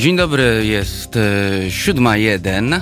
Dzień 0.00 0.16
dobry, 0.16 0.66
jest 0.66 1.16
e, 1.16 1.70
siódma 1.70 2.16
jeden. 2.16 2.80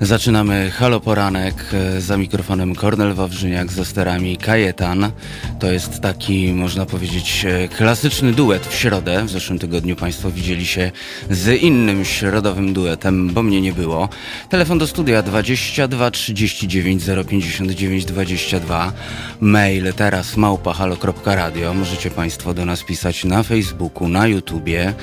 Zaczynamy 0.00 0.70
Halo 0.70 1.00
Poranek 1.00 1.54
e, 1.72 2.00
za 2.00 2.16
mikrofonem 2.16 2.74
Kornel 2.74 3.14
Wawrzyniak, 3.14 3.72
za 3.72 3.84
sterami 3.84 4.36
Kajetan. 4.36 5.10
To 5.58 5.72
jest 5.72 6.00
taki, 6.00 6.52
można 6.52 6.86
powiedzieć, 6.86 7.44
e, 7.44 7.68
klasyczny 7.68 8.32
duet 8.32 8.66
w 8.66 8.74
środę. 8.74 9.24
W 9.24 9.30
zeszłym 9.30 9.58
tygodniu 9.58 9.96
Państwo 9.96 10.30
widzieli 10.30 10.66
się 10.66 10.90
z 11.30 11.62
innym 11.62 12.04
środowym 12.04 12.72
duetem, 12.72 13.30
bo 13.30 13.42
mnie 13.42 13.60
nie 13.60 13.72
było. 13.72 14.08
Telefon 14.48 14.78
do 14.78 14.86
studia 14.86 15.22
22 15.22 16.10
39 16.10 17.02
059 17.28 18.04
22. 18.04 18.92
Mail 19.40 19.92
teraz 19.96 20.36
małpahalo.radio. 20.36 21.74
Możecie 21.74 22.10
Państwo 22.10 22.54
do 22.54 22.64
nas 22.64 22.82
pisać 22.82 23.24
na 23.24 23.42
Facebooku, 23.42 24.08
na 24.08 24.26
YouTubie. 24.26 24.94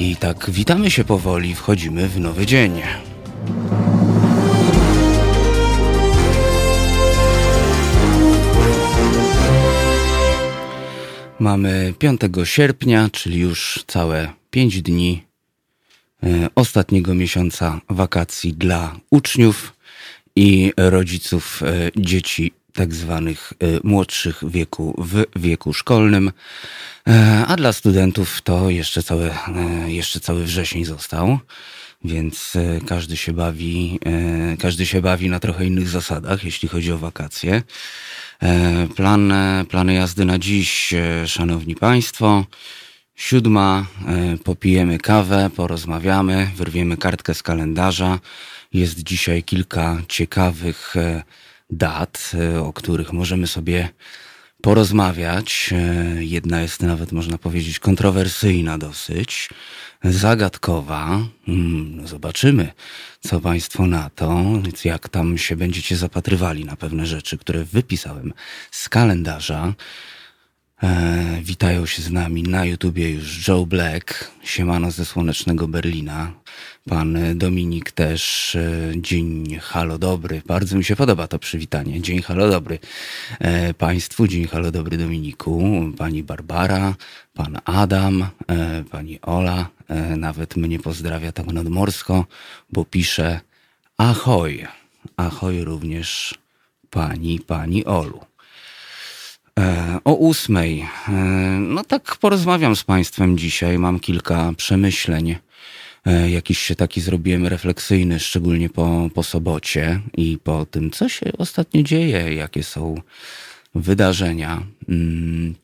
I 0.00 0.16
tak 0.16 0.50
witamy 0.50 0.90
się 0.90 1.04
powoli, 1.04 1.54
wchodzimy 1.54 2.08
w 2.08 2.20
nowy 2.20 2.46
dzień. 2.46 2.82
Mamy 11.38 11.94
5 11.98 12.20
sierpnia, 12.44 13.08
czyli 13.12 13.38
już 13.38 13.84
całe 13.86 14.32
5 14.50 14.82
dni 14.82 15.22
e, 16.22 16.48
ostatniego 16.54 17.14
miesiąca 17.14 17.80
wakacji 17.88 18.52
dla 18.52 18.96
uczniów 19.10 19.76
i 20.36 20.72
rodziców 20.76 21.62
e, 21.62 21.90
dzieci 21.96 22.52
tak 22.72 22.94
zwanych 22.94 23.52
e, 23.60 23.66
młodszych 23.84 24.42
wieku 24.48 24.94
w 24.98 25.24
wieku 25.36 25.72
szkolnym, 25.72 26.32
a 27.46 27.56
dla 27.56 27.72
studentów 27.72 28.42
to 28.42 28.70
jeszcze 28.70 29.02
cały, 29.02 29.30
jeszcze 29.86 30.20
cały 30.20 30.44
wrzesień 30.44 30.84
został, 30.84 31.38
więc 32.04 32.52
każdy 32.86 33.16
się 33.16 33.32
bawi, 33.32 34.00
każdy 34.58 34.86
się 34.86 35.02
bawi 35.02 35.30
na 35.30 35.40
trochę 35.40 35.66
innych 35.66 35.88
zasadach, 35.88 36.44
jeśli 36.44 36.68
chodzi 36.68 36.92
o 36.92 36.98
wakacje. 36.98 37.62
E, 38.42 38.88
plan, 38.96 39.32
plany 39.68 39.94
jazdy 39.94 40.24
na 40.24 40.38
dziś, 40.38 40.94
e, 40.94 41.28
szanowni 41.28 41.74
państwo. 41.74 42.44
Siódma, 43.14 43.86
e, 44.06 44.36
popijemy 44.44 44.98
kawę, 44.98 45.50
porozmawiamy, 45.56 46.50
wyrwiemy 46.56 46.96
kartkę 46.96 47.34
z 47.34 47.42
kalendarza. 47.42 48.18
Jest 48.72 49.02
dzisiaj 49.02 49.42
kilka 49.42 50.02
ciekawych 50.08 50.94
dat, 51.70 52.32
o 52.62 52.72
których 52.72 53.12
możemy 53.12 53.46
sobie 53.46 53.88
porozmawiać. 54.62 55.74
Jedna 56.18 56.60
jest 56.60 56.82
nawet, 56.82 57.12
można 57.12 57.38
powiedzieć, 57.38 57.78
kontrowersyjna 57.78 58.78
dosyć 58.78 59.48
zagadkowa. 60.04 61.20
Hmm, 61.46 62.06
zobaczymy, 62.06 62.72
co 63.20 63.40
Państwo 63.40 63.86
na 63.86 64.10
to, 64.10 64.44
jak 64.84 65.08
tam 65.08 65.38
się 65.38 65.56
będziecie 65.56 65.96
zapatrywali 65.96 66.64
na 66.64 66.76
pewne 66.76 67.06
rzeczy, 67.06 67.38
które 67.38 67.64
wypisałem 67.64 68.32
z 68.70 68.88
kalendarza. 68.88 69.74
E, 70.82 71.40
witają 71.42 71.86
się 71.86 72.02
z 72.02 72.10
nami 72.10 72.42
na 72.42 72.64
YouTubie 72.64 73.10
już 73.10 73.48
Joe 73.48 73.66
Black, 73.66 74.30
siemano 74.44 74.90
ze 74.90 75.04
słonecznego 75.04 75.68
Berlina. 75.68 76.32
Pan 76.88 77.18
Dominik 77.34 77.92
też, 77.92 78.54
e, 78.54 78.92
dzień 78.96 79.58
halo 79.60 79.98
dobry. 79.98 80.42
Bardzo 80.46 80.76
mi 80.76 80.84
się 80.84 80.96
podoba 80.96 81.28
to 81.28 81.38
przywitanie. 81.38 82.02
Dzień 82.02 82.22
halo 82.22 82.50
dobry 82.50 82.78
e, 83.38 83.74
Państwu, 83.74 84.28
dzień 84.28 84.46
halo 84.46 84.70
dobry 84.70 84.96
Dominiku, 84.96 85.62
pani 85.98 86.22
Barbara, 86.22 86.94
pan 87.34 87.58
Adam, 87.64 88.26
e, 88.48 88.84
pani 88.90 89.20
Ola, 89.22 89.68
nawet 90.16 90.56
mnie 90.56 90.78
pozdrawia 90.78 91.32
tak 91.32 91.46
nadmorsko, 91.46 92.24
bo 92.72 92.84
pisze 92.84 93.40
ahoj. 93.96 94.66
Ahoj 95.16 95.64
również 95.64 96.34
pani, 96.90 97.40
pani 97.40 97.84
Olu. 97.84 98.20
O 100.04 100.14
ósmej. 100.14 100.86
No 101.60 101.84
tak 101.84 102.16
porozmawiam 102.16 102.76
z 102.76 102.84
Państwem 102.84 103.38
dzisiaj. 103.38 103.78
Mam 103.78 104.00
kilka 104.00 104.52
przemyśleń. 104.56 105.36
E, 106.06 106.30
jakiś 106.30 106.72
taki 106.76 107.00
zrobiłem 107.00 107.46
refleksyjny, 107.46 108.20
szczególnie 108.20 108.70
po, 108.70 109.10
po 109.14 109.22
sobocie 109.22 110.00
i 110.16 110.38
po 110.44 110.66
tym, 110.66 110.90
co 110.90 111.08
się 111.08 111.32
ostatnio 111.38 111.82
dzieje, 111.82 112.34
jakie 112.34 112.62
są 112.62 113.00
wydarzenia. 113.74 114.62
Mm, 114.88 115.54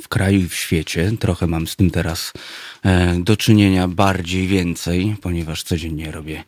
w 0.00 0.08
kraju 0.08 0.40
i 0.40 0.48
w 0.48 0.54
świecie. 0.54 1.12
Trochę 1.20 1.46
mam 1.46 1.66
z 1.66 1.76
tym 1.76 1.90
teraz 1.90 2.32
e, 2.84 3.14
do 3.20 3.36
czynienia 3.36 3.88
bardziej 3.88 4.46
więcej, 4.46 5.16
ponieważ 5.22 5.62
codziennie 5.62 6.10
robię 6.10 6.44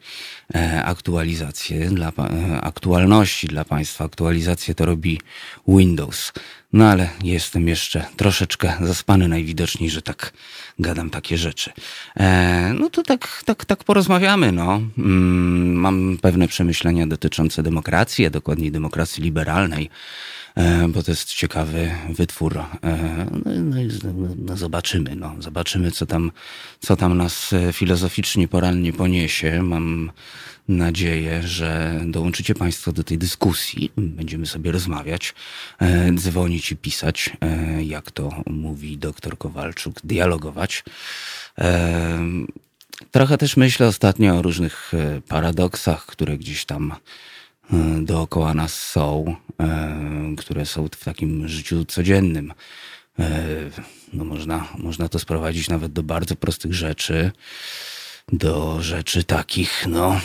e, 0.54 0.84
aktualizacje 0.84 1.90
dla 1.90 2.12
aktualności 2.60 3.46
dla 3.46 3.64
Państwa. 3.64 4.04
Aktualizację 4.04 4.74
to 4.74 4.86
robi 4.86 5.20
Windows. 5.68 6.32
No 6.72 6.88
ale 6.88 7.10
jestem 7.22 7.68
jeszcze 7.68 8.04
troszeczkę 8.16 8.72
zaspany 8.80 9.28
najwidoczniej, 9.28 9.90
że 9.90 10.02
tak 10.02 10.32
gadam 10.78 11.10
takie 11.10 11.38
rzeczy. 11.38 11.72
No 12.74 12.90
to 12.90 13.02
tak, 13.02 13.42
tak, 13.44 13.64
tak 13.64 13.84
porozmawiamy. 13.84 14.52
No. 14.52 14.80
Mm, 14.98 15.74
mam 15.74 16.18
pewne 16.22 16.48
przemyślenia 16.48 17.06
dotyczące 17.06 17.62
demokracji, 17.62 18.26
a 18.26 18.30
dokładniej 18.30 18.72
demokracji 18.72 19.22
liberalnej. 19.22 19.90
E, 20.54 20.88
bo 20.88 21.02
to 21.02 21.10
jest 21.10 21.34
ciekawy 21.34 21.90
wytwór. 22.10 22.58
E, 22.58 23.26
no, 23.44 23.52
no, 24.04 24.28
no, 24.36 24.56
zobaczymy, 24.56 25.16
no, 25.16 25.34
zobaczymy, 25.38 25.90
co 25.90 26.06
tam, 26.06 26.32
co 26.80 26.96
tam 26.96 27.16
nas 27.16 27.52
e, 27.52 27.72
filozoficznie 27.72 28.48
porannie 28.48 28.92
poniesie. 28.92 29.62
Mam 29.62 30.10
nadzieję, 30.68 31.42
że 31.42 32.00
dołączycie 32.06 32.54
Państwo 32.54 32.92
do 32.92 33.04
tej 33.04 33.18
dyskusji. 33.18 33.92
Będziemy 33.96 34.46
sobie 34.46 34.72
rozmawiać, 34.72 35.34
dzwonić 36.14 36.72
i 36.72 36.76
pisać, 36.76 37.30
jak 37.80 38.10
to 38.10 38.42
mówi 38.46 38.98
doktor 38.98 39.38
Kowalczuk, 39.38 40.00
dialogować. 40.04 40.84
Trochę 43.10 43.38
też 43.38 43.56
myślę 43.56 43.86
ostatnio 43.86 44.36
o 44.36 44.42
różnych 44.42 44.92
paradoksach, 45.28 46.06
które 46.06 46.38
gdzieś 46.38 46.64
tam 46.64 46.94
E, 47.72 48.04
dookoła 48.04 48.54
nas 48.54 48.82
są, 48.82 49.36
e, 49.60 50.34
które 50.38 50.66
są 50.66 50.88
w 50.88 51.04
takim 51.04 51.48
życiu 51.48 51.84
codziennym. 51.84 52.52
E, 53.18 53.44
no 54.12 54.24
można, 54.24 54.68
można 54.78 55.08
to 55.08 55.18
sprowadzić 55.18 55.68
nawet 55.68 55.92
do 55.92 56.02
bardzo 56.02 56.36
prostych 56.36 56.74
rzeczy, 56.74 57.32
do 58.32 58.82
rzeczy 58.82 59.24
takich, 59.24 59.84
no. 59.88 60.20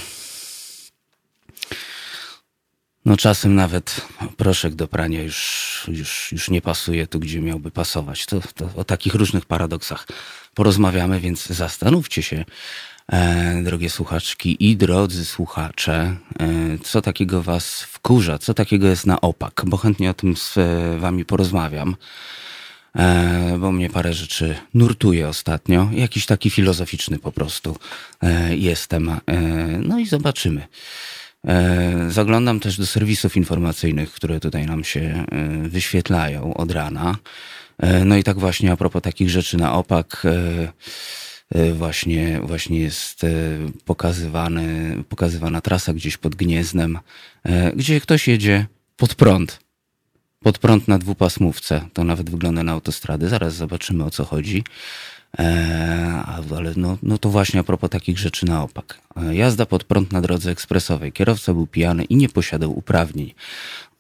No 3.06 3.18
czasem 3.18 3.56
nawet 3.56 4.08
proszek 4.38 4.76
do 4.76 4.88
prania 4.88 5.24
już, 5.24 5.86
już, 5.88 6.32
już 6.32 6.50
nie 6.50 6.62
pasuje 6.62 7.08
tu, 7.08 7.20
gdzie 7.20 7.42
miałby 7.42 7.72
pasować. 7.72 8.26
To, 8.26 8.42
to 8.56 8.70
o 8.76 8.84
takich 8.84 9.16
różnych 9.16 9.46
paradoksach 9.46 10.08
porozmawiamy, 10.54 11.20
więc 11.20 11.46
zastanówcie 11.46 12.24
się, 12.24 12.46
E, 13.12 13.62
drogie 13.64 13.90
słuchaczki 13.90 14.70
i 14.70 14.78
drodzy 14.78 15.26
słuchacze, 15.26 16.16
e, 16.40 16.48
co 16.84 17.02
takiego 17.02 17.42
was 17.42 17.82
wkurza, 17.82 18.38
co 18.38 18.54
takiego 18.54 18.88
jest 18.88 19.06
na 19.06 19.22
opak, 19.22 19.62
bo 19.66 19.78
chętnie 19.78 20.09
o 20.09 20.14
tym 20.14 20.38
z 20.38 20.58
wami 21.00 21.26
porozmawiam, 21.26 21.96
e, 22.96 23.58
bo 23.59 23.72
mnie 23.72 23.90
parę 23.90 24.14
rzeczy 24.14 24.56
nurtuje 24.74 25.28
ostatnio, 25.28 25.90
jakiś 25.92 26.26
taki 26.26 26.50
filozoficzny 26.50 27.20
po 27.20 27.32
prostu 27.32 27.78
jestem. 28.50 29.20
No 29.80 30.00
i 30.00 30.06
zobaczymy. 30.06 30.68
Zaglądam 32.10 32.60
też 32.60 32.78
do 32.78 32.86
serwisów 32.86 33.38
informacyjnych, 33.38 34.12
które 34.12 34.40
tutaj 34.40 34.66
nam 34.66 34.84
się 34.84 35.26
wyświetlają 35.62 36.54
od 36.54 36.72
rana. 36.72 37.16
No 38.06 38.18
i 38.18 38.24
tak 38.24 38.40
właśnie 38.40 38.72
a 38.72 38.78
propos 38.78 39.02
takich 39.02 39.30
rzeczy 39.30 39.58
na 39.58 39.74
opak, 39.74 40.26
E, 41.56 41.74
właśnie, 41.74 42.40
właśnie 42.44 42.80
jest 42.80 43.24
e, 43.24 43.30
pokazywany, 43.86 44.96
pokazywana 45.09 45.62
trasa 45.62 45.94
gdzieś 45.94 46.18
pod 46.18 46.36
Gniezdnem, 46.36 47.00
e, 47.44 47.72
gdzie 47.72 48.02
ktoś 48.02 48.28
jedzie 48.28 48.66
pod 48.97 49.16
prąd. 49.16 49.59
Pod 50.40 50.58
prąd 50.58 50.88
na 50.88 50.97
dwupasmówce. 50.97 51.82
To 51.94 52.03
nawet 52.03 52.30
wygląda 52.30 52.64
na 52.64 52.72
autostrady. 52.72 53.30
Zaraz 53.30 53.56
zobaczymy 53.56 54.03
o 54.03 54.09
co 54.09 54.26
chodzi. 54.26 54.64
Ale 56.58 56.73
no, 56.76 56.97
no 57.03 57.17
to 57.17 57.29
właśnie 57.29 57.59
a 57.59 57.64
propos 57.64 57.90
takich 57.90 58.20
rzeczy 58.20 58.46
na 58.46 58.64
opak. 58.64 59.02
Jazda 59.31 59.66
pod 59.66 59.84
prąd 59.84 60.11
na 60.11 60.22
drodze 60.22 60.52
ekspresowej. 60.52 61.11
Kierowca 61.11 61.53
był 61.53 61.67
pijany 61.67 62.03
i 62.03 62.16
nie 62.16 62.29
posiadał 62.29 62.78
uprawnień. 62.78 63.34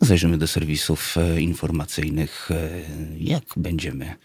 Zajrzymy 0.01 0.37
do 0.37 0.47
serwisów 0.47 1.15
informacyjnych, 1.37 2.49
jak 3.17 3.43
będziemy 3.57 4.15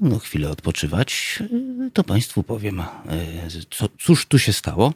no, 0.00 0.18
chwilę 0.18 0.50
odpoczywać, 0.50 1.38
e, 1.40 1.90
to 1.90 2.04
Państwu 2.04 2.42
powiem, 2.42 2.80
e, 2.80 2.86
co, 3.70 3.88
cóż 4.00 4.26
tu 4.26 4.38
się 4.38 4.52
stało, 4.52 4.92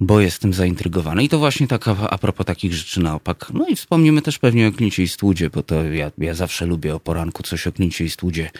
bo 0.00 0.20
jestem 0.20 0.54
zaintrygowany. 0.54 1.24
I 1.24 1.28
to 1.28 1.38
właśnie 1.38 1.68
tak 1.68 1.88
a, 1.88 2.18
propos 2.18 2.46
takich 2.46 2.74
rzeczy 2.74 3.00
na 3.00 3.14
opak. 3.14 3.50
No 3.54 3.66
i 3.68 3.76
wspomnimy 3.76 4.22
też 4.22 4.38
pewnie 4.38 4.68
o 4.68 4.72
Klincie 4.72 5.02
i 5.02 5.08
Stłudzie, 5.08 5.50
bo 5.50 5.62
to 5.62 5.84
ja, 5.84 6.10
ja 6.18 6.34
zawsze 6.34 6.66
lubię 6.66 6.94
o 6.94 7.00
poranku 7.00 7.42
coś 7.42 7.66
o 7.66 7.72
Klincie 7.72 8.04
i 8.04 8.10
Stłudzie 8.10 8.50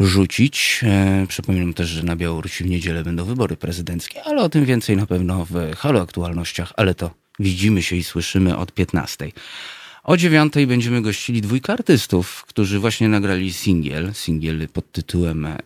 rzucić. 0.00 0.80
E, 0.82 1.26
przypominam 1.28 1.74
też, 1.74 1.88
że 1.88 2.02
na 2.02 2.16
Białorusi 2.16 2.64
w 2.64 2.70
niedzielę 2.70 3.04
będą 3.04 3.24
wybory 3.24 3.56
prezydenckie, 3.56 4.22
ale 4.24 4.42
o 4.42 4.48
tym 4.48 4.64
więcej 4.64 4.96
na 4.96 5.06
pewno 5.06 5.46
w 5.50 5.76
Halo 5.76 6.02
Aktualnościach, 6.02 6.72
ale 6.76 6.94
to 6.94 7.10
widzimy 7.38 7.82
się 7.82 7.96
i 7.96 8.04
słyszymy 8.04 8.56
od 8.56 8.72
15. 8.72 9.32
O 10.04 10.16
dziewiątej 10.16 10.66
będziemy 10.66 11.02
gościli 11.02 11.42
dwójkę 11.42 11.72
artystów, 11.72 12.44
którzy 12.46 12.78
właśnie 12.78 13.08
nagrali 13.08 13.52
singiel, 13.52 14.14
singiel 14.14 14.68
pod 14.68 14.92
tytułem 14.92 15.46
e, 15.46 15.56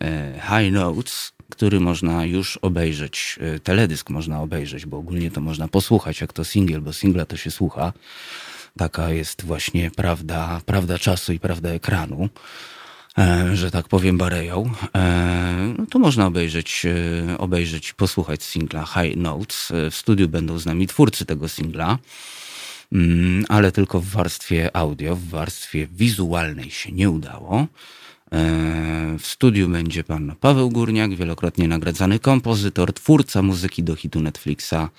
High 0.49 0.73
Notes, 0.73 1.34
który 1.49 1.79
można 1.79 2.25
już 2.25 2.57
obejrzeć, 2.57 3.39
e, 3.41 3.59
teledysk 3.59 4.09
można 4.09 4.41
obejrzeć, 4.41 4.85
bo 4.85 4.97
ogólnie 4.97 5.31
to 5.31 5.41
można 5.41 5.67
posłuchać 5.67 6.21
jak 6.21 6.33
to 6.33 6.43
singiel, 6.43 6.81
bo 6.81 6.93
singla 6.93 7.25
to 7.25 7.37
się 7.37 7.51
słucha. 7.51 7.93
Taka 8.77 9.09
jest 9.09 9.45
właśnie 9.45 9.91
prawda, 9.91 10.61
prawda 10.65 10.99
czasu 10.99 11.33
i 11.33 11.39
prawda 11.39 11.69
ekranu. 11.69 12.29
E, 13.17 13.55
że 13.55 13.71
tak 13.71 13.87
powiem, 13.87 14.17
Bareją, 14.17 14.71
e, 14.95 15.73
no 15.77 15.85
to 15.85 15.99
można 15.99 16.25
obejrzeć, 16.25 16.85
obejrzeć 17.37 17.93
posłuchać 17.93 18.43
singla 18.43 18.85
High 18.85 19.17
Notes. 19.17 19.71
W 19.91 19.95
studiu 19.95 20.29
będą 20.29 20.59
z 20.59 20.65
nami 20.65 20.87
twórcy 20.87 21.25
tego 21.25 21.49
singla, 21.49 21.97
mm, 22.91 23.45
ale 23.49 23.71
tylko 23.71 23.99
w 23.99 24.05
warstwie 24.05 24.75
audio, 24.75 25.15
w 25.15 25.29
warstwie 25.29 25.87
wizualnej 25.87 26.71
się 26.71 26.91
nie 26.91 27.09
udało. 27.09 27.67
W 29.19 29.27
studiu 29.27 29.69
będzie 29.69 30.03
pan 30.03 30.35
Paweł 30.39 30.69
Górniak, 30.69 31.15
wielokrotnie 31.15 31.67
nagradzany 31.67 32.19
kompozytor, 32.19 32.93
twórca 32.93 33.41
muzyki 33.41 33.83
do 33.83 33.95
hitu 33.95 34.21
Netflixa 34.21 34.89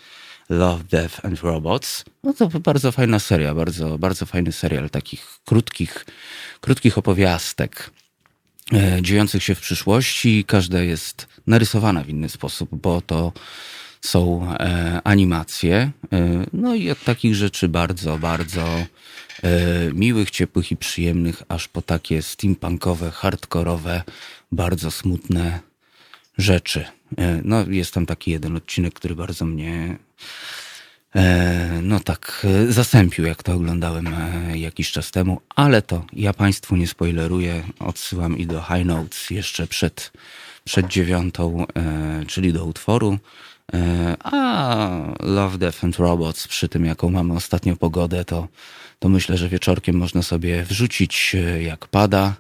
Love, 0.49 0.85
Death 0.85 1.25
and 1.25 1.41
Robots. 1.41 2.05
No 2.23 2.35
to 2.35 2.49
bardzo 2.49 2.93
fajna 2.93 3.19
seria, 3.19 3.55
bardzo, 3.55 3.99
bardzo 3.99 4.27
fajny 4.27 4.53
serial 4.53 4.91
takich 4.91 5.27
krótkich, 5.45 6.07
krótkich 6.61 6.99
opowiastek 6.99 7.91
E, 8.73 9.03
dziejących 9.03 9.43
się 9.43 9.55
w 9.55 9.61
przyszłości. 9.61 10.45
Każda 10.47 10.83
jest 10.83 11.27
narysowana 11.47 12.05
w 12.05 12.09
inny 12.09 12.29
sposób, 12.29 12.69
bo 12.73 13.01
to 13.01 13.33
są 14.01 14.53
e, 14.53 15.01
animacje. 15.05 15.91
E, 16.13 16.47
no 16.53 16.75
i 16.75 16.91
od 16.91 17.05
takich 17.05 17.35
rzeczy 17.35 17.69
bardzo, 17.69 18.19
bardzo 18.19 18.65
miłych, 19.93 20.31
ciepłych 20.31 20.73
i 20.73 20.77
przyjemnych, 20.77 21.43
aż 21.49 21.69
po 21.69 21.83
takie 21.83 22.23
steampunkowe, 22.23 23.11
hardkorowe, 23.11 24.03
bardzo 24.53 24.91
smutne 24.91 25.61
rzeczy. 26.39 26.85
No, 27.45 27.65
jest 27.69 27.95
tam 27.95 28.07
taki 28.07 28.31
jeden 28.31 28.57
odcinek, 28.57 28.95
który 28.95 29.15
bardzo 29.15 29.45
mnie 29.45 29.99
E, 31.17 31.81
no 31.83 32.01
tak, 32.01 32.47
e, 32.69 32.73
zasępił, 32.73 33.25
jak 33.25 33.43
to 33.43 33.53
oglądałem 33.53 34.07
e, 34.07 34.59
jakiś 34.59 34.93
czas 34.93 35.11
temu, 35.11 35.41
ale 35.55 35.83
to 35.83 36.05
ja 36.13 36.33
Państwu 36.33 36.77
nie 36.77 36.87
spoileruję, 36.87 37.63
odsyłam 37.79 38.39
i 38.39 38.47
do 38.47 38.63
High 38.63 38.87
Notes 38.87 39.31
jeszcze 39.31 39.67
przed, 39.67 40.13
przed 40.65 40.87
dziewiątą, 40.87 41.67
czyli 42.27 42.53
do 42.53 42.65
utworu. 42.65 43.19
A 44.25 44.89
Love, 45.21 45.59
Death 45.59 45.85
and 45.85 45.97
Robots, 45.97 46.49
przy 46.49 46.69
tym 46.69 46.85
jaką 46.85 47.11
mamy 47.11 47.35
ostatnio 47.35 47.77
pogodę, 47.77 48.25
to, 48.25 48.49
to 48.99 49.09
myślę, 49.09 49.37
że 49.37 49.49
wieczorkiem 49.49 49.97
można 49.97 50.23
sobie 50.23 50.63
wrzucić 50.63 51.37
jak 51.61 51.87
pada, 51.87 52.35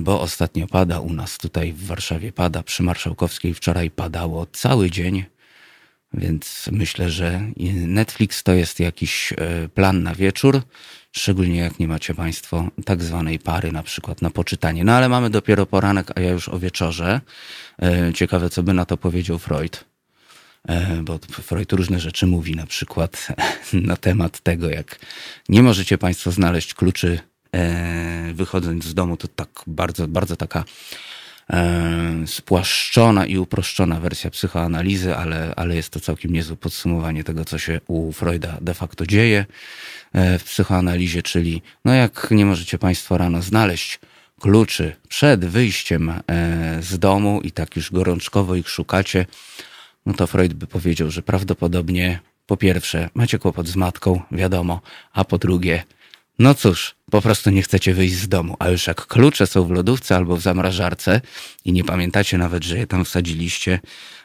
bo 0.00 0.20
ostatnio 0.20 0.66
pada 0.66 1.00
u 1.00 1.12
nas 1.12 1.38
tutaj 1.38 1.72
w 1.72 1.86
Warszawie, 1.86 2.32
pada 2.32 2.62
przy 2.62 2.82
Marszałkowskiej, 2.82 3.54
wczoraj 3.54 3.90
padało 3.90 4.46
cały 4.46 4.90
dzień. 4.90 5.24
Więc 6.14 6.68
myślę, 6.72 7.10
że 7.10 7.40
Netflix 7.86 8.42
to 8.42 8.52
jest 8.52 8.80
jakiś 8.80 9.32
e, 9.32 9.68
plan 9.68 10.02
na 10.02 10.14
wieczór, 10.14 10.62
szczególnie 11.12 11.60
jak 11.60 11.78
nie 11.78 11.88
macie 11.88 12.14
Państwo 12.14 12.68
tak 12.84 13.02
zwanej 13.02 13.38
pary 13.38 13.72
na 13.72 13.82
przykład 13.82 14.22
na 14.22 14.30
poczytanie. 14.30 14.84
No 14.84 14.92
ale 14.92 15.08
mamy 15.08 15.30
dopiero 15.30 15.66
poranek, 15.66 16.10
a 16.18 16.20
ja 16.20 16.30
już 16.30 16.48
o 16.48 16.58
wieczorze. 16.58 17.20
E, 17.82 18.12
ciekawe, 18.12 18.50
co 18.50 18.62
by 18.62 18.72
na 18.72 18.84
to 18.84 18.96
powiedział 18.96 19.38
Freud. 19.38 19.91
E, 20.68 21.02
bo 21.02 21.18
Freud 21.18 21.72
różne 21.72 22.00
rzeczy 22.00 22.26
mówi, 22.26 22.56
na 22.56 22.66
przykład 22.66 23.28
na 23.72 23.96
temat 23.96 24.40
tego, 24.40 24.70
jak 24.70 24.98
nie 25.48 25.62
możecie 25.62 25.98
Państwo 25.98 26.30
znaleźć 26.30 26.74
kluczy 26.74 27.20
wychodząc 28.34 28.84
z 28.84 28.94
domu, 28.94 29.16
to 29.16 29.28
tak 29.28 29.48
bardzo, 29.66 30.08
bardzo 30.08 30.36
taka 30.36 30.64
E, 31.50 32.26
spłaszczona 32.26 33.26
i 33.26 33.38
uproszczona 33.38 34.00
wersja 34.00 34.30
psychoanalizy, 34.30 35.16
ale, 35.16 35.52
ale 35.56 35.76
jest 35.76 35.90
to 35.90 36.00
całkiem 36.00 36.32
niezłe 36.32 36.56
podsumowanie 36.56 37.24
tego, 37.24 37.44
co 37.44 37.58
się 37.58 37.80
u 37.86 38.12
Freuda 38.12 38.58
de 38.60 38.74
facto 38.74 39.06
dzieje 39.06 39.46
e, 40.12 40.38
w 40.38 40.44
psychoanalizie, 40.44 41.22
czyli 41.22 41.62
no 41.84 41.94
jak 41.94 42.28
nie 42.30 42.46
możecie 42.46 42.78
Państwo 42.78 43.18
rano 43.18 43.42
znaleźć 43.42 44.00
kluczy 44.40 44.96
przed 45.08 45.44
wyjściem 45.44 46.10
e, 46.10 46.22
z 46.82 46.98
domu 46.98 47.40
i 47.44 47.52
tak 47.52 47.76
już 47.76 47.92
gorączkowo 47.92 48.54
ich 48.54 48.68
szukacie, 48.68 49.26
no 50.06 50.14
to 50.14 50.26
Freud 50.26 50.54
by 50.54 50.66
powiedział, 50.66 51.10
że 51.10 51.22
prawdopodobnie 51.22 52.20
po 52.46 52.56
pierwsze 52.56 53.10
macie 53.14 53.38
kłopot 53.38 53.68
z 53.68 53.76
matką, 53.76 54.20
wiadomo, 54.30 54.80
a 55.12 55.24
po 55.24 55.38
drugie 55.38 55.84
no 56.38 56.54
cóż, 56.54 56.94
po 57.10 57.22
prostu 57.22 57.50
nie 57.50 57.62
chcecie 57.62 57.94
wyjść 57.94 58.14
z 58.14 58.28
domu, 58.28 58.56
a 58.58 58.68
już 58.68 58.86
jak 58.86 59.06
klucze 59.06 59.46
są 59.46 59.64
w 59.64 59.70
lodówce 59.70 60.16
albo 60.16 60.36
w 60.36 60.40
zamrażarce 60.40 61.20
i 61.64 61.72
nie 61.72 61.84
pamiętacie 61.84 62.38
nawet, 62.38 62.64
że 62.64 62.78
je 62.78 62.86
tam 62.86 63.04
wsadziliście, 63.04 63.80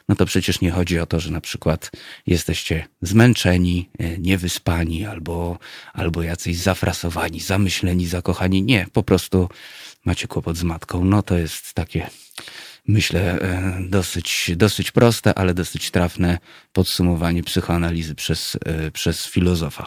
no 0.08 0.14
to 0.14 0.26
przecież 0.26 0.60
nie 0.60 0.70
chodzi 0.70 0.98
o 0.98 1.06
to, 1.06 1.20
że 1.20 1.30
na 1.30 1.40
przykład 1.40 1.90
jesteście 2.26 2.86
zmęczeni, 3.02 3.90
e, 3.98 4.18
niewyspani 4.18 5.06
albo, 5.06 5.58
albo 5.92 6.22
jacyś 6.22 6.56
zafrasowani, 6.56 7.40
zamyśleni, 7.40 8.06
zakochani. 8.06 8.62
Nie, 8.62 8.86
po 8.92 9.02
prostu 9.02 9.48
macie 10.04 10.28
kłopot 10.28 10.56
z 10.56 10.62
matką. 10.62 11.04
No 11.04 11.22
to 11.22 11.38
jest 11.38 11.74
takie, 11.74 12.10
myślę, 12.88 13.40
e, 13.40 13.78
dosyć, 13.88 14.50
dosyć 14.56 14.90
proste, 14.90 15.38
ale 15.38 15.54
dosyć 15.54 15.90
trafne 15.90 16.38
podsumowanie 16.72 17.42
psychoanalizy 17.42 18.14
przez, 18.14 18.58
e, 18.64 18.90
przez 18.90 19.26
filozofa. 19.26 19.86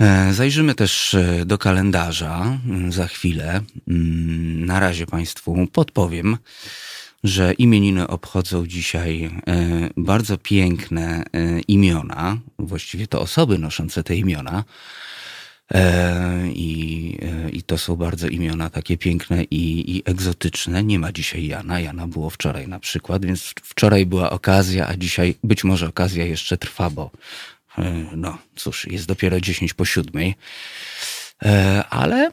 E, 0.00 0.32
zajrzymy 0.32 0.74
też 0.74 1.16
do 1.46 1.58
kalendarza 1.58 2.58
mm, 2.66 2.92
za 2.92 3.06
chwilę. 3.06 3.60
Mm, 3.88 4.66
na 4.66 4.80
razie 4.80 5.06
Państwu 5.06 5.66
podpowiem, 5.72 6.36
że 7.24 7.52
imieniny 7.52 8.08
obchodzą 8.08 8.66
dzisiaj 8.66 9.30
bardzo 9.96 10.38
piękne 10.38 11.24
imiona, 11.68 12.36
właściwie 12.58 13.06
to 13.06 13.20
osoby 13.20 13.58
noszące 13.58 14.02
te 14.02 14.16
imiona. 14.16 14.64
I, 16.54 17.18
I 17.52 17.62
to 17.62 17.78
są 17.78 17.96
bardzo 17.96 18.28
imiona 18.28 18.70
takie 18.70 18.98
piękne 18.98 19.44
i, 19.44 19.96
i 19.96 20.02
egzotyczne. 20.04 20.84
Nie 20.84 20.98
ma 20.98 21.12
dzisiaj 21.12 21.46
Jana. 21.46 21.80
Jana 21.80 22.06
było 22.06 22.30
wczoraj 22.30 22.68
na 22.68 22.80
przykład, 22.80 23.24
więc 23.24 23.54
wczoraj 23.62 24.06
była 24.06 24.30
okazja, 24.30 24.88
a 24.88 24.96
dzisiaj 24.96 25.34
być 25.44 25.64
może 25.64 25.88
okazja 25.88 26.24
jeszcze 26.24 26.58
trwa, 26.58 26.90
bo 26.90 27.10
E, 27.78 28.06
no 28.16 28.38
cóż, 28.56 28.86
jest 28.86 29.06
dopiero 29.06 29.40
10 29.40 29.74
po 29.74 29.84
siódmej, 29.84 30.34
e, 31.42 31.84
ale, 31.90 32.30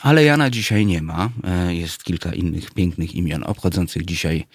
ale 0.00 0.24
Jana 0.24 0.50
dzisiaj 0.50 0.86
nie 0.86 1.02
ma. 1.02 1.30
E, 1.44 1.74
jest 1.74 2.04
kilka 2.04 2.32
innych 2.32 2.70
pięknych 2.70 3.14
imion 3.14 3.44
obchodzących 3.46 4.04
dzisiaj 4.04 4.46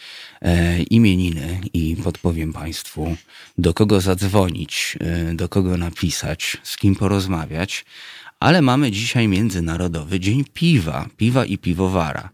imieniny 0.89 1.61
i 1.73 1.95
podpowiem 2.03 2.53
Państwu, 2.53 3.17
do 3.57 3.73
kogo 3.73 4.01
zadzwonić, 4.01 4.97
do 5.33 5.49
kogo 5.49 5.77
napisać, 5.77 6.57
z 6.63 6.77
kim 6.77 6.95
porozmawiać. 6.95 7.85
Ale 8.39 8.61
mamy 8.61 8.91
dzisiaj 8.91 9.27
Międzynarodowy 9.27 10.19
Dzień 10.19 10.45
Piwa, 10.53 11.09
piwa 11.17 11.45
i 11.45 11.57
piwowara. 11.57 12.29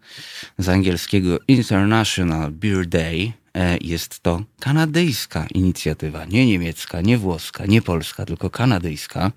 Z 0.57 0.69
angielskiego 0.69 1.39
International 1.47 2.51
Beer 2.51 2.87
Day, 2.87 3.33
E, 3.55 3.77
jest 3.81 4.19
to 4.19 4.41
kanadyjska 4.59 5.47
inicjatywa, 5.53 6.25
nie 6.25 6.45
niemiecka, 6.45 7.01
nie 7.01 7.17
włoska, 7.17 7.65
nie 7.65 7.81
polska, 7.81 8.25
tylko 8.25 8.49
kanadyjska. 8.49 9.31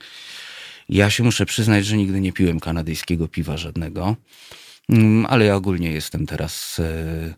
Ja 0.88 1.10
się 1.10 1.24
muszę 1.24 1.46
przyznać, 1.46 1.86
że 1.86 1.96
nigdy 1.96 2.20
nie 2.20 2.32
piłem 2.32 2.60
kanadyjskiego 2.60 3.28
piwa 3.28 3.56
żadnego, 3.56 4.16
mm, 4.88 5.26
ale 5.26 5.44
ja 5.44 5.56
ogólnie 5.56 5.92
jestem 5.92 6.26
teraz, 6.26 6.80
e, 6.80 7.34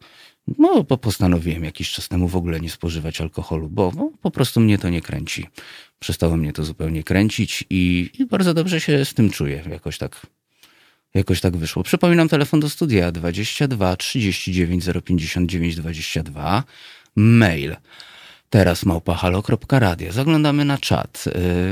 no 0.59 0.85
bo 0.85 0.99
postanowiłem 0.99 1.65
jakiś 1.65 1.93
czas 1.93 2.09
temu 2.09 2.29
w 2.29 2.37
ogóle 2.37 2.61
nie 2.61 2.71
spożywać 2.71 3.21
alkoholu, 3.21 3.69
bo 3.69 3.93
no, 3.97 4.13
po 4.23 4.31
prostu 4.31 4.61
mnie 4.61 4.79
to 4.79 4.89
nie 4.89 5.01
kręci. 5.01 5.47
Przestało 5.99 6.37
mnie 6.37 6.53
to 6.53 6.65
zupełnie 6.65 7.05
kręcić 7.05 7.65
i, 7.71 8.11
i 8.19 8.27
bardzo 8.27 8.55
dobrze 8.55 8.81
się 8.81 9.05
z 9.05 9.15
tym 9.15 9.31
czuję, 9.31 9.65
jakoś 9.71 9.99
tak 9.99 10.27
Jakoś 11.15 11.41
tak 11.41 11.57
wyszło. 11.57 11.83
Przypominam 11.83 12.29
telefon 12.29 12.61
do 12.61 12.69
studia 12.69 13.13
22 13.13 13.97
39 13.97 14.85
059 15.05 15.77
22. 15.77 16.65
Mail 17.17 17.77
teraz 18.51 18.85
małpahalo.radio. 18.85 20.13
Zaglądamy 20.13 20.65
na 20.65 20.79
czat. 20.79 21.25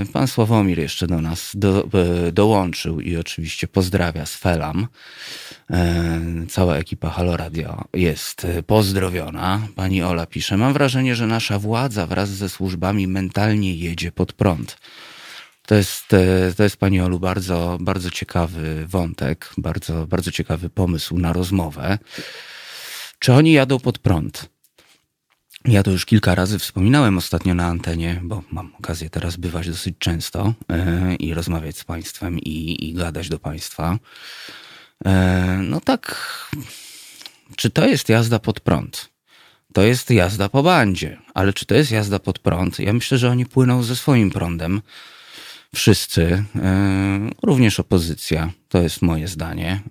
Y, 0.03 0.13
pan 0.13 0.29
Sławomir 0.29 0.79
jeszcze 0.79 1.07
do 1.07 1.21
nas 1.21 1.53
do, 1.55 1.89
y, 2.29 2.33
dołączył 2.33 3.01
i 3.01 3.17
oczywiście 3.17 3.69
pozdrawia 3.69 4.27
z 4.27 4.35
Felam. 4.35 4.87
Y, 5.71 5.75
cała 6.47 6.77
ekipa 6.77 7.11
Halo 7.11 7.37
Radio 7.37 7.85
jest 7.95 8.47
pozdrowiona. 8.67 9.69
Pani 9.77 10.03
Ola 10.03 10.27
pisze, 10.27 10.57
mam 10.57 10.73
wrażenie, 10.73 11.15
że 11.15 11.27
nasza 11.27 11.59
władza 11.59 12.07
wraz 12.07 12.29
ze 12.29 12.49
służbami 12.49 13.07
mentalnie 13.07 13.75
jedzie 13.75 14.13
pod 14.13 14.33
prąd. 14.33 14.79
To 15.67 15.75
jest, 15.75 16.09
to 16.57 16.63
jest 16.63 16.77
Pani 16.77 17.01
Olu 17.01 17.21
bardzo, 17.21 17.79
bardzo 17.81 18.11
ciekawy 18.11 18.87
wątek, 18.87 19.51
bardzo, 19.57 20.07
bardzo 20.07 20.31
ciekawy 20.31 20.71
pomysł 20.71 21.19
na 21.19 21.33
rozmowę. 21.33 21.99
Czy 23.19 23.33
oni 23.33 23.53
jadą 23.53 23.79
pod 23.79 23.99
prąd? 23.99 24.49
Ja 25.71 25.83
to 25.83 25.91
już 25.91 26.07
kilka 26.07 26.35
razy 26.35 26.59
wspominałem 26.59 27.19
ostatnio 27.19 27.55
na 27.55 27.67
antenie, 27.67 28.21
bo 28.23 28.43
mam 28.51 28.73
okazję 28.79 29.11
teraz 29.11 29.37
bywać 29.37 29.69
dosyć 29.69 29.95
często 29.99 30.55
yy, 30.69 31.17
i 31.17 31.35
rozmawiać 31.35 31.79
z 31.79 31.85
Państwem 31.85 32.39
i, 32.39 32.89
i 32.89 32.95
gadać 32.95 33.29
do 33.29 33.39
Państwa. 33.39 33.99
Yy, 35.05 35.13
no 35.63 35.81
tak, 35.81 36.31
czy 37.57 37.71
to 37.71 37.87
jest 37.87 38.09
jazda 38.09 38.39
pod 38.39 38.61
prąd? 38.61 39.09
To 39.73 39.83
jest 39.83 40.11
jazda 40.11 40.49
po 40.49 40.63
bandzie, 40.63 41.19
ale 41.35 41.53
czy 41.53 41.67
to 41.67 41.75
jest 41.75 41.91
jazda 41.91 42.19
pod 42.19 42.39
prąd? 42.39 42.79
Ja 42.79 42.93
myślę, 42.93 43.19
że 43.19 43.31
oni 43.31 43.47
płyną 43.47 43.83
ze 43.83 43.97
swoim 43.97 44.31
prądem 44.31 44.83
wszyscy, 45.75 46.45
e, 46.57 47.31
również 47.43 47.81
opozycja, 47.81 48.53
to 48.69 48.83
jest 48.83 49.03
moje 49.03 49.29
zdanie, 49.29 49.83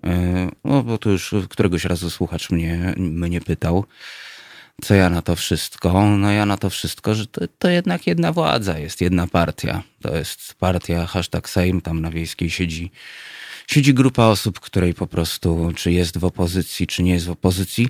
no 0.64 0.84
bo 0.84 0.98
tu 0.98 1.12
już 1.12 1.36
któregoś 1.50 1.86
razu 1.86 2.10
słuchacz 2.10 2.50
mnie, 2.50 2.94
mnie 2.98 3.42
pytał, 3.42 3.86
co 4.82 4.96
ja 4.96 5.10
na 5.10 5.22
to 5.22 5.36
wszystko? 5.36 6.18
No 6.18 6.32
ja 6.32 6.46
na 6.46 6.58
to 6.58 6.70
wszystko, 6.70 7.16
że 7.16 7.28
to, 7.28 7.42
to 7.60 7.70
jednak 7.70 8.08
jedna 8.08 8.32
władza 8.32 8.80
jest, 8.80 9.02
jedna 9.02 9.28
partia. 9.28 9.84
To 10.02 10.18
jest 10.18 10.54
partia 10.60 11.06
hashtag 11.08 11.50
Sejm, 11.50 11.82
tam 11.82 12.02
na 12.02 12.12
Wiejskiej 12.12 12.50
siedzi, 12.50 12.92
siedzi 13.68 13.94
grupa 13.94 14.26
osób, 14.26 14.60
której 14.60 14.94
po 14.94 15.08
prostu, 15.08 15.72
czy 15.76 15.92
jest 15.92 16.18
w 16.18 16.26
opozycji, 16.26 16.88
czy 16.88 17.04
nie 17.04 17.14
jest 17.14 17.26
w 17.26 17.32
opozycji, 17.32 17.90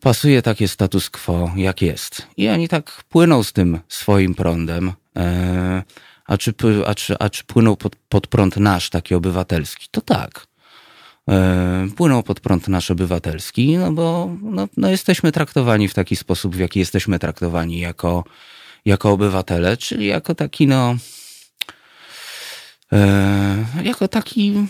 pasuje 0.00 0.42
takie 0.42 0.68
status 0.68 1.10
quo, 1.10 1.52
jak 1.56 1.82
jest. 1.82 2.26
I 2.36 2.48
oni 2.48 2.68
tak 2.68 3.04
płyną 3.08 3.42
z 3.42 3.52
tym 3.52 3.80
swoim 3.88 4.34
prądem. 4.34 4.92
E, 5.16 5.82
a 6.26 6.38
czy, 6.38 6.54
a 6.86 6.94
czy, 6.94 7.18
a 7.18 7.30
czy 7.30 7.44
płynął 7.44 7.76
pod, 7.76 7.96
pod 7.96 8.26
prąd 8.26 8.56
nasz, 8.56 8.90
taki 8.90 9.14
obywatelski? 9.14 9.86
To 9.90 10.00
tak. 10.00 10.46
E, 11.28 11.88
płynął 11.96 12.22
pod 12.22 12.40
prąd 12.40 12.68
nasz 12.68 12.90
obywatelski, 12.90 13.78
no 13.78 13.92
bo 13.92 14.36
no, 14.42 14.68
no 14.76 14.90
jesteśmy 14.90 15.32
traktowani 15.32 15.88
w 15.88 15.94
taki 15.94 16.16
sposób, 16.16 16.56
w 16.56 16.58
jaki 16.58 16.78
jesteśmy 16.78 17.18
traktowani 17.18 17.80
jako, 17.80 18.24
jako 18.84 19.10
obywatele, 19.10 19.76
czyli 19.76 20.06
jako 20.06 20.34
taki, 20.34 20.66
no, 20.66 20.96
e, 22.92 23.66
jako 23.84 24.08
taki, 24.08 24.66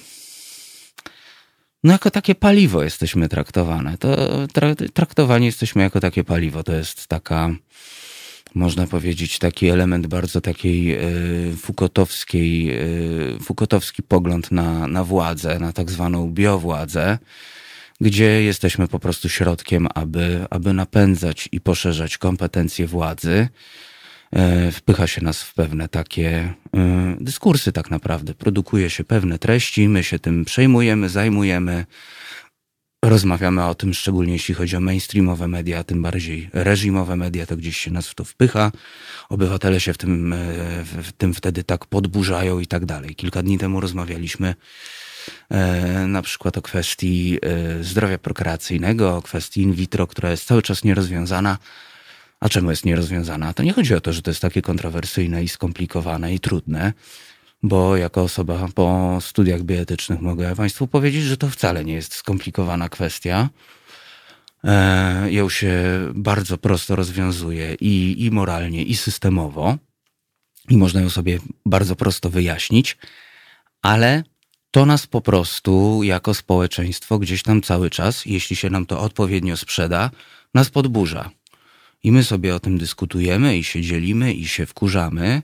no 1.84 1.92
jako 1.92 2.10
takie 2.10 2.34
paliwo 2.34 2.82
jesteśmy 2.82 3.28
traktowane. 3.28 3.98
To 3.98 4.16
traktowani 4.94 5.46
jesteśmy 5.46 5.82
jako 5.82 6.00
takie 6.00 6.24
paliwo. 6.24 6.62
To 6.62 6.72
jest 6.72 7.06
taka, 7.06 7.50
można 8.55 8.87
powiedzieć, 8.87 9.38
taki 9.38 9.69
element 9.69 10.07
bardzo 10.07 10.40
takiej 10.40 10.95
e, 10.95 11.00
fukotowskiej, 11.57 12.71
e, 12.71 12.78
fukotowski 13.43 14.02
pogląd 14.02 14.52
na, 14.52 14.87
na 14.87 15.05
władzę, 15.05 15.59
na 15.59 15.73
tak 15.73 15.90
zwaną 15.90 16.31
biowładzę, 16.33 17.19
gdzie 18.00 18.43
jesteśmy 18.43 18.88
po 18.88 18.99
prostu 18.99 19.28
środkiem, 19.28 19.88
aby, 19.95 20.47
aby 20.50 20.73
napędzać 20.73 21.49
i 21.52 21.61
poszerzać 21.61 22.19
kompetencje 22.19 22.87
władzy. 22.87 23.49
E, 24.33 24.73
wpycha 24.73 25.07
się 25.07 25.25
nas 25.25 25.43
w 25.43 25.55
pewne 25.55 25.88
takie 25.88 26.55
dyskursy, 27.21 27.73
tak 27.73 27.90
naprawdę. 27.90 28.35
Produkuje 28.35 28.90
się 28.90 29.05
pewne 29.05 29.38
treści, 29.38 29.88
my 29.88 30.05
się 30.05 30.19
tym 30.19 30.45
przejmujemy, 30.45 31.09
zajmujemy, 31.09 31.87
Rozmawiamy 33.05 33.64
o 33.64 33.75
tym, 33.75 33.95
szczególnie 33.95 34.33
jeśli 34.33 34.55
chodzi 34.55 34.76
o 34.76 34.81
mainstreamowe 34.81 35.49
media, 35.49 35.85
tym 35.85 36.02
bardziej 36.02 36.50
reżimowe 36.52 37.17
media, 37.17 37.47
to 37.47 37.57
gdzieś 37.57 37.78
się 37.78 37.90
nas 37.90 38.09
w 38.09 38.14
to 38.14 38.25
wpycha. 38.25 38.73
Obywatele 39.28 39.81
się 39.81 39.93
w 39.93 39.99
tym, 39.99 40.33
e, 40.33 40.37
w 40.85 41.12
tym 41.12 41.35
wtedy 41.35 41.64
tak 41.64 41.87
podburzają 41.87 42.61
i 42.61 42.67
tak 42.67 42.87
dalej. 42.87 43.14
Kilka 43.14 43.43
dni 43.43 43.59
temu 43.59 43.81
rozmawialiśmy 43.81 44.55
e, 45.50 46.07
na 46.07 46.23
przykład 46.23 46.59
o 46.59 46.62
kwestii 46.62 47.38
e, 47.43 47.85
zdrowia 47.85 48.19
prokreacyjnego, 48.19 49.17
o 49.17 49.23
kwestii 49.23 49.62
in 49.62 49.73
vitro, 49.73 50.07
która 50.07 50.31
jest 50.31 50.45
cały 50.45 50.62
czas 50.62 50.85
nierozwiązana. 50.85 51.59
A 52.40 52.49
czemu 52.49 52.71
jest 52.71 52.85
nierozwiązana? 52.85 53.55
To 53.55 53.62
nie 53.62 53.73
chodzi 53.73 53.95
o 53.95 54.00
to, 54.00 54.12
że 54.12 54.23
to 54.23 54.31
jest 54.31 54.40
takie 54.40 54.62
kontrowersyjne 54.62 55.45
i 55.45 55.49
skomplikowane 55.49 56.35
i 56.35 56.40
trudne 56.40 56.93
bo 57.62 57.96
jako 57.96 58.22
osoba 58.22 58.68
po 58.74 59.18
studiach 59.20 59.62
bioetycznych 59.62 60.20
mogę 60.20 60.56
Państwu 60.56 60.86
powiedzieć, 60.86 61.22
że 61.22 61.36
to 61.36 61.50
wcale 61.50 61.84
nie 61.84 61.92
jest 61.92 62.14
skomplikowana 62.14 62.88
kwestia. 62.88 63.48
E, 64.64 65.32
ją 65.32 65.48
się 65.48 65.72
bardzo 66.14 66.58
prosto 66.58 66.96
rozwiązuje 66.96 67.74
i, 67.74 68.24
i 68.24 68.30
moralnie, 68.30 68.82
i 68.82 68.96
systemowo, 68.96 69.78
i 70.68 70.76
można 70.76 71.00
ją 71.00 71.10
sobie 71.10 71.38
bardzo 71.66 71.96
prosto 71.96 72.30
wyjaśnić, 72.30 72.96
ale 73.82 74.24
to 74.70 74.86
nas 74.86 75.06
po 75.06 75.20
prostu 75.20 76.02
jako 76.02 76.34
społeczeństwo 76.34 77.18
gdzieś 77.18 77.42
tam 77.42 77.62
cały 77.62 77.90
czas, 77.90 78.26
jeśli 78.26 78.56
się 78.56 78.70
nam 78.70 78.86
to 78.86 79.00
odpowiednio 79.00 79.56
sprzeda, 79.56 80.10
nas 80.54 80.70
podburza. 80.70 81.30
I 82.02 82.12
my 82.12 82.24
sobie 82.24 82.54
o 82.54 82.60
tym 82.60 82.78
dyskutujemy 82.78 83.58
i 83.58 83.64
się 83.64 83.82
dzielimy 83.82 84.32
i 84.32 84.48
się 84.48 84.66
wkurzamy. 84.66 85.42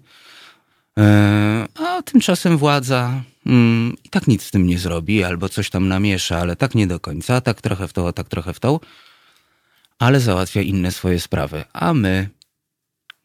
E, 0.99 1.67
a 1.75 2.03
tymczasem 2.03 2.59
władza 2.59 3.23
mm, 3.47 3.97
i 4.05 4.09
tak 4.09 4.27
nic 4.27 4.43
z 4.43 4.51
tym 4.51 4.67
nie 4.67 4.79
zrobi, 4.79 5.25
albo 5.25 5.49
coś 5.49 5.71
tam 5.71 5.89
namiesza, 5.89 6.39
ale 6.39 6.57
tak 6.57 6.75
nie 6.75 6.87
do 6.87 7.01
końca, 7.01 7.41
tak 7.41 7.61
trochę 7.61 7.89
w 7.89 7.93
to, 7.93 8.13
tak 8.13 8.29
trochę 8.29 8.53
w 8.53 8.61
to, 8.61 8.81
ale 9.99 10.21
załatwia 10.21 10.63
inne 10.63 10.93
swoje 10.93 11.21
sprawy. 11.21 11.65
A 11.73 11.95
my, 11.95 12.29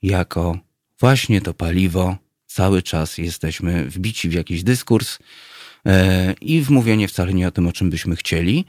jako 0.02 0.58
właśnie 1.00 1.42
to 1.42 1.54
paliwo, 1.54 2.18
cały 2.46 2.82
czas 2.82 3.18
jesteśmy 3.18 3.86
wbici 3.86 4.30
w 4.30 4.34
jakiś 4.34 4.64
dyskurs 4.64 5.20
e, 5.86 6.34
i 6.42 6.62
w 6.62 6.70
mówienie 6.70 7.08
wcale 7.08 7.34
nie 7.34 7.48
o 7.48 7.52
tym, 7.52 7.68
o 7.68 7.72
czym 7.72 7.90
byśmy 7.90 8.16
chcieli. 8.16 8.66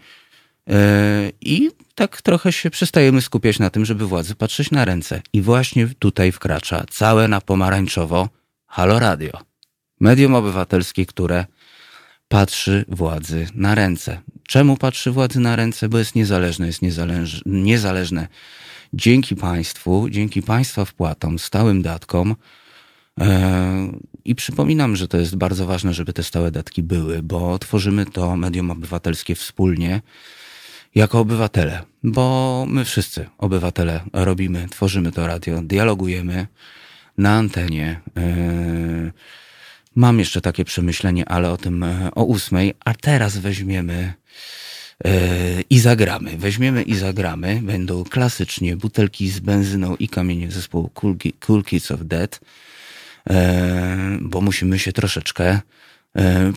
E, 0.71 1.33
I 1.41 1.71
tak 1.95 2.23
trochę 2.23 2.53
się 2.53 2.71
przestajemy 2.71 3.21
skupiać 3.21 3.59
na 3.59 3.71
tym, 3.71 3.85
żeby 3.85 4.07
władzy 4.07 4.35
patrzeć 4.35 4.71
na 4.71 4.85
ręce. 4.85 5.23
I 5.33 5.43
właśnie 5.43 5.89
tutaj 5.99 6.33
wkracza 6.33 6.85
całe 6.91 7.29
na 7.29 7.41
pomarańczowo 7.41 8.29
Halo 8.73 8.99
Radio. 8.99 9.31
Medium 10.01 10.35
obywatelskie, 10.35 11.07
które 11.07 11.47
patrzy 12.29 12.85
władzy 12.89 13.47
na 13.55 13.75
ręce. 13.75 14.21
Czemu 14.49 14.77
patrzy 14.77 15.11
władzy 15.11 15.41
na 15.41 15.57
ręce? 15.57 15.89
Bo 15.89 15.99
jest 15.99 16.15
niezależne, 16.15 16.67
jest 16.67 16.83
niezależ, 16.83 17.43
niezależne 17.47 18.29
dzięki 18.93 19.37
państwu, 19.37 20.11
dzięki 20.11 20.43
państwa 20.43 20.85
wpłatom, 20.85 21.39
stałym 21.39 21.83
datkom. 21.83 22.37
E, 23.21 23.93
I 24.25 24.35
przypominam, 24.35 24.97
że 24.97 25.09
to 25.09 25.19
jest 25.19 25.37
bardzo 25.37 25.67
ważne, 25.67 25.95
żeby 25.95 26.13
te 26.13 26.23
stałe 26.23 26.51
datki 26.51 26.83
były, 26.83 27.23
bo 27.23 27.59
tworzymy 27.59 28.07
to 28.07 28.37
medium 28.37 28.71
obywatelskie 28.71 29.35
wspólnie 29.35 30.03
jako 30.95 31.19
obywatele, 31.19 31.83
bo 32.03 32.65
my 32.69 32.85
wszyscy, 32.85 33.27
obywatele, 33.39 34.01
robimy, 34.13 34.69
tworzymy 34.69 35.13
to 35.13 35.27
radio, 35.27 35.63
dialogujemy, 35.63 36.47
na 37.19 37.33
antenie. 37.33 38.01
E, 38.17 39.13
mam 39.95 40.19
jeszcze 40.19 40.41
takie 40.41 40.65
przemyślenie, 40.65 41.29
ale 41.29 41.51
o 41.51 41.57
tym 41.57 41.83
e, 41.83 42.11
o 42.15 42.25
ósmej, 42.25 42.75
a 42.85 42.95
teraz 42.95 43.39
weźmiemy 43.39 44.15
e, 45.05 45.11
i 45.71 45.81
zagramy. 45.81 46.37
Weźmiemy 46.37 46.83
i 46.83 46.95
zagramy. 46.95 47.61
Będą 47.63 48.05
klasycznie 48.05 48.77
butelki 48.77 49.29
z 49.29 49.41
benzyną 49.41 49.97
i 49.97 50.09
kamienie 50.09 50.51
zespołu 50.51 50.91
Cool, 51.41 51.65
Kids 51.65 51.91
of 51.91 52.01
Dead, 52.03 52.41
bo 54.21 54.41
musimy 54.41 54.79
się 54.79 54.93
troszeczkę 54.93 55.61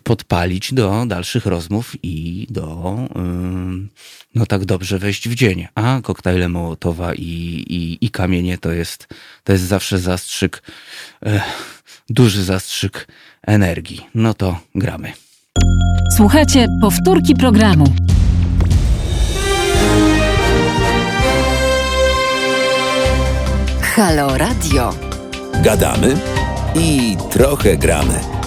podpalić 0.03 0.73
do 0.73 1.05
dalszych 1.07 1.45
rozmów 1.45 1.95
i 2.03 2.47
do 2.49 2.97
no 4.35 4.45
tak 4.45 4.65
dobrze 4.65 4.99
wejść 4.99 5.29
w 5.29 5.35
dzień. 5.35 5.67
A 5.75 5.99
koktajle 6.03 6.49
Mołotowa 6.49 7.13
i, 7.13 7.21
i, 7.69 8.05
i 8.05 8.09
kamienie 8.09 8.57
to 8.57 8.71
jest, 8.71 9.07
to 9.43 9.51
jest 9.51 9.63
zawsze 9.63 9.99
zastrzyk, 9.99 10.63
e, 11.25 11.41
duży 12.09 12.43
zastrzyk 12.43 13.07
energii. 13.47 14.07
No 14.15 14.33
to 14.33 14.59
gramy. 14.75 15.13
Słuchajcie 16.17 16.67
powtórki 16.81 17.35
programu. 17.35 17.85
Halo 23.81 24.37
Radio. 24.37 24.93
Gadamy 25.63 26.15
i 26.75 27.17
trochę 27.31 27.77
gramy. 27.77 28.42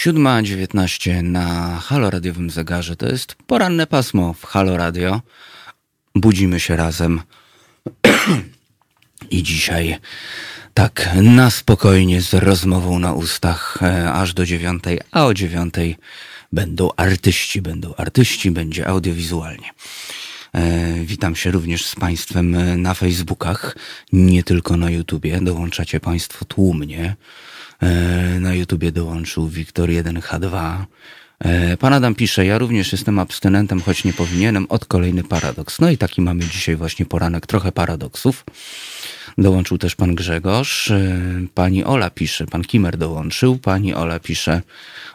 Siódma 0.00 0.42
dziewiętnaście 0.42 1.22
na 1.22 1.76
Halo 1.80 2.10
Radiowym 2.10 2.50
zegarze. 2.50 2.96
To 2.96 3.06
jest 3.06 3.34
poranne 3.46 3.86
pasmo 3.86 4.34
w 4.34 4.44
Halo 4.44 4.76
Radio. 4.76 5.20
Budzimy 6.14 6.60
się 6.60 6.76
razem. 6.76 7.20
I 9.30 9.42
dzisiaj 9.42 9.96
tak 10.74 11.10
na 11.22 11.50
spokojnie 11.50 12.20
z 12.20 12.34
rozmową 12.34 12.98
na 12.98 13.12
ustach 13.12 13.78
e, 13.82 14.12
aż 14.12 14.34
do 14.34 14.46
dziewiątej, 14.46 15.00
a 15.10 15.26
o 15.26 15.34
dziewiątej 15.34 15.96
będą 16.52 16.90
artyści, 16.96 17.62
będą 17.62 17.94
artyści, 17.94 18.50
będzie 18.50 18.88
audiowizualnie. 18.88 19.70
E, 20.52 20.94
witam 21.04 21.36
się 21.36 21.50
również 21.50 21.86
z 21.86 21.96
Państwem 21.96 22.54
e, 22.54 22.76
na 22.76 22.94
Facebookach, 22.94 23.76
nie 24.12 24.42
tylko 24.42 24.76
na 24.76 24.90
YouTubie. 24.90 25.40
Dołączacie 25.40 26.00
Państwo 26.00 26.44
tłumnie. 26.44 27.16
E, 27.80 28.40
na 28.40 28.54
YouTubie 28.54 28.92
dołączył 28.92 29.48
Wiktor 29.48 29.88
1H2. 29.88 30.84
Pan 31.78 31.92
Adam 31.92 32.14
pisze, 32.14 32.46
ja 32.46 32.58
również 32.58 32.92
jestem 32.92 33.18
abstynentem, 33.18 33.80
choć 33.80 34.04
nie 34.04 34.12
powinienem, 34.12 34.66
od 34.68 34.84
kolejny 34.84 35.24
paradoks. 35.24 35.80
No 35.80 35.90
i 35.90 35.98
taki 35.98 36.20
mamy 36.20 36.44
dzisiaj 36.44 36.76
właśnie 36.76 37.06
poranek, 37.06 37.46
trochę 37.46 37.72
paradoksów. 37.72 38.44
Dołączył 39.38 39.78
też 39.78 39.94
pan 39.94 40.14
Grzegorz. 40.14 40.92
Pani 41.54 41.84
Ola 41.84 42.10
pisze, 42.10 42.46
pan 42.46 42.62
Kimer 42.62 42.96
dołączył. 42.96 43.58
Pani 43.58 43.94
Ola 43.94 44.18
pisze, 44.18 44.62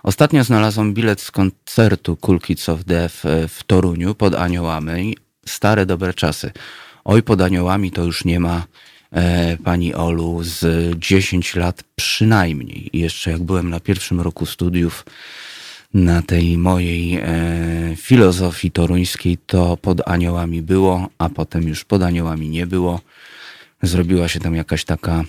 ostatnio 0.03 0.43
znalazłam 0.43 0.93
bilet 0.93 1.21
z 1.21 1.31
koncertu 1.31 2.17
Cool 2.17 2.39
Kids 2.39 2.69
of 2.69 2.83
Death 2.83 3.15
w 3.49 3.63
Toruniu 3.67 4.15
pod 4.15 4.35
Aniołami 4.35 5.17
stare 5.45 5.85
dobre 5.85 6.13
czasy. 6.13 6.51
Oj, 7.05 7.23
pod 7.23 7.41
aniołami 7.41 7.91
to 7.91 8.03
już 8.03 8.25
nie 8.25 8.39
ma 8.39 8.57
e, 8.57 8.65
pani 9.63 9.93
Olu 9.93 10.43
z 10.43 10.65
10 10.99 11.55
lat 11.55 11.83
przynajmniej. 11.95 12.89
Jeszcze 12.93 13.31
jak 13.31 13.43
byłem 13.43 13.69
na 13.69 13.79
pierwszym 13.79 14.21
roku 14.21 14.45
studiów 14.45 15.05
na 15.93 16.21
tej 16.21 16.57
mojej 16.57 17.15
e, 17.15 17.25
filozofii 17.95 18.71
toruńskiej, 18.71 19.37
to 19.37 19.77
pod 19.77 20.07
aniołami 20.07 20.61
było, 20.61 21.09
a 21.17 21.29
potem 21.29 21.67
już 21.67 21.85
pod 21.85 22.03
aniołami 22.03 22.49
nie 22.49 22.67
było. 22.67 23.01
Zrobiła 23.81 24.27
się 24.27 24.39
tam 24.39 24.55
jakaś 24.55 24.85
taka 24.85 25.23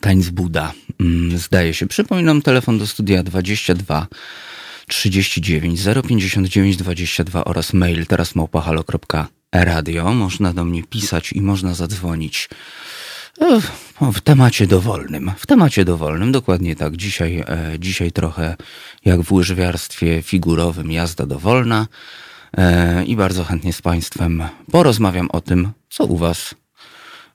tańc 0.00 0.28
Buda. 0.28 0.72
Mm, 1.00 1.38
zdaje 1.38 1.74
się. 1.74 1.86
Przypominam 1.86 2.42
telefon 2.42 2.78
do 2.78 2.86
studia 2.86 3.22
22 3.22 4.06
39 4.86 5.80
059 6.08 6.76
22 6.76 7.44
oraz 7.44 7.72
mail 7.72 8.06
teraz 8.06 8.34
małpahalo.radio. 8.34 10.12
Można 10.12 10.52
do 10.52 10.64
mnie 10.64 10.82
pisać 10.82 11.32
i 11.32 11.40
można 11.40 11.74
zadzwonić 11.74 12.48
w 14.12 14.20
temacie 14.20 14.66
dowolnym. 14.66 15.32
W 15.36 15.46
temacie 15.46 15.84
dowolnym, 15.84 16.32
dokładnie 16.32 16.76
tak. 16.76 16.96
Dzisiaj, 16.96 17.44
e, 17.48 17.72
dzisiaj 17.78 18.12
trochę 18.12 18.56
jak 19.04 19.22
w 19.22 19.32
łyżwiarstwie 19.32 20.22
figurowym 20.22 20.92
jazda 20.92 21.26
dowolna 21.26 21.86
e, 22.56 23.04
i 23.04 23.16
bardzo 23.16 23.44
chętnie 23.44 23.72
z 23.72 23.82
Państwem 23.82 24.44
porozmawiam 24.70 25.30
o 25.30 25.40
tym, 25.40 25.72
co 25.90 26.04
u 26.04 26.16
Was 26.16 26.54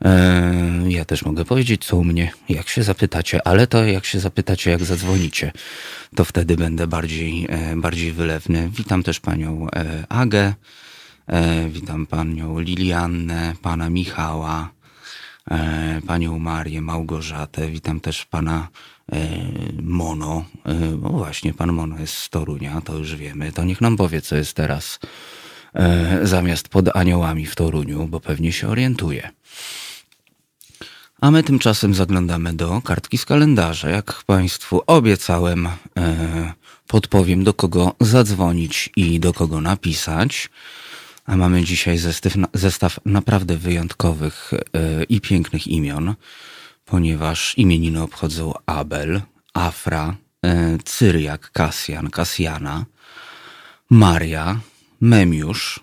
E, 0.05 0.83
ja 0.87 1.05
też 1.05 1.25
mogę 1.25 1.45
powiedzieć, 1.45 1.85
co 1.85 1.97
u 1.97 2.03
mnie, 2.03 2.31
jak 2.49 2.69
się 2.69 2.83
zapytacie, 2.83 3.47
ale 3.47 3.67
to 3.67 3.85
jak 3.85 4.05
się 4.05 4.19
zapytacie, 4.19 4.71
jak 4.71 4.83
zadzwonicie, 4.83 5.51
to 6.15 6.25
wtedy 6.25 6.57
będę 6.57 6.87
bardziej, 6.87 7.47
bardziej 7.75 8.11
wylewny. 8.11 8.69
Witam 8.77 9.03
też 9.03 9.19
panią 9.19 9.67
Agę, 10.09 10.53
witam 11.69 12.05
panią 12.05 12.59
Liliannę, 12.59 13.53
pana 13.61 13.89
Michała, 13.89 14.69
panią 16.07 16.39
Marię, 16.39 16.81
Małgorzatę, 16.81 17.71
witam 17.71 17.99
też 17.99 18.25
pana 18.25 18.67
Mono. 19.81 20.45
No 21.01 21.09
właśnie, 21.09 21.53
pan 21.53 21.73
Mono 21.73 21.99
jest 21.99 22.13
z 22.13 22.29
Torunia, 22.29 22.81
to 22.81 22.97
już 22.97 23.15
wiemy. 23.15 23.51
To 23.51 23.63
niech 23.63 23.81
nam 23.81 23.97
powie, 23.97 24.21
co 24.21 24.35
jest 24.35 24.53
teraz 24.53 24.99
zamiast 26.23 26.69
pod 26.69 26.95
aniołami 26.95 27.45
w 27.45 27.55
Toruniu, 27.55 28.07
bo 28.07 28.19
pewnie 28.19 28.51
się 28.51 28.67
orientuje. 28.67 29.29
A 31.21 31.31
my 31.31 31.43
tymczasem 31.43 31.93
zaglądamy 31.93 32.53
do 32.53 32.81
kartki 32.81 33.17
z 33.17 33.25
kalendarza. 33.25 33.89
Jak 33.89 34.23
Państwu 34.23 34.81
obiecałem, 34.87 35.67
e, 35.67 36.53
podpowiem 36.87 37.43
do 37.43 37.53
kogo 37.53 37.95
zadzwonić 37.99 38.89
i 38.95 39.19
do 39.19 39.33
kogo 39.33 39.61
napisać. 39.61 40.49
A 41.27 41.35
mamy 41.35 41.63
dzisiaj 41.63 41.97
zestaw, 41.97 42.33
zestaw 42.53 42.99
naprawdę 43.05 43.57
wyjątkowych 43.57 44.51
e, 44.53 45.03
i 45.03 45.21
pięknych 45.21 45.67
imion, 45.67 46.15
ponieważ 46.85 47.57
imieniny 47.57 48.01
obchodzą 48.01 48.53
Abel, 48.65 49.21
Afra, 49.53 50.15
e, 50.45 50.77
Cyriak, 50.85 51.51
Kasjan, 51.51 52.09
Kasjana, 52.09 52.85
Maria, 53.89 54.59
Memiusz. 55.01 55.79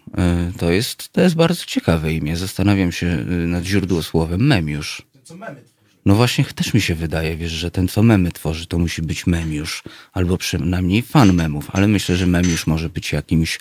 To 0.58 0.70
jest, 0.70 1.08
to 1.12 1.20
jest 1.20 1.34
bardzo 1.34 1.64
ciekawe 1.64 2.12
imię. 2.12 2.36
Zastanawiam 2.36 2.92
się 2.92 3.24
nad 3.46 3.64
źródłosłowem 3.64 4.46
Memiusz 4.46 5.02
co 5.24 5.34
memy 5.34 5.62
tworzy. 5.62 5.74
No 6.06 6.14
właśnie 6.14 6.44
też 6.44 6.74
mi 6.74 6.80
się 6.80 6.94
wydaje, 6.94 7.36
wiesz, 7.36 7.52
że 7.52 7.70
ten, 7.70 7.88
co 7.88 8.02
memy 8.02 8.32
tworzy, 8.32 8.66
to 8.66 8.78
musi 8.78 9.02
być 9.02 9.26
memiusz, 9.26 9.82
albo 10.12 10.38
przynajmniej 10.38 11.02
fan 11.02 11.32
memów, 11.32 11.68
ale 11.72 11.88
myślę, 11.88 12.16
że 12.16 12.26
memiusz 12.26 12.66
może 12.66 12.88
być 12.88 13.12
jakimś 13.12 13.60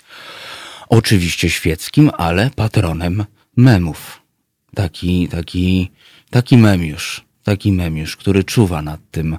oczywiście 0.88 1.50
świeckim, 1.50 2.10
ale 2.18 2.50
patronem 2.56 3.24
memów. 3.56 4.22
Taki, 4.74 5.28
taki, 5.28 5.90
taki 6.30 6.56
memiusz, 6.56 7.24
taki 7.44 7.72
memiusz, 7.72 8.16
który 8.16 8.44
czuwa 8.44 8.82
nad 8.82 9.00
tym, 9.10 9.36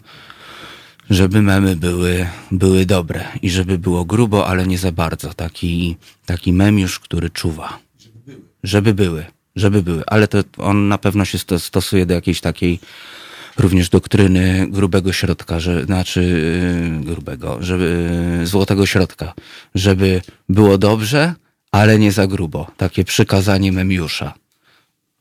żeby 1.10 1.42
memy 1.42 1.76
były, 1.76 2.28
były 2.52 2.86
dobre 2.86 3.26
i 3.42 3.50
żeby 3.50 3.78
było 3.78 4.06
grubo, 4.06 4.48
ale 4.48 4.68
nie 4.68 4.78
za 4.78 4.92
bardzo. 4.92 5.34
Taki, 5.34 5.98
taki 6.26 6.54
memiusz, 6.54 7.00
który 7.00 7.30
czuwa. 7.30 7.80
Żeby 8.00 8.20
były. 8.26 8.42
Żeby 8.64 8.94
były 8.94 9.26
żeby 9.56 9.84
były, 9.84 10.04
ale 10.08 10.28
to 10.28 10.44
on 10.58 10.88
na 10.88 10.98
pewno 10.98 11.26
się 11.26 11.38
stosuje 11.60 12.06
do 12.06 12.14
jakiejś 12.14 12.42
takiej 12.42 12.80
również 13.58 13.90
doktryny 13.90 14.68
grubego 14.70 15.14
środka, 15.14 15.60
że, 15.60 15.86
znaczy 15.86 16.22
yy, 16.98 17.06
grubego, 17.06 17.58
żeby, 17.62 18.10
yy, 18.40 18.48
złotego 18.48 18.86
środka, 18.86 19.34
żeby 19.76 20.22
było 20.50 20.78
dobrze, 20.78 21.34
ale 21.72 22.00
nie 22.00 22.12
za 22.12 22.28
grubo. 22.28 22.72
Takie 22.78 23.04
przykazanie 23.04 23.72
memiusza. 23.72 24.34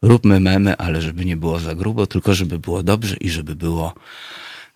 Róbmy 0.03 0.41
memy, 0.41 0.77
ale 0.77 1.03
żeby 1.03 1.25
nie 1.25 1.37
było 1.37 1.59
za 1.59 1.75
grubo, 1.75 2.07
tylko 2.07 2.35
żeby 2.35 2.59
było 2.59 2.83
dobrze 2.83 3.17
i 3.17 3.31
żeby 3.31 3.57
było 3.57 3.95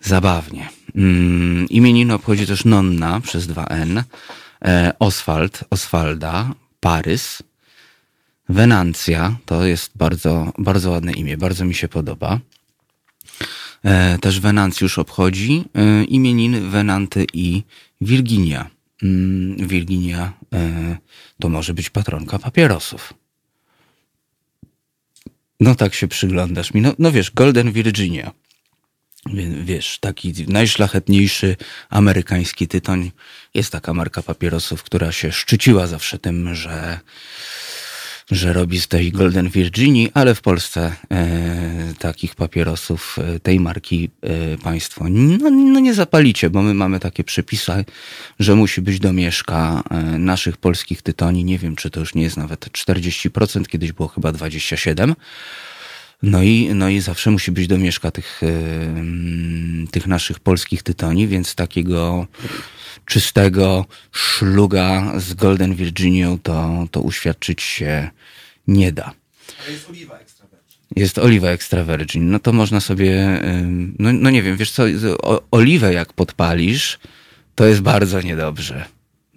zabawnie. 0.01 0.69
Mm, 0.95 1.69
imieniny 1.69 2.13
obchodzi 2.13 2.47
też 2.47 2.65
Nonna 2.65 3.21
przez 3.21 3.47
2N, 3.47 4.03
e, 4.65 4.93
Oswald, 4.99 5.63
Oswalda, 5.69 6.53
Parys, 6.79 7.43
Wenancja 8.49 9.35
to 9.45 9.65
jest 9.65 9.91
bardzo, 9.95 10.53
bardzo 10.57 10.91
ładne 10.91 11.13
imię, 11.13 11.37
bardzo 11.37 11.65
mi 11.65 11.75
się 11.75 11.87
podoba. 11.87 12.39
E, 13.83 14.17
też 14.17 14.39
Wenancjusz 14.39 14.99
obchodzi 14.99 15.65
e, 15.75 16.03
imieniny 16.03 16.61
Wenanty 16.61 17.25
i 17.33 17.63
Wirginia. 18.01 18.69
Mm, 19.03 19.67
Wirginia 19.67 20.33
e, 20.53 20.97
to 21.39 21.49
może 21.49 21.73
być 21.73 21.89
patronka 21.89 22.39
papierosów. 22.39 23.13
No 25.59 25.75
tak 25.75 25.93
się 25.93 26.07
przyglądasz 26.07 26.73
mi. 26.73 26.81
No, 26.81 26.93
no 26.99 27.11
wiesz, 27.11 27.31
Golden 27.31 27.71
Virginia. 27.71 28.31
Wiesz, 29.63 29.99
taki 29.99 30.33
najszlachetniejszy 30.47 31.55
amerykański 31.89 32.67
tytoń. 32.67 33.11
Jest 33.53 33.71
taka 33.71 33.93
marka 33.93 34.21
papierosów, 34.21 34.83
która 34.83 35.11
się 35.11 35.31
szczyciła 35.31 35.87
zawsze 35.87 36.19
tym, 36.19 36.55
że 36.55 36.99
że 38.31 38.53
robi 38.53 38.79
z 38.79 38.87
tej 38.87 39.11
Golden 39.11 39.49
Virginii, 39.49 40.11
ale 40.13 40.35
w 40.35 40.41
Polsce 40.41 40.95
e, 41.11 41.93
takich 41.99 42.35
papierosów 42.35 43.17
e, 43.19 43.39
tej 43.39 43.59
marki 43.59 44.09
e, 44.21 44.57
państwo 44.57 45.05
no, 45.09 45.49
no, 45.49 45.79
nie 45.79 45.93
zapalicie, 45.93 46.49
bo 46.49 46.61
my 46.61 46.73
mamy 46.73 46.99
takie 46.99 47.23
przepisy, 47.23 47.85
że 48.39 48.55
musi 48.55 48.81
być 48.81 48.99
domieszka 48.99 49.83
e, 49.89 49.95
naszych 50.19 50.57
polskich 50.57 51.01
tytoni. 51.01 51.43
Nie 51.43 51.59
wiem, 51.59 51.75
czy 51.75 51.89
to 51.89 51.99
już 51.99 52.15
nie 52.15 52.23
jest 52.23 52.37
nawet 52.37 52.65
40%, 52.65 53.67
kiedyś 53.67 53.91
było 53.91 54.09
chyba 54.09 54.31
27%. 54.31 55.15
No 56.23 56.43
i, 56.43 56.69
no 56.75 56.89
i 56.89 56.99
zawsze 56.99 57.31
musi 57.31 57.51
być 57.51 57.67
domieszka 57.67 58.11
tych, 58.11 58.41
tych 59.91 60.07
naszych 60.07 60.39
polskich 60.39 60.83
tytoni, 60.83 61.27
więc 61.27 61.55
takiego 61.55 62.27
czystego 63.05 63.85
szluga 64.11 65.13
z 65.19 65.33
Golden 65.33 65.75
Virginią 65.75 66.39
to, 66.39 66.87
to 66.91 67.01
uświadczyć 67.01 67.61
się 67.61 68.09
nie 68.69 68.91
da. 68.91 69.13
Ale 69.63 69.73
jest 69.73 69.89
oliwa 69.89 70.17
virgin. 70.17 70.79
Jest 70.95 71.17
oliwa 71.17 71.49
extra 71.49 71.83
virgin. 71.83 72.31
No 72.31 72.39
to 72.39 72.53
można 72.53 72.79
sobie, 72.79 73.41
no, 73.99 74.13
no 74.13 74.29
nie 74.29 74.43
wiem, 74.43 74.57
wiesz 74.57 74.71
co, 74.71 74.83
oliwę 75.51 75.93
jak 75.93 76.13
podpalisz, 76.13 76.99
to 77.55 77.65
jest 77.65 77.81
bardzo 77.81 78.21
niedobrze. 78.21 78.85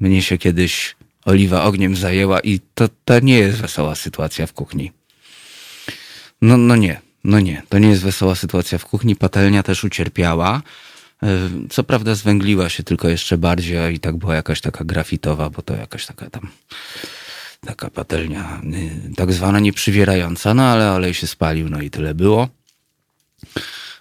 Mnie 0.00 0.22
się 0.22 0.38
kiedyś 0.38 0.96
oliwa 1.24 1.64
ogniem 1.64 1.96
zajęła 1.96 2.40
i 2.40 2.60
to, 2.74 2.88
to 3.04 3.20
nie 3.20 3.38
jest 3.38 3.60
wesoła 3.60 3.94
sytuacja 3.94 4.46
w 4.46 4.52
kuchni. 4.52 4.92
No, 6.42 6.56
no 6.56 6.76
nie, 6.76 7.00
no 7.24 7.40
nie, 7.40 7.62
to 7.68 7.78
nie 7.78 7.88
jest 7.88 8.02
wesoła 8.02 8.34
sytuacja 8.34 8.78
w 8.78 8.86
kuchni. 8.86 9.16
Patelnia 9.16 9.62
też 9.62 9.84
ucierpiała. 9.84 10.62
E, 11.22 11.48
co 11.70 11.84
prawda 11.84 12.14
zwęgliła 12.14 12.68
się 12.68 12.82
tylko 12.82 13.08
jeszcze 13.08 13.38
bardziej, 13.38 13.94
i 13.94 14.00
tak 14.00 14.16
była 14.16 14.34
jakaś 14.34 14.60
taka 14.60 14.84
grafitowa, 14.84 15.50
bo 15.50 15.62
to 15.62 15.74
jakaś 15.74 16.06
taka 16.06 16.30
tam 16.30 16.48
taka 17.66 17.90
patelnia 17.90 18.60
y, 19.10 19.14
tak 19.16 19.32
zwana 19.32 19.60
nieprzywierająca, 19.60 20.54
no 20.54 20.62
ale 20.62 20.92
olej 20.92 21.14
się 21.14 21.26
spalił, 21.26 21.68
no 21.68 21.80
i 21.80 21.90
tyle 21.90 22.14
było. 22.14 22.48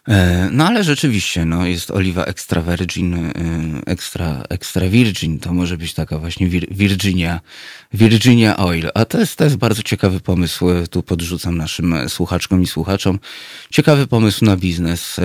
E, 0.08 0.50
no 0.52 0.68
ale 0.68 0.84
rzeczywiście, 0.84 1.46
no, 1.46 1.66
jest 1.66 1.92
oliwa 1.92 2.26
extra 2.26 2.62
virgin, 2.62 3.14
e, 3.14 3.32
extra, 3.86 4.44
extra 4.50 4.88
virgin, 4.90 5.40
to 5.40 5.54
może 5.54 5.78
być 5.78 5.94
taka 5.94 6.18
właśnie 6.18 6.48
Vir- 6.50 6.68
Virginia, 6.72 7.42
Virginia 7.94 8.58
Oil. 8.58 8.90
A 8.94 9.06
to 9.06 9.20
jest, 9.20 9.36
to 9.36 9.44
jest 9.44 9.56
bardzo 9.56 9.84
ciekawy 9.84 10.20
pomysł, 10.20 10.70
e, 10.70 10.88
tu 10.88 11.04
podrzucam 11.04 11.58
naszym 11.58 12.10
słuchaczkom 12.10 12.62
i 12.62 12.68
słuchaczom. 12.68 13.20
Ciekawy 13.72 14.08
pomysł 14.08 14.46
na 14.46 14.58
biznes. 14.58 15.20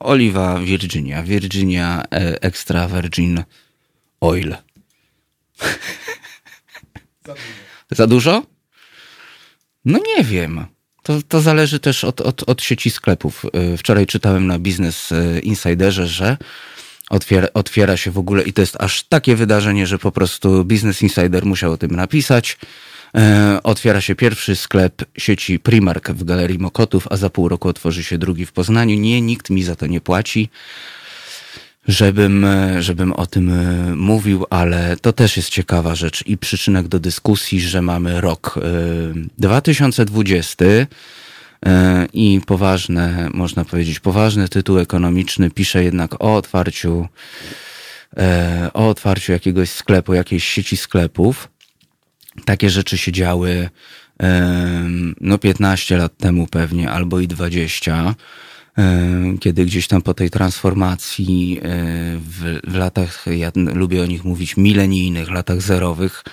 Oliwa 0.00 0.60
Virginia, 0.60 1.22
Virginia 1.22 2.02
extra 2.40 2.88
virgin 2.88 3.42
oil. 4.20 4.56
Za 7.26 7.34
dużo? 7.34 7.67
Za 7.90 8.06
dużo? 8.06 8.42
No 9.84 9.98
nie 10.16 10.24
wiem. 10.24 10.66
To, 11.02 11.22
to 11.28 11.40
zależy 11.40 11.80
też 11.80 12.04
od, 12.04 12.20
od, 12.20 12.48
od 12.48 12.62
sieci 12.62 12.90
sklepów. 12.90 13.44
Y, 13.74 13.76
wczoraj 13.76 14.06
czytałem 14.06 14.46
na 14.46 14.58
Business 14.58 15.12
y, 15.12 15.40
Insiderze, 15.42 16.06
że 16.06 16.36
otwiera, 17.10 17.48
otwiera 17.54 17.96
się 17.96 18.10
w 18.10 18.18
ogóle 18.18 18.42
i 18.42 18.52
to 18.52 18.60
jest 18.60 18.76
aż 18.80 19.02
takie 19.04 19.36
wydarzenie, 19.36 19.86
że 19.86 19.98
po 19.98 20.12
prostu 20.12 20.64
Business 20.64 21.02
Insider 21.02 21.46
musiał 21.46 21.72
o 21.72 21.76
tym 21.76 21.90
napisać. 21.90 22.58
E, 23.14 23.60
otwiera 23.62 24.00
się 24.00 24.14
pierwszy 24.14 24.56
sklep 24.56 25.04
sieci 25.18 25.58
Primark 25.58 26.10
w 26.10 26.24
Galerii 26.24 26.58
Mokotów, 26.58 27.06
a 27.10 27.16
za 27.16 27.30
pół 27.30 27.48
roku 27.48 27.68
otworzy 27.68 28.04
się 28.04 28.18
drugi 28.18 28.46
w 28.46 28.52
Poznaniu. 28.52 28.98
Nie, 28.98 29.20
nikt 29.20 29.50
mi 29.50 29.62
za 29.62 29.76
to 29.76 29.86
nie 29.86 30.00
płaci 30.00 30.48
żebym, 31.88 32.44
e, 32.44 32.82
żebym 32.82 33.12
o 33.12 33.26
tym 33.26 33.52
e, 33.52 33.94
mówił, 33.96 34.46
ale 34.50 34.96
to 34.96 35.12
też 35.12 35.36
jest 35.36 35.50
ciekawa 35.50 35.94
rzecz 35.94 36.26
i 36.26 36.38
przyczynek 36.38 36.88
do 36.88 37.00
dyskusji, 37.00 37.60
że 37.60 37.82
mamy 37.82 38.20
rok 38.20 38.58
2020 39.38 40.64
e, 40.64 40.86
i 42.12 42.40
poważne, 42.46 43.28
można 43.34 43.64
powiedzieć, 43.64 44.00
poważny 44.00 44.48
tytuł 44.48 44.78
ekonomiczny 44.78 45.50
pisze 45.50 45.84
jednak 45.84 46.14
o 46.22 46.36
otwarciu, 46.36 47.08
o 48.74 48.88
otwarciu 48.88 49.32
jakiegoś 49.32 49.70
sklepu, 49.70 50.14
jakiejś 50.14 50.44
sieci 50.44 50.76
sklepów. 50.76 51.48
Takie 52.44 52.70
rzeczy 52.70 52.98
się 52.98 53.12
działy 53.12 53.70
no 55.20 55.38
15 55.38 55.96
lat 55.96 56.16
temu 56.16 56.46
pewnie, 56.46 56.90
albo 56.90 57.20
i 57.20 57.28
20 57.28 58.14
E, 58.14 58.14
kiedy 59.40 59.64
gdzieś 59.64 59.88
tam 59.88 60.02
po 60.02 60.14
tej 60.14 60.30
transformacji 60.30 61.60
e, 61.62 61.62
w, 62.18 62.60
w 62.66 62.74
latach, 62.74 63.24
ja 63.26 63.52
lubię 63.54 64.02
o 64.02 64.06
nich 64.06 64.24
mówić, 64.24 64.56
milenijnych, 64.56 65.30
latach 65.30 65.60
zerowych, 65.60 66.24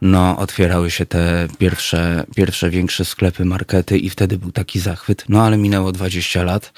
no, 0.00 0.36
otwierały 0.38 0.90
się 0.90 1.06
te 1.06 1.48
pierwsze, 1.58 2.24
pierwsze 2.36 2.70
większe 2.70 3.04
sklepy, 3.04 3.44
markety 3.44 3.98
i 3.98 4.10
wtedy 4.10 4.38
był 4.38 4.52
taki 4.52 4.80
zachwyt. 4.80 5.24
No, 5.28 5.42
ale 5.42 5.58
minęło 5.58 5.92
20 5.92 6.42
lat 6.42 6.72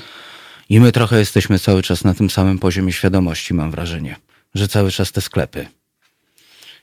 i 0.69 0.81
my 0.81 0.93
trochę 0.93 1.19
jesteśmy 1.19 1.59
cały 1.59 1.83
czas 1.83 2.05
na 2.05 2.15
tym 2.15 2.31
samym 2.31 2.59
poziomie 2.59 2.93
świadomości, 2.93 3.55
mam 3.55 3.71
wrażenie, 3.71 4.17
że 4.55 4.69
cały 4.69 4.91
czas 4.91 5.13
te 5.13 5.21
sklepy. 5.21 5.67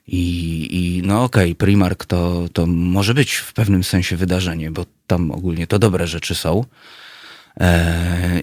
I, 0.08 0.67
i 0.71 1.08
no 1.08 1.24
okej, 1.24 1.52
okay, 1.52 1.56
Primark 1.56 2.06
to, 2.06 2.45
to 2.54 2.67
może 2.67 3.13
być 3.13 3.34
w 3.34 3.54
pewnym 3.54 3.84
sensie 3.84 4.17
wydarzenie, 4.17 4.71
bo 4.71 4.86
tam 5.08 5.32
ogólnie 5.32 5.67
to 5.67 5.80
dobre 5.80 6.08
rzeczy 6.08 6.36
są, 6.36 6.65
E, 6.65 6.65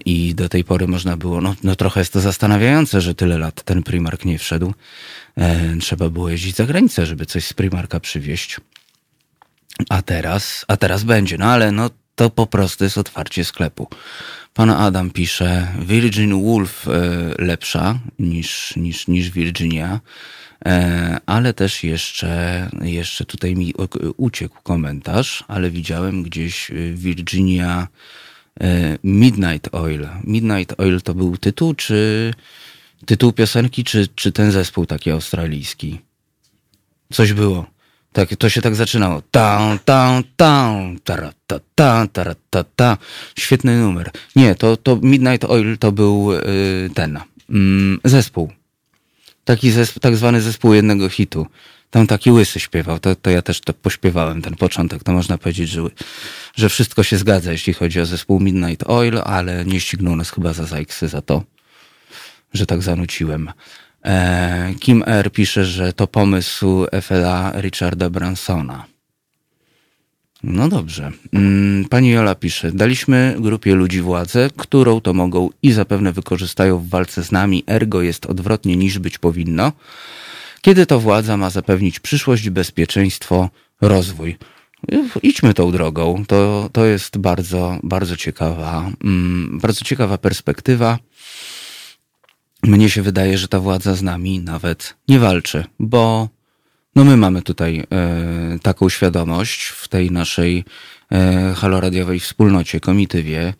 I 0.05 0.35
do 0.35 0.49
tej 0.49 0.63
pory 0.63 0.87
można 0.87 1.17
było, 1.17 1.41
no, 1.41 1.55
no 1.63 1.75
trochę 1.75 2.01
jest 2.01 2.13
to 2.13 2.19
zastanawiające, 2.19 3.01
że 3.01 3.15
tyle 3.15 3.37
lat 3.37 3.63
ten 3.63 3.83
Primark 3.83 4.25
nie 4.25 4.39
wszedł. 4.39 4.73
E, 5.37 5.75
trzeba 5.79 6.09
było 6.09 6.29
jeździć 6.29 6.55
za 6.55 6.65
granicę, 6.65 7.05
żeby 7.05 7.25
coś 7.25 7.45
z 7.45 7.53
Primarka 7.53 7.99
przywieźć. 7.99 8.57
A 9.89 10.01
teraz, 10.01 10.65
a 10.67 10.77
teraz 10.77 11.03
będzie, 11.03 11.37
no 11.37 11.45
ale 11.45 11.71
no 11.71 11.89
to 12.15 12.29
po 12.29 12.47
prostu 12.47 12.83
jest 12.83 12.97
otwarcie 12.97 13.45
sklepu. 13.45 13.87
Pan 14.53 14.69
Adam 14.69 15.11
pisze, 15.11 15.67
Virgin 15.79 16.43
Wolf 16.43 16.87
e, 16.87 16.91
lepsza 17.37 17.99
niż, 18.19 18.75
niż, 18.75 19.07
niż 19.07 19.29
Virginia, 19.29 19.99
ale 21.25 21.53
też 21.53 21.83
jeszcze, 21.83 22.69
jeszcze 22.81 23.25
tutaj 23.25 23.55
mi 23.55 23.73
uciekł 24.17 24.61
komentarz, 24.63 25.43
ale 25.47 25.71
widziałem 25.71 26.23
gdzieś 26.23 26.71
Virginia 26.93 27.87
E, 27.87 28.28
E, 28.61 28.97
Midnight 29.03 29.75
Oil. 29.75 30.07
Midnight 30.23 30.79
Oil 30.79 31.01
to 31.01 31.13
był 31.13 31.37
tytuł, 31.37 31.73
czy 31.73 32.33
tytuł 33.05 33.31
piosenki, 33.31 33.83
czy, 33.83 34.07
czy 34.15 34.31
ten 34.31 34.51
zespół 34.51 34.85
taki 34.85 35.11
australijski? 35.11 35.99
Coś 37.13 37.33
było. 37.33 37.65
Tak, 38.13 38.35
to 38.35 38.49
się 38.49 38.61
tak 38.61 38.75
zaczynało. 38.75 39.21
Tam, 39.31 39.79
tam, 39.85 40.23
tam, 40.35 40.99
tarata, 41.03 41.59
ta, 41.75 42.07
tarata, 42.07 42.63
ta. 42.75 42.97
Świetny 43.39 43.79
numer. 43.81 44.11
Nie, 44.35 44.55
to, 44.55 44.77
to 44.77 44.95
Midnight 44.95 45.49
Oil 45.49 45.77
to 45.77 45.91
był 45.91 46.33
e, 46.33 46.39
ten 46.93 47.19
mm, 47.49 47.99
zespół. 48.03 48.51
Taki 49.45 49.71
zespół, 49.71 49.99
tak 49.99 50.15
zwany 50.15 50.41
zespół 50.41 50.73
jednego 50.73 51.09
hitu. 51.09 51.47
Tam 51.91 52.07
taki 52.07 52.31
łysy 52.31 52.59
śpiewał, 52.59 52.99
to, 52.99 53.15
to 53.15 53.29
ja 53.29 53.41
też 53.41 53.61
to 53.61 53.73
pośpiewałem, 53.73 54.41
ten 54.41 54.55
początek. 54.55 55.03
To 55.03 55.11
można 55.11 55.37
powiedzieć, 55.37 55.69
że, 55.69 55.81
że 56.55 56.69
wszystko 56.69 57.03
się 57.03 57.17
zgadza, 57.17 57.51
jeśli 57.51 57.73
chodzi 57.73 58.01
o 58.01 58.05
zespół 58.05 58.39
Midnight 58.39 58.89
Oil, 58.89 59.19
ale 59.23 59.65
nie 59.65 59.79
ścignął 59.79 60.15
nas 60.15 60.31
chyba 60.31 60.53
za 60.53 60.65
zajksy 60.65 61.07
za 61.07 61.21
to, 61.21 61.43
że 62.53 62.65
tak 62.65 62.81
zanuciłem. 62.81 63.51
E, 64.05 64.73
Kim 64.79 65.03
R. 65.05 65.31
pisze, 65.31 65.65
że 65.65 65.93
to 65.93 66.07
pomysł 66.07 66.85
FLA 67.01 67.61
Richarda 67.61 68.09
Bransona. 68.09 68.85
No 70.43 70.69
dobrze. 70.69 71.11
Mm, 71.33 71.85
pani 71.85 72.09
Jola 72.09 72.35
pisze, 72.35 72.71
daliśmy 72.71 73.35
grupie 73.39 73.75
ludzi 73.75 74.01
władzę, 74.01 74.49
którą 74.57 75.01
to 75.01 75.13
mogą 75.13 75.49
i 75.61 75.71
zapewne 75.71 76.11
wykorzystają 76.11 76.77
w 76.77 76.89
walce 76.89 77.23
z 77.23 77.31
nami, 77.31 77.63
ergo 77.67 78.01
jest 78.01 78.25
odwrotnie 78.25 78.75
niż 78.75 78.99
być 78.99 79.17
powinno 79.17 79.71
kiedy 80.61 80.85
to 80.85 80.99
władza 80.99 81.37
ma 81.37 81.49
zapewnić 81.49 81.99
przyszłość, 81.99 82.49
bezpieczeństwo, 82.49 83.49
rozwój. 83.81 84.37
Idźmy 85.23 85.53
tą 85.53 85.71
drogą. 85.71 86.25
To, 86.27 86.69
to 86.73 86.85
jest 86.85 87.17
bardzo, 87.17 87.79
bardzo 87.83 88.17
ciekawa, 88.17 88.91
mm, 89.03 89.59
bardzo 89.59 89.85
ciekawa 89.85 90.17
perspektywa. 90.17 90.99
Mnie 92.63 92.89
się 92.89 93.01
wydaje, 93.01 93.37
że 93.37 93.47
ta 93.47 93.59
władza 93.59 93.95
z 93.95 94.01
nami 94.01 94.39
nawet 94.39 94.95
nie 95.07 95.19
walczy, 95.19 95.65
bo 95.79 96.29
no 96.95 97.03
my 97.03 97.17
mamy 97.17 97.41
tutaj 97.41 97.79
e, 97.91 98.59
taką 98.61 98.89
świadomość 98.89 99.63
w 99.65 99.87
tej 99.87 100.11
naszej 100.11 100.65
e, 101.11 101.53
haloradiowej 101.57 102.19
wspólnocie, 102.19 102.79
komitywie. 102.79 103.53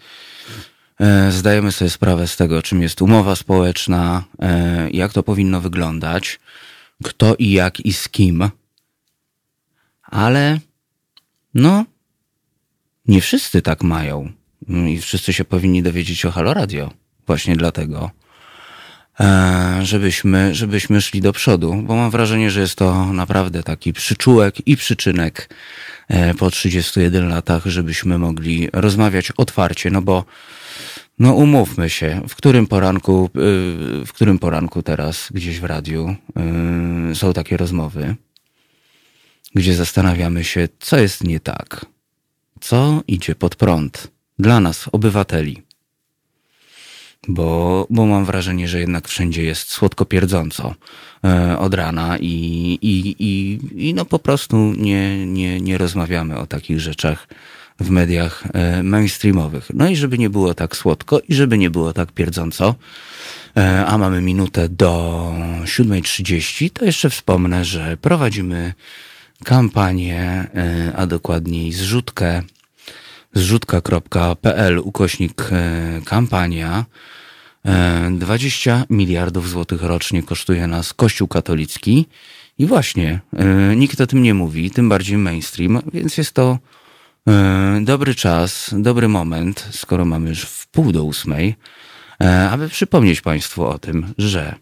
E, 1.00 1.32
zdajemy 1.32 1.72
sobie 1.72 1.90
sprawę 1.90 2.28
z 2.28 2.38
tego, 2.38 2.62
czym 2.62 2.82
jest 2.82 3.02
umowa 3.02 3.36
społeczna, 3.36 4.24
e, 4.42 4.90
jak 4.90 5.14
to 5.14 5.24
powinno 5.24 5.62
wyglądać 5.62 6.40
kto 7.04 7.36
i 7.36 7.52
jak 7.52 7.80
i 7.80 7.94
z 7.94 8.10
kim. 8.10 8.50
Ale 10.04 10.60
no, 11.54 11.86
nie 13.08 13.22
wszyscy 13.22 13.62
tak 13.62 13.84
mają. 13.84 14.32
I 14.88 15.00
wszyscy 15.02 15.34
się 15.34 15.46
powinni 15.46 15.84
dowiedzieć 15.84 16.26
o 16.26 16.32
Halo 16.32 16.54
Radio. 16.54 16.92
Właśnie 17.28 17.56
dlatego, 17.56 18.12
e, 19.20 19.80
żebyśmy, 19.84 20.56
żebyśmy 20.56 21.02
szli 21.02 21.22
do 21.22 21.34
przodu, 21.34 21.76
bo 21.84 21.96
mam 21.96 22.12
wrażenie, 22.12 22.52
że 22.52 22.62
jest 22.62 22.76
to 22.76 23.14
naprawdę 23.14 23.64
taki 23.64 23.94
przyczółek 23.94 24.68
i 24.68 24.78
przyczynek 24.78 25.50
e, 26.08 26.34
po 26.34 26.52
31 26.52 27.30
latach, 27.30 27.66
żebyśmy 27.66 28.18
mogli 28.18 28.70
rozmawiać 28.74 29.32
otwarcie, 29.32 29.92
no 29.92 30.02
bo 30.02 30.26
no 31.20 31.34
umówmy 31.34 31.90
się, 31.90 32.22
w 32.30 32.36
którym 32.36 32.68
poranku, 32.68 33.26
y, 33.26 34.06
w 34.06 34.10
którym 34.14 34.40
poranku 34.40 34.84
teraz 34.84 35.30
gdzieś 35.32 35.60
w 35.60 35.64
radiu 35.64 36.16
y, 37.12 37.16
są 37.16 37.34
takie 37.34 37.58
rozmowy, 37.58 38.16
gdzie 39.56 39.76
zastanawiamy 39.76 40.44
się, 40.44 40.68
co 40.80 41.00
jest 41.00 41.24
nie 41.24 41.40
tak, 41.40 41.86
co 42.62 43.04
idzie 43.08 43.36
pod 43.36 43.56
prąd 43.56 44.08
dla 44.40 44.60
nas, 44.60 44.86
obywateli. 44.92 45.64
Bo, 47.28 47.88
bo 47.90 48.06
mam 48.06 48.26
wrażenie, 48.26 48.68
że 48.68 48.80
jednak 48.80 49.08
wszędzie 49.08 49.44
jest 49.44 49.72
słodko 49.72 50.06
pierdząco 50.06 50.76
y, 51.52 51.58
od 51.58 51.74
rana 51.74 52.18
i, 52.18 52.26
i, 52.82 53.16
i, 53.20 53.60
i 53.90 53.94
no 53.94 54.06
po 54.06 54.20
prostu 54.20 54.58
nie, 54.78 55.26
nie, 55.26 55.62
nie 55.62 55.78
rozmawiamy 55.78 56.38
o 56.38 56.48
takich 56.48 56.80
rzeczach 56.80 57.28
w 57.80 57.90
mediach 57.90 58.44
e, 58.54 58.84
mainstreamowych. 58.84 59.72
No 59.74 59.90
i 59.90 59.96
żeby 59.96 60.18
nie 60.18 60.30
było 60.30 60.54
tak 60.54 60.76
słodko 60.76 61.20
i 61.28 61.34
żeby 61.34 61.58
nie 61.58 61.70
było 61.70 61.94
tak 61.94 62.12
pierdząco, 62.12 62.76
e, 63.58 63.86
a 63.86 63.98
mamy 63.98 64.22
minutę 64.22 64.70
do 64.70 65.34
7.30, 65.64 66.70
to 66.70 66.86
jeszcze 66.86 67.10
wspomnę, 67.10 67.66
że 67.66 67.98
prowadzimy 67.98 68.74
kampanię, 69.44 70.22
e, 70.22 70.94
a 70.96 71.06
dokładniej 71.06 71.74
zrzutkę 71.74 72.42
zrzutka.pl 73.34 74.80
ukośnik 74.80 75.50
kampania. 76.06 76.86
20 78.12 78.84
miliardów 78.90 79.50
złotych 79.50 79.84
rocznie 79.84 80.24
kosztuje 80.24 80.68
nas 80.68 80.94
Kościół 80.94 81.28
katolicki 81.28 82.06
i 82.58 82.66
właśnie 82.66 83.20
nikt 83.76 84.02
o 84.02 84.08
tym 84.08 84.24
nie 84.24 84.34
mówi, 84.34 84.72
tym 84.72 84.90
bardziej 84.90 85.18
mainstream, 85.18 85.82
więc 85.94 86.18
jest 86.18 86.34
to 86.34 86.58
dobry 87.82 88.16
czas, 88.16 88.76
dobry 88.78 89.08
moment, 89.08 89.68
skoro 89.72 90.06
mamy 90.06 90.30
już 90.30 90.42
w 90.42 90.68
pół 90.68 90.92
do 90.92 91.04
ósmej, 91.04 91.56
e, 92.22 92.50
aby 92.50 92.70
przypomnieć 92.70 93.22
Państwu 93.22 93.66
o 93.66 93.80
tym, 93.80 94.14
że 94.18 94.56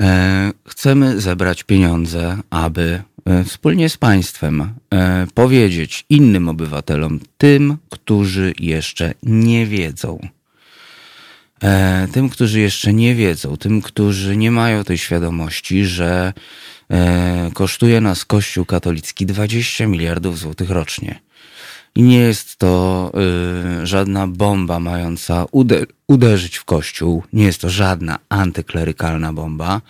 e, 0.00 0.52
chcemy 0.68 1.20
zebrać 1.20 1.62
pieniądze, 1.62 2.38
aby 2.50 3.02
e, 3.24 3.44
wspólnie 3.44 3.88
z 3.88 3.96
Państwem 3.96 4.74
e, 4.94 5.26
powiedzieć 5.34 6.04
innym 6.08 6.48
obywatelom, 6.48 7.20
tym, 7.38 7.76
którzy 7.90 8.54
jeszcze 8.58 9.14
nie 9.22 9.66
wiedzą, 9.66 10.28
e, 11.62 12.08
tym, 12.12 12.28
którzy 12.28 12.60
jeszcze 12.60 12.92
nie 12.92 13.14
wiedzą, 13.14 13.56
tym, 13.56 13.82
którzy 13.82 14.36
nie 14.36 14.50
mają 14.50 14.84
tej 14.84 14.98
świadomości, 14.98 15.84
że 15.84 16.32
e, 16.32 16.40
kosztuje 17.54 18.00
nas 18.00 18.24
Kościół 18.24 18.64
katolicki 18.64 19.26
20 19.26 19.86
miliardów 19.86 20.38
złotych 20.38 20.70
rocznie. 20.70 21.20
I 21.94 22.02
nie 22.02 22.18
jest 22.18 22.56
to 22.56 23.12
y, 23.82 23.86
żadna 23.86 24.26
bomba 24.26 24.80
mająca 24.80 25.44
ude- 25.44 25.86
uderzyć 26.08 26.56
w 26.56 26.64
Kościół, 26.64 27.22
nie 27.32 27.44
jest 27.44 27.60
to 27.60 27.70
żadna 27.70 28.18
antyklerykalna 28.28 29.32
bomba. 29.32 29.80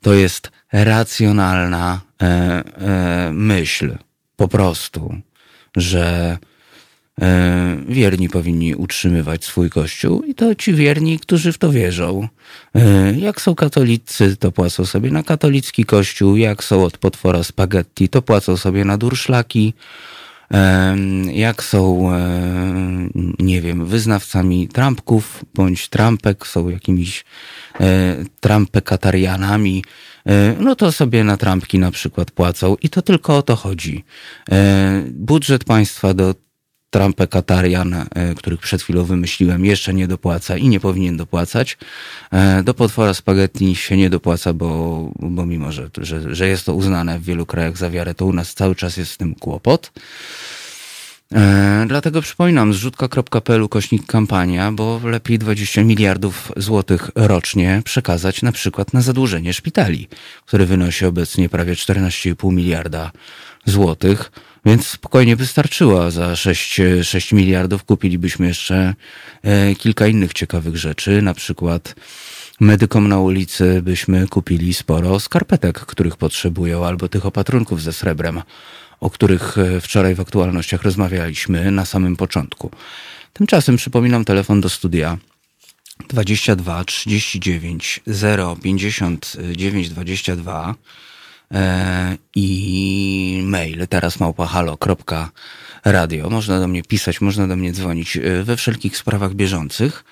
To 0.00 0.14
jest 0.14 0.50
racjonalna 0.72 2.00
e, 2.22 2.26
e, 2.26 3.30
myśl, 3.32 3.96
po 4.36 4.48
prostu, 4.48 5.14
że 5.76 6.38
e, 6.42 6.51
wierni 7.88 8.28
powinni 8.28 8.74
utrzymywać 8.74 9.44
swój 9.44 9.70
kościół 9.70 10.22
i 10.22 10.34
to 10.34 10.54
ci 10.54 10.74
wierni, 10.74 11.18
którzy 11.18 11.52
w 11.52 11.58
to 11.58 11.72
wierzą. 11.72 12.28
E, 12.74 13.14
Jak 13.18 13.40
są 13.40 13.54
katolicy, 13.54 14.36
to 14.36 14.52
płacą 14.52 14.86
sobie 14.86 15.10
na 15.10 15.22
katolicki 15.22 15.84
kościół, 15.84 16.36
jak 16.36 16.64
są 16.64 16.84
od 16.84 16.98
potwora 16.98 17.44
spaghetti, 17.44 18.08
to 18.08 18.22
płacą 18.22 18.56
sobie 18.56 18.84
na 18.84 18.98
durszlaki. 18.98 19.74
Em, 20.50 21.30
Jak 21.30 21.62
są, 21.62 22.12
e, 22.12 22.18
nie 23.38 23.60
wiem, 23.60 23.86
wyznawcami 23.86 24.68
trampków 24.68 25.44
bądź 25.54 25.88
trampek, 25.88 26.46
są 26.46 26.68
jakimiś 26.68 27.24
e, 27.80 28.16
trampekatarianami, 28.40 29.84
e, 30.26 30.56
no 30.60 30.76
to 30.76 30.92
sobie 30.92 31.24
na 31.24 31.36
trampki 31.36 31.78
na 31.78 31.90
przykład 31.90 32.30
płacą 32.30 32.76
i 32.82 32.88
to 32.88 33.02
tylko 33.02 33.36
o 33.36 33.42
to 33.42 33.56
chodzi. 33.56 34.04
E, 34.50 35.02
Budżet 35.10 35.64
państwa 35.64 36.14
do 36.14 36.34
trampekatarian, 36.92 37.94
e, 37.94 38.34
których 38.34 38.60
przed 38.60 38.82
chwilą 38.82 39.04
wymyśliłem, 39.04 39.64
jeszcze 39.64 39.94
nie 39.94 40.08
dopłaca 40.08 40.56
i 40.56 40.68
nie 40.68 40.80
powinien 40.80 41.16
dopłacać. 41.16 41.78
E, 42.30 42.62
Do 42.62 42.74
potwora 42.74 43.14
spaghetti 43.14 43.76
się 43.76 43.96
nie 43.96 44.10
dopłaca, 44.10 44.52
bo, 44.52 45.10
bo 45.18 45.46
mimo, 45.46 45.72
że, 45.72 45.90
że, 45.98 46.34
że 46.34 46.48
jest 46.48 46.66
to 46.66 46.74
uznane 46.74 47.18
w 47.18 47.24
wielu 47.24 47.46
krajach 47.46 47.76
za 47.76 47.90
wiarę, 47.90 48.14
to 48.14 48.26
u 48.26 48.32
nas 48.32 48.54
cały 48.54 48.74
czas 48.74 48.96
jest 48.96 49.12
z 49.12 49.16
tym 49.16 49.34
kłopot. 49.34 49.92
E, 51.34 51.84
dlatego 51.88 52.22
przypominam, 52.22 52.72
zrzutka.pl 52.72 53.68
kośnik 53.68 54.06
kampania, 54.06 54.72
bo 54.72 55.00
lepiej 55.04 55.38
20 55.38 55.84
miliardów 55.84 56.52
złotych 56.56 57.10
rocznie 57.14 57.82
przekazać 57.84 58.42
na 58.42 58.52
przykład 58.52 58.92
na 58.92 59.00
zadłużenie 59.00 59.52
szpitali, 59.52 60.08
które 60.46 60.66
wynosi 60.66 61.06
obecnie 61.06 61.48
prawie 61.48 61.74
14,5 61.74 62.52
miliarda 62.52 63.10
złotych, 63.64 64.32
więc 64.64 64.86
spokojnie 64.86 65.36
wystarczyło. 65.36 66.10
Za 66.10 66.36
6, 66.36 66.80
6 67.02 67.32
miliardów 67.32 67.84
kupilibyśmy 67.84 68.46
jeszcze 68.46 68.94
e, 69.42 69.74
kilka 69.74 70.06
innych 70.06 70.32
ciekawych 70.32 70.76
rzeczy, 70.76 71.22
na 71.22 71.34
przykład 71.34 71.94
medykom 72.60 73.08
na 73.08 73.18
ulicy 73.20 73.82
byśmy 73.82 74.28
kupili 74.28 74.74
sporo 74.74 75.20
skarpetek, 75.20 75.80
których 75.80 76.16
potrzebują, 76.16 76.86
albo 76.86 77.08
tych 77.08 77.26
opatrunków 77.26 77.82
ze 77.82 77.92
srebrem, 77.92 78.42
o 79.00 79.10
których 79.10 79.58
e, 79.58 79.80
wczoraj 79.80 80.14
w 80.14 80.20
aktualnościach 80.20 80.82
rozmawialiśmy 80.82 81.70
na 81.70 81.84
samym 81.84 82.16
początku. 82.16 82.70
Tymczasem 83.32 83.76
przypominam 83.76 84.24
telefon 84.24 84.60
do 84.60 84.68
studia 84.68 85.18
22 86.08 86.84
39 86.84 88.00
0 88.06 88.56
59 88.62 89.88
22 89.88 90.70
e, 90.70 90.74
i 92.34 93.40
mail 93.44 93.88
teraz 93.88 94.20
małpahalo.radio. 94.20 96.30
Można 96.30 96.60
do 96.60 96.68
mnie 96.68 96.82
pisać, 96.82 97.20
można 97.20 97.48
do 97.48 97.56
mnie 97.56 97.72
dzwonić 97.72 98.16
e, 98.16 98.42
we 98.42 98.56
wszelkich 98.56 98.96
sprawach 98.96 99.34
bieżących. 99.34 100.04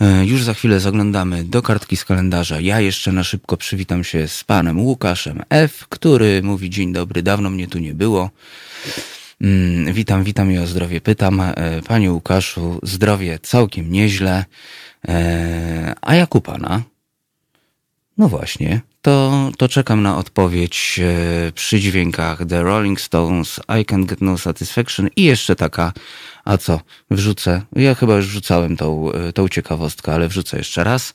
E, 0.00 0.26
Już 0.26 0.44
za 0.44 0.54
chwilę 0.54 0.80
zaglądamy 0.80 1.44
do 1.44 1.62
kartki 1.62 1.96
z 1.96 2.04
kalendarza. 2.04 2.60
Ja 2.60 2.80
jeszcze 2.80 3.12
na 3.12 3.24
szybko 3.24 3.56
przywitam 3.56 4.04
się 4.04 4.28
z 4.28 4.44
panem 4.44 4.80
Łukaszem 4.80 5.42
F., 5.50 5.86
który 5.88 6.42
mówi 6.42 6.70
dzień 6.70 6.92
dobry, 6.92 7.22
dawno 7.22 7.50
mnie 7.50 7.68
tu 7.68 7.78
nie 7.78 7.94
było. 7.94 8.30
Mm, 9.40 9.92
Witam, 9.92 10.24
witam 10.24 10.52
i 10.52 10.58
o 10.58 10.66
zdrowie 10.66 11.00
pytam. 11.00 11.40
E, 11.40 11.54
Panie 11.88 12.12
Łukaszu, 12.12 12.78
zdrowie 12.82 13.38
całkiem 13.42 13.92
nieźle. 13.92 14.44
E, 15.08 15.94
A 16.00 16.14
jak 16.14 16.34
u 16.34 16.40
pana? 16.40 16.82
No 18.18 18.28
właśnie, 18.28 18.80
to, 19.02 19.50
to 19.58 19.68
czekam 19.68 20.02
na 20.02 20.16
odpowiedź 20.16 21.00
e, 21.02 21.52
przy 21.52 21.80
dźwiękach 21.80 22.46
The 22.48 22.62
Rolling 22.62 23.00
Stones, 23.00 23.60
I 23.80 23.84
Can 23.84 24.06
Get 24.06 24.20
No 24.20 24.38
Satisfaction 24.38 25.08
i 25.16 25.24
jeszcze 25.24 25.56
taka, 25.56 25.92
a 26.44 26.58
co, 26.58 26.80
wrzucę, 27.10 27.62
ja 27.72 27.94
chyba 27.94 28.16
już 28.16 28.26
wrzucałem 28.26 28.76
tą, 28.76 29.12
e, 29.12 29.32
tą 29.32 29.48
ciekawostkę, 29.48 30.14
ale 30.14 30.28
wrzucę 30.28 30.58
jeszcze 30.58 30.84
raz. 30.84 31.14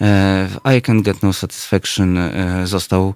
E, 0.00 0.48
W 0.50 0.70
I 0.78 0.82
Can 0.82 1.02
Get 1.02 1.22
No 1.22 1.32
Satisfaction 1.32 2.18
został 2.64 3.14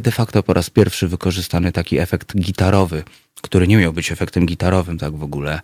de 0.00 0.10
facto 0.10 0.42
po 0.42 0.54
raz 0.54 0.70
pierwszy 0.70 1.08
wykorzystany 1.08 1.72
taki 1.72 1.98
efekt 1.98 2.36
gitarowy, 2.36 3.02
który 3.42 3.68
nie 3.68 3.76
miał 3.76 3.92
być 3.92 4.12
efektem 4.12 4.46
gitarowym 4.46 4.98
tak 4.98 5.16
w 5.16 5.22
ogóle. 5.22 5.60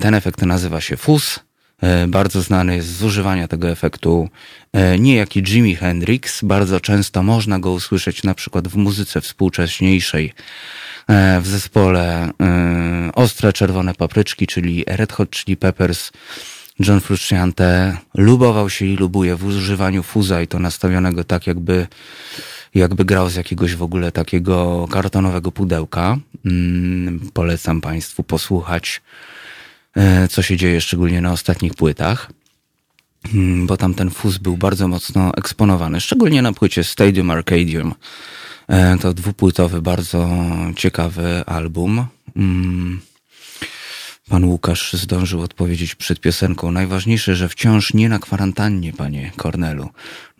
Ten 0.00 0.14
efekt 0.14 0.42
nazywa 0.42 0.80
się 0.80 0.96
fuzz. 0.96 1.40
E, 1.82 2.06
Bardzo 2.06 2.42
znany 2.42 2.76
jest 2.76 2.96
z 2.96 3.02
używania 3.02 3.48
tego 3.48 3.70
efektu 3.70 4.28
e, 4.72 4.98
niejaki 4.98 5.42
Jimi 5.42 5.76
Hendrix. 5.76 6.44
Bardzo 6.44 6.80
często 6.80 7.22
można 7.22 7.58
go 7.58 7.70
usłyszeć 7.72 8.22
na 8.22 8.34
przykład 8.34 8.68
w 8.68 8.76
muzyce 8.76 9.20
współcześniejszej 9.20 10.32
e, 11.08 11.40
w 11.40 11.46
zespole 11.46 12.30
Ostre 13.14 13.52
Czerwone 13.52 13.94
Papryczki, 13.94 14.46
czyli 14.46 14.84
Red 14.86 15.12
Hot 15.12 15.30
Chili 15.30 15.56
Peppers. 15.56 16.12
John 16.80 17.00
Frusciante 17.00 17.96
lubował 18.14 18.70
się 18.70 18.84
i 18.86 18.96
lubuje 18.96 19.36
w 19.36 19.44
używaniu 19.44 20.02
fuza 20.02 20.42
i 20.42 20.46
to 20.46 20.58
nastawionego 20.58 21.24
tak 21.24 21.46
jakby 21.46 21.86
jakby 22.74 23.04
grał 23.04 23.30
z 23.30 23.34
jakiegoś 23.34 23.76
w 23.76 23.82
ogóle 23.82 24.12
takiego 24.12 24.88
kartonowego 24.90 25.52
pudełka. 25.52 26.16
Mm, 26.44 27.20
Polecam 27.32 27.80
Państwu 27.80 28.22
posłuchać 28.22 29.02
co 30.30 30.42
się 30.42 30.56
dzieje 30.56 30.80
szczególnie 30.80 31.20
na 31.20 31.32
ostatnich 31.32 31.74
płytach, 31.74 32.30
Mm, 33.32 33.66
bo 33.66 33.76
tam 33.76 33.94
ten 33.94 34.10
fuz 34.10 34.38
był 34.38 34.56
bardzo 34.56 34.88
mocno 34.88 35.34
eksponowany, 35.34 36.00
szczególnie 36.00 36.42
na 36.42 36.52
płycie 36.52 36.84
Stadium 36.84 37.30
Arcadium. 37.30 37.94
E, 38.68 38.98
To 38.98 39.14
dwupłytowy, 39.14 39.82
bardzo 39.82 40.28
ciekawy 40.76 41.44
album. 41.46 42.06
Mm, 42.36 43.00
Pan 44.28 44.44
Łukasz 44.44 44.92
zdążył 44.92 45.42
odpowiedzieć 45.42 45.94
przed 45.94 46.20
piosenką. 46.20 46.70
Najważniejsze, 46.72 47.36
że 47.36 47.48
wciąż 47.48 47.94
nie 47.94 48.08
na 48.08 48.18
kwarantannie, 48.18 48.92
panie 48.92 49.32
Kornelu. 49.36 49.88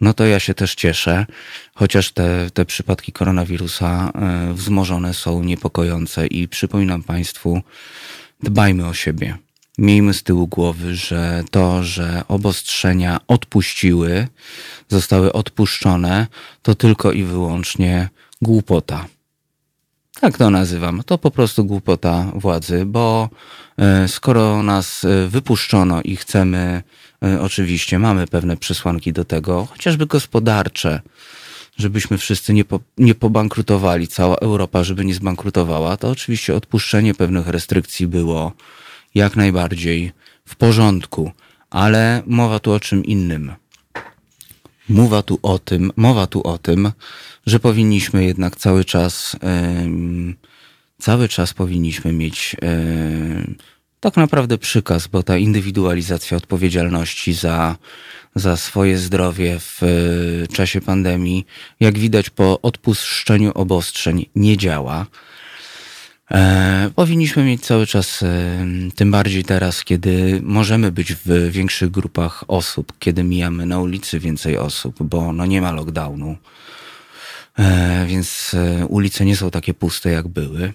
No 0.01 0.15
to 0.15 0.27
ja 0.27 0.41
się 0.41 0.55
też 0.55 0.75
cieszę, 0.75 1.27
chociaż 1.75 2.13
te, 2.13 2.51
te 2.55 2.65
przypadki 2.65 3.13
koronawirusa 3.13 4.13
e, 4.15 4.53
wzmożone 4.55 5.15
są 5.15 5.43
niepokojące 5.43 6.27
i 6.27 6.49
przypominam 6.49 7.03
państwu, 7.03 7.63
dbajmy 8.43 8.87
o 8.87 8.95
siebie. 8.95 9.44
Miejmy 9.79 10.15
z 10.15 10.23
tyłu 10.23 10.47
głowy, 10.47 10.95
że 10.95 11.45
to, 11.51 11.83
że 11.83 12.23
obostrzenia 12.29 13.21
odpuściły, 13.29 14.29
zostały 14.89 15.33
odpuszczone, 15.33 16.27
to 16.63 16.75
tylko 16.75 17.13
i 17.13 17.25
wyłącznie 17.25 18.09
głupota. 18.43 19.07
Tak 20.21 20.39
to 20.39 20.51
nazywam. 20.51 21.03
To 21.07 21.19
po 21.19 21.31
prostu 21.31 21.65
głupota 21.65 22.33
władzy, 22.35 22.85
bo 22.87 23.29
e, 23.79 24.09
skoro 24.09 24.63
nas 24.63 25.05
e, 25.05 25.29
wypuszczono 25.29 26.03
i 26.03 26.17
chcemy, 26.17 26.83
e, 27.23 27.41
oczywiście 27.41 27.99
mamy 27.99 28.27
pewne 28.27 28.57
przesłanki 28.57 29.13
do 29.13 29.25
tego, 29.25 29.67
chociażby 29.71 30.07
gospodarcze, 30.07 31.01
żebyśmy 31.77 32.19
wszyscy 32.19 32.55
nie, 32.55 32.65
po, 32.65 32.81
nie 32.99 33.15
pobankrutowali, 33.15 34.09
cała 34.09 34.37
Europa, 34.37 34.85
żeby 34.85 35.05
nie 35.05 35.15
zbankrutowała, 35.15 35.97
to 35.97 36.11
oczywiście 36.11 36.55
odpuszczenie 36.55 37.15
pewnych 37.15 37.49
restrykcji 37.49 38.07
było 38.07 38.53
jak 39.15 39.37
najbardziej 39.37 40.13
w 40.45 40.57
porządku, 40.57 41.33
ale 41.71 42.23
mowa 42.27 42.59
tu 42.59 42.73
o 42.73 42.81
czym 42.81 43.05
innym. 43.05 43.53
Mowa 44.89 45.23
tu 45.23 45.39
o 45.43 45.59
tym, 45.59 45.93
mowa 45.97 46.27
tu 46.27 46.43
o 46.43 46.59
tym, 46.59 46.93
że 47.47 47.61
powinniśmy 47.61 48.25
jednak 48.25 48.57
cały 48.57 48.85
czas, 48.85 49.37
cały 50.99 51.29
czas 51.29 51.55
powinniśmy 51.55 52.13
mieć 52.13 52.57
tak 54.05 54.17
naprawdę 54.17 54.59
przykaz, 54.59 55.07
bo 55.07 55.23
ta 55.23 55.37
indywidualizacja 55.37 56.37
odpowiedzialności 56.37 57.33
za, 57.35 57.77
za 58.35 58.57
swoje 58.57 58.99
zdrowie 58.99 59.61
w 59.61 59.83
e, 59.83 60.47
czasie 60.47 60.81
pandemii, 60.81 61.47
jak 61.81 61.99
widać 61.99 62.31
po 62.31 62.61
odpuszczeniu 62.61 63.53
obostrzeń, 63.55 64.27
nie 64.35 64.57
działa. 64.57 65.07
E, 66.35 66.91
powinniśmy 66.95 67.45
mieć 67.45 67.67
cały 67.67 67.87
czas, 67.87 68.23
e, 68.23 68.67
tym 68.95 69.11
bardziej 69.11 69.45
teraz, 69.45 69.85
kiedy 69.85 70.41
możemy 70.43 70.93
być 70.93 71.15
w 71.15 71.51
większych 71.51 71.91
grupach 71.91 72.45
osób, 72.49 72.93
kiedy 72.99 73.25
mijamy 73.25 73.67
na 73.67 73.81
ulicy 73.81 74.21
więcej 74.21 74.59
osób, 74.59 75.03
bo 75.03 75.33
no 75.33 75.47
nie 75.47 75.61
ma 75.61 75.73
lockdownu, 75.73 76.37
e, 77.59 78.07
więc 78.07 78.57
ulice 78.89 79.25
nie 79.25 79.37
są 79.37 79.51
takie 79.51 79.75
puste 79.75 80.11
jak 80.11 80.29
były. 80.29 80.73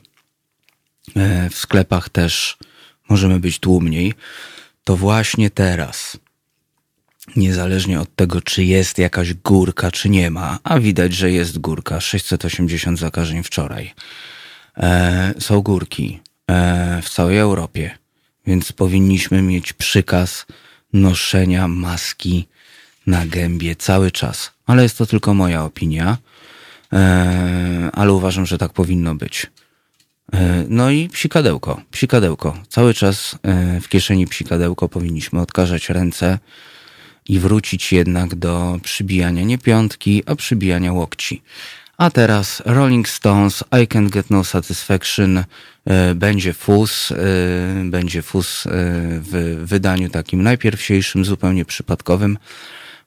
W 1.52 1.58
sklepach 1.58 2.10
też 2.10 2.58
możemy 3.10 3.40
być 3.40 3.60
tłumniej. 3.60 4.14
To 4.84 4.98
właśnie 4.98 5.50
teraz, 5.50 6.18
niezależnie 7.36 8.00
od 8.00 8.16
tego, 8.16 8.42
czy 8.42 8.64
jest 8.64 8.98
jakaś 8.98 9.34
górka, 9.34 9.92
czy 9.92 10.10
nie 10.10 10.32
ma, 10.32 10.60
a 10.64 10.80
widać, 10.80 11.14
że 11.14 11.32
jest 11.32 11.60
górka, 11.60 12.02
680 12.02 13.00
zakażeń 13.00 13.44
wczoraj 13.44 13.94
są 15.40 15.62
górki 15.62 16.20
e, 16.48 17.02
w 17.02 17.10
całej 17.10 17.38
Europie, 17.38 17.98
więc 18.48 18.72
powinniśmy 18.72 19.42
mieć 19.42 19.74
przykaz 19.74 20.46
noszenia 20.94 21.68
maski 21.68 22.48
na 23.08 23.26
gębie 23.26 23.76
cały 23.76 24.12
czas. 24.12 24.52
Ale 24.66 24.84
jest 24.84 24.98
to 24.98 25.06
tylko 25.06 25.34
moja 25.34 25.64
opinia, 25.64 26.18
e, 26.94 27.90
ale 27.94 28.14
uważam, 28.14 28.46
że 28.46 28.58
tak 28.58 28.74
powinno 28.74 29.16
być. 29.16 29.48
E, 30.34 30.66
no 30.70 30.92
i 30.92 31.10
psikadełko, 31.10 31.82
psikadełko. 31.92 32.58
Cały 32.68 32.94
czas 32.94 33.36
e, 33.44 33.82
w 33.82 33.90
kieszeni 33.90 34.28
psikadełko 34.28 34.90
powinniśmy 34.90 35.42
odkażać 35.42 35.90
ręce 35.90 36.40
i 37.30 37.40
wrócić 37.40 37.94
jednak 37.94 38.36
do 38.36 38.80
przybijania 38.84 39.44
nie 39.44 39.58
piątki, 39.58 40.24
a 40.26 40.36
przybijania 40.36 40.94
łokci. 40.94 41.42
A 42.00 42.10
teraz 42.10 42.62
Rolling 42.66 43.10
Stones, 43.10 43.64
I 43.72 43.88
Can't 43.88 44.10
Get 44.10 44.30
No 44.30 44.44
Satisfaction, 44.44 45.38
e, 45.38 46.16
będzie 46.16 46.54
fus, 46.54 47.12
e, 47.12 47.16
będzie 47.86 48.22
fus 48.22 48.66
e, 48.66 48.70
w 49.22 49.62
wydaniu 49.64 50.10
takim 50.10 50.44
najpierwsiejszym, 50.44 51.26
zupełnie 51.26 51.66
przypadkowym, 51.66 52.38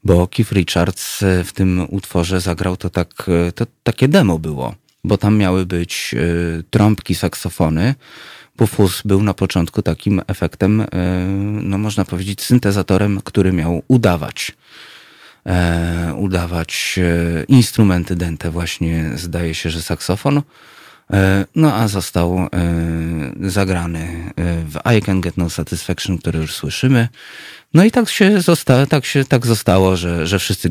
bo 0.04 0.28
Keith 0.28 0.52
Richards 0.52 1.18
w 1.44 1.52
tym 1.52 1.86
utworze 1.90 2.40
zagrał 2.40 2.76
to 2.76 2.90
tak, 2.90 3.26
to 3.54 3.66
takie 3.82 4.08
demo 4.08 4.38
było, 4.38 4.74
bo 5.04 5.18
tam 5.18 5.36
miały 5.36 5.66
być 5.66 6.14
trąbki, 6.70 7.14
saksofony, 7.14 7.94
bo 8.56 8.66
fus 8.66 9.02
był 9.04 9.22
na 9.22 9.34
początku 9.34 9.82
takim 9.82 10.22
efektem, 10.26 10.86
no 11.62 11.78
można 11.78 12.04
powiedzieć, 12.04 12.42
syntezatorem, 12.42 13.20
który 13.24 13.52
miał 13.52 13.82
udawać 13.88 14.52
udawać 16.16 16.98
e, 16.98 17.44
instrumenty 17.44 18.16
dęte, 18.16 18.50
właśnie 18.50 19.10
zdaje 19.14 19.54
się, 19.54 19.70
że 19.70 19.82
saksofon. 19.82 20.42
E, 21.12 21.46
no 21.56 21.74
a 21.74 21.88
został 21.88 22.38
e, 22.38 22.48
zagrany 23.40 23.98
e, 23.98 24.64
w 24.64 24.78
I 24.98 25.02
Can 25.02 25.20
Get 25.20 25.36
No 25.36 25.50
Satisfaction, 25.50 26.18
który 26.18 26.38
już 26.38 26.54
słyszymy. 26.54 27.08
No 27.74 27.84
i 27.84 27.90
tak 27.90 28.10
się, 28.10 28.40
zosta 28.40 28.86
tak 28.86 29.04
się 29.04 29.24
tak 29.24 29.46
zostało, 29.46 29.96
że, 29.96 30.26
że 30.26 30.38
wszyscy 30.38 30.70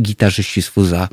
gitarzyści 0.00 0.62
z 0.62 0.68
Fuza 0.68 1.08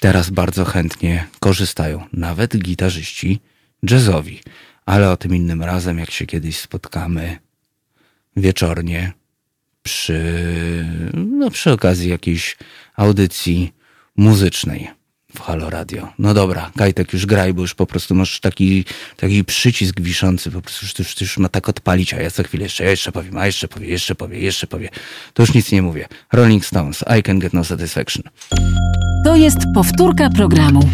teraz 0.00 0.30
bardzo 0.30 0.64
chętnie 0.64 1.26
korzystają. 1.40 2.06
Nawet 2.12 2.58
gitarzyści 2.58 3.40
jazzowi. 3.82 4.40
Ale 4.86 5.10
o 5.10 5.16
tym 5.16 5.34
innym 5.34 5.62
razem, 5.62 5.98
jak 5.98 6.10
się 6.10 6.26
kiedyś 6.26 6.58
spotkamy 6.58 7.38
wieczornie 8.36 9.12
przy, 9.88 10.84
no, 11.14 11.50
przy 11.50 11.72
okazji 11.72 12.10
jakiejś 12.10 12.56
audycji 12.96 13.72
muzycznej 14.16 14.90
w 15.34 15.40
Halo 15.40 15.70
Radio. 15.70 16.08
No 16.18 16.34
dobra, 16.34 16.70
Kajtek 16.76 17.12
już 17.12 17.26
graj, 17.26 17.54
bo 17.54 17.62
już 17.62 17.74
po 17.74 17.86
prostu 17.86 18.14
masz 18.14 18.40
taki, 18.40 18.84
taki 19.16 19.44
przycisk 19.44 20.00
wiszący, 20.00 20.50
po 20.50 20.62
prostu 20.62 20.86
już, 20.86 20.98
już, 20.98 21.20
już 21.20 21.38
ma 21.38 21.48
tak 21.48 21.68
odpalić, 21.68 22.14
a 22.14 22.22
ja 22.22 22.30
co 22.30 22.42
chwilę 22.42 22.62
jeszcze, 22.62 22.84
ja 22.84 22.90
jeszcze 22.90 23.12
powiem, 23.12 23.36
a 23.38 23.46
jeszcze 23.46 23.68
powiem, 23.68 23.88
jeszcze 23.90 24.14
powiem, 24.14 24.40
jeszcze 24.40 24.66
powiem. 24.66 24.88
To 25.34 25.42
już 25.42 25.54
nic 25.54 25.72
nie 25.72 25.82
mówię. 25.82 26.08
Rolling 26.32 26.66
Stones, 26.66 27.04
I 27.18 27.22
Can 27.22 27.38
Get 27.38 27.52
No 27.52 27.64
Satisfaction. 27.64 28.22
To 29.24 29.36
jest 29.36 29.58
powtórka 29.74 30.30
programu. 30.30 30.90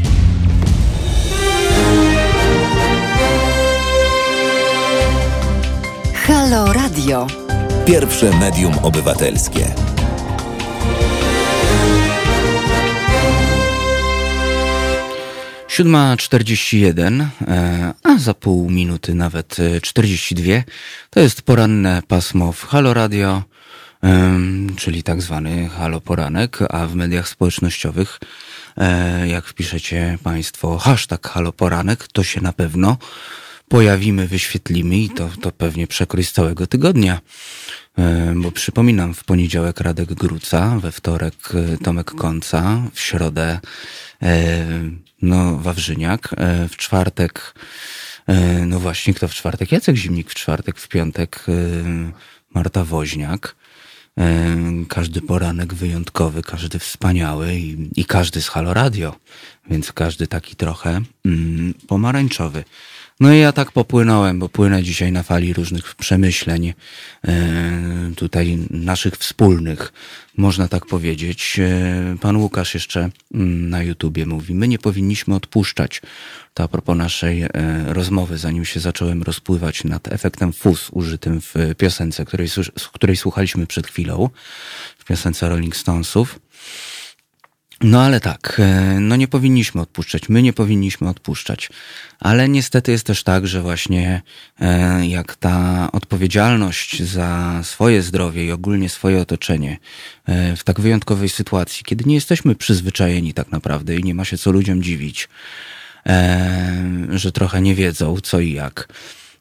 Halo 6.26 6.72
Radio. 6.72 7.43
Pierwsze 7.86 8.30
medium 8.38 8.78
obywatelskie. 8.78 9.74
Siódma 15.68 16.16
czterdzieści 16.16 16.80
jeden, 16.80 17.20
e, 17.20 17.92
a 18.02 18.18
za 18.18 18.34
pół 18.34 18.70
minuty 18.70 19.14
nawet 19.14 19.56
e, 19.58 19.80
czterdzieści 19.80 20.34
dwie. 20.34 20.64
To 21.10 21.20
jest 21.20 21.42
poranne 21.42 22.02
pasmo 22.08 22.52
w 22.52 22.64
Halo 22.64 22.94
Radio, 22.94 23.42
czyli 24.76 25.02
tak 25.02 25.22
zwany 25.22 25.68
Halo 25.68 26.00
Poranek, 26.00 26.58
a 26.70 26.86
w 26.86 26.94
mediach 26.94 27.28
społecznościowych, 27.28 28.20
e, 28.76 29.28
jak 29.28 29.46
wpiszecie 29.46 30.18
Państwo 30.22 30.78
hashtag 30.78 31.28
Halo 31.28 31.52
Poranek, 31.52 32.08
to 32.12 32.22
się 32.22 32.40
na 32.40 32.52
pewno 32.52 32.96
pojawimy, 33.74 34.28
wyświetlimy 34.28 34.98
i 34.98 35.10
to, 35.10 35.30
to 35.40 35.52
pewnie 35.52 35.86
przekrój 35.86 36.24
z 36.24 36.32
całego 36.32 36.66
tygodnia. 36.66 37.20
E, 37.98 38.34
bo 38.36 38.52
przypominam, 38.52 39.14
w 39.14 39.24
poniedziałek 39.24 39.80
Radek 39.80 40.14
Gruca, 40.14 40.78
we 40.78 40.92
wtorek 40.92 41.34
e, 41.54 41.78
Tomek 41.78 42.10
Konca, 42.10 42.82
w 42.92 43.00
środę 43.00 43.60
e, 44.22 44.66
no, 45.22 45.58
Wawrzyniak, 45.58 46.34
w 46.68 46.76
czwartek, 46.76 47.54
no 48.66 48.80
właśnie, 48.80 49.14
kto 49.14 49.28
w 49.28 49.34
czwartek? 49.34 49.72
Jacek 49.72 49.96
Zimnik 49.96 50.30
w 50.30 50.34
czwartek, 50.34 50.78
w 50.78 50.88
piątek 50.88 51.46
Marta 52.54 52.84
Woźniak. 52.84 53.56
Każdy 54.88 55.20
poranek 55.20 55.74
wyjątkowy, 55.74 56.42
każdy 56.42 56.78
wspaniały 56.78 57.54
i, 57.54 57.90
i 57.96 58.04
każdy 58.04 58.42
z 58.42 58.48
Halo 58.48 58.74
Radio, 58.74 59.16
więc 59.70 59.92
każdy 59.92 60.26
taki 60.26 60.56
trochę 60.56 61.00
mm, 61.24 61.74
pomarańczowy. 61.86 62.64
No 63.20 63.32
i 63.32 63.38
ja 63.38 63.52
tak 63.52 63.72
popłynąłem, 63.72 64.38
bo 64.38 64.48
płynę 64.48 64.82
dzisiaj 64.82 65.12
na 65.12 65.22
fali 65.22 65.52
różnych 65.52 65.94
przemyśleń, 65.94 66.74
e, 67.24 68.12
tutaj 68.16 68.58
naszych 68.70 69.14
wspólnych, 69.14 69.92
można 70.36 70.68
tak 70.68 70.86
powiedzieć. 70.86 71.60
E, 71.60 72.16
pan 72.20 72.36
Łukasz 72.36 72.74
jeszcze 72.74 73.10
mm, 73.34 73.70
na 73.70 73.82
YouTubie 73.82 74.26
mówi, 74.26 74.54
my 74.54 74.68
nie 74.68 74.78
powinniśmy 74.78 75.34
odpuszczać. 75.34 76.02
To 76.54 76.62
a 76.62 76.68
propos 76.68 76.96
naszej 76.96 77.42
e, 77.42 77.48
rozmowy, 77.88 78.38
zanim 78.38 78.64
się 78.64 78.80
zacząłem 78.80 79.22
rozpływać 79.22 79.84
nad 79.84 80.12
efektem 80.12 80.52
fus 80.52 80.88
użytym 80.92 81.40
w 81.40 81.54
piosence, 81.78 82.24
której, 82.24 82.48
której 82.92 83.16
słuchaliśmy 83.16 83.66
przed 83.66 83.86
chwilą, 83.86 84.28
w 84.98 85.04
piosence 85.04 85.48
Rolling 85.48 85.76
Stonesów. 85.76 86.40
No 87.86 88.02
ale 88.02 88.20
tak, 88.20 88.60
e, 88.64 89.00
no 89.00 89.16
nie 89.16 89.28
powinniśmy 89.28 89.80
odpuszczać, 89.80 90.28
my 90.28 90.42
nie 90.42 90.52
powinniśmy 90.52 91.08
odpuszczać. 91.08 91.70
Ale 92.20 92.48
niestety 92.48 92.92
jest 92.92 93.06
też 93.06 93.22
tak, 93.22 93.46
że 93.46 93.62
właśnie 93.62 94.22
e, 94.60 95.06
jak 95.06 95.36
ta 95.36 95.88
odpowiedzialność 95.92 97.02
za 97.02 97.60
swoje 97.62 98.02
zdrowie 98.02 98.44
i 98.44 98.52
ogólnie 98.52 98.88
swoje 98.88 99.20
otoczenie 99.20 99.78
e, 100.26 100.56
w 100.56 100.64
tak 100.64 100.80
wyjątkowej 100.80 101.28
sytuacji, 101.28 101.84
kiedy 101.84 102.04
nie 102.04 102.14
jesteśmy 102.14 102.54
przyzwyczajeni 102.54 103.34
tak 103.34 103.52
naprawdę 103.52 103.96
i 103.96 104.04
nie 104.04 104.14
ma 104.14 104.24
się 104.24 104.38
co 104.38 104.52
ludziom 104.52 104.82
dziwić, 104.82 105.28
że 107.10 107.32
trochę 107.32 107.60
nie 107.60 107.74
wiedzą 107.74 108.16
co 108.22 108.40
i 108.40 108.52
jak 108.52 108.88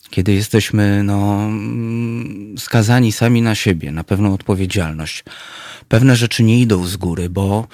kiedy 0.09 0.33
jesteśmy 0.33 1.03
no, 1.03 1.49
skazani 2.57 3.11
sami 3.11 3.41
na 3.41 3.55
siebie, 3.55 3.91
na 3.91 4.03
pewną 4.03 4.33
odpowiedzialność. 4.33 5.23
Pewne 5.87 6.15
rzeczy 6.15 6.43
nie 6.43 6.59
idą 6.61 6.85
z 6.85 6.97
góry, 6.97 7.29
bo 7.29 7.67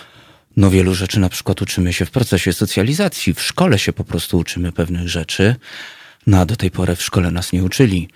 no 0.60 0.70
wielu 0.70 0.96
rzeczy 0.96 1.20
na 1.20 1.30
przykład 1.30 1.62
uczymy 1.62 1.94
się 1.94 2.06
w 2.06 2.12
procesie 2.12 2.54
socjalizacji. 2.54 3.34
W 3.34 3.42
szkole 3.42 3.80
się 3.80 3.94
po 3.94 4.04
prostu 4.04 4.38
uczymy 4.38 4.72
pewnych 4.72 5.10
rzeczy. 5.10 5.56
No 6.28 6.40
a 6.40 6.46
do 6.46 6.56
tej 6.56 6.72
pory 6.72 6.96
w 6.96 7.04
szkole 7.04 7.32
nas 7.32 7.54
nie 7.54 7.64
uczyli, 7.64 8.10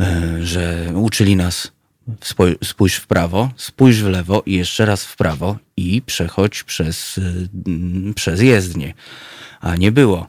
e, 0.00 0.38
że 0.42 0.92
uczyli 0.94 1.36
nas 1.36 1.72
spójrz 2.62 2.96
w 2.96 3.06
prawo, 3.06 3.50
spójrz 3.56 4.02
w 4.02 4.06
lewo 4.06 4.42
i 4.46 4.54
jeszcze 4.54 4.86
raz 4.86 5.04
w 5.04 5.16
prawo 5.16 5.56
i 5.76 6.02
przechodź 6.02 6.62
przez, 6.62 7.18
e, 7.18 8.14
przez 8.14 8.40
jezdnię. 8.40 8.94
A 9.60 9.76
nie 9.76 9.92
było. 9.92 10.26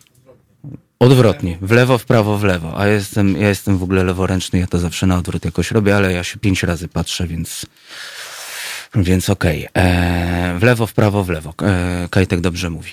Odwrotnie, 0.99 1.57
w 1.61 1.71
lewo, 1.71 1.97
w 1.97 2.05
prawo, 2.05 2.37
w 2.37 2.43
lewo. 2.43 2.79
A 2.79 2.87
jestem, 2.87 3.37
ja 3.41 3.49
jestem 3.49 3.77
w 3.77 3.83
ogóle 3.83 4.03
leworęczny, 4.03 4.59
ja 4.59 4.67
to 4.67 4.79
zawsze 4.79 5.07
na 5.07 5.17
odwrót 5.17 5.45
jakoś 5.45 5.71
robię, 5.71 5.95
ale 5.95 6.13
ja 6.13 6.23
się 6.23 6.39
pięć 6.39 6.63
razy 6.63 6.87
patrzę, 6.87 7.27
więc 7.27 7.65
więc 8.95 9.29
okej. 9.29 9.67
Okay. 9.67 9.83
E, 9.83 10.59
w 10.59 10.63
lewo, 10.63 10.87
w 10.87 10.93
prawo, 10.93 11.23
w 11.23 11.29
lewo. 11.29 11.53
E, 11.63 12.07
Kajtek 12.11 12.41
dobrze 12.41 12.69
mówi. 12.69 12.91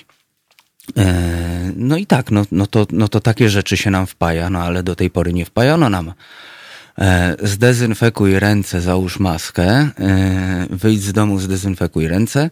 E, 0.97 1.71
no 1.75 1.97
i 1.97 2.05
tak, 2.05 2.31
no, 2.31 2.45
no, 2.51 2.67
to, 2.67 2.87
no 2.91 3.07
to 3.07 3.19
takie 3.19 3.49
rzeczy 3.49 3.77
się 3.77 3.91
nam 3.91 4.07
wpaja, 4.07 4.49
no 4.49 4.59
ale 4.63 4.83
do 4.83 4.95
tej 4.95 5.09
pory 5.09 5.33
nie 5.33 5.45
wpajano 5.45 5.89
nam. 5.89 6.13
Zdezynfekuj 7.43 8.39
ręce, 8.39 8.81
załóż 8.81 9.19
maskę, 9.19 9.89
wyjdź 10.69 11.03
z 11.03 11.13
domu, 11.13 11.39
zdezynfekuj 11.39 12.07
ręce. 12.07 12.49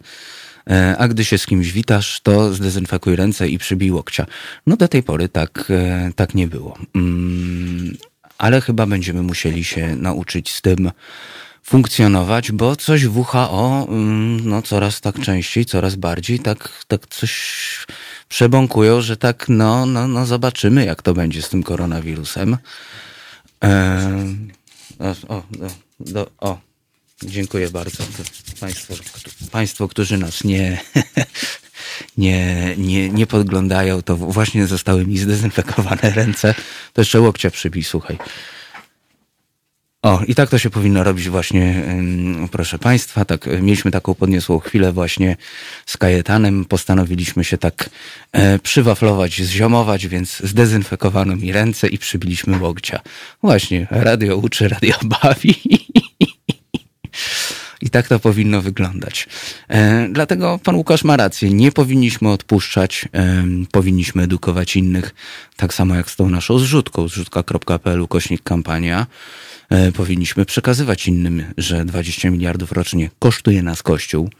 A 0.98 1.08
gdy 1.08 1.24
się 1.24 1.38
z 1.38 1.46
kimś 1.46 1.72
witasz, 1.72 2.20
to 2.20 2.54
zdezynfekuj 2.54 3.16
ręce 3.16 3.48
i 3.48 3.58
przybij 3.58 3.90
łokcia. 3.90 4.26
No 4.66 4.76
do 4.76 4.88
tej 4.88 5.02
pory 5.02 5.28
tak, 5.28 5.72
tak 6.16 6.34
nie 6.34 6.46
było. 6.46 6.78
Mm, 6.94 7.96
ale 8.38 8.60
chyba 8.60 8.86
będziemy 8.86 9.22
musieli 9.22 9.64
się 9.64 9.96
nauczyć 9.96 10.52
z 10.52 10.62
tym 10.62 10.90
funkcjonować, 11.68 12.52
bo 12.52 12.76
coś 12.76 13.06
WHO 13.06 13.86
mm, 13.88 14.48
no, 14.48 14.62
coraz 14.62 15.00
tak 15.00 15.20
częściej, 15.20 15.64
coraz 15.64 15.96
bardziej 15.96 16.40
tak, 16.40 16.84
tak 16.86 17.06
coś 17.06 17.86
przebąkują, 18.28 19.00
że 19.00 19.16
tak 19.16 19.46
no, 19.48 19.86
no, 19.86 20.08
no 20.08 20.26
zobaczymy 20.26 20.84
jak 20.84 21.02
to 21.02 21.14
będzie 21.14 21.42
z 21.42 21.48
tym 21.48 21.62
koronawirusem. 21.62 22.56
E, 23.64 24.08
o, 24.98 25.34
o, 25.34 25.42
do, 26.00 26.30
o, 26.38 26.58
dziękuję 27.22 27.70
bardzo. 27.70 28.04
Państwo, 28.60 28.94
państwo, 29.50 29.88
którzy 29.88 30.18
nas 30.18 30.44
nie, 30.44 30.80
nie, 32.18 32.74
nie, 32.78 33.08
nie 33.08 33.26
podglądają, 33.26 34.02
to 34.02 34.16
właśnie 34.16 34.66
zostały 34.66 35.06
mi 35.06 35.18
zdezynfekowane 35.18 36.10
ręce. 36.10 36.54
To 36.92 37.00
jeszcze 37.00 37.20
łokcia 37.20 37.50
przybij, 37.50 37.84
słuchaj. 37.84 38.18
O, 40.08 40.20
i 40.26 40.34
tak 40.34 40.50
to 40.50 40.58
się 40.58 40.70
powinno 40.70 41.04
robić 41.04 41.28
właśnie, 41.28 41.82
proszę 42.50 42.78
Państwa. 42.78 43.24
Tak, 43.24 43.46
mieliśmy 43.60 43.90
taką 43.90 44.14
podniosłą 44.14 44.58
chwilę 44.58 44.92
właśnie 44.92 45.36
z 45.86 45.96
Kajetanem. 45.96 46.64
Postanowiliśmy 46.64 47.44
się 47.44 47.58
tak 47.58 47.90
e, 48.32 48.58
przywaflować, 48.58 49.42
zziomować, 49.42 50.06
więc 50.06 50.42
zdezynfekowano 50.44 51.36
mi 51.36 51.52
ręce 51.52 51.88
i 51.88 51.98
przybiliśmy 51.98 52.58
łokcia. 52.58 53.00
Właśnie, 53.42 53.86
radio 53.90 54.36
uczy, 54.36 54.68
radio 54.68 54.94
bawi. 55.22 55.54
I 57.80 57.90
tak 57.90 58.08
to 58.08 58.18
powinno 58.18 58.62
wyglądać. 58.62 59.28
E, 59.68 60.08
dlatego 60.12 60.60
pan 60.64 60.74
Łukasz 60.74 61.04
ma 61.04 61.16
rację. 61.16 61.50
Nie 61.50 61.72
powinniśmy 61.72 62.30
odpuszczać, 62.30 63.08
e, 63.14 63.44
powinniśmy 63.72 64.22
edukować 64.22 64.76
innych, 64.76 65.14
tak 65.56 65.74
samo 65.74 65.94
jak 65.94 66.10
z 66.10 66.16
tą 66.16 66.30
naszą 66.30 66.58
zrzutką, 66.58 67.08
zrzutka.pl 67.08 68.08
kośnik 68.08 68.42
kampania. 68.42 69.06
E, 69.70 69.92
powinniśmy 69.92 70.44
przekazywać 70.44 71.08
innym, 71.08 71.44
że 71.58 71.84
20 71.84 72.30
miliardów 72.30 72.72
rocznie 72.72 73.10
kosztuje 73.18 73.62
nas 73.62 73.82
Kościół. 73.82 74.30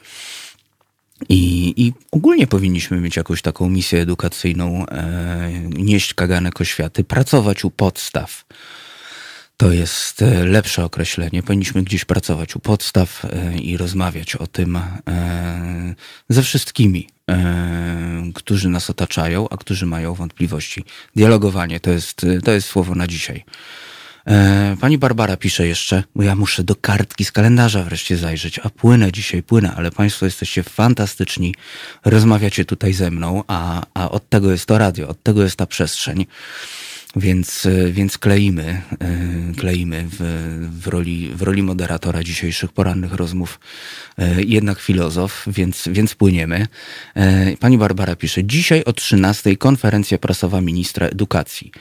I, 1.28 1.74
I 1.76 1.92
ogólnie 2.10 2.46
powinniśmy 2.46 3.00
mieć 3.00 3.16
jakąś 3.16 3.42
taką 3.42 3.68
misję 3.68 4.00
edukacyjną, 4.00 4.86
e, 4.86 5.50
nieść 5.70 6.14
kaganek 6.14 6.60
oświaty, 6.60 7.04
pracować 7.04 7.64
u 7.64 7.70
podstaw. 7.70 8.44
To 9.58 9.72
jest 9.72 10.22
e, 10.22 10.44
lepsze 10.44 10.84
określenie. 10.84 11.42
Powinniśmy 11.42 11.82
gdzieś 11.82 12.04
pracować 12.04 12.56
u 12.56 12.60
podstaw 12.60 13.24
e, 13.24 13.58
i 13.58 13.76
rozmawiać 13.76 14.36
o 14.36 14.46
tym 14.46 14.76
e, 14.76 15.94
ze 16.28 16.42
wszystkimi, 16.42 17.08
którzy 18.34 18.68
nas 18.68 18.90
otaczają, 18.90 19.48
a 19.48 19.56
którzy 19.56 19.86
mają 19.86 20.14
wątpliwości. 20.14 20.84
Dialogowanie 21.16 21.80
to 21.80 21.90
jest, 21.90 22.26
to 22.44 22.52
jest 22.52 22.68
słowo 22.68 22.94
na 22.94 23.06
dzisiaj. 23.06 23.44
Pani 24.80 24.98
Barbara 24.98 25.36
pisze 25.36 25.66
jeszcze, 25.66 26.02
bo 26.14 26.22
ja 26.22 26.34
muszę 26.34 26.64
do 26.64 26.76
kartki 26.76 27.24
z 27.24 27.32
kalendarza 27.32 27.82
wreszcie 27.82 28.16
zajrzeć, 28.16 28.58
a 28.58 28.70
płynę 28.70 29.12
dzisiaj, 29.12 29.42
płynę, 29.42 29.74
ale 29.76 29.90
Państwo 29.90 30.24
jesteście 30.24 30.62
fantastyczni, 30.62 31.54
rozmawiacie 32.04 32.64
tutaj 32.64 32.92
ze 32.92 33.10
mną, 33.10 33.44
a, 33.46 33.82
a 33.94 34.10
od 34.10 34.28
tego 34.28 34.50
jest 34.50 34.66
to 34.66 34.78
radio, 34.78 35.08
od 35.08 35.22
tego 35.22 35.42
jest 35.42 35.56
ta 35.56 35.66
przestrzeń. 35.66 36.26
Więc, 37.16 37.66
e, 37.66 37.92
więc 37.92 38.18
kleimy, 38.18 38.82
e, 39.00 39.52
kleimy 39.56 40.04
w, 40.10 40.16
w, 40.82 40.86
roli, 40.86 41.30
w 41.34 41.42
roli 41.42 41.62
moderatora 41.62 42.22
dzisiejszych 42.22 42.72
porannych 42.72 43.12
rozmów 43.12 43.60
jednak 44.38 44.80
filozof, 44.80 45.44
więc, 45.46 45.88
więc 45.92 46.14
płyniemy. 46.14 46.66
Pani 47.60 47.78
Barbara 47.78 48.16
pisze, 48.16 48.44
dzisiaj 48.44 48.84
o 48.84 48.92
13 48.92 49.56
konferencja 49.56 50.18
prasowa 50.18 50.60
ministra 50.60 51.06
edukacji. 51.06 51.72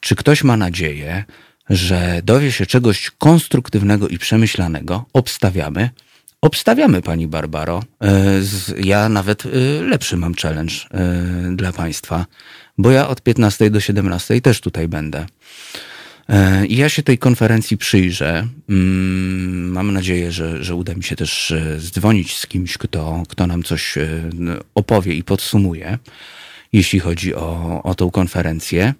Czy 0.00 0.16
ktoś 0.16 0.44
ma 0.44 0.56
nadzieję, 0.56 1.24
że 1.70 2.20
dowie 2.24 2.52
się 2.52 2.66
czegoś 2.66 3.10
konstruktywnego 3.18 4.08
i 4.08 4.18
przemyślanego, 4.18 5.04
obstawiamy. 5.12 5.90
Obstawiamy, 6.44 7.02
pani 7.02 7.28
Barbaro. 7.28 7.82
E, 8.02 8.40
ja 8.76 9.08
nawet 9.08 9.46
e, 9.46 9.48
lepszy 9.82 10.16
mam 10.16 10.34
challenge 10.34 10.74
e, 10.90 11.56
dla 11.56 11.72
państwa, 11.72 12.26
bo 12.78 12.90
ja 12.90 13.08
od 13.08 13.22
15 13.22 13.70
do 13.70 13.80
17 13.80 14.40
też 14.40 14.60
tutaj 14.60 14.88
będę. 14.88 15.26
I 16.68 16.76
ja 16.76 16.88
się 16.88 17.02
tej 17.02 17.18
konferencji 17.18 17.78
przyjrzę. 17.78 18.48
Mm, 18.68 19.70
mam 19.70 19.92
nadzieję, 19.92 20.32
że, 20.32 20.64
że 20.64 20.74
uda 20.74 20.94
mi 20.94 21.02
się 21.02 21.16
też 21.16 21.54
zdzwonić 21.78 22.36
z 22.36 22.46
kimś, 22.46 22.78
kto, 22.78 23.22
kto 23.28 23.46
nam 23.46 23.62
coś 23.62 23.94
opowie 24.74 25.14
i 25.14 25.24
podsumuje, 25.24 25.98
jeśli 26.72 27.00
chodzi 27.00 27.34
o, 27.34 27.82
o 27.82 27.94
tą 27.94 28.10
konferencję. 28.10 28.94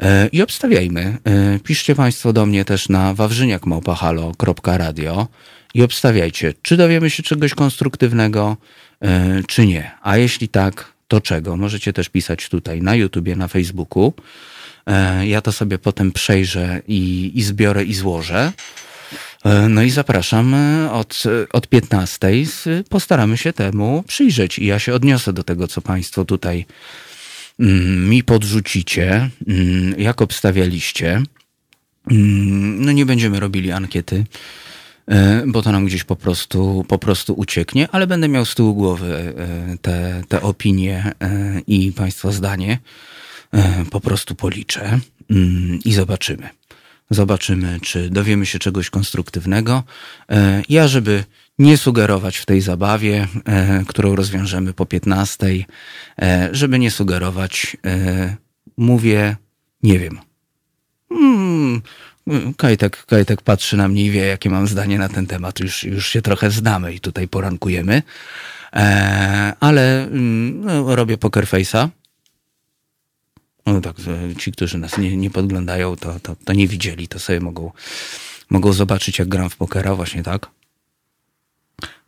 E, 0.00 0.28
I 0.32 0.42
obstawiajmy. 0.42 1.18
E, 1.24 1.58
piszcie 1.58 1.94
Państwo 1.94 2.32
do 2.32 2.46
mnie 2.46 2.64
też 2.64 2.88
na 2.88 3.14
wawrzyniakmałpahalo.radio 3.14 5.28
i 5.74 5.82
obstawiajcie, 5.82 6.54
czy 6.62 6.76
dowiemy 6.76 7.10
się 7.10 7.22
czegoś 7.22 7.54
konstruktywnego, 7.54 8.56
e, 9.00 9.42
czy 9.46 9.66
nie. 9.66 9.90
A 10.02 10.16
jeśli 10.16 10.48
tak, 10.48 10.92
to 11.08 11.20
czego? 11.20 11.56
Możecie 11.56 11.92
też 11.92 12.08
pisać 12.08 12.48
tutaj 12.48 12.82
na 12.82 12.94
YouTubie, 12.94 13.36
na 13.36 13.48
Facebooku. 13.48 14.12
Ja 15.24 15.40
to 15.40 15.52
sobie 15.52 15.78
potem 15.78 16.12
przejrzę 16.12 16.82
i, 16.88 17.32
i 17.34 17.42
zbiorę 17.42 17.84
i 17.84 17.94
złożę. 17.94 18.52
No 19.68 19.82
i 19.82 19.90
zapraszam 19.90 20.54
od, 20.92 21.22
od 21.52 21.66
15. 21.66 22.30
Postaramy 22.88 23.36
się 23.36 23.52
temu 23.52 24.04
przyjrzeć 24.06 24.58
i 24.58 24.66
ja 24.66 24.78
się 24.78 24.94
odniosę 24.94 25.32
do 25.32 25.42
tego, 25.42 25.68
co 25.68 25.80
Państwo 25.80 26.24
tutaj 26.24 26.66
Mm, 27.60 28.08
mi 28.08 28.24
podrzucicie, 28.24 29.30
mm, 29.48 29.94
jak 30.00 30.22
obstawialiście. 30.22 31.22
Mm, 32.10 32.84
no 32.84 32.92
nie 32.92 33.06
będziemy 33.06 33.40
robili 33.40 33.72
ankiety, 33.72 34.16
e, 34.16 34.24
bo 35.46 35.62
to 35.62 35.72
nam 35.72 35.86
gdzieś 35.86 36.04
po 36.04 36.16
prostu, 36.16 36.84
po 36.88 36.98
prostu 36.98 37.34
ucieknie, 37.34 37.88
ale 37.92 38.06
będę 38.06 38.28
miał 38.28 38.44
z 38.44 38.54
tyłu 38.54 38.74
głowy 38.74 39.34
e, 39.36 39.78
te, 39.78 40.22
te 40.28 40.42
opinie 40.42 41.12
e, 41.20 41.60
i 41.66 41.92
Państwa 41.92 42.32
zdanie. 42.32 42.78
Po 43.90 44.00
prostu 44.00 44.34
policzę 44.34 44.98
i 45.84 45.92
zobaczymy. 45.92 46.48
Zobaczymy, 47.10 47.80
czy 47.82 48.10
dowiemy 48.10 48.46
się 48.46 48.58
czegoś 48.58 48.90
konstruktywnego. 48.90 49.82
Ja, 50.68 50.88
żeby 50.88 51.24
nie 51.58 51.76
sugerować 51.76 52.36
w 52.36 52.46
tej 52.46 52.60
zabawie, 52.60 53.28
e, 53.44 53.84
którą 53.88 54.16
rozwiążemy 54.16 54.72
po 54.72 54.86
15, 54.86 55.46
e, 56.22 56.48
żeby 56.52 56.78
nie 56.78 56.90
sugerować, 56.90 57.76
e, 57.86 58.36
mówię, 58.76 59.36
nie 59.82 59.98
wiem. 59.98 60.18
Hmm, 61.08 61.82
Kajtek, 62.56 63.06
Kajtek 63.06 63.42
patrzy 63.42 63.76
na 63.76 63.88
mnie 63.88 64.04
i 64.04 64.10
wie, 64.10 64.26
jakie 64.26 64.50
mam 64.50 64.68
zdanie 64.68 64.98
na 64.98 65.08
ten 65.08 65.26
temat. 65.26 65.60
Już, 65.60 65.84
już 65.84 66.08
się 66.08 66.22
trochę 66.22 66.50
znamy 66.50 66.94
i 66.94 67.00
tutaj 67.00 67.28
porankujemy. 67.28 68.02
E, 68.72 69.52
ale 69.60 70.02
mm, 70.02 70.64
no, 70.64 70.96
robię 70.96 71.18
poker 71.18 71.44
face'a. 71.44 71.88
No 73.66 73.80
tak, 73.80 73.96
ci, 74.38 74.52
którzy 74.52 74.78
nas 74.78 74.98
nie, 74.98 75.16
nie 75.16 75.30
podglądają, 75.30 75.96
to, 75.96 76.20
to, 76.20 76.36
to 76.44 76.52
nie 76.52 76.68
widzieli, 76.68 77.08
to 77.08 77.18
sobie 77.18 77.40
mogą, 77.40 77.72
mogą 78.50 78.72
zobaczyć, 78.72 79.18
jak 79.18 79.28
gram 79.28 79.50
w 79.50 79.56
pokera, 79.56 79.94
właśnie 79.94 80.22
tak. 80.22 80.50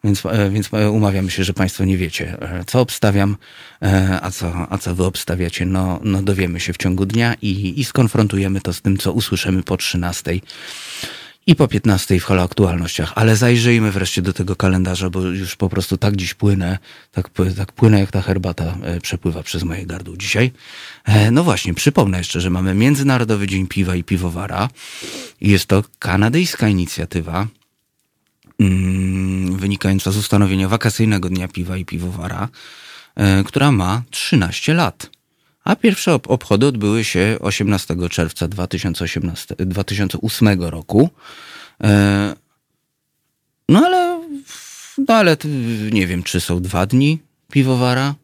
Więc, 0.05 0.27
e, 0.27 0.51
więc 0.51 0.69
e, 0.73 0.91
umawiam 0.91 1.31
się, 1.31 1.45
że 1.45 1.55
Państwo 1.55 1.85
nie 1.85 1.97
wiecie, 1.97 2.37
e, 2.41 2.65
co 2.67 2.81
obstawiam, 2.81 3.37
a 4.23 4.31
co, 4.31 4.67
a 4.71 4.79
co 4.79 4.95
Wy 4.95 5.05
obstawiacie. 5.05 5.67
No, 5.67 6.01
no 6.05 6.23
dowiemy 6.23 6.61
się 6.61 6.73
w 6.73 6.77
ciągu 6.77 7.07
dnia 7.07 7.35
i, 7.43 7.81
i 7.81 7.85
skonfrontujemy 7.85 8.61
to 8.61 8.73
z 8.73 8.83
tym, 8.83 8.97
co 8.97 9.13
usłyszymy 9.13 9.63
po 9.63 9.77
13 9.77 10.41
i 11.47 11.57
po 11.57 11.69
15 11.69 12.21
w 12.21 12.25
halo 12.25 12.43
aktualnościach. 12.43 13.13
Ale 13.15 13.37
zajrzyjmy 13.37 13.93
wreszcie 13.93 14.23
do 14.23 14.33
tego 14.33 14.57
kalendarza, 14.57 15.11
bo 15.11 15.21
już 15.21 15.57
po 15.57 15.69
prostu 15.69 15.97
tak 15.97 16.17
dziś 16.17 16.35
płynę, 16.35 16.79
tak, 17.13 17.31
tak 17.57 17.73
płynę 17.73 18.01
jak 18.01 18.11
ta 18.11 18.23
herbata 18.23 18.77
przepływa 19.03 19.43
przez 19.43 19.63
moje 19.63 19.87
gardło 19.87 20.17
dzisiaj. 20.17 20.53
No 21.33 21.45
właśnie, 21.45 21.75
przypomnę 21.75 22.19
jeszcze, 22.19 22.41
że 22.41 22.51
mamy 22.51 22.75
Międzynarodowy 22.75 23.47
Dzień 23.47 23.67
Piwa 23.67 23.97
i 23.97 24.05
Piwowara. 24.05 24.69
Jest 25.41 25.67
to 25.67 25.85
kanadyjska 25.99 26.69
inicjatywa, 26.69 27.47
wynikająca 29.51 30.11
z 30.11 30.17
ustanowienia 30.17 30.69
wakacyjnego 30.69 31.29
Dnia 31.29 31.49
Piwa 31.49 31.77
i 31.77 31.85
Piwowara, 31.85 32.49
e, 33.17 33.45
która 33.45 33.73
ma 33.73 34.03
13 34.11 34.75
lat. 34.75 35.11
A 35.65 35.77
pierwsze 35.77 36.15
obchody 36.15 36.67
odbyły 36.67 37.05
się 37.05 37.37
18 37.41 37.97
czerwca 38.11 38.49
2018, 38.49 39.57
2008 39.59 40.63
roku. 40.63 41.11
E, 41.83 42.35
no 43.69 43.87
ale, 43.87 44.29
no 44.99 45.15
ale 45.15 45.37
nie 45.93 46.07
wiem, 46.07 46.23
czy 46.23 46.41
są 46.41 46.63
dwa 46.63 46.87
dni 46.87 47.19
piwowara. 47.51 48.15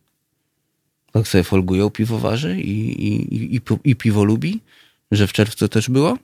Tak 1.13 1.29
sobie 1.29 1.45
folgują 1.45 1.91
piwowarzy 1.91 2.61
i, 2.61 3.07
i, 3.07 3.55
i, 3.57 3.61
i 3.85 3.97
piwo 3.97 4.25
lubi, 4.25 4.61
że 5.11 5.27
w 5.27 5.33
czerwcu 5.33 5.69
też 5.69 5.91
było. 5.91 6.19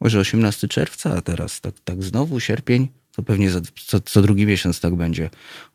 Może 0.00 0.18
18 0.18 0.68
czerwca, 0.68 1.14
a 1.16 1.20
teraz 1.20 1.60
tak, 1.60 1.74
tak 1.84 2.02
znowu 2.02 2.40
sierpień 2.40 2.88
to 3.16 3.22
pewnie 3.22 3.50
za, 3.50 3.60
co, 3.86 4.00
co 4.00 4.22
drugi 4.22 4.46
miesiąc 4.46 4.80
tak 4.80 4.94
będzie. 4.94 5.30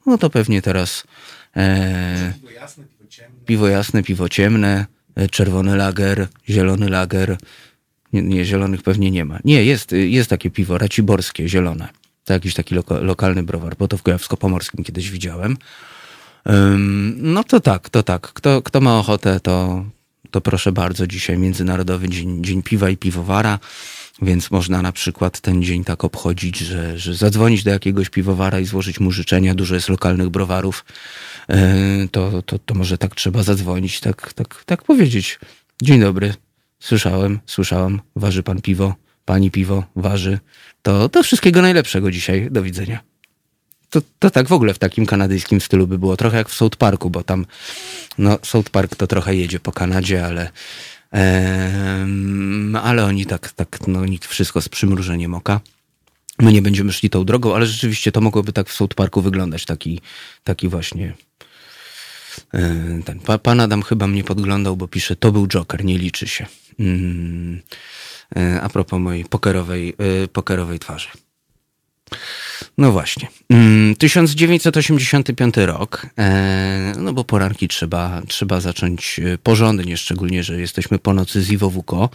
No 0.06 0.18
to 0.18 0.30
pewnie 0.30 0.62
teraz 0.62 1.04
e, 1.56 2.34
Piwo 2.36 2.52
jasne, 2.52 2.84
piwo 2.84 3.10
ciemne. 3.10 3.40
piwo 3.46 3.68
jasne, 3.68 4.04
piwo 4.04 4.30
ciemne, 4.30 4.86
e, 5.16 5.30
czerwony 5.30 5.76
lager, 5.78 6.28
zielony 6.50 6.90
lager. 6.90 7.38
Nie, 8.14 8.22
nie, 8.22 8.46
zielonych 8.46 8.84
pewnie 8.84 9.12
nie 9.12 9.26
ma. 9.26 9.40
Nie, 9.46 9.64
jest, 9.66 9.92
jest 9.92 10.30
takie 10.30 10.50
piwo 10.50 10.78
raciborskie, 10.78 11.50
zielone. 11.50 11.90
To 12.26 12.34
jakiś 12.34 12.54
taki 12.54 12.76
loka, 12.76 13.00
lokalny 13.00 13.44
browar, 13.44 13.76
bo 13.78 13.88
to 13.88 13.98
w 13.98 14.04
Kujawsko-Pomorskim 14.04 14.84
kiedyś 14.84 15.12
widziałem. 15.12 15.58
Ym, 16.50 17.16
no 17.34 17.44
to 17.44 17.60
tak, 17.60 17.90
to 17.90 18.04
tak. 18.04 18.22
Kto, 18.22 18.62
kto 18.62 18.82
ma 18.82 19.00
ochotę, 19.00 19.40
to, 19.40 19.86
to 20.32 20.42
proszę 20.42 20.72
bardzo. 20.72 21.08
Dzisiaj 21.08 21.38
Międzynarodowy 21.38 22.10
Dzień, 22.10 22.44
Dzień 22.44 22.64
Piwa 22.64 22.90
i 22.90 22.98
Piwowara, 22.98 23.60
więc 24.22 24.52
można 24.52 24.82
na 24.82 24.92
przykład 24.92 25.40
ten 25.40 25.64
dzień 25.64 25.84
tak 25.84 26.04
obchodzić, 26.04 26.58
że, 26.58 27.00
że 27.00 27.16
zadzwonić 27.16 27.64
do 27.64 27.72
jakiegoś 27.72 28.10
piwowara 28.10 28.60
i 28.60 28.66
złożyć 28.66 29.00
mu 29.00 29.12
życzenia. 29.12 29.56
Dużo 29.56 29.76
jest 29.76 29.90
lokalnych 29.90 30.30
browarów. 30.30 30.86
Yy, 31.50 31.56
to, 32.12 32.42
to, 32.42 32.60
to 32.60 32.76
może 32.76 32.98
tak 32.98 33.16
trzeba 33.16 33.44
zadzwonić, 33.44 34.00
tak, 34.00 34.34
tak, 34.34 34.64
tak 34.66 34.84
powiedzieć. 34.84 35.40
Dzień 35.82 36.00
dobry. 36.00 36.34
Słyszałem, 36.80 37.40
słyszałam. 37.46 38.02
Waży 38.16 38.44
pan 38.44 38.62
piwo, 38.62 38.96
pani 39.26 39.52
piwo 39.52 39.84
waży. 39.96 40.40
To, 40.82 41.10
to 41.10 41.24
wszystkiego 41.24 41.62
najlepszego 41.62 42.12
dzisiaj. 42.12 42.48
Do 42.52 42.64
widzenia. 42.64 43.00
To, 43.90 44.02
to 44.20 44.30
tak 44.30 44.48
w 44.48 44.52
ogóle 44.52 44.74
w 44.74 44.80
takim 44.80 45.06
kanadyjskim 45.06 45.62
stylu 45.62 45.88
by 45.88 46.00
było. 46.00 46.18
Trochę 46.18 46.38
jak 46.38 46.50
w 46.50 46.54
South 46.54 46.76
Parku, 46.76 47.10
bo 47.10 47.24
tam 47.24 47.46
no, 48.18 48.40
South 48.44 48.70
Park 48.70 48.96
to 48.96 49.08
trochę 49.08 49.36
jedzie 49.36 49.60
po 49.60 49.72
Kanadzie, 49.72 50.26
ale, 50.26 50.50
ale 52.84 53.06
oni 53.06 53.26
tak, 53.26 53.52
tak, 53.52 53.88
no 53.88 54.06
nikt 54.06 54.26
wszystko 54.26 54.62
z 54.62 54.70
przymrużeniem 54.70 55.34
oka. 55.34 55.60
My 56.40 56.54
nie 56.54 56.62
będziemy 56.62 56.94
szli 56.94 57.10
tą 57.10 57.26
drogą, 57.26 57.56
ale 57.56 57.66
rzeczywiście 57.66 58.12
to 58.12 58.22
mogłoby 58.22 58.54
tak 58.54 58.70
w 58.70 58.74
South 58.74 58.96
Parku 58.96 59.22
wyglądać. 59.22 59.66
Taki, 59.66 60.02
taki 60.44 60.68
właśnie 60.68 61.14
e, 62.54 63.02
ten. 63.06 63.20
Pa, 63.20 63.38
pan 63.38 63.60
Adam 63.60 63.84
chyba 63.84 64.08
mnie 64.08 64.24
podglądał, 64.24 64.78
bo 64.78 64.88
pisze, 64.88 65.16
to 65.16 65.32
był 65.32 65.48
Joker, 65.48 65.86
nie 65.86 65.98
liczy 65.98 66.28
się. 66.28 66.46
Mm, 66.80 67.62
e, 68.36 68.62
a 68.62 68.70
propos 68.70 69.00
mojej 69.00 69.26
pokerowej, 69.26 69.96
e, 70.24 70.28
pokerowej 70.28 70.80
twarzy. 70.80 71.10
No 72.78 72.92
właśnie. 72.92 73.28
Mm, 73.50 73.96
1985 73.96 75.56
rok. 75.58 76.08
E, 76.18 76.94
no 76.98 77.14
bo 77.14 77.24
poranki 77.24 77.68
trzeba, 77.68 78.22
trzeba 78.28 78.62
zacząć 78.62 79.20
e, 79.20 79.38
porządnie, 79.38 79.98
szczególnie, 79.98 80.44
że 80.44 80.60
jesteśmy 80.60 81.00
po 81.00 81.14
nocy 81.14 81.42
z 81.42 81.52
Iwo 81.52 81.70
Wuko. 81.70 82.10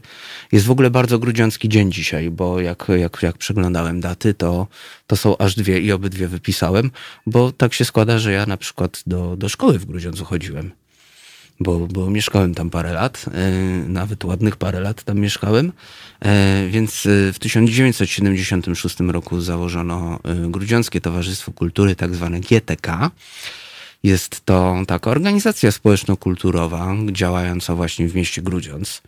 Jest 0.53 0.67
w 0.67 0.71
ogóle 0.71 0.91
bardzo 0.91 1.19
grudziącki 1.19 1.69
dzień 1.69 1.93
dzisiaj, 1.93 2.31
bo 2.31 2.61
jak, 2.61 2.87
jak, 2.89 3.19
jak 3.23 3.39
przeglądałem 3.39 4.01
daty, 4.01 4.35
to, 4.35 4.67
to 5.07 5.17
są 5.17 5.39
aż 5.39 5.55
dwie 5.55 5.81
i 5.81 5.93
obydwie 5.93 6.29
wypisałem, 6.29 6.91
bo 7.27 7.53
tak 7.53 7.75
się 7.75 7.85
składa, 7.85 8.19
że 8.19 8.33
ja 8.33 8.47
na 8.47 8.57
przykład 8.57 9.03
do, 9.07 9.37
do 9.37 9.49
szkoły 9.49 9.79
w 9.79 9.85
Grudziądzu 9.85 10.25
chodziłem 10.25 10.71
bo, 11.61 11.79
bo 11.79 12.11
mieszkałem 12.11 12.55
tam 12.55 12.71
parę 12.71 12.93
lat, 12.93 13.25
e, 13.35 13.51
nawet 13.89 14.25
ładnych 14.25 14.57
parę 14.57 14.81
lat 14.81 15.03
tam 15.03 15.19
mieszkałem, 15.19 15.73
e, 16.21 16.67
więc 16.71 17.07
e, 17.07 17.33
w 17.33 17.39
1976 17.39 19.01
roku 19.01 19.41
założono 19.41 20.19
Grudziąckie 20.49 21.01
Towarzystwo 21.01 21.53
Kultury, 21.53 21.97
tak 21.97 22.15
zwane 22.15 22.41
GTK. 22.41 23.11
Jest 24.03 24.45
to 24.45 24.77
taka 24.87 25.11
organizacja 25.11 25.73
społeczno-kulturowa 25.73 26.95
działająca 27.13 27.75
właśnie 27.75 28.09
w 28.09 28.15
mieście 28.15 28.43
Grudziądz. 28.43 29.03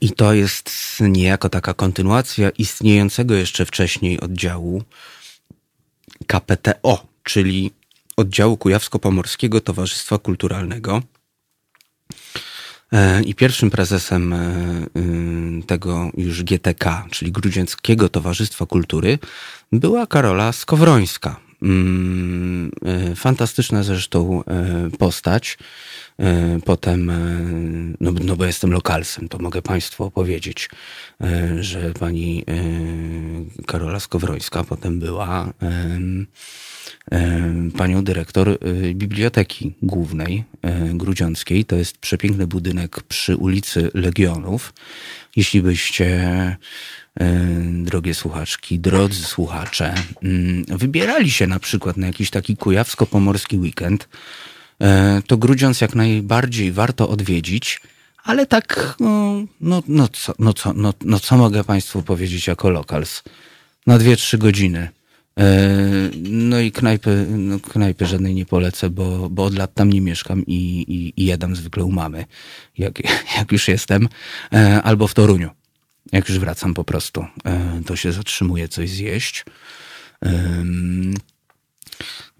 I 0.00 0.10
to 0.10 0.32
jest 0.32 0.70
niejako 1.00 1.48
taka 1.48 1.74
kontynuacja 1.74 2.50
istniejącego 2.50 3.34
jeszcze 3.34 3.66
wcześniej 3.66 4.20
oddziału 4.20 4.82
KPTO, 6.26 7.06
czyli 7.22 7.70
oddziału 8.18 8.56
Kujawsko-Pomorskiego 8.56 9.60
Towarzystwa 9.60 10.18
Kulturalnego. 10.18 11.02
E, 12.92 13.22
I 13.22 13.34
pierwszym 13.34 13.70
prezesem 13.70 14.32
e, 14.32 14.36
y, 15.60 15.66
tego 15.66 16.10
już 16.16 16.42
GTK, 16.42 17.06
czyli 17.10 17.32
Grudziąckiego 17.32 18.08
Towarzystwa 18.08 18.66
Kultury, 18.66 19.18
była 19.72 20.06
Karola 20.06 20.52
Skowrońska. 20.52 21.47
Mm, 21.62 22.70
e, 22.84 23.14
Fantastyczna 23.14 23.82
zresztą 23.82 24.44
e, 24.44 24.90
postać. 24.98 25.58
E, 26.18 26.58
Potem, 26.64 27.12
no, 28.00 28.12
no 28.24 28.36
bo 28.36 28.44
jestem 28.44 28.72
lokalsem, 28.72 29.28
to 29.28 29.38
mogę 29.38 29.62
Państwu 29.62 30.04
opowiedzieć, 30.04 30.70
że 31.60 31.92
pani 31.92 32.44
Karola 33.66 34.00
Skowrońska 34.00 34.64
potem 34.64 35.00
była 35.00 35.52
panią 37.76 38.04
dyrektor 38.04 38.58
Biblioteki 38.94 39.74
Głównej 39.82 40.44
Grudziąckiej. 40.94 41.64
To 41.64 41.76
jest 41.76 41.98
przepiękny 41.98 42.46
budynek 42.46 43.02
przy 43.02 43.36
ulicy 43.36 43.90
Legionów. 43.94 44.72
Jeśli 45.36 45.62
byście, 45.62 46.56
drogie 47.84 48.14
słuchaczki, 48.14 48.78
drodzy 48.78 49.22
słuchacze, 49.24 49.94
mm, 50.22 50.64
wybierali 50.68 51.30
się 51.30 51.46
na 51.46 51.58
przykład 51.58 51.96
na 51.96 52.06
jakiś 52.06 52.30
taki 52.30 52.56
kujawsko-pomorski 52.56 53.58
weekend, 53.58 54.08
e, 54.80 55.22
to 55.26 55.36
Grudziądz 55.36 55.80
jak 55.80 55.94
najbardziej 55.94 56.72
warto 56.72 57.08
odwiedzić, 57.08 57.80
ale 58.24 58.46
tak, 58.46 58.96
no, 59.00 59.42
no, 59.60 59.82
no, 59.88 60.08
co, 60.08 60.34
no, 60.38 60.52
co, 60.52 60.72
no, 60.72 60.94
no 61.04 61.20
co 61.20 61.36
mogę 61.36 61.64
Państwu 61.64 62.02
powiedzieć 62.02 62.46
jako 62.46 62.70
lokals? 62.70 63.22
Na 63.86 63.98
dwie, 63.98 64.16
trzy 64.16 64.38
godziny. 64.38 64.88
E, 65.40 65.68
No 66.22 66.60
i 66.60 66.72
knajpy, 66.72 67.26
no 67.30 67.60
knajpy 67.60 68.06
żadnej 68.06 68.34
nie 68.34 68.46
polecę, 68.46 68.90
bo, 68.90 69.30
bo 69.30 69.44
od 69.44 69.54
lat 69.54 69.74
tam 69.74 69.92
nie 69.92 70.00
mieszkam 70.00 70.46
i, 70.46 70.84
i, 70.88 71.22
i 71.22 71.26
jadam 71.26 71.56
zwykle 71.56 71.84
u 71.84 71.92
mamy, 71.92 72.24
jak, 72.78 73.02
jak 73.38 73.52
już 73.52 73.68
jestem, 73.68 74.08
E, 74.52 74.82
albo 74.82 75.06
w 75.08 75.14
Toruniu. 75.14 75.57
Jak 76.12 76.28
już 76.28 76.38
wracam 76.38 76.74
po 76.74 76.84
prostu, 76.84 77.26
e, 77.44 77.80
to 77.86 77.96
się 77.96 78.12
zatrzymuję 78.12 78.68
coś 78.68 78.90
zjeść. 78.90 79.44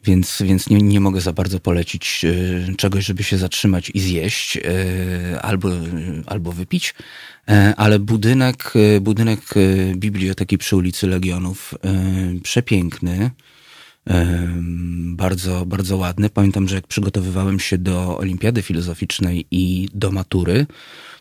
Więc, 0.05 0.43
więc 0.43 0.71
nie, 0.71 0.77
nie 0.77 1.01
mogę 1.01 1.21
za 1.21 1.33
bardzo 1.33 1.61
polecić 1.61 2.25
e, 2.25 2.75
czegoś, 2.77 3.05
żeby 3.05 3.23
się 3.23 3.39
zatrzymać 3.39 3.91
i 3.95 4.01
zjeść 4.01 4.57
e, 4.57 4.63
albo, 5.43 5.69
albo 6.27 6.53
wypić. 6.53 6.95
Ale 7.77 7.99
budynek, 7.99 8.73
budynek 9.01 9.41
biblioteki 9.97 10.59
przy 10.59 10.77
ulicy 10.77 11.07
Legionów 11.07 11.75
przepiękny. 12.43 13.31
Bardzo, 15.03 15.67
bardzo 15.67 15.97
ładny. 15.97 16.31
Pamiętam, 16.31 16.69
że 16.69 16.75
jak 16.75 16.87
przygotowywałem 16.87 17.61
się 17.61 17.79
do 17.79 18.19
Olimpiady 18.19 18.63
Filozoficznej 18.63 19.47
i 19.51 19.89
do 19.95 20.11
matury, 20.11 20.67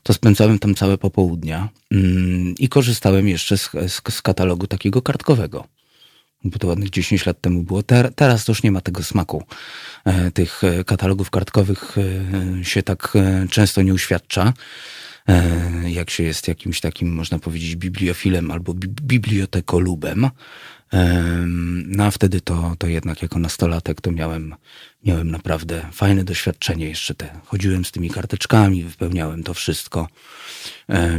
to 0.03 0.13
spędzałem 0.13 0.59
tam 0.59 0.75
całe 0.75 0.97
popołudnia 0.97 1.69
mm, 1.91 2.55
i 2.59 2.69
korzystałem 2.69 3.27
jeszcze 3.27 3.57
z, 3.57 3.71
z, 3.87 4.01
z 4.09 4.21
katalogu 4.21 4.67
takiego 4.67 5.01
kartkowego 5.01 5.67
bo 6.43 6.59
to 6.59 6.67
ładnych 6.67 6.89
10 6.89 7.25
lat 7.25 7.41
temu 7.41 7.63
było. 7.63 7.83
Ter, 7.83 8.13
teraz 8.13 8.45
to 8.45 8.51
już 8.51 8.63
nie 8.63 8.71
ma 8.71 8.81
tego 8.81 9.03
smaku. 9.03 9.43
E, 10.05 10.31
tych 10.31 10.63
e, 10.63 10.83
katalogów 10.83 11.29
kartkowych 11.29 11.95
e, 12.59 12.65
się 12.65 12.83
tak 12.83 13.13
e, 13.15 13.47
często 13.49 13.81
nie 13.81 13.93
uświadcza. 13.93 14.53
E, 15.29 15.89
jak 15.89 16.09
się 16.09 16.23
jest 16.23 16.47
jakimś 16.47 16.79
takim, 16.81 17.13
można 17.13 17.39
powiedzieć, 17.39 17.75
bibliofilem 17.75 18.51
albo 18.51 18.73
bi 18.73 18.87
bibliotekolubem. 18.87 20.29
No 21.87 22.03
a 22.03 22.11
wtedy 22.11 22.41
to, 22.41 22.75
to 22.77 22.87
jednak 22.87 23.21
jako 23.21 23.39
nastolatek 23.39 24.01
to 24.01 24.11
miałem, 24.11 24.55
miałem 25.05 25.31
naprawdę 25.31 25.89
fajne 25.91 26.23
doświadczenie 26.23 26.89
jeszcze 26.89 27.15
te. 27.15 27.39
Chodziłem 27.45 27.85
z 27.85 27.91
tymi 27.91 28.09
karteczkami, 28.09 28.83
wypełniałem 28.83 29.43
to 29.43 29.53
wszystko. 29.53 30.07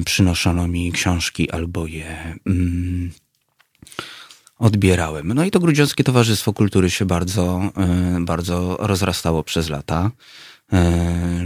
Przynoszono 0.04 0.68
mi 0.68 0.92
książki 0.92 1.50
albo 1.50 1.86
je 1.86 2.38
mm, 2.46 3.12
odbierałem. 4.58 5.32
No 5.34 5.44
i 5.44 5.50
to 5.50 5.60
Grudziąckie 5.60 6.04
Towarzystwo 6.04 6.52
Kultury 6.52 6.90
się 6.90 7.04
bardzo, 7.04 7.72
bardzo 8.20 8.76
rozrastało 8.80 9.42
przez 9.42 9.68
lata. 9.68 10.10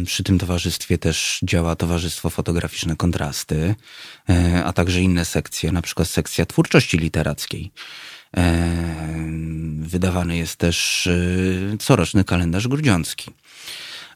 Przy 0.06 0.22
tym 0.22 0.38
towarzystwie 0.38 0.98
też 0.98 1.38
działa 1.42 1.76
Towarzystwo 1.76 2.30
Fotograficzne 2.30 2.96
Kontrasty, 2.96 3.74
e, 4.28 4.64
a 4.64 4.72
także 4.72 5.00
inne 5.00 5.24
sekcje, 5.24 5.72
na 5.72 5.82
przykład 5.82 6.08
sekcja 6.08 6.46
twórczości 6.46 6.98
literackiej. 6.98 7.72
Wydawany 9.78 10.36
jest 10.36 10.56
też 10.56 11.06
e, 11.06 11.78
coroczny 11.78 12.24
kalendarz 12.24 12.68
grudziącki. 12.68 13.30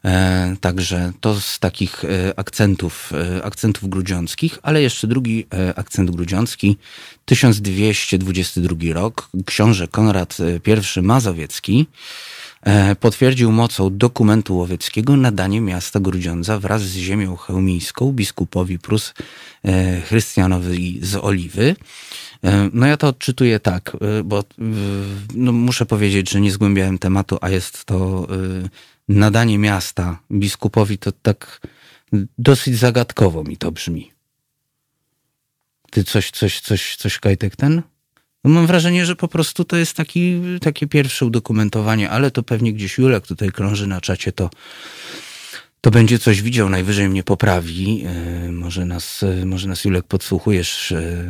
E, 0.05 0.55
także 0.61 1.11
to 1.21 1.41
z 1.41 1.59
takich 1.59 2.05
e, 2.05 2.39
akcentów, 2.39 3.13
e, 3.13 3.45
akcentów 3.45 3.89
grudziąckich, 3.89 4.59
ale 4.61 4.81
jeszcze 4.81 5.07
drugi 5.07 5.47
akcent 5.75 6.11
grudziącki, 6.11 6.77
1222 7.25 8.93
rok, 8.93 9.29
książę 9.45 9.87
Konrad 9.87 10.37
I 10.97 11.01
Mazowiecki 11.01 11.87
potwierdził 12.99 13.51
mocą 13.51 13.97
dokumentu 13.97 14.57
łowieckiego 14.57 15.17
nadanie 15.17 15.61
miasta 15.61 15.99
Grudziądza 15.99 16.59
wraz 16.59 16.81
z 16.81 16.95
ziemią 16.95 17.35
chełmińską 17.35 18.11
biskupowi 18.11 18.79
Prus 18.79 19.13
e, 19.65 20.01
Chrystianowi 20.01 20.99
z 21.01 21.15
Oliwy. 21.15 21.75
E, 22.43 22.69
No 22.73 22.87
ja 22.87 22.97
to 22.97 23.07
odczytuję 23.07 23.59
tak, 23.59 23.97
e, 24.01 24.23
bo 24.23 24.39
e, 24.39 24.43
no 25.35 25.51
muszę 25.51 25.85
powiedzieć, 25.85 26.29
że 26.29 26.41
nie 26.41 26.51
zgłębiałem 26.51 26.97
tematu, 26.97 27.37
a 27.41 27.49
jest 27.49 27.85
to 27.85 28.27
e, 28.65 28.69
nadanie 29.09 29.57
miasta 29.57 30.19
biskupowi, 30.31 30.97
to 30.97 31.11
tak 31.11 31.61
dosyć 32.37 32.77
zagadkowo 32.77 33.43
mi 33.43 33.57
to 33.57 33.71
brzmi. 33.71 34.11
Ty 35.91 36.03
coś, 36.03 36.31
coś, 36.31 36.59
coś, 36.59 36.95
coś 36.95 37.19
Kajtek 37.19 37.55
ten? 37.55 37.81
No 38.43 38.49
mam 38.51 38.67
wrażenie, 38.67 39.05
że 39.05 39.15
po 39.15 39.27
prostu 39.27 39.65
to 39.65 39.77
jest 39.77 39.93
taki, 39.93 40.41
takie 40.61 40.87
pierwsze 40.87 41.25
udokumentowanie, 41.25 42.09
ale 42.09 42.31
to 42.31 42.43
pewnie 42.43 42.73
gdzieś 42.73 42.97
Julek 42.97 43.27
tutaj 43.27 43.49
krąży 43.51 43.87
na 43.87 44.01
czacie, 44.01 44.31
to, 44.31 44.49
to 45.81 45.91
będzie 45.91 46.19
coś 46.19 46.41
widział, 46.41 46.69
najwyżej 46.69 47.09
mnie 47.09 47.23
poprawi. 47.23 48.03
E, 48.05 48.51
Może 48.51 48.85
nas, 48.85 49.23
e, 49.23 49.45
może 49.45 49.67
nas 49.67 49.85
Julek 49.85 50.05
podsłuchujesz. 50.07 50.91
e, 50.91 51.29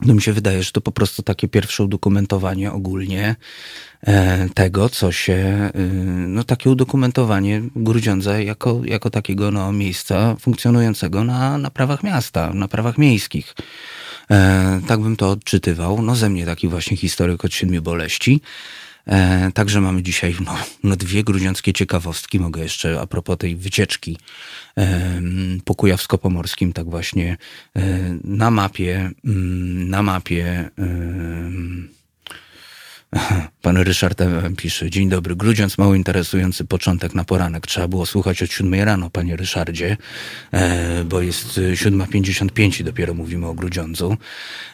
No 0.00 0.14
mi 0.14 0.22
się 0.22 0.32
wydaje, 0.32 0.62
że 0.62 0.72
to 0.72 0.80
po 0.80 0.92
prostu 0.92 1.22
takie 1.22 1.48
pierwsze 1.48 1.84
udokumentowanie 1.84 2.72
ogólnie 2.72 3.36
tego, 4.54 4.88
co 4.88 5.12
się, 5.12 5.70
no 6.26 6.44
takie 6.44 6.70
udokumentowanie 6.70 7.62
Grudziądza 7.76 8.40
jako, 8.40 8.80
jako 8.84 9.10
takiego 9.10 9.50
no, 9.50 9.72
miejsca 9.72 10.36
funkcjonującego 10.40 11.24
na, 11.24 11.58
na 11.58 11.70
prawach 11.70 12.02
miasta, 12.02 12.54
na 12.54 12.68
prawach 12.68 12.98
miejskich. 12.98 13.54
E, 14.30 14.80
tak 14.86 15.00
bym 15.00 15.16
to 15.16 15.30
odczytywał. 15.30 16.02
No 16.02 16.16
ze 16.16 16.30
mnie 16.30 16.46
taki 16.46 16.68
właśnie 16.68 16.96
historyk 16.96 17.44
od 17.44 17.54
siedmiu 17.54 17.82
boleści. 17.82 18.40
E, 19.06 19.50
także 19.52 19.80
mamy 19.80 20.02
dzisiaj 20.02 20.36
no, 20.44 20.56
no 20.82 20.96
dwie 20.96 21.24
grudziąckie 21.24 21.72
ciekawostki. 21.72 22.40
Mogę 22.40 22.62
jeszcze 22.62 23.00
a 23.00 23.06
propos 23.06 23.38
tej 23.38 23.56
wycieczki 23.56 24.18
e, 24.78 25.20
po 25.64 25.74
Kujawsko-Pomorskim, 25.74 26.72
tak 26.72 26.90
właśnie 26.90 27.36
e, 27.76 27.80
na 28.24 28.50
mapie, 28.50 29.10
mm, 29.24 29.90
na 29.90 30.02
mapie 30.02 30.70
Pan 33.62 33.76
Ryszard 33.76 34.22
pisze, 34.56 34.90
dzień 34.90 35.08
dobry, 35.08 35.36
Grudziądz, 35.36 35.78
mało 35.78 35.94
interesujący 35.94 36.64
początek 36.64 37.14
na 37.14 37.24
poranek. 37.24 37.66
Trzeba 37.66 37.88
było 37.88 38.06
słuchać 38.06 38.42
od 38.42 38.52
siódmej 38.52 38.84
rano, 38.84 39.10
panie 39.10 39.36
Ryszardzie, 39.36 39.96
e, 40.52 41.04
bo 41.04 41.20
jest 41.20 41.58
e, 41.58 41.60
7.55 41.60 42.80
i 42.80 42.84
dopiero 42.84 43.14
mówimy 43.14 43.46
o 43.46 43.54
Grudziądzu, 43.54 44.16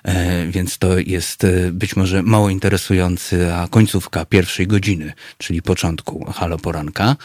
e, 0.05 0.47
więc 0.47 0.79
to 0.79 0.99
jest 0.99 1.45
e, 1.45 1.73
być 1.73 1.97
może 1.97 2.23
mało 2.23 2.51
interesujący, 2.51 3.55
a 3.55 3.69
końcówka 3.69 4.25
pierwszej 4.25 4.67
godziny, 4.67 5.13
czyli 5.39 5.63
początku 5.63 6.25
halo 6.33 6.59
poranka. 6.59 7.17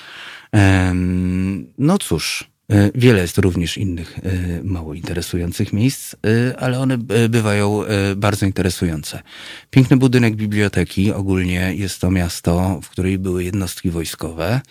No 1.77 1.97
cóż, 1.97 2.43
e, 2.43 2.54
wiele 2.95 3.21
jest 3.21 3.37
również 3.37 3.77
innych 3.77 4.19
e, 4.19 4.63
mało 4.63 4.93
interesujących 4.93 5.73
miejsc, 5.73 6.13
e, 6.13 6.59
ale 6.59 6.79
one 6.79 6.93
e, 7.09 7.29
bywają 7.29 7.85
e, 7.85 8.15
bardzo 8.15 8.45
interesujące. 8.45 9.21
Piękny 9.69 9.97
budynek 9.97 10.35
biblioteki, 10.35 11.11
ogólnie 11.11 11.73
jest 11.75 12.01
to 12.01 12.11
miasto, 12.11 12.79
w 12.83 12.89
której 12.89 13.17
były 13.17 13.43
jednostki 13.43 13.89
wojskowe. 13.89 14.61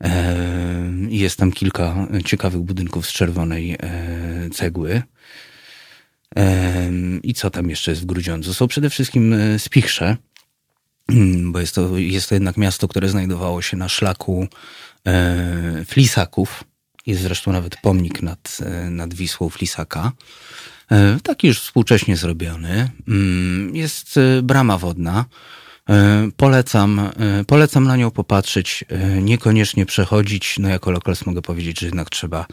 E, 0.00 0.36
Jest 1.08 1.38
tam 1.38 1.52
kilka 1.52 2.06
ciekawych 2.24 2.60
budynków 2.60 3.06
z 3.06 3.12
czerwonej 3.12 3.76
e, 3.80 4.50
cegły. 4.52 5.02
I 7.22 7.34
co 7.34 7.50
tam 7.50 7.70
jeszcze 7.70 7.90
jest 7.90 8.02
w 8.02 8.06
Grudziądzu? 8.06 8.54
Są 8.54 8.68
przede 8.68 8.90
wszystkim 8.90 9.32
e, 9.32 9.58
spichrze, 9.58 10.16
Mm, 11.08 11.52
bo 11.52 11.60
jest 11.60 11.74
to, 11.74 11.98
jest 11.98 12.28
to 12.28 12.34
jednak 12.34 12.56
miasto, 12.56 12.88
które 12.88 13.08
znajdowało 13.08 13.62
się 13.62 13.76
na 13.76 13.88
szlaku 13.88 14.46
e, 15.06 15.84
Flisaków. 15.84 16.64
Jest 17.06 17.22
zresztą 17.22 17.52
nawet 17.52 17.76
pomnik 17.76 18.22
nad, 18.22 18.58
e, 18.60 18.90
nad 18.90 19.14
Wisłą 19.14 19.48
Flisaka. 19.50 20.12
E, 20.90 21.18
taki 21.22 21.46
już 21.46 21.60
współcześnie 21.60 22.16
zrobiony. 22.16 22.90
Mm, 23.08 23.76
Jest 23.76 24.16
e, 24.16 24.42
brama 24.42 24.78
wodna. 24.78 25.24
Polecam, 26.36 27.10
polecam 27.46 27.84
na 27.84 27.96
nią 27.96 28.10
popatrzeć, 28.10 28.84
niekoniecznie 29.22 29.86
przechodzić. 29.86 30.58
No 30.58 30.68
jako 30.68 30.90
lokals 30.90 31.26
mogę 31.26 31.42
powiedzieć, 31.42 31.80
że 31.80 31.86
jednak 31.86 32.10
trzeba 32.10 32.46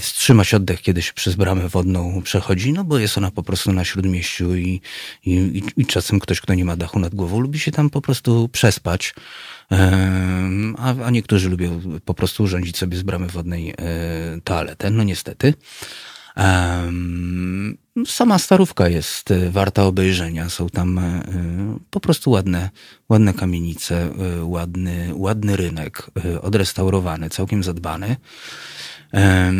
wstrzymać 0.00 0.54
oddech, 0.54 0.82
kiedy 0.82 1.02
się 1.02 1.12
przez 1.12 1.34
bramę 1.34 1.68
wodną 1.68 2.22
przechodzi, 2.22 2.72
no 2.72 2.84
bo 2.84 2.98
jest 2.98 3.18
ona 3.18 3.30
po 3.30 3.42
prostu 3.42 3.72
na 3.72 3.84
śródmieściu 3.84 4.56
i, 4.56 4.80
i, 5.26 5.62
i 5.76 5.86
czasem 5.86 6.20
ktoś, 6.20 6.40
kto 6.40 6.54
nie 6.54 6.64
ma 6.64 6.76
dachu 6.76 6.98
nad 6.98 7.14
głową, 7.14 7.40
lubi 7.40 7.58
się 7.58 7.72
tam 7.72 7.90
po 7.90 8.00
prostu 8.00 8.48
przespać. 8.48 9.14
A, 10.78 10.94
a 11.04 11.10
niektórzy 11.10 11.48
lubią 11.50 11.80
po 12.04 12.14
prostu 12.14 12.42
urządzić 12.42 12.76
sobie 12.76 12.98
z 12.98 13.02
bramy 13.02 13.26
wodnej 13.26 13.70
e, 13.70 13.74
toaletę. 14.44 14.90
No 14.90 15.04
niestety. 15.04 15.54
Sama 18.06 18.38
starówka 18.38 18.88
jest 18.88 19.30
e, 19.30 19.50
warta 19.50 19.84
obejrzenia. 19.84 20.48
Są 20.48 20.68
tam 20.68 20.98
e, 20.98 21.22
po 21.90 22.00
prostu 22.00 22.30
ładne, 22.30 22.70
ładne 23.08 23.34
kamienice, 23.34 24.10
ładny, 24.42 25.10
ładny 25.14 25.56
rynek, 25.56 26.10
odrestaurowany, 26.42 27.30
całkiem 27.30 27.62
zadbany. 27.62 28.16
E, 29.14 29.52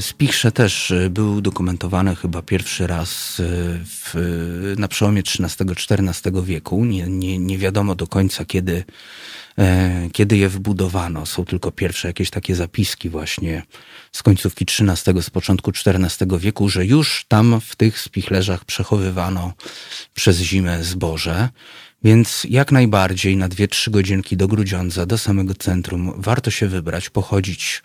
Spichrze 0.00 0.52
też 0.52 0.90
e, 0.90 1.10
były 1.10 1.30
udokumentowane 1.30 2.16
chyba 2.16 2.42
pierwszy 2.42 2.86
raz 2.86 3.40
e, 3.40 3.44
w, 3.84 4.14
na 4.78 4.88
przełomie 4.88 5.20
XIII-XIV 5.20 6.44
wieku. 6.44 6.84
Nie, 6.84 7.06
nie, 7.06 7.38
nie 7.38 7.58
wiadomo 7.58 7.94
do 7.94 8.06
końca, 8.06 8.44
kiedy, 8.44 8.84
kiedy 10.12 10.36
je 10.36 10.48
wybudowano. 10.48 11.26
Są 11.26 11.44
tylko 11.44 11.72
pierwsze 11.72 12.08
jakieś 12.08 12.30
takie 12.30 12.54
zapiski 12.54 13.08
właśnie 13.08 13.62
z 14.12 14.22
końcówki 14.22 14.64
XIII, 14.64 15.22
z 15.22 15.30
początku 15.30 15.70
XIV 15.86 16.38
wieku, 16.38 16.68
że 16.68 16.86
już 16.86 17.24
tam 17.28 17.60
w 17.60 17.76
tych 17.76 18.00
spichlerzach 18.00 18.64
przechowywano 18.64 19.52
przez 20.14 20.38
zimę 20.38 20.84
zboże. 20.84 21.48
Więc 22.04 22.46
jak 22.50 22.72
najbardziej 22.72 23.36
na 23.36 23.48
dwie, 23.48 23.68
trzy 23.68 23.90
godzinki 23.90 24.36
do 24.36 24.48
Grudziądza, 24.48 25.06
do 25.06 25.18
samego 25.18 25.54
centrum, 25.54 26.12
warto 26.16 26.50
się 26.50 26.68
wybrać, 26.68 27.10
pochodzić, 27.10 27.82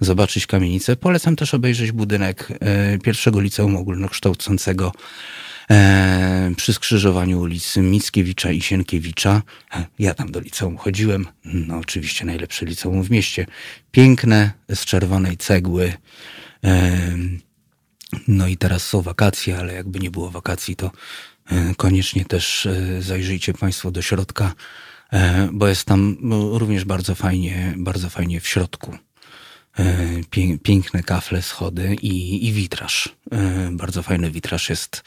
zobaczyć 0.00 0.46
kamienicę. 0.46 0.96
Polecam 0.96 1.36
też 1.36 1.54
obejrzeć 1.54 1.92
budynek 1.92 2.48
e, 2.60 2.98
pierwszego 2.98 3.40
liceum 3.40 3.76
ogólnokształcącego 3.76 4.92
e, 5.70 6.52
przy 6.56 6.72
skrzyżowaniu 6.72 7.40
ulicy 7.40 7.82
Mickiewicza 7.82 8.50
i 8.50 8.60
Sienkiewicza. 8.60 9.42
E, 9.74 9.86
Ja 9.98 10.14
tam 10.14 10.32
do 10.32 10.40
liceum 10.40 10.76
chodziłem. 10.76 11.26
No 11.44 11.78
oczywiście 11.78 12.24
najlepsze 12.24 12.66
liceum 12.66 13.02
w 13.02 13.10
mieście. 13.10 13.46
Piękne, 13.90 14.50
z 14.74 14.84
czerwonej 14.84 15.36
cegły. 15.36 15.92
No 18.28 18.48
i 18.48 18.56
teraz 18.56 18.86
są 18.86 19.02
wakacje, 19.02 19.58
ale 19.58 19.74
jakby 19.74 19.98
nie 19.98 20.10
było 20.10 20.30
wakacji, 20.30 20.76
to 20.76 20.90
koniecznie 21.76 22.24
też 22.24 22.68
zajrzyjcie 23.00 23.54
Państwo 23.54 23.90
do 23.90 24.02
środka, 24.02 24.54
bo 25.52 25.68
jest 25.68 25.84
tam 25.84 26.16
no, 26.20 26.58
również 26.58 26.84
bardzo 26.84 27.14
fajnie, 27.14 27.74
bardzo 27.76 28.10
fajnie 28.10 28.40
w 28.40 28.48
środku. 28.48 28.98
E, 29.78 29.96
Pię, 30.30 30.58
piękne 30.58 31.02
kafle, 31.02 31.42
schody 31.42 31.96
i, 32.02 32.46
i 32.48 32.52
witraż. 32.52 33.08
E, 33.32 33.68
Bardzo 33.72 34.02
fajny 34.02 34.30
witraż 34.30 34.70
jest 34.70 35.02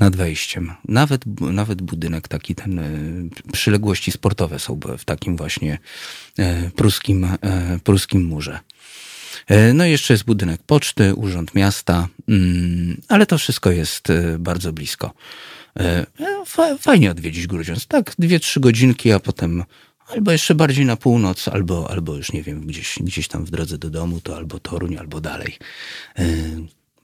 nad 0.00 0.16
wejściem. 0.16 0.72
Nawet, 0.88 1.22
nawet 1.40 1.82
budynek 1.82 2.28
taki, 2.28 2.54
ten, 2.54 2.78
e, 2.78 3.52
przyległości 3.52 4.12
sportowe 4.12 4.58
są 4.58 4.80
w 4.98 5.04
takim 5.04 5.36
właśnie 5.36 5.78
pruskim, 6.76 7.26
pruskim 7.84 8.24
murze. 8.24 8.58
No 9.74 9.86
i 9.86 9.90
jeszcze 9.90 10.14
jest 10.14 10.24
budynek 10.24 10.62
poczty, 10.62 11.14
urząd 11.14 11.54
miasta, 11.54 12.08
mm, 12.28 13.00
ale 13.08 13.26
to 13.26 13.38
wszystko 13.38 13.70
jest 13.70 14.08
bardzo 14.38 14.72
blisko. 14.72 15.12
Fa- 16.46 16.78
Fajnie 16.78 17.10
odwiedzić 17.10 17.46
Grudziądz. 17.46 17.86
Tak, 17.86 18.14
dwie, 18.18 18.40
trzy 18.40 18.60
godzinki, 18.60 19.12
a 19.12 19.20
potem 19.20 19.64
albo 20.06 20.32
jeszcze 20.32 20.54
bardziej 20.54 20.86
na 20.86 20.96
północ, 20.96 21.48
albo, 21.48 21.90
albo 21.90 22.16
już 22.16 22.32
nie 22.32 22.42
wiem, 22.42 22.66
gdzieś, 22.66 22.98
gdzieś 23.00 23.28
tam 23.28 23.44
w 23.44 23.50
drodze 23.50 23.78
do 23.78 23.90
domu, 23.90 24.20
to 24.20 24.36
albo 24.36 24.58
Toruń, 24.58 24.96
albo 24.96 25.20
dalej. 25.20 25.56
E, 26.18 26.24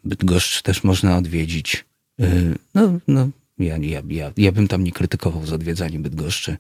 Bydgoszcz 0.05 0.63
też 0.63 0.85
można 0.85 1.17
odwiedzić. 1.17 1.85
E, 2.21 2.27
No, 2.75 2.99
no, 3.09 3.29
ja, 3.59 3.77
ja, 3.77 4.03
ja, 4.09 4.33
ja 4.37 4.53
bym 4.53 4.69
tam 4.69 4.85
nie 4.85 4.93
krytykował 4.93 5.47
za 5.47 5.55
odwiedzanie 5.55 5.99
Bydgoszczy. 5.99 6.57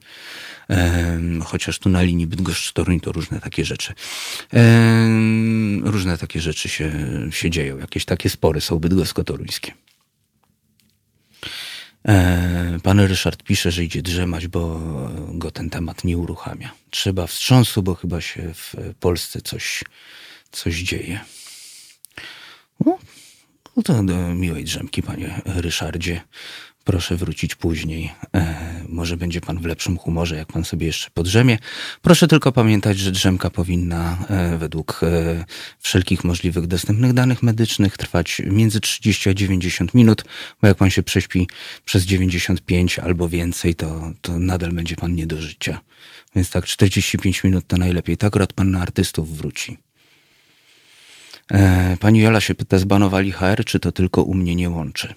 Em, 0.68 1.42
chociaż 1.42 1.78
tu 1.78 1.88
na 1.88 2.02
linii 2.02 2.26
Bydgoszcz-Toruń 2.26 3.00
to 3.00 3.12
różne 3.12 3.40
takie 3.40 3.64
rzeczy. 3.64 3.94
Różne 5.82 6.18
takie 6.18 6.40
rzeczy 6.40 6.68
się, 6.68 6.92
się 7.30 7.50
dzieją. 7.50 7.78
Jakieś 7.78 8.04
takie 8.04 8.30
spory 8.30 8.60
są 8.60 8.78
bydgosko-toruńskie. 8.78 9.72
E, 12.08 12.78
pan 12.82 13.00
Ryszard 13.00 13.42
pisze, 13.42 13.70
że 13.70 13.84
idzie 13.84 14.02
drzemać, 14.02 14.46
bo 14.46 14.80
go 15.28 15.50
ten 15.50 15.70
temat 15.70 16.04
nie 16.04 16.18
uruchamia. 16.18 16.70
Trzeba 16.90 17.26
wstrząsu, 17.26 17.82
bo 17.82 17.94
chyba 17.94 18.20
się 18.20 18.54
w 18.54 18.74
Polsce 19.00 19.40
coś, 19.40 19.84
coś 20.52 20.74
dzieje. 20.76 21.20
No, 22.86 22.98
to 23.84 24.02
do 24.02 24.34
miłej 24.34 24.64
drzemki, 24.64 25.02
panie 25.02 25.40
Ryszardzie. 25.44 26.20
Proszę 26.84 27.16
wrócić 27.16 27.54
później. 27.54 28.12
E, 28.34 28.84
może 28.88 29.16
będzie 29.16 29.40
pan 29.40 29.58
w 29.58 29.64
lepszym 29.64 29.98
humorze, 29.98 30.36
jak 30.36 30.52
pan 30.52 30.64
sobie 30.64 30.86
jeszcze 30.86 31.10
podrzemie. 31.10 31.58
Proszę 32.02 32.28
tylko 32.28 32.52
pamiętać, 32.52 32.98
że 32.98 33.10
drzemka 33.10 33.50
powinna 33.50 34.18
e, 34.28 34.58
według 34.58 35.00
e, 35.02 35.44
wszelkich 35.78 36.24
możliwych 36.24 36.66
dostępnych 36.66 37.12
danych 37.12 37.42
medycznych 37.42 37.96
trwać 37.96 38.42
między 38.46 38.80
30 38.80 39.30
a 39.30 39.34
90 39.34 39.94
minut, 39.94 40.24
bo 40.62 40.68
jak 40.68 40.76
pan 40.76 40.90
się 40.90 41.02
prześpi 41.02 41.48
przez 41.84 42.04
95 42.04 42.98
albo 42.98 43.28
więcej, 43.28 43.74
to, 43.74 44.12
to 44.20 44.38
nadal 44.38 44.72
będzie 44.72 44.96
pan 44.96 45.14
nie 45.14 45.26
do 45.26 45.40
życia. 45.40 45.80
Więc 46.36 46.50
tak 46.50 46.64
45 46.64 47.44
minut 47.44 47.66
to 47.66 47.76
najlepiej. 47.76 48.16
Tak 48.16 48.28
akurat 48.28 48.52
pan 48.52 48.70
na 48.70 48.80
artystów 48.80 49.36
wróci. 49.36 49.78
E, 51.50 51.96
pani 52.00 52.20
Jola 52.20 52.40
się 52.40 52.54
pyta, 52.54 52.78
zbanowali 52.78 53.32
HR, 53.32 53.64
czy 53.64 53.80
to 53.80 53.92
tylko 53.92 54.22
u 54.22 54.34
mnie 54.34 54.54
nie 54.54 54.70
łączy? 54.70 55.14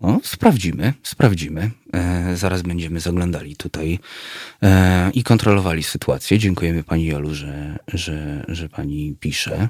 No, 0.00 0.20
sprawdzimy, 0.24 0.92
sprawdzimy. 1.02 1.70
E, 1.92 2.36
zaraz 2.36 2.62
będziemy 2.62 3.00
zaglądali 3.00 3.56
tutaj 3.56 3.98
e, 4.62 5.10
i 5.10 5.22
kontrolowali 5.22 5.82
sytuację. 5.82 6.38
Dziękujemy 6.38 6.82
Pani 6.82 7.06
Jolu, 7.06 7.34
że, 7.34 7.78
że, 7.88 8.44
że 8.48 8.68
Pani 8.68 9.16
pisze. 9.20 9.68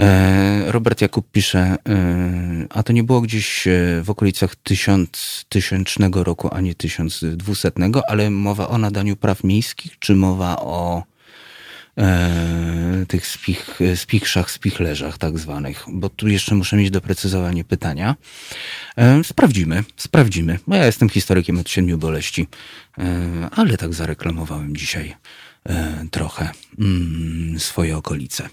E, 0.00 0.72
Robert 0.72 1.00
Jakub 1.00 1.30
pisze, 1.30 1.76
e, 1.88 2.66
a 2.70 2.82
to 2.82 2.92
nie 2.92 3.04
było 3.04 3.20
gdzieś 3.20 3.66
e, 3.66 3.70
w 4.04 4.10
okolicach 4.10 4.56
tysiąc, 4.56 5.44
tysięcznego 5.48 6.24
roku, 6.24 6.48
a 6.52 6.60
nie 6.60 6.74
tysiąc 6.74 7.24
dwusetnego, 7.36 8.02
ale 8.10 8.30
mowa 8.30 8.68
o 8.68 8.78
nadaniu 8.78 9.16
praw 9.16 9.44
miejskich, 9.44 9.98
czy 9.98 10.14
mowa 10.14 10.56
o 10.56 11.02
e, 11.98 13.06
tych 13.08 13.26
spich, 13.26 13.78
spichrzach, 13.94 14.50
spichlerzach 14.50 15.18
tak 15.18 15.38
zwanych, 15.38 15.84
bo 15.88 16.08
tu 16.08 16.28
jeszcze 16.28 16.54
muszę 16.54 16.76
mieć 16.76 16.90
doprecyzowanie 16.90 17.64
pytania. 17.64 18.16
E, 18.96 19.24
sprawdzimy, 19.24 19.84
sprawdzimy, 19.96 20.58
bo 20.66 20.74
ja 20.74 20.86
jestem 20.86 21.08
historykiem 21.08 21.58
od 21.58 21.70
siedmiu 21.70 21.98
boleści, 21.98 22.46
e, 22.98 23.48
ale 23.50 23.76
tak 23.76 23.94
zareklamowałem 23.94 24.76
dzisiaj 24.76 25.16
e, 25.68 26.06
trochę 26.10 26.50
mm, 26.78 27.60
swoje 27.60 27.96
okolice. 27.96 28.48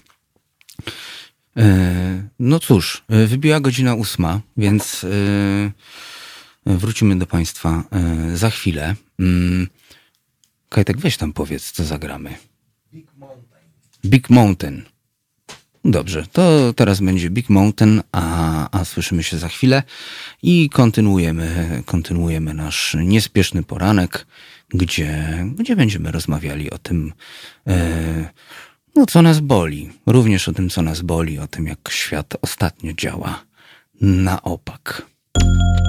E, 1.56 2.28
no 2.38 2.60
cóż, 2.60 3.04
wybiła 3.08 3.60
godzina 3.60 3.94
ósma, 3.94 4.40
więc 4.56 5.04
e, 5.04 5.08
wrócimy 6.66 7.18
do 7.18 7.26
Państwa 7.26 7.84
za 8.34 8.50
chwilę. 8.50 8.94
Mm, 9.18 9.68
Kajtek, 10.68 10.98
weź 10.98 11.16
tam 11.16 11.32
powiedz, 11.32 11.72
co 11.72 11.84
zagramy. 11.84 12.34
Big 14.04 14.30
Mountain. 14.30 14.82
Dobrze, 15.84 16.24
to 16.32 16.72
teraz 16.76 17.00
będzie 17.00 17.30
Big 17.30 17.48
Mountain, 17.48 18.02
a, 18.12 18.80
a 18.80 18.84
słyszymy 18.84 19.22
się 19.22 19.38
za 19.38 19.48
chwilę 19.48 19.82
i 20.42 20.70
kontynuujemy, 20.70 21.82
kontynuujemy 21.86 22.54
nasz 22.54 22.96
niespieszny 23.04 23.62
poranek, 23.62 24.26
gdzie, 24.68 25.44
gdzie 25.58 25.76
będziemy 25.76 26.10
rozmawiali 26.10 26.70
o 26.70 26.78
tym, 26.78 27.12
e, 27.66 28.30
no, 28.96 29.06
co 29.06 29.22
nas 29.22 29.40
boli. 29.40 29.90
Również 30.06 30.48
o 30.48 30.52
tym, 30.52 30.68
co 30.68 30.82
nas 30.82 31.00
boli, 31.00 31.38
o 31.38 31.46
tym, 31.46 31.66
jak 31.66 31.78
świat 31.90 32.36
ostatnio 32.42 32.92
działa 32.92 33.44
na 34.00 34.42
opak. 34.42 35.02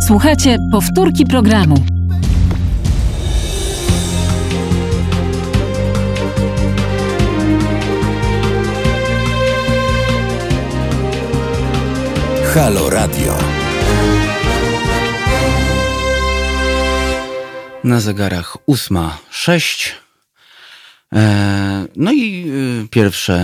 Słuchajcie, 0.07 0.57
powtórki 0.71 1.25
programu. 1.25 1.85
Halo 12.53 12.89
Radio. 12.89 13.37
Na 17.83 17.99
zegarach 17.99 18.57
ósma 18.65 19.17
sześć. 19.29 19.95
E, 21.15 21.85
No 21.95 22.11
i 22.11 22.45
y, 22.85 22.87
pierwsze, 22.89 23.39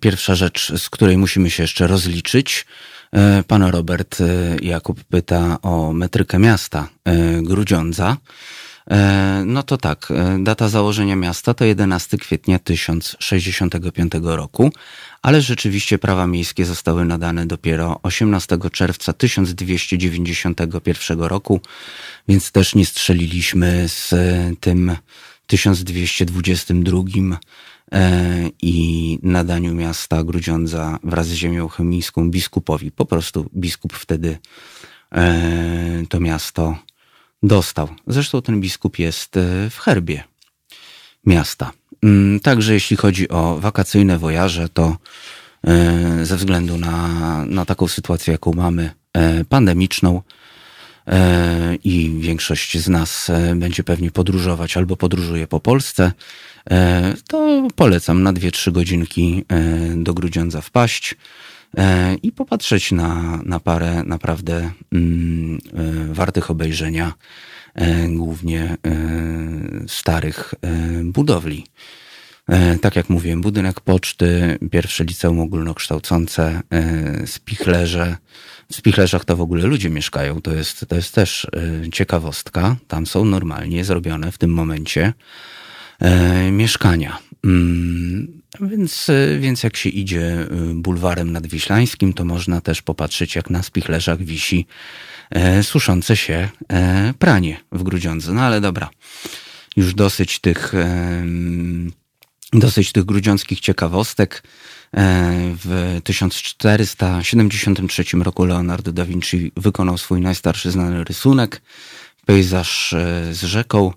pierwsza 0.00 0.34
rzecz, 0.34 0.72
z 0.76 0.90
której 0.90 1.16
musimy 1.18 1.50
się 1.50 1.62
jeszcze 1.62 1.86
rozliczyć. 1.86 2.66
E, 3.12 3.42
Pan 3.42 3.62
Robert 3.62 4.20
y, 4.20 4.56
Jakub 4.62 5.04
pyta 5.04 5.58
o 5.62 5.92
metrykę 5.92 6.38
miasta 6.38 6.88
e, 7.04 7.42
Grudziądza. 7.42 8.16
E, 8.90 9.42
No 9.46 9.62
to 9.62 9.76
tak, 9.76 10.08
data 10.38 10.68
założenia 10.68 11.16
miasta 11.16 11.54
to 11.54 11.64
11 11.64 12.18
kwietnia 12.18 12.58
1065 12.58 14.12
roku, 14.22 14.72
ale 15.22 15.42
rzeczywiście 15.42 15.98
prawa 15.98 16.26
miejskie 16.26 16.64
zostały 16.64 17.04
nadane 17.04 17.46
dopiero 17.46 18.00
18 18.02 18.58
czerwca 18.72 19.12
1291 19.12 21.20
roku, 21.20 21.60
więc 22.28 22.52
też 22.52 22.74
nie 22.74 22.86
strzeliliśmy 22.86 23.88
z 23.88 24.14
tym 24.60 24.96
1222 25.46 27.02
e, 27.92 28.50
i 28.62 29.18
nadaniu 29.22 29.74
miasta 29.74 30.24
Grudziądza 30.24 30.98
wraz 31.04 31.26
z 31.26 31.32
ziemią 31.32 31.68
chemińską 31.68 32.30
biskupowi. 32.30 32.90
Po 32.90 33.04
prostu 33.04 33.50
biskup 33.56 33.92
wtedy 33.92 34.38
e, 35.12 36.02
to 36.08 36.20
miasto 36.20 36.78
dostał. 37.42 37.88
Zresztą 38.06 38.42
ten 38.42 38.60
biskup 38.60 38.98
jest 38.98 39.36
e, 39.36 39.70
w 39.70 39.78
herbie 39.78 40.24
miasta. 41.26 41.72
Mm, 42.02 42.40
Także 42.40 42.74
jeśli 42.74 42.96
chodzi 42.96 43.28
o 43.28 43.56
wakacyjne 43.60 44.18
wojaże, 44.18 44.68
to 44.68 44.96
e, 45.66 46.26
ze 46.26 46.36
względu 46.36 46.78
na, 46.78 47.08
na 47.44 47.64
taką 47.64 47.88
sytuację, 47.88 48.32
jaką 48.32 48.52
mamy, 48.52 48.90
e, 49.12 49.44
pandemiczną, 49.44 50.22
e, 51.06 51.76
i 51.84 52.18
większość 52.20 52.78
z 52.78 52.88
nas 52.88 53.30
będzie 53.54 53.84
pewnie 53.84 54.10
podróżować 54.10 54.76
albo 54.76 54.96
podróżuje 54.96 55.46
po 55.46 55.60
Polsce, 55.60 56.12
to 57.28 57.68
polecam 57.76 58.22
na 58.22 58.32
2-3 58.32 58.72
godzinki 58.72 59.44
do 59.96 60.14
Grudziądza 60.14 60.60
wpaść 60.60 61.16
i 62.22 62.32
popatrzeć 62.32 62.92
na, 62.92 63.40
na 63.44 63.60
parę 63.60 64.02
naprawdę 64.04 64.70
mm, 64.92 65.58
wartych 66.12 66.50
obejrzenia, 66.50 67.12
głównie 68.08 68.62
e, 68.64 68.76
starych 69.88 70.54
e, 70.62 70.68
budowli. 71.04 71.66
E, 72.48 72.78
Tak 72.78 72.96
jak 72.96 73.08
mówiłem, 73.10 73.40
budynek 73.40 73.80
poczty, 73.80 74.58
pierwsze 74.70 75.04
liceum 75.04 75.40
ogólnokształcące, 75.40 76.60
e, 76.70 77.26
spichlerze. 77.26 78.16
W 78.70 78.74
spichlerzach 78.76 79.24
to 79.24 79.36
w 79.36 79.40
ogóle 79.40 79.66
ludzie 79.66 79.90
mieszkają, 79.90 80.40
to 80.42 80.54
jest, 80.54 80.86
to 80.88 80.96
jest 80.96 81.14
też 81.14 81.44
e, 81.86 81.90
ciekawostka. 81.90 82.76
Tam 82.88 83.06
są 83.06 83.24
normalnie 83.24 83.84
zrobione 83.84 84.32
w 84.32 84.38
tym 84.38 84.50
momencie 84.50 85.12
e, 86.00 86.50
mieszkania. 86.50 87.18
Mm, 87.44 88.40
Więc, 88.60 89.08
e, 89.08 89.38
więc 89.38 89.62
jak 89.62 89.76
się 89.76 89.88
idzie 89.88 90.22
e, 90.22 90.46
bulwarem 90.74 91.32
nadwiślańskim, 91.32 92.12
to 92.12 92.24
można 92.24 92.60
też 92.60 92.82
popatrzeć, 92.82 93.34
jak 93.36 93.50
na 93.50 93.62
spichlerzach 93.62 94.22
wisi 94.22 94.66
e, 94.66 95.19
suszące 95.62 96.16
się 96.16 96.48
e, 96.72 97.14
pranie 97.18 97.60
w 97.72 97.82
Grudziądzu. 97.82 98.34
No 98.34 98.42
ale 98.42 98.60
dobra, 98.60 98.90
już 99.76 99.94
dosyć 99.94 100.38
tych, 100.38 100.72
dosyć 102.52 102.92
tych 102.92 103.04
grudziąckich 103.04 103.60
ciekawostek. 103.60 104.42
E, 104.96 105.54
W 105.64 106.00
1473 106.04 108.04
roku 108.18 108.44
Leonardo 108.44 108.92
da 108.92 109.04
Vinci 109.04 109.52
wykonał 109.56 109.98
swój 109.98 110.20
najstarszy 110.20 110.70
znany 110.70 111.04
rysunek, 111.04 111.62
pejzaż 112.26 112.92
e, 112.92 113.34
z 113.34 113.42
rzeką. 113.42 113.92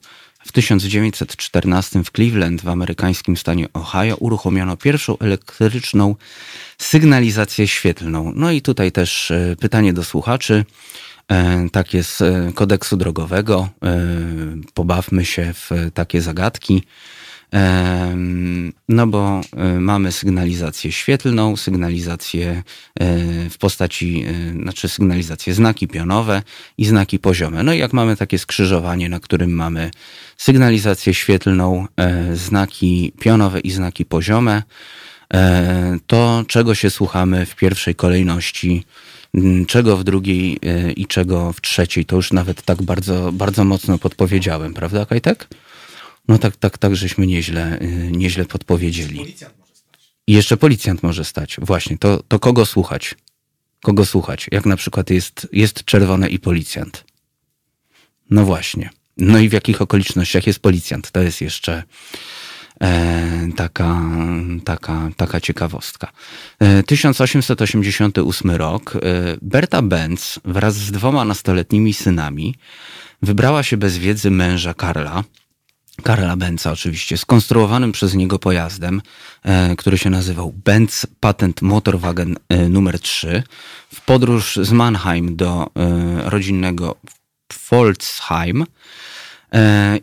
W 0.45 0.51
1914 0.51 2.03
w 2.03 2.11
Cleveland 2.11 2.61
w 2.61 2.69
amerykańskim 2.69 3.37
stanie 3.37 3.67
Ohio 3.73 4.15
uruchomiono 4.15 4.77
pierwszą 4.77 5.17
elektryczną 5.17 6.15
sygnalizację 6.77 7.67
świetlną. 7.67 8.31
No 8.35 8.51
i 8.51 8.61
tutaj 8.61 8.91
też 8.91 9.31
e, 9.31 9.55
pytanie 9.59 9.93
do 9.93 10.03
słuchaczy. 10.03 10.65
E, 11.31 11.69
Tak 11.71 11.93
jest 11.93 12.21
e, 12.21 12.51
kodeksu 12.55 12.97
drogowego. 12.97 13.69
E, 13.85 13.97
Pobawmy 14.73 15.25
się 15.25 15.53
w 15.53 15.69
takie 15.93 16.21
zagadki. 16.21 16.83
No 18.89 19.07
bo 19.07 19.41
mamy 19.79 20.11
sygnalizację 20.11 20.91
świetlną, 20.91 21.57
sygnalizację 21.57 22.63
w 23.49 23.55
postaci, 23.59 24.25
znaczy 24.61 24.89
sygnalizację 24.89 25.53
znaki 25.53 25.87
pionowe 25.87 26.41
i 26.77 26.85
znaki 26.85 27.19
poziome. 27.19 27.63
No 27.63 27.73
i 27.73 27.77
jak 27.77 27.93
mamy 27.93 28.17
takie 28.17 28.39
skrzyżowanie, 28.39 29.09
na 29.09 29.19
którym 29.19 29.51
mamy 29.51 29.91
sygnalizację 30.37 31.13
świetlną, 31.13 31.87
znaki 32.33 33.13
pionowe 33.19 33.59
i 33.59 33.71
znaki 33.71 34.05
poziome, 34.05 34.63
to 36.07 36.43
czego 36.47 36.75
się 36.75 36.89
słuchamy 36.89 37.45
w 37.45 37.55
pierwszej 37.55 37.95
kolejności 37.95 38.85
Czego 39.67 39.97
w 39.97 40.03
drugiej 40.03 40.59
e, 40.65 40.91
i 40.91 41.07
czego 41.07 41.53
w 41.53 41.61
trzeciej, 41.61 42.05
to 42.05 42.15
już 42.15 42.33
nawet 42.33 42.61
tak 42.61 42.81
bardzo, 42.81 43.31
bardzo 43.31 43.63
mocno 43.63 43.97
podpowiedziałem, 43.97 44.73
prawda, 44.73 45.05
Kajtek? 45.05 45.47
No 46.27 46.37
tak, 46.37 46.55
tak, 46.55 46.77
tak, 46.77 46.95
żeśmy 46.95 47.27
nieźle, 47.27 47.79
e, 47.79 47.87
nieźle 48.11 48.45
podpowiedzieli. 48.45 49.17
Policjant 49.17 49.57
może 49.59 49.75
stać. 49.75 50.13
I 50.27 50.33
jeszcze 50.33 50.57
policjant 50.57 51.03
może 51.03 51.25
stać. 51.25 51.57
Właśnie, 51.61 51.97
to, 51.97 52.23
to 52.27 52.39
kogo 52.39 52.65
słuchać? 52.65 53.15
Kogo 53.81 54.05
słuchać? 54.05 54.47
Jak 54.51 54.65
na 54.65 54.75
przykład 54.75 55.09
jest, 55.09 55.47
jest 55.51 55.85
czerwone 55.85 56.29
i 56.29 56.39
policjant. 56.39 57.03
No 58.29 58.45
właśnie. 58.45 58.89
No 59.17 59.39
i 59.39 59.49
w 59.49 59.53
jakich 59.53 59.81
okolicznościach 59.81 60.47
jest 60.47 60.59
policjant? 60.59 61.11
To 61.11 61.21
jest 61.21 61.41
jeszcze 61.41 61.83
taka, 63.55 64.01
taka, 64.65 65.09
taka 65.17 65.41
ciekawostka. 65.41 66.11
E, 66.59 66.83
1888 66.83 68.51
rok. 68.51 68.95
E, 68.95 68.99
Berta 69.41 69.81
Benz 69.81 70.39
wraz 70.45 70.75
z 70.75 70.91
dwoma 70.91 71.25
nastoletnimi 71.25 71.93
synami 71.93 72.55
wybrała 73.21 73.63
się 73.63 73.77
bez 73.77 73.97
wiedzy 73.97 74.31
męża 74.31 74.73
Karla, 74.73 75.23
Karla 76.03 76.35
Benza 76.35 76.71
oczywiście, 76.71 77.17
skonstruowanym 77.17 77.91
przez 77.91 78.13
niego 78.13 78.39
pojazdem, 78.39 79.01
e, 79.43 79.75
który 79.75 79.97
się 79.97 80.09
nazywał 80.09 80.53
Benz 80.65 81.07
Patent 81.19 81.61
Motorwagen 81.61 82.35
e, 82.49 82.69
numer 82.69 82.99
3, 82.99 83.43
w 83.93 84.01
podróż 84.01 84.59
z 84.61 84.71
Mannheim 84.71 85.35
do 85.35 85.67
e, 85.75 86.29
rodzinnego 86.29 86.95
Pforzheim 87.47 88.61
e, 88.61 88.65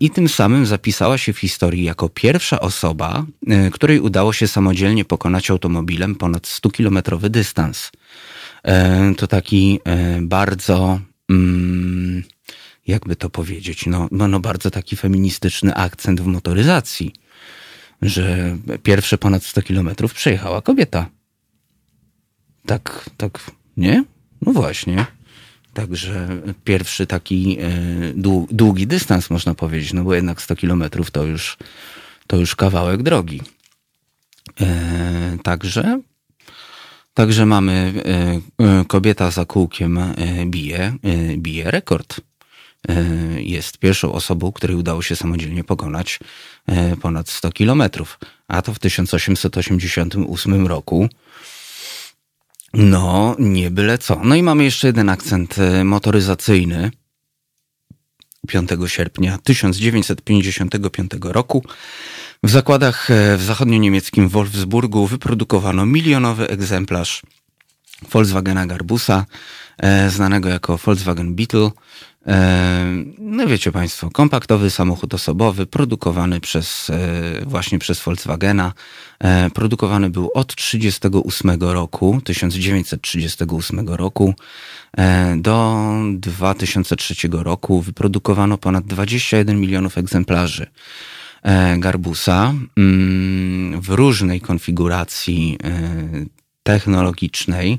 i 0.01 0.11
tym 0.11 0.29
samym 0.29 0.67
zapisała 0.67 1.19
się 1.19 1.33
w 1.33 1.39
historii 1.39 1.85
jako 1.85 2.09
pierwsza 2.09 2.61
osoba, 2.61 3.27
e, 3.47 3.71
której 3.71 4.01
udało 4.01 4.33
się 4.33 4.49
samodzielnie 4.49 5.05
pokonać 5.05 5.51
automobilem 5.51 6.15
ponad 6.15 6.43
100-kilometrowy 6.43 7.29
dystans. 7.29 7.91
E, 8.65 9.15
To 9.15 9.27
taki 9.27 9.81
e, 9.85 10.19
bardzo... 10.23 11.01
Mm, 11.31 12.23
jakby 12.87 13.17
to 13.17 13.31
powiedzieć, 13.31 13.87
no, 13.87 14.09
no, 14.11 14.29
no 14.29 14.41
bardzo 14.41 14.71
taki 14.71 14.97
feministyczny 14.97 15.75
akcent 15.75 16.21
w 16.21 16.27
motoryzacji, 16.27 17.13
że 18.03 18.57
pierwsze 18.83 19.19
ponad 19.19 19.45
100 19.45 19.63
kilometrów 19.63 20.15
przejechała 20.15 20.63
kobieta. 20.63 21.07
Tak, 22.67 23.11
tak, 23.17 23.51
nie? 23.77 24.05
No 24.43 24.53
właśnie. 24.53 25.07
Także 25.81 26.29
pierwszy 26.65 27.07
taki 27.07 27.59
e, 27.61 27.71
dłu- 28.15 28.47
długi 28.51 28.87
dystans 28.87 29.31
można 29.31 29.55
powiedzieć, 29.55 29.93
no 29.93 30.05
bo 30.05 30.15
jednak 30.15 30.43
100 30.43 30.57
kilometrów 30.57 31.11
to 31.11 31.25
już, 31.25 31.57
to 32.27 32.37
już 32.37 32.57
kawałek 32.57 33.03
drogi. 33.03 33.43
E, 34.61 35.37
Także 35.43 36.01
Także 37.15 37.47
mamy 37.47 37.93
e, 38.59 38.85
kobieta 38.85 39.31
za 39.31 39.45
kółkiem 39.45 40.01
bije, 40.47 40.97
bije 41.37 41.71
rekord. 41.71 42.21
Jest 43.37 43.79
pierwszą 43.79 44.13
osobą, 44.13 44.53
której 44.53 44.77
udało 44.77 45.03
się 45.03 45.17
samodzielnie 45.17 45.65
pokonać 45.65 46.19
ponad 47.03 47.29
100 47.29 47.53
kilometrów. 47.53 48.19
A 48.49 48.63
to 48.63 48.75
w 48.75 48.79
1888 48.79 50.67
roku. 50.67 51.09
No, 52.75 53.37
nie 53.39 53.71
byle 53.71 53.99
co. 53.99 54.21
No 54.25 54.35
i 54.35 54.43
mamy 54.43 54.65
jeszcze 54.65 54.87
jeden 54.87 55.09
akcent 55.09 55.59
e, 55.59 55.85
motoryzacyjny. 55.85 56.91
5 58.49 58.71
sierpnia 58.87 59.39
1955 59.39 61.11
roku 61.23 61.65
w 62.43 62.51
zakładach 62.51 63.11
e, 63.11 63.37
w 63.37 63.43
zachodnio-niemieckim 63.43 64.29
Wolfsburgu 64.29 65.07
wyprodukowano 65.07 65.87
milionowy 65.87 66.49
egzemplarz 66.49 67.23
Volkswagena 68.11 68.67
Garbusa, 68.67 69.27
e, 69.79 70.11
znanego 70.11 70.49
jako 70.49 70.77
Volkswagen 70.77 71.35
Beetle. 71.35 71.71
E, 72.27 73.05
No 73.19 73.47
wiecie 73.47 73.73
Państwo, 73.73 74.11
kompaktowy 74.11 74.71
samochód 74.71 75.15
osobowy, 75.15 75.67
produkowany 75.67 76.41
przez, 76.41 76.91
e, 76.91 77.45
właśnie 77.47 77.79
przez 77.79 78.01
Volkswagena. 78.01 78.73
E, 79.19 79.51
Produkowany 79.51 80.11
był 80.11 80.31
od 80.35 80.55
1938 80.55 81.73
roku, 81.73 82.21
1938 82.25 83.89
roku 83.89 84.35
do 85.37 85.87
2003 86.15 87.43
roku. 87.43 87.81
Wyprodukowano 87.81 88.59
ponad 88.59 88.85
21 88.85 89.61
milionów 89.61 89.99
egzemplarzy 89.99 90.67
Garbusa 91.79 92.55
mm, 92.77 93.81
w 93.81 93.89
różnej 93.89 94.41
konfiguracji 94.41 95.59
technologicznej, 96.63 97.79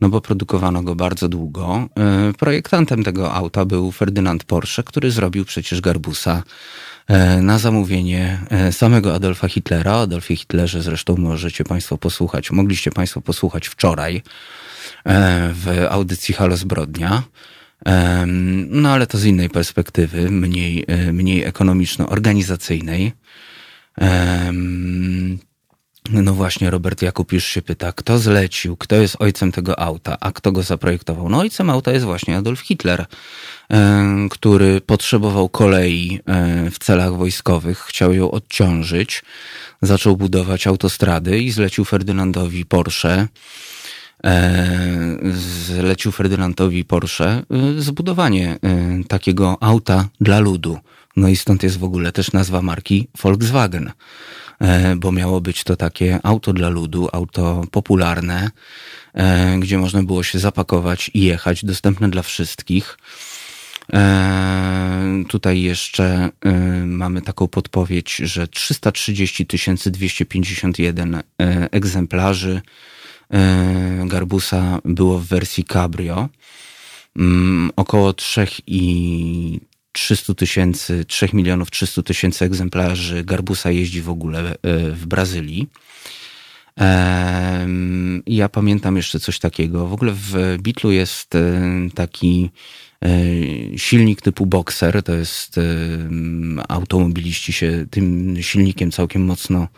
no 0.00 0.08
bo 0.08 0.20
produkowano 0.20 0.82
go 0.82 0.94
bardzo 0.94 1.28
długo. 1.28 1.88
E, 1.98 2.32
Projektantem 2.38 3.04
tego 3.04 3.34
auta 3.34 3.64
był 3.64 3.92
Ferdynand 3.92 4.44
Porsche, 4.44 4.82
który 4.82 5.10
zrobił 5.10 5.44
przecież 5.44 5.80
Garbusa 5.80 6.42
e, 7.06 7.42
na 7.42 7.58
zamówienie 7.58 8.40
e, 8.50 8.72
samego 8.72 9.14
Adolfa 9.14 9.48
Hitlera. 9.48 9.96
O 9.96 10.02
Adolfie 10.02 10.36
Hitlerze 10.36 10.82
zresztą 10.82 11.16
możecie 11.16 11.64
Państwo 11.64 11.98
posłuchać, 11.98 12.50
mogliście 12.50 12.90
Państwo 12.90 13.20
posłuchać 13.20 13.68
wczoraj 13.68 14.22
w 15.52 15.86
audycji 15.90 16.34
Halo 16.34 16.56
Zbrodnia. 16.56 17.22
No 18.68 18.92
ale 18.92 19.06
to 19.06 19.18
z 19.18 19.24
innej 19.24 19.50
perspektywy, 19.50 20.30
mniej, 20.30 20.86
mniej 21.12 21.44
ekonomiczno-organizacyjnej. 21.44 23.12
No 26.10 26.34
właśnie, 26.34 26.70
Robert 26.70 27.02
Jakub 27.02 27.32
już 27.32 27.44
się 27.44 27.62
pyta, 27.62 27.92
kto 27.92 28.18
zlecił, 28.18 28.76
kto 28.76 28.96
jest 28.96 29.16
ojcem 29.18 29.52
tego 29.52 29.80
auta, 29.80 30.16
a 30.20 30.32
kto 30.32 30.52
go 30.52 30.62
zaprojektował? 30.62 31.28
No 31.28 31.38
ojcem 31.38 31.70
auta 31.70 31.92
jest 31.92 32.04
właśnie 32.04 32.36
Adolf 32.36 32.60
Hitler, 32.60 33.06
em, 33.68 34.28
który 34.28 34.80
potrzebował 34.80 35.48
kolei 35.48 36.20
e, 36.26 36.70
w 36.70 36.78
celach 36.78 37.16
wojskowych, 37.16 37.78
chciał 37.78 38.14
ją 38.14 38.30
odciążyć, 38.30 39.22
zaczął 39.82 40.16
budować 40.16 40.66
autostrady 40.66 41.38
i 41.38 41.50
zlecił 41.50 41.84
Ferdynandowi 41.84 42.64
Porsche, 42.64 43.28
e, 44.24 45.18
zlecił 45.66 46.12
Ferdynandowi 46.12 46.84
Porsche 46.84 47.26
e, 47.26 47.42
zbudowanie 47.78 48.58
e, 48.62 49.04
takiego 49.08 49.56
auta 49.60 50.08
dla 50.20 50.38
ludu. 50.38 50.78
No 51.16 51.28
i 51.28 51.36
stąd 51.36 51.62
jest 51.62 51.78
w 51.78 51.84
ogóle 51.84 52.12
też 52.12 52.32
nazwa 52.32 52.62
marki 52.62 53.08
Volkswagen, 53.22 53.88
e, 53.88 53.92
bo 54.96 55.12
miało 55.12 55.40
być 55.40 55.64
to 55.64 55.76
takie 55.76 56.18
auto 56.22 56.52
dla 56.52 56.68
ludu, 56.68 57.08
auto 57.12 57.64
popularne, 57.70 58.50
e, 59.14 59.58
gdzie 59.58 59.78
można 59.78 60.02
było 60.02 60.22
się 60.22 60.38
zapakować 60.38 61.10
i 61.14 61.20
jechać, 61.20 61.64
dostępne 61.64 62.10
dla 62.10 62.22
wszystkich. 62.22 62.98
E, 63.92 65.24
tutaj 65.28 65.62
jeszcze 65.62 66.30
e, 66.44 66.52
mamy 66.86 67.22
taką 67.22 67.48
podpowiedź, 67.48 68.16
że 68.16 68.48
330 68.48 69.46
251 69.86 71.14
e, 71.14 71.22
egzemplarzy 71.70 72.62
e, 73.30 74.04
Garbusa 74.06 74.78
było 74.84 75.18
w 75.18 75.26
wersji 75.26 75.64
cabrio. 75.64 76.28
Mm, 77.16 77.70
około 77.76 78.12
3 78.12 78.46
i 78.66 79.60
300 79.94 80.34
tysięcy, 80.34 81.04
3 81.04 81.28
milionów 81.32 81.70
300 81.70 82.02
tysięcy 82.02 82.44
egzemplarzy 82.44 83.24
Garbusa 83.24 83.70
jeździ 83.70 84.02
w 84.02 84.08
ogóle 84.08 84.50
e, 84.50 84.56
w 84.90 85.06
Brazylii. 85.06 85.68
Ja 88.26 88.48
pamiętam 88.48 88.96
jeszcze 88.96 89.20
coś 89.20 89.38
takiego. 89.38 89.86
W 89.86 89.92
ogóle 89.92 90.12
w 90.14 90.56
Beatlu 90.62 90.92
jest 90.92 91.34
e, 91.34 91.62
taki 91.94 92.50
e, 93.04 93.08
silnik 93.78 94.22
typu 94.22 94.46
Boxer. 94.46 95.02
To 95.02 95.14
jest 95.14 95.60
automobiliści 96.68 97.52
się 97.52 97.86
tym 97.90 98.36
silnikiem 98.40 98.90
całkiem 98.90 99.24
mocno 99.24 99.68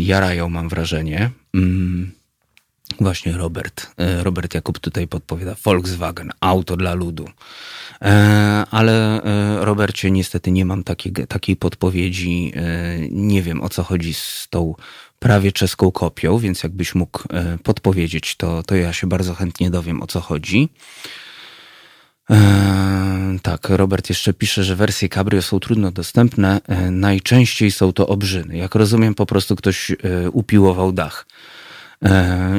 jarają, 0.00 0.48
mam 0.48 0.68
wrażenie. 0.68 1.30
Mm. 1.54 2.12
Właśnie 3.00 3.32
Robert, 3.32 3.94
Robert 4.22 4.54
Jakub 4.54 4.78
tutaj 4.78 5.08
podpowiada 5.08 5.54
Volkswagen, 5.64 6.30
auto 6.40 6.76
dla 6.76 6.94
ludu. 6.94 7.28
E, 8.02 8.64
Ale 8.70 9.22
e, 9.22 9.64
Robercie, 9.64 10.10
niestety 10.10 10.50
nie 10.50 10.64
mam 10.64 10.84
takiej, 10.84 11.12
takiej 11.12 11.56
podpowiedzi. 11.56 12.52
E, 12.56 12.62
Nie 13.10 13.42
wiem 13.42 13.62
o 13.62 13.68
co 13.68 13.82
chodzi 13.82 14.14
z 14.14 14.46
tą 14.50 14.74
prawie 15.18 15.52
czeską 15.52 15.90
kopią, 15.92 16.38
więc 16.38 16.62
jakbyś 16.62 16.94
mógł 16.94 17.22
podpowiedzieć, 17.62 18.36
to, 18.36 18.62
to 18.62 18.74
ja 18.76 18.92
się 18.92 19.06
bardzo 19.06 19.34
chętnie 19.34 19.70
dowiem 19.70 20.02
o 20.02 20.06
co 20.06 20.20
chodzi. 20.20 20.68
Tak, 23.42 23.68
Robert 23.68 24.08
jeszcze 24.08 24.32
pisze, 24.34 24.64
że 24.64 24.76
wersje 24.76 25.08
cabrio 25.08 25.42
są 25.42 25.60
trudno 25.60 25.90
dostępne. 25.90 26.60
Najczęściej 26.90 27.70
są 27.70 27.92
to 27.92 28.06
obrzyny. 28.06 28.56
Jak 28.56 28.74
rozumiem, 28.74 29.14
po 29.14 29.26
prostu 29.26 29.56
ktoś 29.56 29.92
upiłował 30.32 30.92
dach. 30.92 31.26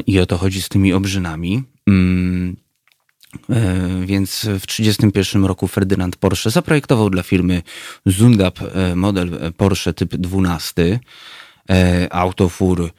I 0.08 0.20
o 0.20 0.26
to 0.26 0.38
chodzi 0.38 0.62
z 0.62 0.70
tymi 0.70 0.94
obrzynami. 0.94 1.64
Mm, 1.88 2.56
Więc 4.06 4.40
w 4.40 4.66
1931 4.68 5.46
roku 5.46 5.68
Ferdynand 5.68 6.16
Porsche 6.16 6.50
zaprojektował 6.50 7.10
dla 7.10 7.24
firmy 7.24 7.62
Zundap 8.06 8.60
e, 8.62 8.96
model 8.96 9.34
e, 9.34 9.52
Porsche 9.52 9.94
typ 9.94 10.16
12, 10.16 11.00
e, 11.70 12.14
autofur 12.14 12.82
e, 12.82 12.90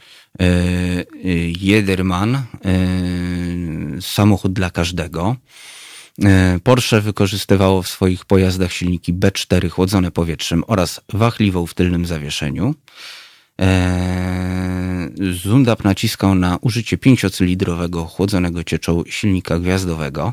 e, 0.41 1.05
Jedermann, 1.61 2.35
e, 2.35 2.43
samochód 4.01 4.53
dla 4.53 4.71
każdego. 4.71 5.37
Porsche 6.65 7.01
wykorzystywało 7.01 7.83
w 7.83 7.89
swoich 7.89 8.25
pojazdach 8.25 8.73
silniki 8.73 9.15
B4 9.15 9.71
chłodzone 9.71 10.11
powietrzem 10.11 10.65
oraz 10.67 11.01
wachliwą 11.13 11.67
w 11.67 11.75
tylnym 11.75 12.07
zawieszeniu. 12.07 12.75
Zundap 15.43 15.85
naciskał 15.85 16.35
na 16.35 16.59
użycie 16.61 16.99
pięciocylindrowego 16.99 18.05
chłodzonego 18.05 18.65
cieczą 18.65 19.03
silnika 19.07 19.59
gwiazdowego. 19.59 20.33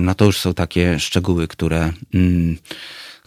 No 0.00 0.14
to 0.14 0.24
już 0.24 0.38
są 0.38 0.54
takie 0.54 1.00
szczegóły, 1.00 1.48
które 1.48 1.92
mm, 2.14 2.56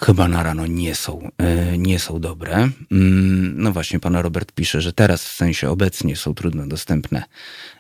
chyba 0.06 0.28
na 0.28 0.44
rano 0.44 0.68
nie 0.68 0.96
są, 0.96 1.30
e, 1.38 1.78
nie 1.78 2.00
są 2.00 2.20
dobre. 2.20 2.70
Mm, 2.92 3.54
no 3.58 3.72
właśnie, 3.72 4.00
pan 4.00 4.16
Robert 4.16 4.52
pisze, 4.52 4.82
że 4.82 4.94
teraz 4.94 5.26
w 5.26 5.36
sensie 5.36 5.70
obecnie 5.70 6.16
są 6.16 6.34
trudno 6.34 6.68
dostępne 6.68 7.24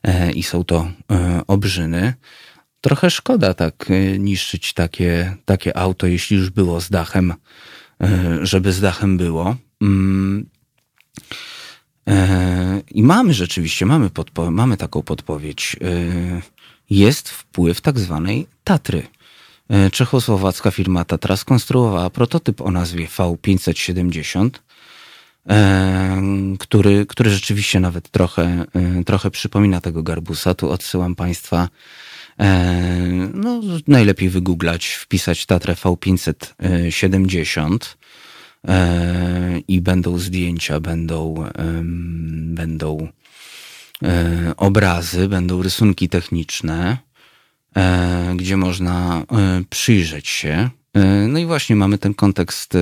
e, 0.03 0.32
i 0.32 0.43
są 0.43 0.63
to 0.63 0.91
e, 1.11 1.41
obrzyny. 1.47 2.13
Trochę 2.82 3.11
szkoda 3.11 3.53
tak 3.53 3.89
niszczyć 4.19 4.73
takie, 4.73 5.36
takie 5.45 5.77
auto, 5.77 6.07
jeśli 6.07 6.38
już 6.38 6.49
było 6.49 6.82
z 6.82 6.89
dachem, 6.89 7.34
żeby 8.41 8.73
z 8.73 8.82
dachem 8.82 9.17
było. 9.17 9.55
Mm, 12.05 12.82
I 12.91 13.03
mamy 13.03 13.34
rzeczywiście, 13.34 13.86
mamy, 13.86 14.09
podpo- 14.09 14.51
mamy 14.51 14.78
taką 14.78 15.01
podpowiedź. 15.01 15.76
Jest 16.89 17.30
wpływ 17.30 17.82
tak 17.82 17.99
zwanej 17.99 18.47
Tatry. 18.64 19.07
E, 19.70 19.91
czechosłowacka 19.91 20.72
firma 20.72 21.05
Tatra 21.05 21.38
skonstruowała 21.38 22.09
prototyp 22.09 22.62
o 22.62 22.72
nazwie 22.72 23.07
V570, 23.07 24.49
e, 25.49 26.22
który, 26.59 27.05
który 27.05 27.30
rzeczywiście 27.30 27.80
nawet 27.80 28.09
trochę, 28.09 28.66
e, 28.74 29.03
trochę 29.03 29.32
przypomina 29.32 29.82
tego 29.82 30.03
garbusa. 30.03 30.53
Tu 30.53 30.70
odsyłam 30.70 31.16
Państwa, 31.16 31.70
no 33.34 33.62
najlepiej 33.88 34.30
wygooglać, 34.30 34.88
wpisać 34.88 35.45
Tatrę 35.45 35.74
V570 35.74 37.78
i 39.68 39.82
będą 39.82 40.18
zdjęcia, 40.18 40.80
będą, 40.80 41.36
będą 42.43 43.07
obrazy, 44.57 45.28
będą 45.28 45.62
rysunki 45.62 46.09
techniczne. 46.09 46.97
E, 47.78 48.34
gdzie 48.36 48.57
można 48.57 49.26
e, 49.32 49.64
przyjrzeć 49.70 50.28
się. 50.28 50.70
E, 50.93 51.28
no 51.28 51.39
i 51.39 51.45
właśnie 51.45 51.76
mamy 51.76 51.97
ten 51.97 52.14
kontekst 52.14 52.78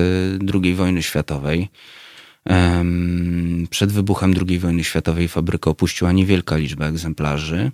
II 0.54 0.74
wojny 0.74 1.02
światowej. 1.02 1.68
Przed 3.70 3.92
wybuchem 3.92 4.34
II 4.48 4.58
wojny 4.58 4.84
światowej 4.84 5.28
fabryka 5.28 5.70
opuściła 5.70 6.12
niewielka 6.12 6.56
liczba 6.56 6.86
egzemplarzy. 6.86 7.70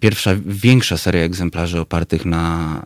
Pierwsza, 0.00 0.30
większa 0.46 0.98
seria 0.98 1.22
egzemplarzy 1.22 1.80
opartych 1.80 2.24
na 2.24 2.82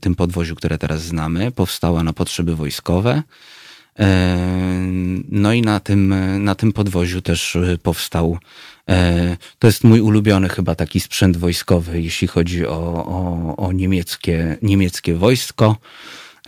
tym 0.00 0.14
podwoziu, 0.14 0.56
które 0.56 0.78
teraz 0.78 1.02
znamy, 1.02 1.52
powstała 1.52 2.02
na 2.02 2.12
potrzeby 2.12 2.56
wojskowe. 2.56 3.22
No 5.28 5.52
i 5.52 5.62
na 5.62 5.80
tym, 5.80 6.14
na 6.44 6.54
tym 6.54 6.72
podwoziu 6.72 7.22
też 7.22 7.58
powstał 7.82 8.38
E, 8.90 9.36
to 9.58 9.66
jest 9.66 9.84
mój 9.84 10.00
ulubiony 10.00 10.48
chyba 10.48 10.74
taki 10.74 11.00
sprzęt 11.00 11.36
wojskowy, 11.36 12.02
jeśli 12.02 12.28
chodzi 12.28 12.66
o, 12.66 13.04
o, 13.06 13.56
o 13.56 13.72
niemieckie, 13.72 14.56
niemieckie 14.62 15.14
wojsko, 15.14 15.76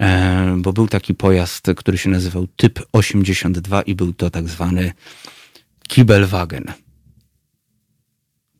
e, 0.00 0.54
bo 0.58 0.72
był 0.72 0.88
taki 0.88 1.14
pojazd, 1.14 1.66
który 1.76 1.98
się 1.98 2.10
nazywał 2.10 2.46
Typ 2.56 2.80
82 2.92 3.82
i 3.82 3.94
był 3.94 4.12
to 4.12 4.30
tak 4.30 4.48
zwany 4.48 4.92
Kibelwagen. 5.88 6.64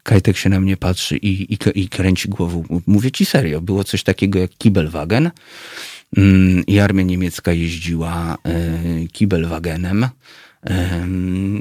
Kajtek 0.03 0.37
się 0.37 0.49
na 0.49 0.61
mnie 0.61 0.77
patrzy 0.77 1.17
i, 1.17 1.55
i, 1.55 1.59
i 1.75 1.89
kręci 1.89 2.29
głową. 2.29 2.65
Mówię 2.87 3.11
ci 3.11 3.25
serio, 3.25 3.61
było 3.61 3.85
coś 3.85 4.03
takiego 4.03 4.39
jak 4.39 4.51
Kibelwagen 4.51 5.31
mm, 6.17 6.67
i 6.67 6.79
armia 6.79 7.03
niemiecka 7.03 7.53
jeździła 7.53 8.39
e, 8.45 9.09
Kibelwagenem 9.13 10.07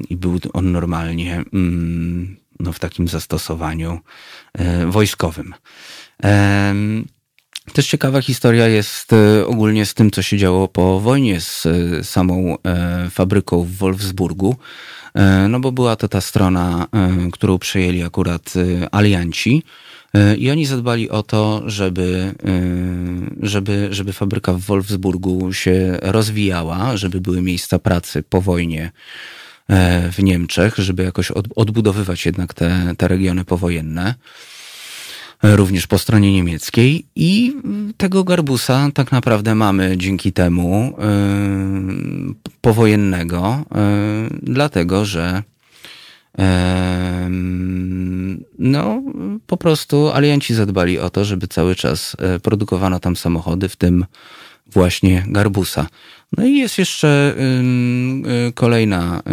i 0.09 0.15
był 0.15 0.39
on 0.53 0.71
normalnie 0.71 1.43
mm, 1.53 2.37
no, 2.59 2.73
w 2.73 2.79
takim 2.79 3.07
zastosowaniu 3.07 3.99
e, 4.53 4.85
wojskowym. 4.85 5.53
Też 7.73 7.87
ciekawa 7.87 8.21
historia 8.21 8.67
jest 8.67 9.13
e, 9.13 9.47
ogólnie 9.47 9.85
z 9.85 9.93
tym, 9.93 10.11
co 10.11 10.21
się 10.21 10.37
działo 10.37 10.67
po 10.67 10.99
wojnie 10.99 11.41
z 11.41 11.67
samą 12.03 12.55
fabryką 13.09 13.63
w 13.63 13.71
Wolfsburgu. 13.71 14.55
No 15.49 15.59
bo 15.59 15.71
była 15.71 15.95
to 15.95 16.07
ta 16.07 16.21
strona, 16.21 16.87
którą 17.31 17.59
przejęli 17.59 18.03
akurat 18.03 18.53
alianci. 18.91 19.63
E, 20.13 20.35
I 20.35 20.51
oni 20.51 20.65
zadbali 20.65 21.09
o 21.09 21.23
to, 21.23 21.61
żeby, 21.65 22.33
e, 22.45 23.47
żeby, 23.47 23.87
żeby 23.91 24.13
fabryka 24.13 24.53
w 24.53 24.59
Wolfsburgu 24.59 25.53
się 25.53 25.97
rozwijała, 26.01 26.97
żeby 26.97 27.21
były 27.21 27.41
miejsca 27.41 27.79
pracy 27.79 28.23
po 28.23 28.41
wojnie 28.41 28.91
e, 29.67 30.11
w 30.11 30.23
Niemczech, 30.23 30.75
żeby 30.77 31.03
jakoś 31.03 31.31
odbudowywać 31.55 32.25
jednak 32.25 32.53
te, 32.53 32.93
te 32.97 33.07
regiony 33.07 33.45
powojenne, 33.45 34.15
również 35.43 35.87
po 35.87 35.97
stronie 35.97 36.33
niemieckiej. 36.33 37.05
I 37.15 37.55
tego 37.97 38.23
garbusa 38.23 38.89
tak 38.93 39.11
naprawdę 39.11 39.55
mamy 39.55 39.97
dzięki 39.97 40.33
temu 40.33 40.97
powojennego, 42.61 43.65
dlatego 44.41 45.05
że 45.05 45.43
no, 48.59 49.03
po 49.47 49.57
prostu 49.57 50.09
alianci 50.09 50.53
zadbali 50.53 50.99
o 50.99 51.09
to, 51.09 51.25
żeby 51.25 51.47
cały 51.47 51.75
czas 51.75 52.17
produkowano 52.43 52.99
tam 52.99 53.15
samochody, 53.15 53.69
w 53.69 53.75
tym 53.75 54.05
właśnie 54.67 55.25
Garbusa. 55.27 55.87
No 56.37 56.45
i 56.45 56.57
jest 56.57 56.77
jeszcze 56.77 57.35
e, 57.37 58.51
kolejna, 58.51 59.23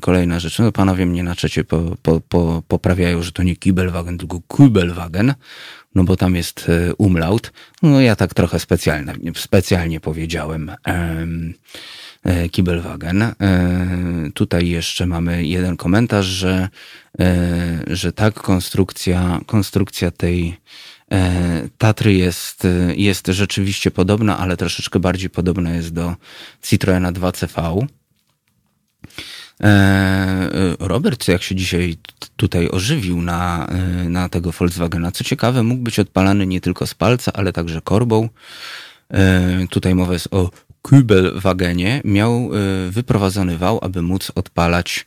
kolejna 0.00 0.40
rzecz. 0.40 0.58
No, 0.58 0.72
panowie 0.72 1.06
mnie 1.06 1.22
na 1.22 1.36
czacie 1.36 1.64
po, 1.64 1.96
po, 2.02 2.20
po, 2.20 2.62
poprawiają, 2.68 3.22
że 3.22 3.32
to 3.32 3.42
nie 3.42 3.56
Kibelwagen, 3.56 4.18
tylko 4.18 4.40
Kubelwagen, 4.48 5.34
no 5.94 6.04
bo 6.04 6.16
tam 6.16 6.36
jest 6.36 6.68
e, 6.68 6.94
umlaut. 6.94 7.52
No 7.82 8.00
ja 8.00 8.16
tak 8.16 8.34
trochę 8.34 8.58
specjalnie, 8.58 9.14
specjalnie 9.34 10.00
powiedziałem. 10.00 10.70
E, 12.24 12.48
Kibelwagen. 12.48 13.22
E, 13.22 13.34
tutaj 14.34 14.68
jeszcze 14.68 15.06
mamy 15.06 15.46
jeden 15.46 15.76
komentarz, 15.76 16.26
że, 16.26 16.68
e, 17.20 17.80
że 17.86 18.12
tak, 18.12 18.34
konstrukcja, 18.34 19.40
konstrukcja 19.46 20.10
tej 20.10 20.56
Tatry 21.78 22.14
jest, 22.14 22.66
jest 22.96 23.26
rzeczywiście 23.26 23.90
podobna, 23.90 24.38
ale 24.38 24.56
troszeczkę 24.56 25.00
bardziej 25.00 25.30
podobna 25.30 25.74
jest 25.74 25.92
do 25.92 26.14
Citroena 26.62 27.12
2CV. 27.12 27.86
Robert, 30.78 31.28
jak 31.28 31.42
się 31.42 31.54
dzisiaj 31.54 31.96
tutaj 32.36 32.68
ożywił 32.68 33.22
na, 33.22 33.68
na 34.08 34.28
tego 34.28 34.52
Volkswagena, 34.52 35.12
co 35.12 35.24
ciekawe, 35.24 35.62
mógł 35.62 35.82
być 35.82 35.98
odpalany 35.98 36.46
nie 36.46 36.60
tylko 36.60 36.86
z 36.86 36.94
palca, 36.94 37.32
ale 37.32 37.52
także 37.52 37.80
korbą. 37.80 38.28
Tutaj 39.70 39.94
mowa 39.94 40.12
jest 40.12 40.28
o 40.30 40.50
Kübelwagenie 40.82 42.00
miał 42.04 42.50
wyprowadzony 42.90 43.58
wał, 43.58 43.78
aby 43.82 44.02
móc 44.02 44.32
odpalać 44.34 45.06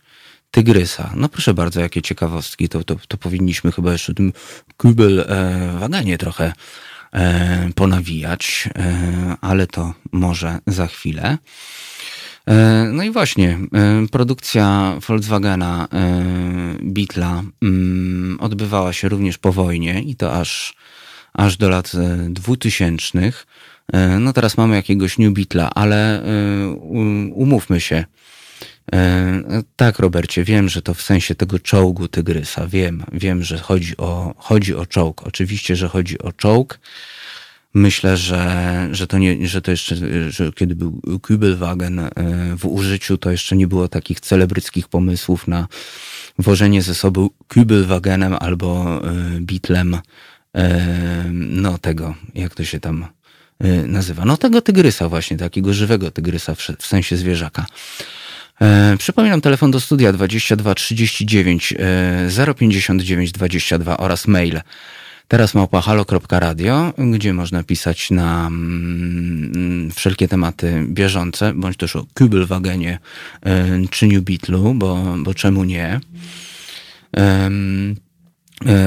tygrysa. 0.51 1.11
No 1.15 1.29
proszę 1.29 1.53
bardzo, 1.53 1.79
jakie 1.79 2.01
ciekawostki. 2.01 2.69
To, 2.69 2.83
to, 2.83 2.95
to 3.07 3.17
powinniśmy 3.17 3.71
chyba 3.71 3.91
jeszcze 3.91 4.13
tym 4.13 4.33
Kübelwagenie 4.77 6.17
trochę 6.17 6.53
e, 7.13 7.69
ponawijać, 7.75 8.69
e, 8.75 9.35
ale 9.41 9.67
to 9.67 9.93
może 10.11 10.59
za 10.67 10.87
chwilę. 10.87 11.37
E, 12.47 12.85
no 12.93 13.03
i 13.03 13.11
właśnie, 13.11 13.59
produkcja 14.11 14.95
Volkswagena 15.07 15.87
Beetla 16.81 17.43
mm, 17.61 18.37
odbywała 18.39 18.93
się 18.93 19.09
również 19.09 19.37
po 19.37 19.53
wojnie 19.53 20.01
i 20.01 20.15
to 20.15 20.33
aż, 20.33 20.75
aż 21.33 21.57
do 21.57 21.69
lat 21.69 21.91
dwutysięcznych. 22.29 23.47
E, 23.93 24.19
no 24.19 24.33
teraz 24.33 24.57
mamy 24.57 24.75
jakiegoś 24.75 25.17
New 25.17 25.33
Beatla, 25.33 25.69
ale 25.75 26.23
e, 26.23 26.69
umówmy 27.33 27.81
się. 27.81 28.05
E, 28.93 29.63
tak, 29.75 29.99
Robercie, 29.99 30.43
wiem, 30.43 30.69
że 30.69 30.81
to 30.81 30.93
w 30.93 31.01
sensie 31.01 31.35
tego 31.35 31.59
czołgu 31.59 32.07
tygrysa. 32.07 32.67
Wiem, 32.67 33.03
wiem, 33.11 33.43
że 33.43 33.57
chodzi 33.57 33.97
o, 33.97 34.33
chodzi 34.37 34.75
o 34.75 34.85
czołg. 34.85 35.23
Oczywiście, 35.23 35.75
że 35.75 35.87
chodzi 35.87 36.19
o 36.19 36.31
czołg. 36.31 36.79
Myślę, 37.73 38.17
że, 38.17 38.87
że 38.91 39.07
to 39.07 39.17
nie, 39.17 39.47
że 39.47 39.61
to 39.61 39.71
jeszcze, 39.71 39.95
że 40.31 40.51
kiedy 40.51 40.75
był 40.75 41.01
Kübelwagen 41.21 42.09
w 42.57 42.65
użyciu, 42.65 43.17
to 43.17 43.31
jeszcze 43.31 43.55
nie 43.55 43.67
było 43.67 43.87
takich 43.87 44.19
celebryckich 44.19 44.87
pomysłów 44.87 45.47
na 45.47 45.67
wożenie 46.39 46.81
ze 46.81 46.95
sobą 46.95 47.29
Kübelwagenem 47.49 48.37
albo 48.39 49.01
Beatlem, 49.39 49.97
no 51.31 51.77
tego, 51.77 52.15
jak 52.35 52.55
to 52.55 52.63
się 52.63 52.79
tam 52.79 53.05
nazywa. 53.87 54.25
No 54.25 54.37
tego 54.37 54.61
tygrysa 54.61 55.09
właśnie, 55.09 55.37
takiego 55.37 55.73
żywego 55.73 56.11
tygrysa 56.11 56.55
w 56.79 56.85
sensie 56.85 57.17
zwierzaka. 57.17 57.65
E, 58.61 58.97
przypominam 58.97 59.41
telefon 59.41 59.71
do 59.71 59.79
studia 59.79 60.13
22 60.13 60.75
39 60.75 61.73
e, 61.79 62.55
059 62.55 63.31
22 63.31 63.97
oraz 63.97 64.27
mail 64.27 64.61
teraz 65.27 65.53
małpa 65.53 65.81
halo.radio, 65.81 66.93
gdzie 67.11 67.33
można 67.33 67.63
pisać 67.63 68.11
na 68.11 68.47
mm, 68.47 69.91
wszelkie 69.95 70.27
tematy 70.27 70.85
bieżące, 70.87 71.53
bądź 71.53 71.77
też 71.77 71.95
o 71.95 72.05
Kübelwagenie 72.19 72.97
e, 73.45 73.87
czy 73.89 74.07
New 74.07 74.23
Beatlu, 74.23 74.73
bo, 74.73 75.15
bo 75.17 75.33
czemu 75.33 75.63
nie. 75.63 75.99
E, 77.17 77.49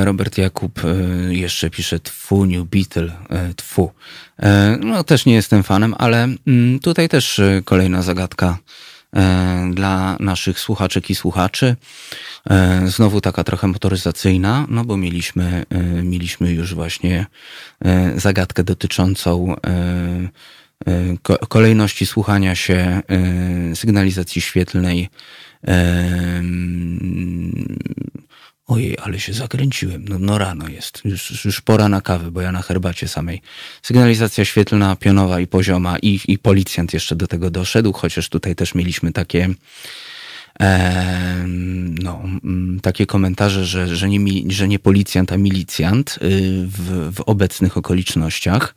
Robert 0.05 0.39
Jakub 0.39 0.81
jeszcze 1.29 1.70
pisze 1.70 2.01
tfu, 2.01 2.47
New 2.47 2.68
Beatle, 2.68 3.12
tfu. 3.57 3.93
No 4.81 5.05
też 5.05 5.27
nie 5.27 5.35
jestem 5.35 5.62
fanem, 5.62 5.95
ale 5.99 6.29
mm, 6.47 6.79
tutaj 6.79 7.09
też 7.09 7.41
kolejna 7.64 8.03
zagadka 8.03 8.59
dla 9.73 10.17
naszych 10.21 10.61
słuchaczek 10.61 11.11
i 11.11 11.15
słuchaczy. 11.15 11.77
E, 12.51 12.83
Znowu 12.89 13.21
taka 13.21 13.45
trochę 13.45 13.67
motoryzacyjna, 13.67 14.67
no 14.69 14.85
bo 14.85 14.97
mieliśmy, 14.97 15.65
e, 15.71 15.83
mieliśmy 16.03 16.53
już 16.53 16.75
właśnie 16.75 17.27
e, 17.85 18.21
zagadkę 18.21 18.65
dotyczącą 18.65 19.57
e, 19.57 19.59
e, 20.87 21.17
ko- 21.23 21.39
kolejności 21.49 22.07
słuchania 22.07 22.55
się 22.55 22.75
e, 23.73 23.77
sygnalizacji 23.77 24.41
świetlnej. 24.43 25.09
Ojej, 28.67 28.99
ale 29.03 29.21
się 29.21 29.33
zakręciłem. 29.33 30.05
No, 30.09 30.19
no 30.19 30.39
rano 30.39 30.69
jest. 30.69 31.01
Już, 31.05 31.45
już 31.45 31.61
pora 31.61 31.89
na 31.89 32.01
kawę, 32.01 32.31
bo 32.31 32.41
ja 32.41 32.53
na 32.53 32.62
herbacie 32.62 33.09
samej. 33.09 33.43
Sygnalizacja 33.83 34.45
świetlna, 34.45 34.97
pionowa 34.97 35.41
i 35.41 35.47
pozioma 35.47 35.99
i, 35.99 36.21
i 36.29 36.39
policjant 36.39 36.95
jeszcze 36.95 37.17
do 37.17 37.27
tego 37.27 37.51
doszedł, 37.51 37.93
chociaż 37.93 38.29
tutaj 38.29 38.57
też 38.57 38.75
mieliśmy 38.75 39.12
takie 39.12 39.49
no, 42.03 42.23
mm, 42.45 42.81
takie 42.83 43.07
komentarze, 43.07 43.65
że, 43.65 43.97
że, 43.97 44.09
nie, 44.09 44.43
że 44.53 44.69
nie 44.69 44.79
policjant, 44.79 45.33
a 45.33 45.37
milicjant 45.37 46.19
y, 46.23 46.67
w, 46.67 47.12
w 47.15 47.21
obecnych 47.21 47.77
okolicznościach 47.77 48.75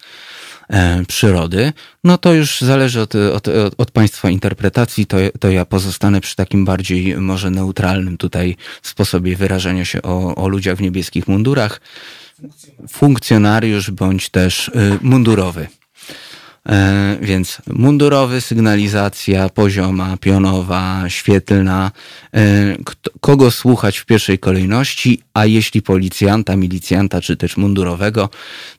przyrody, 1.07 1.73
no 2.03 2.17
to 2.17 2.33
już 2.33 2.61
zależy 2.61 3.01
od, 3.01 3.15
od, 3.15 3.47
od, 3.47 3.73
od 3.77 3.91
Państwa 3.91 4.29
interpretacji, 4.29 5.05
to, 5.05 5.17
to 5.39 5.51
ja 5.51 5.65
pozostanę 5.65 6.21
przy 6.21 6.35
takim 6.35 6.65
bardziej 6.65 7.17
może 7.17 7.51
neutralnym 7.51 8.17
tutaj 8.17 8.55
sposobie 8.81 9.35
wyrażania 9.35 9.85
się 9.85 10.01
o, 10.01 10.35
o 10.35 10.47
ludziach 10.47 10.77
w 10.77 10.81
niebieskich 10.81 11.27
mundurach. 11.27 11.81
Funkcjonariusz 12.89 13.91
bądź 13.91 14.29
też 14.29 14.67
y, 14.67 14.71
mundurowy. 15.01 15.67
E, 16.67 17.17
Więc 17.21 17.61
mundurowy, 17.67 18.41
sygnalizacja, 18.41 19.49
pozioma, 19.49 20.17
pionowa, 20.17 21.03
świetlna. 21.07 21.91
E, 22.33 22.77
Kogo 23.21 23.51
słuchać 23.51 23.97
w 23.97 24.05
pierwszej 24.05 24.39
kolejności, 24.39 25.21
a 25.33 25.45
jeśli 25.45 25.81
policjanta, 25.81 26.55
milicjanta 26.55 27.21
czy 27.21 27.37
też 27.37 27.57
mundurowego, 27.57 28.29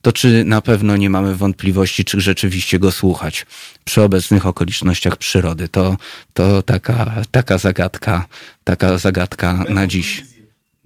to 0.02 0.12
czy 0.12 0.44
na 0.44 0.60
pewno 0.60 0.96
nie 0.96 1.10
mamy 1.10 1.34
wątpliwości, 1.34 2.04
czy 2.04 2.20
rzeczywiście 2.20 2.78
go 2.78 2.92
słuchać 2.92 3.46
przy 3.84 4.02
obecnych 4.02 4.46
okolicznościach 4.46 5.16
przyrody. 5.16 5.68
To, 5.68 5.96
to 6.32 6.62
taka, 6.62 7.14
taka 7.30 7.58
zagadka, 7.58 8.26
taka 8.64 8.98
zagadka 8.98 9.64
na 9.68 9.86
dziś. 9.86 10.27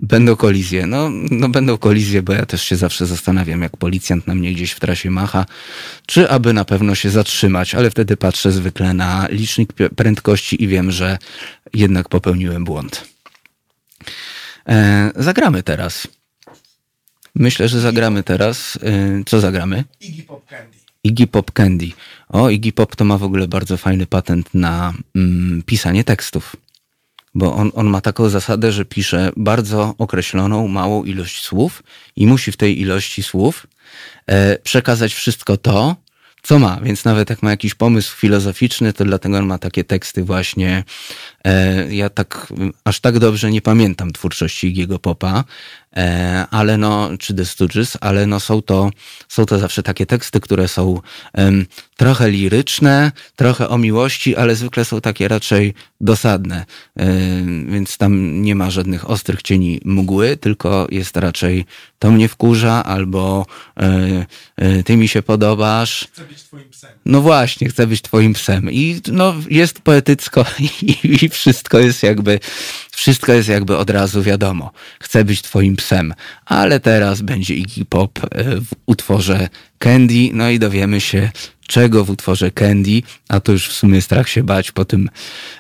Będą 0.02 0.36
kolizje. 0.36 0.86
No, 0.86 1.10
no 1.30 1.48
będą 1.48 1.78
kolizje, 1.78 2.22
bo 2.22 2.32
ja 2.32 2.46
też 2.46 2.62
się 2.62 2.76
zawsze 2.76 3.06
zastanawiam, 3.06 3.62
jak 3.62 3.76
policjant 3.76 4.26
na 4.26 4.34
mnie 4.34 4.52
gdzieś 4.52 4.72
w 4.72 4.80
trasie 4.80 5.10
macha, 5.10 5.46
czy 6.06 6.30
aby 6.30 6.52
na 6.52 6.64
pewno 6.64 6.94
się 6.94 7.10
zatrzymać, 7.10 7.74
ale 7.74 7.90
wtedy 7.90 8.16
patrzę 8.16 8.52
zwykle 8.52 8.94
na 8.94 9.28
licznik 9.30 9.72
prędkości 9.96 10.64
i 10.64 10.68
wiem, 10.68 10.90
że 10.90 11.18
jednak 11.74 12.08
popełniłem 12.08 12.64
błąd. 12.64 13.04
E, 14.68 15.10
zagramy 15.16 15.62
teraz. 15.62 16.08
Myślę, 17.34 17.68
że 17.68 17.80
zagramy 17.80 18.22
teraz. 18.22 18.78
E, 18.82 19.24
co 19.26 19.40
zagramy? 19.40 19.84
Iggy 20.00 20.22
Pop 20.22 20.46
Candy. 20.46 20.78
Iggy 21.04 21.26
Pop 21.26 21.52
Candy. 21.52 21.90
O, 22.28 22.50
Iggy 22.50 22.72
Pop 22.72 22.96
to 22.96 23.04
ma 23.04 23.18
w 23.18 23.22
ogóle 23.22 23.48
bardzo 23.48 23.76
fajny 23.76 24.06
patent 24.06 24.54
na 24.54 24.92
mm, 25.16 25.62
pisanie 25.66 26.04
tekstów. 26.04 26.56
Bo 27.34 27.54
on, 27.54 27.70
on 27.74 27.86
ma 27.86 28.00
taką 28.00 28.28
zasadę, 28.28 28.72
że 28.72 28.84
pisze 28.84 29.30
bardzo 29.36 29.94
określoną, 29.98 30.68
małą 30.68 31.04
ilość 31.04 31.42
słów 31.42 31.82
i 32.16 32.26
musi 32.26 32.52
w 32.52 32.56
tej 32.56 32.80
ilości 32.80 33.22
słów 33.22 33.66
e, 34.26 34.58
przekazać 34.58 35.14
wszystko 35.14 35.56
to, 35.56 35.96
co 36.42 36.58
ma. 36.58 36.80
Więc 36.82 37.04
nawet 37.04 37.30
jak 37.30 37.42
ma 37.42 37.50
jakiś 37.50 37.74
pomysł 37.74 38.16
filozoficzny, 38.16 38.92
to 38.92 39.04
dlatego 39.04 39.38
on 39.38 39.46
ma 39.46 39.58
takie 39.58 39.84
teksty 39.84 40.24
właśnie. 40.24 40.84
E, 41.44 41.94
ja 41.94 42.08
tak 42.08 42.52
aż 42.84 43.00
tak 43.00 43.18
dobrze 43.18 43.50
nie 43.50 43.62
pamiętam 43.62 44.12
twórczości 44.12 44.74
Iggy'ego 44.74 44.98
Popa, 44.98 45.44
ale 46.50 46.78
no, 46.78 47.10
czy 47.18 47.34
The 47.34 47.44
Stooges, 47.44 47.96
ale 48.00 48.26
no 48.26 48.40
są 48.40 48.62
to, 48.62 48.90
są 49.28 49.46
to 49.46 49.58
zawsze 49.58 49.82
takie 49.82 50.06
teksty, 50.06 50.40
które 50.40 50.68
są 50.68 51.00
em, 51.32 51.66
trochę 51.96 52.30
liryczne, 52.30 53.12
trochę 53.36 53.68
o 53.68 53.78
miłości, 53.78 54.36
ale 54.36 54.54
zwykle 54.54 54.84
są 54.84 55.00
takie 55.00 55.28
raczej 55.28 55.74
dosadne. 56.00 56.64
E, 56.98 57.06
więc 57.68 57.98
tam 57.98 58.42
nie 58.42 58.54
ma 58.54 58.70
żadnych 58.70 59.10
ostrych 59.10 59.42
cieni 59.42 59.80
mgły, 59.84 60.36
tylko 60.36 60.86
jest 60.90 61.16
raczej 61.16 61.64
to 62.02 62.10
mnie 62.10 62.28
wkurza, 62.28 62.84
albo 62.84 63.46
e, 63.76 64.26
e, 64.56 64.82
ty 64.82 64.96
mi 64.96 65.08
się 65.08 65.22
podobasz. 65.22 66.08
Chcę 66.12 66.24
być 66.24 66.42
twoim 66.42 66.70
psem. 66.70 66.90
No 67.04 67.20
właśnie, 67.20 67.68
chcę 67.68 67.86
być 67.86 68.02
twoim 68.02 68.32
psem. 68.32 68.70
I 68.70 69.00
no, 69.12 69.34
jest 69.50 69.80
poetycko 69.80 70.44
i, 70.82 71.24
i 71.24 71.28
wszystko 71.28 71.78
jest 71.78 72.02
jakby, 72.02 72.40
wszystko 72.90 73.32
jest 73.32 73.48
jakby 73.48 73.76
od 73.76 73.90
razu 73.90 74.22
wiadomo. 74.22 74.72
Chcę 75.00 75.24
być 75.24 75.42
twoim 75.42 75.76
psem. 75.76 76.14
Ale 76.44 76.80
teraz 76.80 77.20
będzie 77.20 77.54
Iggy 77.54 77.84
Pop 77.84 78.18
e, 78.18 78.44
w 78.60 78.68
utworze 78.86 79.48
Candy, 79.78 80.30
no 80.32 80.50
i 80.50 80.58
dowiemy 80.58 81.00
się, 81.00 81.30
czego 81.72 82.04
w 82.04 82.10
utworze 82.10 82.50
Candy, 82.50 83.02
a 83.28 83.40
to 83.40 83.52
już 83.52 83.68
w 83.68 83.72
sumie 83.72 84.02
strach 84.02 84.28
się 84.28 84.42
bać 84.42 84.72
po 84.72 84.84
tym, 84.84 85.10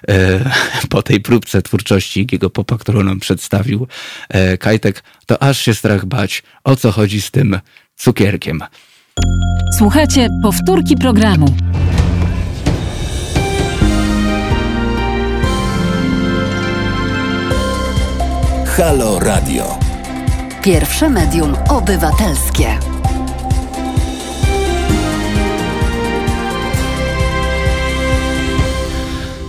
e, 0.08 0.50
po 0.94 1.02
tej 1.02 1.20
próbce 1.20 1.62
twórczości 1.62 2.26
Iggy'ego 2.26 2.50
Popa, 2.50 2.78
którą 2.78 3.02
nam 3.02 3.20
przedstawił 3.20 3.86
e, 4.28 4.58
Kajtek, 4.58 5.02
to 5.26 5.42
aż 5.42 5.58
się 5.58 5.74
strach 5.74 6.06
bać, 6.06 6.42
o 6.64 6.76
co 6.76 6.92
chodzi 6.92 7.22
z 7.22 7.30
tym 7.30 7.58
cukierkiem. 7.96 8.60
Słuchajcie 9.78 10.28
powtórki 10.42 10.96
programu. 10.96 11.56
Halo 18.66 19.18
Radio. 19.18 19.78
Pierwsze 20.62 21.10
medium 21.10 21.56
obywatelskie. 21.68 22.91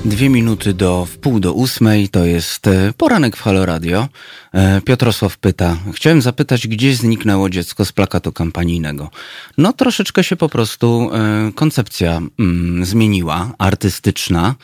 Dwie 0.05 0.29
minuty 0.29 0.73
do 0.73 1.05
wpół 1.05 1.39
do 1.39 1.53
ósmej, 1.53 2.09
to 2.09 2.25
jest 2.25 2.67
e, 2.67 2.93
poranek 2.97 3.37
w 3.37 3.41
Halo 3.41 3.65
Radio. 3.65 4.07
E, 4.53 4.81
Piotrosław 4.81 5.37
pyta, 5.37 5.77
chciałem 5.93 6.21
zapytać, 6.21 6.67
gdzie 6.67 6.95
zniknęło 6.95 7.49
dziecko 7.49 7.85
z 7.85 7.91
plakatu 7.91 8.31
kampanijnego. 8.31 9.09
No 9.57 9.73
troszeczkę 9.73 10.23
się 10.23 10.35
po 10.35 10.49
prostu 10.49 11.09
e, 11.13 11.51
koncepcja 11.55 12.21
mm, 12.39 12.85
zmieniła, 12.85 13.51
artystyczna, 13.57 14.55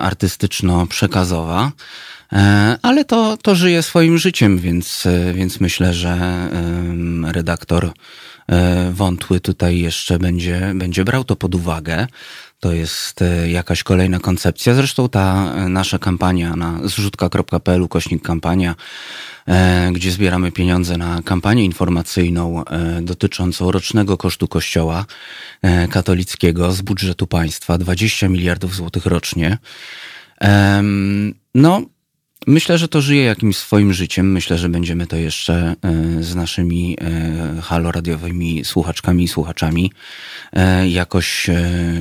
artystyczno-przekazowa. 0.00 1.70
Ale 2.82 3.04
to, 3.04 3.36
to 3.36 3.54
żyje 3.54 3.82
swoim 3.82 4.18
życiem, 4.18 4.58
więc, 4.58 5.08
więc 5.34 5.60
myślę, 5.60 5.94
że 5.94 6.18
redaktor 7.24 7.92
Wątły 8.92 9.40
tutaj 9.40 9.78
jeszcze 9.78 10.18
będzie, 10.18 10.72
będzie 10.74 11.04
brał 11.04 11.24
to 11.24 11.36
pod 11.36 11.54
uwagę. 11.54 12.06
To 12.60 12.72
jest 12.72 13.22
e, 13.22 13.50
jakaś 13.50 13.82
kolejna 13.82 14.18
koncepcja. 14.18 14.74
Zresztą 14.74 15.08
ta 15.08 15.54
e, 15.54 15.68
nasza 15.68 15.98
kampania 15.98 16.56
na 16.56 16.80
zrzutka.pl 16.84 17.88
kośnik 17.88 18.22
kampania, 18.22 18.74
e, 19.48 19.90
gdzie 19.92 20.10
zbieramy 20.10 20.52
pieniądze 20.52 20.96
na 20.96 21.22
kampanię 21.24 21.64
informacyjną 21.64 22.64
dotyczącą 23.02 23.70
rocznego 23.70 24.16
kosztu 24.16 24.48
kościoła 24.48 25.04
katolickiego 25.90 26.72
z 26.72 26.82
budżetu 26.82 27.26
państwa 27.26 27.78
20 27.78 28.28
miliardów 28.28 28.74
złotych 28.74 29.06
rocznie. 29.06 29.58
No, 31.54 31.82
Myślę, 32.46 32.78
że 32.78 32.88
to 32.88 33.00
żyje 33.00 33.24
jakimś 33.24 33.56
swoim 33.56 33.92
życiem. 33.92 34.32
Myślę, 34.32 34.58
że 34.58 34.68
będziemy 34.68 35.06
to 35.06 35.16
jeszcze 35.16 35.74
e, 35.82 36.22
z 36.22 36.34
naszymi 36.34 36.96
e, 37.00 37.62
haloradiowymi 37.62 38.64
słuchaczkami 38.64 39.24
i 39.24 39.28
słuchaczami 39.28 39.92
e, 40.52 40.88
jakoś 40.88 41.50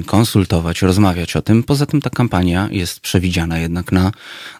konsultować, 0.05 0.81
rozmawiać 0.81 1.35
o 1.35 1.41
tym. 1.41 1.63
Poza 1.63 1.85
tym 1.85 2.01
ta 2.01 2.09
kampania 2.09 2.69
jest 2.71 2.99
przewidziana 2.99 3.59
jednak 3.59 3.91
na 3.91 4.11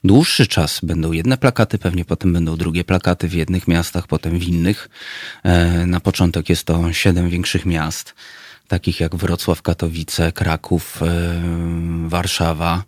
dłuższy 0.03 0.47
czas. 0.47 0.79
Będą 0.83 1.11
jedne 1.11 1.37
plakaty, 1.37 1.77
pewnie 1.77 2.05
potem 2.05 2.33
będą 2.33 2.55
drugie 2.55 2.83
plakaty 2.83 3.27
w 3.27 3.33
jednych 3.33 3.67
miastach, 3.67 4.07
potem 4.07 4.39
w 4.39 4.43
innych. 4.43 4.89
Na 5.85 5.99
początek 5.99 6.49
jest 6.49 6.63
to 6.63 6.93
siedem 6.93 7.29
większych 7.29 7.65
miast 7.65 8.15
takich 8.67 8.99
jak 8.99 9.15
Wrocław, 9.15 9.61
Katowice, 9.61 10.31
Kraków, 10.31 10.99
Warszawa, 12.07 12.83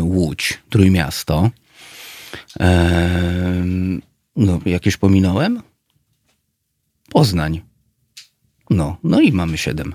Łódź, 0.00 0.58
Trójmiasto. 0.70 1.50
No, 4.36 4.60
jakieś 4.66 4.96
pominąłem? 4.96 5.62
Poznań. 7.10 7.62
No, 8.70 8.96
no 9.04 9.20
i 9.20 9.32
mamy 9.32 9.58
siedem. 9.58 9.92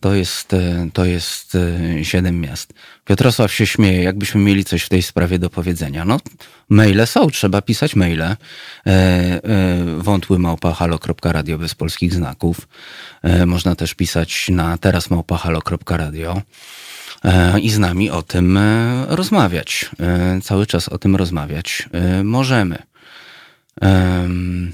To 0.00 0.14
jest, 0.14 0.54
e, 0.54 0.88
to 0.92 1.04
jest 1.04 1.54
e, 1.54 2.04
siedem 2.04 2.40
miast. 2.40 2.74
Piotrosław 3.04 3.52
się 3.52 3.66
śmieje, 3.66 4.02
jakbyśmy 4.02 4.40
mieli 4.40 4.64
coś 4.64 4.82
w 4.82 4.88
tej 4.88 5.02
sprawie 5.02 5.38
do 5.38 5.50
powiedzenia. 5.50 6.04
No, 6.04 6.20
maile 6.68 7.06
są, 7.06 7.30
trzeba 7.30 7.62
pisać 7.62 7.96
maile. 7.96 8.22
E, 8.22 8.36
e, 8.86 9.38
wątły 9.98 10.38
małpa 10.38 10.72
halo.radio 10.72 11.58
bez 11.58 11.74
polskich 11.74 12.14
znaków. 12.14 12.68
E, 13.22 13.46
można 13.46 13.76
też 13.76 13.94
pisać 13.94 14.48
na 14.48 14.78
teraz 14.78 15.10
małpa 15.10 15.36
halo.radio 15.36 16.42
i 17.62 17.70
z 17.70 17.78
nami 17.78 18.10
o 18.10 18.22
tym 18.22 18.56
e, 18.56 19.06
rozmawiać. 19.08 19.90
E, 20.00 20.40
cały 20.42 20.66
czas 20.66 20.88
o 20.88 20.98
tym 20.98 21.16
rozmawiać 21.16 21.88
e, 21.92 22.24
możemy. 22.24 22.82
Em, 23.80 24.72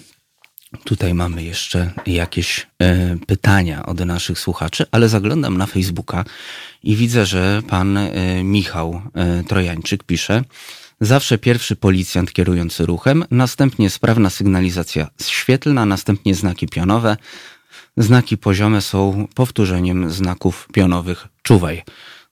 Tutaj 0.85 1.15
mamy 1.15 1.43
jeszcze 1.45 1.93
jakieś 2.07 2.67
e, 2.83 3.17
pytania 3.27 3.87
od 3.87 4.01
naszych 4.01 4.39
słuchaczy, 4.39 4.87
ale 4.91 5.09
zaglądam 5.09 5.59
na 5.59 5.67
Facebooka 5.67 6.25
i 6.83 6.97
widzę, 6.97 7.27
że 7.27 7.63
pan 7.69 7.97
e, 7.97 8.11
Michał 8.45 9.03
e, 9.15 9.45
Trojańczyk 9.45 10.05
pisze. 10.05 10.45
Zawsze 11.01 11.39
pierwszy 11.39 11.77
policjant 11.77 12.33
kierujący 12.33 12.87
ruchem, 12.87 13.25
następnie 13.31 13.91
sprawna 13.91 14.31
sygnalizacja 14.31 15.09
świetlna, 15.23 15.87
następnie 15.87 16.35
znaki 16.35 16.69
pionowe. 16.69 17.17
Znaki 17.97 18.39
poziome 18.39 18.81
są 18.81 19.29
powtórzeniem 19.35 20.11
znaków 20.11 20.69
pionowych 20.73 21.29
czuwaj. 21.43 21.83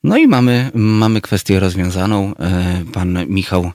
No 0.05 0.17
i 0.17 0.27
mamy, 0.27 0.71
mamy 0.75 1.21
kwestię 1.21 1.61
rozwiązaną. 1.61 2.35
E, 2.37 2.85
Pan 2.93 3.27
Michał 3.29 3.73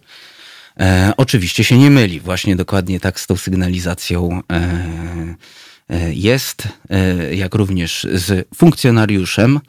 E, 0.80 1.14
oczywiście 1.18 1.64
się 1.64 1.78
nie 1.78 1.92
myli. 1.92 2.20
Właśnie 2.20 2.56
dokładnie 2.56 3.00
tak 3.00 3.20
z 3.20 3.28
tą 3.28 3.38
sygnalizacją 3.38 4.42
e, 4.52 6.14
jest, 6.14 6.68
jak 7.32 7.56
również 7.56 8.08
z 8.14 8.48
funkcjonariuszem, 8.56 9.60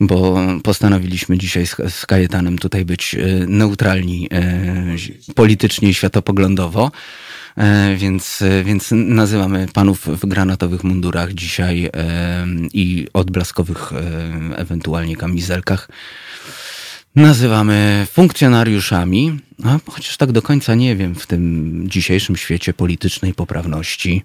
bo 0.00 0.38
postanowiliśmy 0.62 1.38
dzisiaj 1.38 1.66
z, 1.66 1.76
z 1.88 2.06
Kajetanem 2.06 2.58
tutaj 2.58 2.84
być 2.84 3.16
neutralni 3.46 4.28
politycznie 5.34 5.88
i 5.88 5.94
światopoglądowo. 5.94 6.90
E, 7.56 7.96
Więc, 7.96 8.42
e, 8.42 8.64
więc 8.64 8.88
nazywamy 8.92 9.66
panów 9.72 10.06
w 10.06 10.26
granatowych 10.26 10.84
mundurach 10.84 11.32
dzisiaj 11.34 11.84
e, 11.84 12.46
i 12.72 13.06
odblaskowych 13.12 13.92
ewentualnie 14.56 15.16
kamizelkach 15.16 15.88
nazywamy 17.14 18.06
funkcjonariuszami, 18.10 19.40
a 19.64 19.78
chociaż 19.90 20.16
tak 20.16 20.32
do 20.32 20.42
końca 20.42 20.74
nie 20.74 20.96
wiem 20.96 21.14
w 21.14 21.26
tym 21.26 21.84
dzisiejszym 21.90 22.36
świecie 22.36 22.74
politycznej 22.74 23.34
poprawności, 23.34 24.24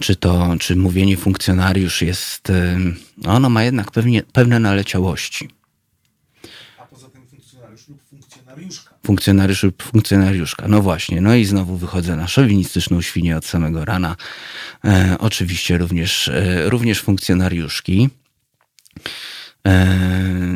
czy 0.00 0.16
to, 0.16 0.54
czy 0.60 0.76
mówienie 0.76 1.16
funkcjonariusz 1.16 2.02
jest, 2.02 2.52
ono 3.26 3.48
ma 3.50 3.64
jednak 3.64 3.90
pewnie, 3.90 4.22
pewne 4.22 4.60
naleciałości. 4.60 5.48
A 6.78 6.86
poza 6.86 7.08
tym 7.08 7.26
funkcjonariusz 7.26 7.88
lub 7.88 8.00
funkcjonariuszka. 9.04 9.14
Funkcjonariusz 9.14 9.62
lub 9.62 9.82
funkcjonariuszka. 9.82 10.68
No 10.68 10.82
właśnie, 10.82 11.20
no 11.20 11.34
i 11.34 11.44
znowu 11.44 11.76
wychodzę 11.76 12.16
na 12.16 12.28
szowinistyczną 12.28 13.02
świnię 13.02 13.36
od 13.36 13.44
samego 13.44 13.84
rana. 13.84 14.16
E, 14.84 15.16
oczywiście 15.18 15.78
również, 15.78 16.28
e, 16.28 16.70
również 16.70 17.00
funkcjonariuszki. 17.00 18.08
E, 19.66 19.96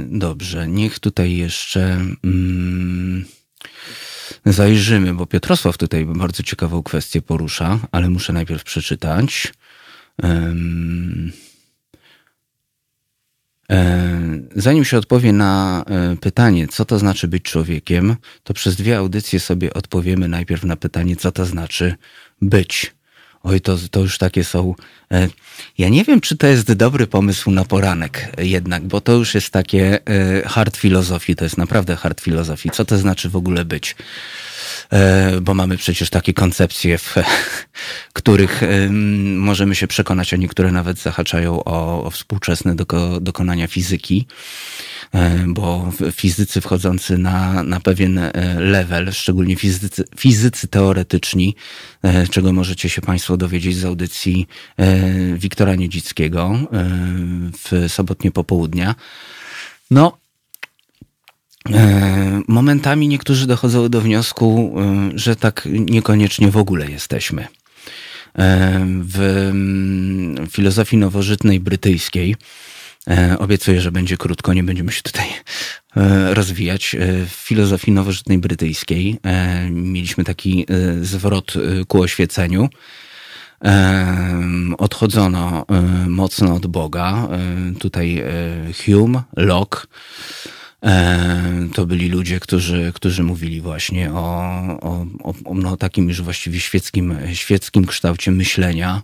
dobrze, 0.07 0.69
niech 0.69 0.99
tutaj 0.99 1.37
jeszcze 1.37 2.01
mm, 2.25 3.25
zajrzymy, 4.47 5.15
bo 5.15 5.27
Piotrosław 5.27 5.79
tutaj 5.79 6.07
bardzo 6.07 6.43
ciekawą 6.43 6.83
kwestię 6.83 7.23
porusza, 7.23 7.79
ale 7.93 8.11
muszę 8.11 8.33
najpierw 8.33 8.65
przeczytać. 8.65 9.53
Zanim 14.57 14.85
się 14.85 14.99
odpowie 14.99 15.33
na 15.33 15.85
e, 15.87 16.17
pytanie, 16.17 16.69
co 16.69 16.85
to 16.85 16.99
znaczy 16.99 17.29
być 17.29 17.43
człowiekiem, 17.43 18.17
to 18.45 18.55
przez 18.55 18.77
dwie 18.77 18.99
audycje 18.99 19.41
sobie 19.41 19.75
odpowiemy 19.75 20.29
najpierw 20.29 20.65
na 20.65 20.77
pytanie, 20.77 21.17
co 21.17 21.33
to 21.33 21.45
znaczy 21.45 21.95
być. 22.43 22.95
Oj, 23.43 23.61
to, 23.61 23.77
to 23.91 24.01
już 24.01 24.19
takie 24.19 24.45
są. 24.45 24.75
e, 25.13 25.29
Ja 25.79 25.89
nie 25.89 26.05
wiem, 26.05 26.21
czy 26.21 26.37
to 26.37 26.47
jest 26.47 26.73
dobry 26.73 27.07
pomysł 27.07 27.51
na 27.51 27.65
poranek 27.65 28.29
jednak, 28.39 28.87
bo 28.87 29.01
to 29.01 29.13
już 29.13 29.35
jest 29.35 29.51
takie 29.51 29.99
e, 30.07 30.49
hard 30.49 30.77
filozofii, 30.77 31.37
to 31.37 31.45
jest 31.45 31.59
naprawdę 31.59 31.97
hard 31.97 32.21
filozofii. 32.21 32.71
Co 32.71 32.85
to 32.85 32.99
znaczy 32.99 33.29
w 33.29 33.37
ogóle 33.37 33.65
być? 33.65 33.97
E, 34.93 35.41
Bo 35.41 35.55
mamy 35.55 35.77
przecież 35.77 36.11
takie 36.11 36.33
koncepcje, 36.35 36.99
w 36.99 37.15
których 38.13 38.63
em, 38.63 39.39
możemy 39.39 39.75
się 39.75 39.87
przekonać, 39.87 40.35
a 40.35 40.37
niektóre 40.37 40.73
nawet 40.73 40.99
zahaczają 40.99 41.65
o, 41.65 42.05
o 42.05 42.11
współczesne 42.11 42.75
doko, 42.75 43.21
dokonania 43.21 43.67
fizyki 43.67 44.27
e, 45.15 45.45
bo 45.47 45.93
fizycy 46.13 46.61
wchodzący 46.61 47.19
na, 47.19 47.63
na 47.63 47.81
pewien 47.81 48.19
e, 48.19 48.31
level, 48.61 49.13
szczególnie 49.13 49.57
fizycy, 49.57 50.05
fizycy 50.17 50.69
teoretyczni, 50.69 51.55
czego 52.31 52.53
możecie 52.53 52.89
się 52.89 53.01
Państwo 53.01 53.37
dowiedzieć 53.37 53.77
z 53.77 53.85
audycji 53.85 54.47
Wiktora 55.35 55.75
Niedzickiego 55.75 56.59
w 57.65 57.85
sobotnie 57.89 58.31
popołudnia. 58.31 58.95
No, 59.91 60.19
Momentami 62.49 63.09
niektórzy 63.09 63.47
dochodzą 63.47 63.89
do 63.89 64.01
wniosku, 64.01 64.75
e, 65.15 65.19
że 65.19 65.37
tak 65.37 65.69
niekoniecznie 65.71 66.51
w 66.51 66.57
ogóle 66.57 66.91
jesteśmy. 66.91 67.43
E, 68.39 68.87
W 69.03 69.21
mm, 69.21 70.47
filozofii 70.47 70.97
nowożytnej 70.97 71.61
brytyjskiej, 71.61 72.37
e, 73.11 73.37
obiecuję, 73.39 73.81
że 73.81 73.93
będzie 73.93 74.17
krótko, 74.17 74.55
nie 74.55 74.63
będziemy 74.63 74.93
się 74.93 75.03
tutaj 75.03 75.27
e, 75.97 76.35
rozwijać. 76.35 76.95
E, 76.95 76.99
W 77.27 77.31
filozofii 77.33 77.93
nowożytnej 77.93 78.39
brytyjskiej 78.39 79.19
e, 79.25 79.71
mieliśmy 79.71 80.25
taki 80.25 80.67
e, 80.69 81.05
zwrot 81.05 81.55
e, 81.57 81.85
ku 81.85 82.01
oświeceniu. 82.01 82.69
Odchodzono 84.79 85.67
e, 85.69 85.83
mocno 86.09 86.55
od 86.55 86.67
Boga. 86.67 87.29
E, 87.31 87.79
Tutaj 87.79 88.19
e, 88.19 88.25
Hume, 88.85 89.23
Locke, 89.37 89.79
e, 89.81 90.58
to 91.75 91.87
byli 91.87 92.09
ludzie, 92.09 92.41
którzy, 92.41 92.93
którzy 92.95 93.23
mówili 93.23 93.61
właśnie 93.61 94.13
o, 94.13 94.51
o, 94.81 95.07
o, 95.45 95.55
no, 95.55 95.77
takim 95.77 96.09
już 96.09 96.23
właściwie 96.23 96.61
świeckim, 96.61 97.17
świeckim 97.33 97.85
kształcie 97.87 98.31
myślenia. 98.31 99.03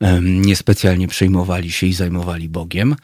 Em, 0.00 0.42
Niespecjalnie 0.42 1.08
przejmowali 1.08 1.72
się 1.72 1.86
i 1.86 1.92
zajmowali 1.92 2.48
Bogiem. 2.48 2.96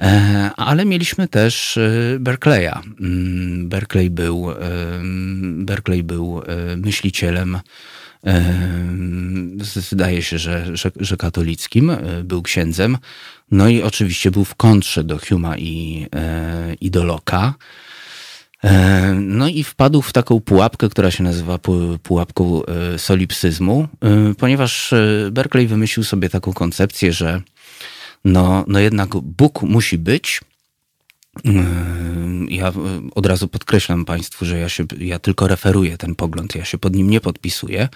E, 0.00 0.50
Ale 0.56 0.84
mieliśmy 0.84 1.28
też 1.28 1.76
e, 1.76 2.16
Berkeleya. 2.20 2.80
Mm, 3.00 3.68
Berkeley 3.68 4.10
był, 4.10 4.46
Berkeley 5.56 6.02
był 6.02 6.42
e, 6.46 6.76
myślicielem 6.76 7.58
Zdaje 9.90 10.22
się, 10.22 10.38
że, 10.38 10.76
że, 10.76 10.90
że 11.00 11.16
katolickim, 11.16 11.90
e, 11.90 11.98
był 12.24 12.42
księdzem. 12.42 12.98
No 13.50 13.68
i 13.68 13.82
oczywiście 13.82 14.30
był 14.30 14.44
w 14.44 14.54
kontrze 14.54 15.04
do 15.04 15.18
Huma 15.28 15.56
i, 15.58 16.06
e, 16.14 16.74
i 16.80 16.90
do 16.90 17.02
Locke'a. 17.04 17.52
E, 18.64 19.14
No 19.14 19.48
i 19.48 19.64
wpadł 19.64 20.02
w 20.02 20.12
taką 20.12 20.40
pułapkę, 20.40 20.88
która 20.88 21.10
się 21.10 21.22
nazywa 21.24 21.56
pu- 21.56 21.98
pułapką 21.98 22.62
solipsyzmu, 22.96 23.88
ponieważ 24.38 24.94
Berkeley 25.32 25.66
wymyślił 25.66 26.04
sobie 26.04 26.28
taką 26.28 26.52
koncepcję, 26.52 27.12
że 27.12 27.42
no, 28.24 28.64
no 28.68 28.78
jednak 28.80 29.08
Bóg 29.16 29.62
musi 29.62 29.98
być, 29.98 30.40
Ja 32.48 32.68
y, 32.68 32.72
od 33.14 33.26
razu 33.26 33.48
podkreślam 33.48 34.04
Państwu, 34.04 34.44
że 34.44 34.58
ja, 34.58 34.68
się, 34.68 34.84
ja 34.98 35.18
tylko 35.18 35.48
referuję 35.48 35.98
ten 35.98 36.14
pogląd, 36.14 36.54
ja 36.54 36.64
się 36.64 36.78
pod 36.78 36.96
nim 36.96 37.10
nie 37.10 37.20
podpisuję. 37.20 37.88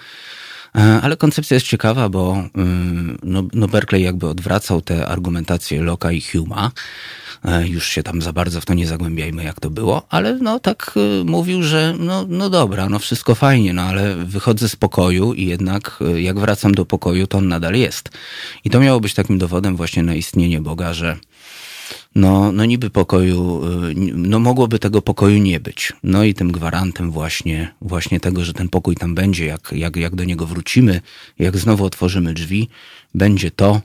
E, 0.75 1.01
Ale 1.01 1.17
koncepcja 1.17 1.55
jest 1.55 1.67
ciekawa, 1.67 2.09
bo 2.09 2.43
ym, 2.57 3.17
no, 3.23 3.43
no 3.53 3.67
Berkeley 3.67 4.03
jakby 4.03 4.27
odwracał 4.27 4.81
te 4.81 5.07
argumentacje 5.07 5.81
Locke'a 5.83 6.13
i 6.13 6.21
Huma. 6.21 6.71
E, 7.45 7.67
Już 7.67 7.87
się 7.87 8.03
tam 8.03 8.21
za 8.21 8.33
bardzo 8.33 8.61
w 8.61 8.65
to 8.65 8.73
nie 8.73 8.87
zagłębiajmy, 8.87 9.43
jak 9.43 9.59
to 9.59 9.69
było, 9.69 10.05
ale 10.09 10.37
no 10.37 10.59
tak 10.59 10.93
y, 11.21 11.25
mówił, 11.25 11.63
że 11.63 11.95
no, 11.99 12.25
no 12.29 12.49
dobra, 12.49 12.89
no 12.89 12.99
wszystko 12.99 13.35
fajnie, 13.35 13.73
no 13.73 13.81
ale 13.81 14.15
wychodzę 14.15 14.69
z 14.69 14.75
pokoju 14.75 15.33
i 15.33 15.45
jednak 15.45 15.99
y, 16.15 16.21
jak 16.21 16.39
wracam 16.39 16.71
do 16.71 16.85
pokoju, 16.85 17.27
to 17.27 17.37
on 17.37 17.47
nadal 17.47 17.75
jest. 17.75 18.09
I 18.63 18.69
to 18.69 18.79
miało 18.79 18.99
być 18.99 19.13
takim 19.13 19.37
dowodem 19.37 19.75
właśnie 19.75 20.03
na 20.03 20.15
istnienie 20.15 20.61
Boga, 20.61 20.93
że 20.93 21.17
no, 22.15 22.51
no 22.51 22.65
niby 22.65 22.89
pokoju, 22.89 23.61
y, 23.65 23.95
no 24.13 24.39
mogłoby 24.39 24.79
tego 24.79 25.01
pokoju 25.01 25.37
nie 25.37 25.59
być. 25.59 25.93
No 26.03 26.23
i 26.23 26.33
tym 26.33 26.51
gwarantem 26.51 27.11
właśnie, 27.11 27.73
właśnie 27.81 28.19
tego, 28.19 28.43
że 28.43 28.53
ten 28.53 28.69
pokój 28.69 28.95
tam 28.95 29.15
będzie, 29.15 29.45
jak, 29.45 29.71
jak, 29.75 29.95
jak 29.95 30.15
do 30.15 30.23
niego 30.23 30.45
wrócimy, 30.45 31.01
jak 31.39 31.57
znowu 31.57 31.85
otworzymy 31.85 32.33
drzwi, 32.33 32.69
będzie 33.13 33.51
to, 33.51 33.81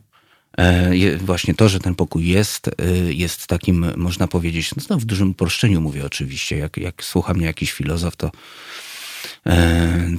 E, 0.59 1.19
Właśnie 1.19 1.55
to, 1.55 1.69
że 1.69 1.81
ten 1.81 1.95
pokój 1.95 2.27
jest, 2.27 2.69
e, 2.69 2.73
jest 3.13 3.47
takim, 3.47 3.87
można 3.97 4.29
powiedzieć, 4.29 4.71
no 4.91 4.99
w 4.99 5.05
dużym 5.05 5.31
uproszczeniu 5.31 5.81
mówię 5.81 6.07
oczywiście, 6.07 6.57
jak, 6.57 6.77
jak 6.77 7.05
słucha 7.05 7.35
mnie 7.35 7.47
jakiś 7.47 7.73
filozof, 7.73 8.17
to, 8.17 8.31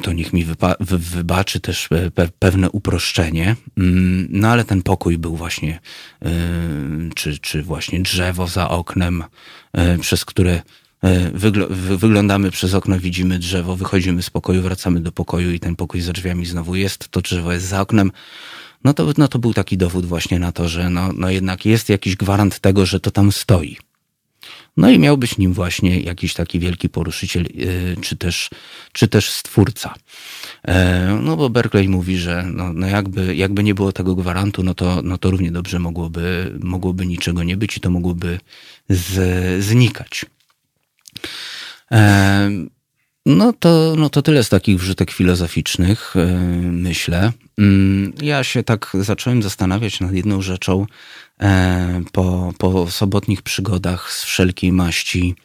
to 0.01 0.13
niech 0.13 0.33
mi 0.33 0.45
wybaczy 0.79 1.59
też 1.59 1.87
pe- 1.91 2.09
pe- 2.09 2.29
pewne 2.39 2.69
uproszczenie. 2.71 3.55
Mm, 3.77 4.27
No 4.31 4.47
ale 4.47 4.65
ten 4.65 4.81
pokój 4.83 5.17
był 5.17 5.35
właśnie, 5.35 5.79
e, 6.25 6.29
czy, 7.15 7.37
czy 7.39 7.63
właśnie 7.63 7.99
drzewo 8.01 8.47
za 8.47 8.69
oknem, 8.69 9.23
e, 9.73 9.97
przez 9.97 10.25
które 10.25 10.61
e, 11.03 11.31
wygl- 11.31 11.67
wy- 11.69 11.97
wyglądamy 11.97 12.51
przez 12.51 12.73
okno, 12.73 12.99
widzimy 12.99 13.39
drzewo, 13.39 13.75
wychodzimy 13.75 14.21
z 14.23 14.29
pokoju, 14.29 14.61
wracamy 14.61 14.99
do 14.99 15.11
pokoju 15.11 15.51
i 15.51 15.59
ten 15.59 15.75
pokój 15.75 16.01
za 16.01 16.13
drzwiami 16.13 16.45
znowu 16.45 16.75
jest, 16.75 17.09
to 17.09 17.21
drzewo 17.21 17.53
jest 17.53 17.65
za 17.65 17.81
oknem. 17.81 18.11
No 18.83 18.93
to, 18.93 19.13
no 19.17 19.27
to 19.27 19.39
był 19.39 19.53
taki 19.53 19.77
dowód 19.77 20.05
właśnie 20.05 20.39
na 20.39 20.51
to, 20.51 20.69
że 20.69 20.89
no, 20.89 21.09
no 21.13 21.29
jednak 21.29 21.65
jest 21.65 21.89
jakiś 21.89 22.15
gwarant 22.15 22.59
tego, 22.59 22.85
że 22.85 22.99
to 22.99 23.11
tam 23.11 23.31
stoi. 23.31 23.77
No 24.79 24.89
i 24.89 24.99
miał 24.99 25.17
być 25.17 25.37
nim 25.37 25.53
właśnie 25.53 25.99
jakiś 25.99 26.33
taki 26.33 26.59
wielki 26.59 26.89
poruszyciel, 26.89 27.45
yy, 27.53 27.95
czy 28.01 28.17
też, 28.17 28.49
czy 28.91 29.07
też 29.07 29.29
stwórca. 29.29 29.93
E, 30.67 31.19
No 31.21 31.37
bo 31.37 31.49
Berkeley 31.49 31.89
mówi, 31.89 32.17
że 32.17 32.43
no, 32.53 32.73
no 32.73 32.87
jakby, 32.87 33.35
jakby 33.35 33.63
nie 33.63 33.75
było 33.75 33.91
tego 33.91 34.15
gwarantu, 34.15 34.63
no 34.63 34.73
to, 34.73 35.01
no 35.03 35.17
to 35.17 35.31
równie 35.31 35.51
dobrze 35.51 35.79
mogłoby, 35.79 36.57
mogłoby 36.63 37.05
niczego 37.05 37.43
nie 37.43 37.57
być 37.57 37.77
i 37.77 37.79
to 37.79 37.89
mogłoby 37.89 38.39
z, 38.89 39.63
znikać. 39.63 40.25
E, 41.91 42.49
No 43.25 43.53
to, 43.53 43.93
no 43.97 44.09
to 44.09 44.21
tyle 44.21 44.43
z 44.43 44.49
takich 44.49 44.79
wrzutek 44.79 45.11
filozoficznych, 45.11 46.15
e, 46.15 46.25
myślę. 46.71 47.31
Mm, 47.57 48.13
Ja 48.21 48.43
się 48.43 48.63
tak 48.63 48.91
zacząłem 48.99 49.43
zastanawiać 49.43 49.99
nad 49.99 50.13
jedną 50.13 50.41
rzeczą 50.41 50.85
po, 52.11 52.53
po 52.57 52.91
sobotnich 52.91 53.41
przygodach 53.41 54.13
z 54.13 54.23
wszelkiej 54.23 54.71
maści 54.71 55.35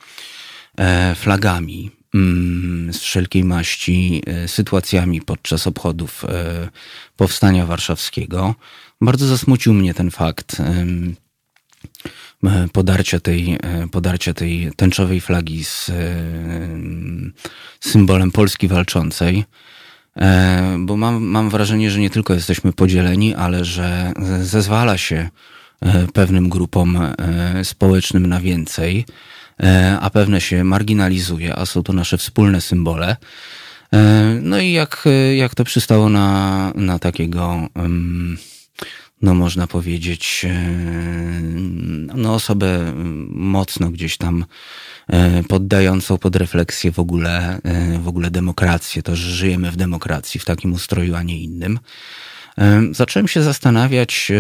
e, 0.78 1.14
flagami, 1.14 1.90
mm, 2.14 2.92
z 2.92 2.98
wszelkiej 2.98 3.44
maści 3.44 4.22
e, 4.26 4.48
sytuacjami 4.48 5.20
podczas 5.20 5.66
obchodów 5.66 6.24
e, 6.24 6.68
Powstania 7.16 7.66
Warszawskiego. 7.66 8.54
Bardzo 9.00 9.26
zasmucił 9.26 9.74
mnie 9.74 9.94
ten 9.94 10.10
fakt 10.10 10.60
e, 10.60 10.86
podarcia 12.72 13.20
tej, 13.20 13.52
e, 13.62 13.88
podarcia 13.92 14.34
tej 14.34 14.72
tęczowej 14.76 15.20
flagi 15.20 15.64
z 15.64 15.88
e, 15.88 15.94
symbolem 17.80 18.30
Polski 18.30 18.68
walczącej. 18.68 19.44
E, 20.16 20.76
Bo 20.78 20.96
mam, 20.96 21.24
mam 21.24 21.50
wrażenie, 21.50 21.90
że 21.90 22.00
nie 22.00 22.10
tylko 22.10 22.34
jesteśmy 22.34 22.72
podzieleni, 22.72 23.34
ale 23.34 23.64
że 23.64 24.12
zezwala 24.42 24.98
się 24.98 25.16
e, 25.16 25.53
pewnym 26.12 26.48
grupom 26.48 26.96
e, 26.96 27.64
społecznym 27.64 28.26
na 28.26 28.40
więcej, 28.40 29.05
e, 29.62 29.98
a 30.01 30.10
pewne 30.10 30.40
się 30.40 30.64
marginalizuje, 30.64 31.56
a 31.56 31.66
są 31.66 31.82
to 31.82 31.92
nasze 31.92 32.18
wspólne 32.18 32.60
symbole. 32.60 33.16
E, 33.92 34.38
No 34.42 34.59
i 34.60 34.72
jak, 34.72 35.05
e, 35.06 35.36
jak 35.36 35.55
to 35.55 35.64
przystało 35.64 36.09
na, 36.09 36.72
na 36.74 36.98
takiego, 36.98 37.68
no 39.22 39.34
można 39.34 39.66
powiedzieć, 39.66 40.46
e, 40.48 40.70
no 42.14 42.34
osobę 42.34 42.92
mocno 43.30 43.90
gdzieś 43.90 44.16
tam 44.16 44.44
e, 45.09 45.42
poddającą 45.42 46.18
pod 46.18 46.36
refleksję 46.36 46.92
w 46.92 46.98
ogóle, 46.98 47.60
e, 47.62 47.98
w 47.98 48.09
ogóle 48.09 48.30
demokrację, 48.30 49.02
to, 49.02 49.16
że 49.16 49.30
żyjemy 49.30 49.70
w 49.70 49.76
demokracji, 49.76 50.40
w 50.40 50.44
takim 50.44 50.72
ustroju, 50.72 51.14
a 51.14 51.22
nie 51.22 51.38
innym. 51.38 51.78
Zacząłem 52.90 53.28
się 53.28 53.43
zastanawiać 53.43 54.32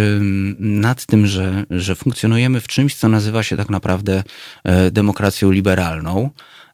nad 0.58 1.06
tym, 1.06 1.26
że, 1.26 1.64
że 1.70 1.94
funkcjonujemy 1.94 2.60
w 2.60 2.66
czymś, 2.66 2.94
co 2.94 3.08
nazywa 3.08 3.42
się 3.42 3.56
tak 3.56 3.70
naprawdę 3.70 4.22
e, 4.64 4.90
demokracją 4.90 5.50
liberalną, 5.50 6.30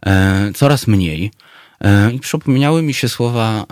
e, 0.07 0.53
coraz 0.55 0.87
mniej. 0.87 1.31
E, 1.81 2.13
I 2.13 2.21
przypomniały 2.21 2.83
mi 2.83 2.95
się 2.95 3.09
słowa 3.09 3.67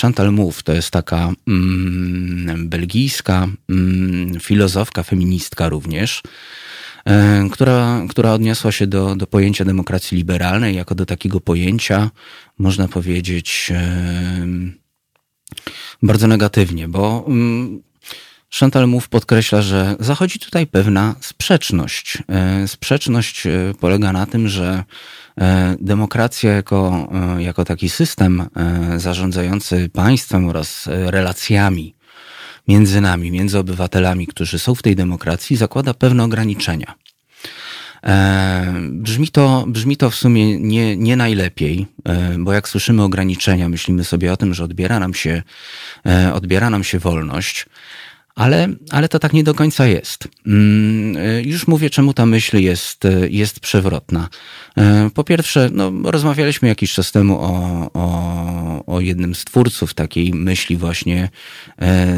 Chantal 0.00 0.32
Mouffe, 0.32 0.62
to 0.62 0.72
jest 0.72 0.90
taka 0.90 1.32
mm, 1.48 2.68
belgijska 2.68 3.48
mm, 3.68 4.40
filozofka, 4.40 5.02
feministka 5.02 5.68
również, 5.68 6.22
która, 7.52 8.02
która 8.08 8.32
odniosła 8.32 8.72
się 8.72 8.86
do, 8.86 9.16
do 9.16 9.26
pojęcia 9.26 9.64
demokracji 9.64 10.16
liberalnej 10.18 10.76
jako 10.76 10.94
do 10.94 11.06
takiego 11.06 11.40
pojęcia, 11.40 12.10
można 12.58 12.88
powiedzieć, 12.88 13.72
bardzo 16.02 16.26
negatywnie, 16.26 16.88
bo 16.88 17.24
mm, 17.28 17.82
Chantal 18.50 18.88
Mouffe 18.88 19.08
podkreśla, 19.08 19.62
że 19.62 19.96
zachodzi 20.00 20.38
tutaj 20.38 20.66
pewna 20.66 21.14
sprzeczność. 21.20 22.18
E, 22.28 22.68
Sprzeczność 22.68 23.46
e, 23.46 23.50
polega 23.80 24.12
na 24.12 24.26
tym, 24.26 24.48
że 24.48 24.84
e, 25.40 25.76
demokracja 25.80 26.52
jako, 26.52 27.08
jako 27.38 27.64
taki 27.64 27.88
system 27.88 28.46
zarządzający 28.96 29.88
państwem 29.88 30.48
oraz 30.48 30.84
relacjami 30.86 31.94
między 32.68 33.00
nami, 33.00 33.30
między 33.30 33.58
obywatelami, 33.58 34.26
którzy 34.26 34.58
są 34.58 34.74
w 34.74 34.82
tej 34.82 34.96
demokracji, 34.96 35.56
zakłada 35.56 35.94
pewne 35.94 36.24
ograniczenia. 36.24 36.94
E, 38.04 38.74
Brzmi 38.90 39.28
to, 39.28 39.64
brzmi 39.68 39.96
to 39.96 40.10
w 40.10 40.14
sumie 40.14 40.58
nie, 40.58 40.96
nie 40.96 41.16
najlepiej, 41.16 41.86
e, 42.04 42.36
bo 42.38 42.52
jak 42.52 42.68
słyszymy 42.68 43.02
ograniczenia, 43.02 43.68
myślimy 43.68 44.04
sobie 44.04 44.32
o 44.32 44.36
tym, 44.36 44.54
że 44.54 44.64
odbiera 44.64 45.00
nam 45.00 45.14
się, 45.14 45.42
e, 46.06 46.34
odbiera 46.34 46.70
nam 46.70 46.84
się 46.84 46.98
wolność, 46.98 47.66
ale, 48.34 48.68
ale 48.90 49.08
to 49.08 49.18
tak 49.18 49.32
nie 49.32 49.44
do 49.44 49.54
końca 49.54 49.86
jest. 49.86 50.28
Mm, 50.46 51.16
Już 51.44 51.66
mówię, 51.66 51.90
czemu 51.90 52.14
ta 52.14 52.26
myśl 52.26 52.56
jest, 52.58 53.02
jest 53.28 53.60
przewrotna. 53.60 54.28
Po 55.14 55.24
pierwsze, 55.24 55.70
no, 55.72 55.92
rozmawialiśmy 56.04 56.68
jakiś 56.68 56.92
czas 56.92 57.12
temu 57.12 57.38
o, 57.40 57.90
o, 57.94 58.94
o 58.94 59.00
jednym 59.00 59.34
z 59.34 59.44
twórców 59.44 59.94
takiej 59.94 60.34
myśli 60.34 60.76
właśnie 60.76 61.28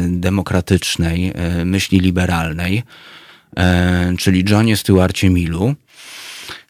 demokratycznej, 0.07 1.33
myśli 1.65 1.99
liberalnej, 1.99 2.83
czyli 4.19 4.43
Johnie 4.49 4.77
Stewarcie 4.77 5.29
Millu. 5.29 5.75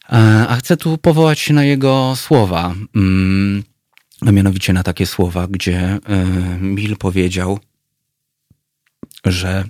E, 0.10 0.46
A 0.48 0.56
chcę 0.56 0.78
tu 0.78 0.98
powołać 0.98 1.40
się 1.40 1.54
na 1.54 1.64
jego 1.64 2.14
słowa, 2.16 2.76
mm, 2.96 3.64
a 4.22 4.32
mianowicie 4.32 4.74
na 4.74 4.84
takie 4.84 5.06
słowa, 5.06 5.48
gdzie 5.48 5.80
e, 5.80 6.00
Mill 6.60 6.98
powiedział, 6.98 7.60
że 9.26 9.64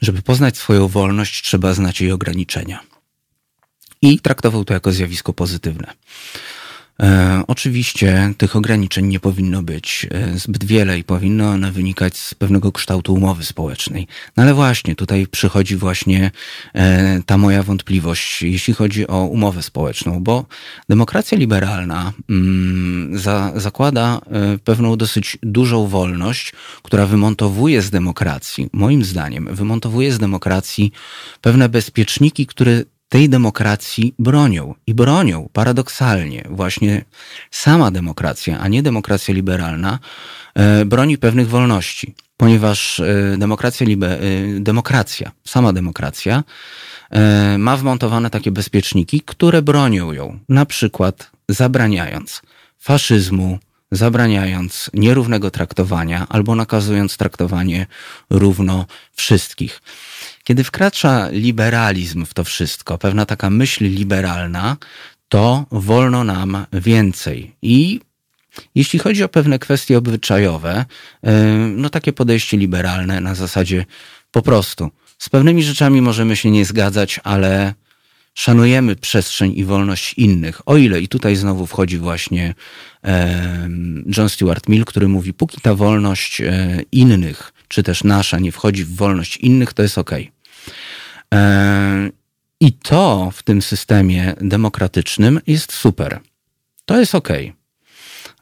żeby 0.00 0.22
poznać 0.22 0.56
swoją 0.56 0.88
wolność, 0.88 1.42
trzeba 1.42 1.74
znać 1.74 2.00
jej 2.00 2.12
ograniczenia. 2.12 2.80
I 4.02 4.20
traktował 4.20 4.64
to 4.64 4.74
jako 4.74 4.92
zjawisko 4.92 5.32
pozytywne. 5.32 5.92
E, 7.02 7.42
oczywiście 7.46 8.34
tych 8.38 8.56
ograniczeń 8.56 9.06
nie 9.06 9.20
powinno 9.20 9.62
być 9.62 10.06
e, 10.10 10.38
zbyt 10.38 10.64
wiele 10.64 10.98
i 10.98 11.04
powinno 11.04 11.50
one 11.50 11.72
wynikać 11.72 12.16
z 12.16 12.34
pewnego 12.34 12.72
kształtu 12.72 13.14
umowy 13.14 13.44
społecznej. 13.44 14.06
No 14.36 14.42
ale 14.42 14.54
właśnie 14.54 14.94
tutaj 14.94 15.26
przychodzi 15.26 15.76
właśnie 15.76 16.30
e, 16.74 17.22
ta 17.26 17.38
moja 17.38 17.62
wątpliwość, 17.62 18.42
jeśli 18.42 18.74
chodzi 18.74 19.06
o 19.06 19.24
umowę 19.24 19.62
społeczną, 19.62 20.22
bo 20.22 20.46
demokracja 20.88 21.38
liberalna 21.38 22.12
mm, 22.30 23.18
za, 23.18 23.52
zakłada 23.56 24.20
pewną 24.64 24.96
dosyć 24.96 25.38
dużą 25.42 25.86
wolność, 25.86 26.52
która 26.82 27.06
wymontowuje 27.06 27.82
z 27.82 27.90
demokracji, 27.90 28.70
moim 28.72 29.04
zdaniem, 29.04 29.48
wymontowuje 29.54 30.12
z 30.12 30.18
demokracji 30.18 30.92
pewne 31.40 31.68
bezpieczniki, 31.68 32.46
które 32.46 32.82
tej 33.08 33.28
demokracji 33.28 34.14
bronią. 34.18 34.74
I 34.86 34.94
bronią 34.94 35.48
paradoksalnie 35.52 36.44
właśnie 36.50 37.04
sama 37.50 37.90
demokracja, 37.90 38.58
a 38.60 38.68
nie 38.68 38.82
demokracja 38.82 39.34
liberalna, 39.34 39.98
e, 40.54 40.84
broni 40.84 41.18
pewnych 41.18 41.48
wolności. 41.48 42.14
Ponieważ 42.36 43.00
e, 43.00 43.36
demokracja, 43.38 43.86
e, 43.86 43.96
demokracja, 44.60 45.30
sama 45.44 45.72
demokracja 45.72 46.44
ma 47.58 47.76
wmontowane 47.76 48.30
takie 48.30 48.50
bezpieczniki, 48.50 49.20
które 49.20 49.62
bronią 49.62 50.12
ją. 50.12 50.38
Na 50.48 50.66
przykład 50.66 51.30
zabraniając 51.48 52.42
faszyzmu, 52.78 53.58
zabraniając 53.92 54.90
nierównego 54.94 55.50
traktowania 55.50 56.26
albo 56.28 56.54
nakazując 56.54 57.16
traktowanie 57.16 57.86
równo 58.30 58.86
wszystkich. 59.14 59.82
Kiedy 60.48 60.64
wkracza 60.64 61.28
liberalizm 61.32 62.26
w 62.26 62.34
to 62.34 62.44
wszystko, 62.44 62.98
pewna 62.98 63.26
taka 63.26 63.50
myśl 63.50 63.84
liberalna, 63.84 64.76
to 65.28 65.66
wolno 65.70 66.24
nam 66.24 66.66
więcej. 66.72 67.54
I 67.62 68.00
jeśli 68.74 68.98
chodzi 68.98 69.24
o 69.24 69.28
pewne 69.28 69.58
kwestie 69.58 69.98
obyczajowe, 69.98 70.84
yy, 71.22 71.32
no 71.76 71.90
takie 71.90 72.12
podejście 72.12 72.56
liberalne 72.56 73.20
na 73.20 73.34
zasadzie 73.34 73.84
po 74.30 74.42
prostu 74.42 74.90
z 75.18 75.28
pewnymi 75.28 75.62
rzeczami 75.62 76.00
możemy 76.00 76.36
się 76.36 76.50
nie 76.50 76.64
zgadzać, 76.64 77.20
ale 77.24 77.74
szanujemy 78.34 78.96
przestrzeń 78.96 79.52
i 79.56 79.64
wolność 79.64 80.14
innych. 80.14 80.68
O 80.68 80.76
ile, 80.76 81.00
i 81.00 81.08
tutaj 81.08 81.36
znowu 81.36 81.66
wchodzi 81.66 81.98
właśnie 81.98 82.54
em, 83.02 84.04
John 84.16 84.28
Stuart 84.28 84.68
Mill, 84.68 84.84
który 84.84 85.08
mówi, 85.08 85.32
póki 85.32 85.60
ta 85.60 85.74
wolność 85.74 86.40
e, 86.40 86.80
innych 86.92 87.52
czy 87.68 87.82
też 87.82 88.04
nasza 88.04 88.38
nie 88.38 88.52
wchodzi 88.52 88.84
w 88.84 88.96
wolność 88.96 89.36
innych, 89.36 89.72
to 89.72 89.82
jest 89.82 89.98
ok. 89.98 90.10
I 92.60 92.72
to 92.72 93.30
w 93.32 93.42
tym 93.42 93.62
systemie 93.62 94.34
demokratycznym 94.40 95.40
jest 95.46 95.72
super. 95.72 96.20
To 96.84 97.00
jest 97.00 97.14
ok. 97.14 97.28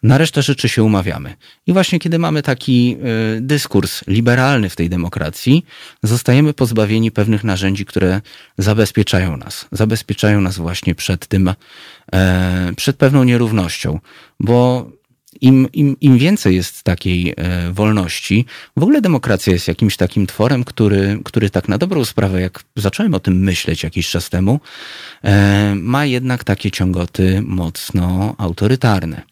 Na 0.02 0.18
resztę 0.18 0.42
rzeczy 0.42 0.68
się 0.68 0.82
umawiamy. 0.82 1.36
I 1.66 1.72
właśnie 1.72 1.98
kiedy 1.98 2.18
mamy 2.18 2.42
taki 2.42 2.96
y, 3.36 3.40
dyskurs 3.40 4.04
liberalny 4.06 4.70
w 4.70 4.76
tej 4.76 4.90
demokracji, 4.90 5.64
zostajemy 6.02 6.52
pozbawieni 6.52 7.10
pewnych 7.10 7.44
narzędzi, 7.44 7.86
które 7.86 8.20
zabezpieczają 8.58 9.36
nas. 9.36 9.66
Zabezpieczają 9.72 10.40
nas 10.40 10.56
właśnie 10.56 10.94
przed 10.94 11.26
tym, 11.26 11.54
e, 12.12 12.72
przed 12.76 12.96
pewną 12.96 13.24
nierównością. 13.24 14.00
Bo 14.40 14.90
im, 15.40 15.68
im, 15.72 15.96
im 16.00 16.18
więcej 16.18 16.56
jest 16.56 16.82
takiej 16.82 17.34
e, 17.36 17.72
wolności, 17.72 18.46
w 18.76 18.82
ogóle 18.82 19.00
demokracja 19.00 19.52
jest 19.52 19.68
jakimś 19.68 19.96
takim 19.96 20.26
tworem, 20.26 20.64
który, 20.64 21.20
który 21.24 21.50
tak 21.50 21.68
na 21.68 21.78
dobrą 21.78 22.04
sprawę, 22.04 22.40
jak 22.40 22.64
zacząłem 22.76 23.14
o 23.14 23.20
tym 23.20 23.38
myśleć 23.38 23.82
jakiś 23.82 24.10
czas 24.10 24.30
temu, 24.30 24.60
e, 25.24 25.74
ma 25.74 26.04
jednak 26.04 26.44
takie 26.44 26.70
ciągoty 26.70 27.42
mocno 27.44 28.34
autorytarne. 28.38 29.22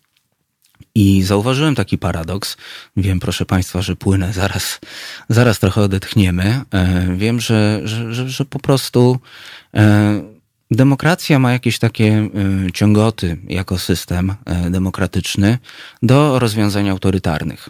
I 0.94 1.22
zauważyłem 1.22 1.74
taki 1.74 1.98
paradoks. 1.98 2.56
Wiem, 2.96 3.20
proszę 3.20 3.46
Państwa, 3.46 3.82
że 3.82 3.96
płynę, 3.96 4.32
zaraz, 4.32 4.80
zaraz 5.28 5.58
trochę 5.58 5.80
odetchniemy. 5.80 6.60
E, 6.70 7.06
wiem, 7.16 7.40
że, 7.40 7.80
że, 7.84 8.14
że, 8.14 8.28
że 8.28 8.44
po 8.44 8.58
prostu 8.58 9.18
demokracja 10.74 11.38
ma 11.38 11.52
jakieś 11.52 11.78
takie 11.78 12.28
e, 12.68 12.72
ciągoty 12.72 13.36
jako 13.48 13.78
system 13.78 14.34
demokratyczny 14.70 15.58
do 16.02 16.38
rozwiązań 16.38 16.88
autorytarnych. 16.88 17.68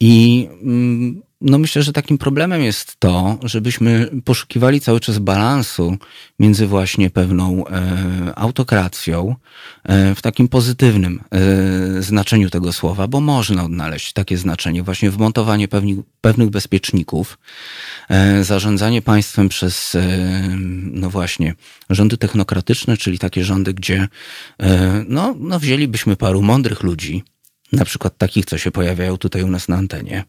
I 0.00 0.48
mm, 0.62 1.22
no 1.42 1.58
myślę, 1.58 1.82
że 1.82 1.92
takim 1.92 2.18
problemem 2.18 2.62
jest 2.62 2.96
to, 2.98 3.38
żebyśmy 3.42 4.10
poszukiwali 4.24 4.80
cały 4.80 5.00
czas 5.00 5.18
balansu 5.18 5.96
między 6.38 6.66
właśnie 6.66 7.10
pewną 7.10 7.66
e, 7.66 8.38
autokracją 8.38 9.36
e, 9.84 10.14
w 10.14 10.22
takim 10.22 10.48
pozytywnym 10.48 11.20
e, 11.30 12.02
znaczeniu 12.02 12.50
tego 12.50 12.72
słowa, 12.72 13.08
bo 13.08 13.20
można 13.20 13.64
odnaleźć 13.64 14.12
takie 14.12 14.36
znaczenie, 14.36 14.82
właśnie 14.82 15.10
wmontowanie 15.10 15.68
pewni, 15.68 16.02
pewnych 16.20 16.50
bezpieczników, 16.50 17.38
e, 18.08 18.44
zarządzanie 18.44 19.02
państwem 19.02 19.48
przez, 19.48 19.94
e, 19.94 20.08
no 20.92 21.10
właśnie, 21.10 21.54
rządy 21.90 22.16
technokratyczne, 22.16 22.96
czyli 22.96 23.18
takie 23.18 23.44
rządy, 23.44 23.74
gdzie 23.74 24.08
e, 24.60 25.04
no, 25.08 25.34
no 25.38 25.60
wzięlibyśmy 25.60 26.16
paru 26.16 26.42
mądrych 26.42 26.82
ludzi, 26.82 27.24
na 27.72 27.84
przykład 27.84 28.18
takich, 28.18 28.44
co 28.44 28.58
się 28.58 28.70
pojawiają 28.70 29.18
tutaj 29.18 29.42
u 29.42 29.48
nas 29.48 29.68
na 29.68 29.76
antenie, 29.76 30.24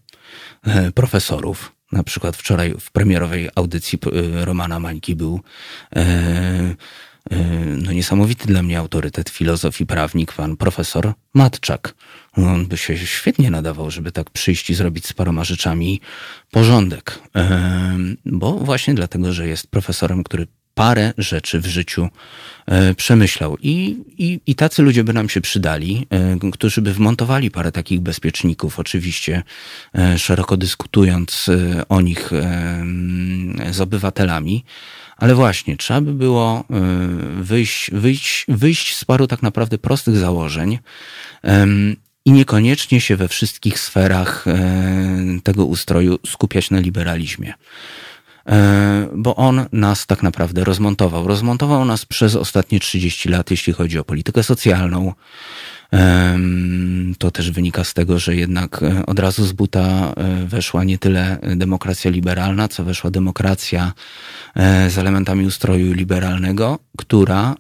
profesorów. 0.96 1.72
Na 1.92 2.04
przykład 2.04 2.38
wczoraj 2.38 2.74
w 2.80 2.92
premierowej 2.92 3.50
audycji 3.56 4.00
e, 4.06 4.46
Romana 4.46 4.80
Mańki 4.80 5.16
był 5.16 5.42
e, 5.96 6.76
no 7.78 7.92
niesamowity 7.92 8.48
dla 8.48 8.64
mnie 8.64 8.80
autorytet, 8.80 9.30
filozof 9.30 9.82
i 9.82 9.86
prawnik, 9.86 10.34
pan 10.34 10.58
profesor 10.58 11.14
Matczak. 11.34 11.96
On 12.34 12.66
by 12.66 12.78
się 12.78 12.98
świetnie 12.98 13.52
nadawał, 13.52 13.92
żeby 13.92 14.12
tak 14.12 14.30
przyjść 14.30 14.70
i 14.70 14.74
zrobić 14.74 15.06
z 15.08 15.14
paroma 15.14 15.44
rzeczami 15.44 16.02
porządek. 16.52 17.20
Bo 18.26 18.52
właśnie 18.52 18.94
dlatego, 18.94 19.34
że 19.34 19.48
jest 19.48 19.68
profesorem, 19.68 20.24
który 20.24 20.48
parę 20.74 21.14
rzeczy 21.18 21.60
w 21.60 21.66
życiu 21.66 22.10
e, 22.66 22.96
przemyślał. 22.96 23.58
I, 23.62 23.98
i, 24.18 24.40
I 24.48 24.56
tacy 24.56 24.82
ludzie 24.82 25.04
by 25.04 25.14
nam 25.14 25.30
się 25.30 25.42
przydali, 25.42 26.08
e, 26.10 26.52
którzy 26.52 26.82
by 26.82 26.94
wmontowali 26.94 27.52
parę 27.52 27.72
takich 27.72 28.00
bezpieczników, 28.00 28.80
oczywiście 28.80 29.44
e, 29.96 30.20
szeroko 30.20 30.58
dyskutując 30.58 31.50
o 31.90 32.02
nich 32.02 32.32
z 33.72 33.82
obywatelami. 33.82 34.66
Ale 35.18 35.36
właśnie, 35.36 35.78
trzeba 35.78 36.02
by 36.02 36.14
było 36.14 36.64
wyjść, 37.38 37.92
wyjść, 37.92 38.46
wyjść 38.48 38.96
z 38.96 39.06
paru 39.06 39.28
tak 39.28 39.42
naprawdę 39.42 39.78
prostych 39.78 40.18
założeń 40.18 40.80
i 42.26 42.32
niekoniecznie 42.32 43.02
się 43.02 43.16
we 43.16 43.28
wszystkich 43.28 43.80
sferach 43.80 44.46
tego 45.44 45.66
ustroju 45.66 46.20
skupiać 46.26 46.72
na 46.72 46.80
liberalizmie. 46.80 47.54
E, 48.50 49.08
bo 49.16 49.36
on 49.36 49.66
nas 49.72 50.06
tak 50.06 50.24
naprawdę 50.24 50.64
rozmontował. 50.64 51.28
Rozmontował 51.28 51.86
nas 51.86 52.06
przez 52.06 52.36
ostatnie 52.36 52.80
30 52.80 53.30
lat, 53.30 53.52
jeśli 53.52 53.74
chodzi 53.74 54.00
o 54.00 54.04
politykę 54.04 54.44
socjalną, 54.44 55.14
to 57.18 57.32
też 57.32 57.52
wynika 57.52 57.84
z 57.84 57.94
tego, 57.94 58.20
że 58.20 58.36
jednak 58.36 58.84
e, 58.84 59.06
od 59.06 59.20
razu 59.20 59.46
z 59.46 59.52
buta 59.52 60.14
e, 60.18 60.46
weszła 60.46 60.84
nie 60.84 60.98
tyle 60.98 61.38
demokracja 61.56 62.12
liberalna, 62.12 62.68
co 62.68 62.84
weszła 62.84 63.12
demokracja 63.12 63.94
e, 64.56 64.90
z 64.90 64.98
elementami 64.98 65.46
ustroju 65.46 65.94
liberalnego, 65.94 66.80
która 66.98 67.56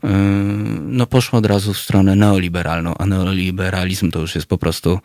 no, 0.82 1.06
poszła 1.08 1.40
od 1.40 1.46
razu 1.46 1.74
w 1.74 1.78
stronę 1.78 2.16
neoliberalną, 2.16 2.94
a 2.98 3.06
neoliberalizm 3.06 4.12
to 4.12 4.20
już 4.20 4.36
jest 4.36 4.48
po 4.48 4.58
prostu 4.58 5.00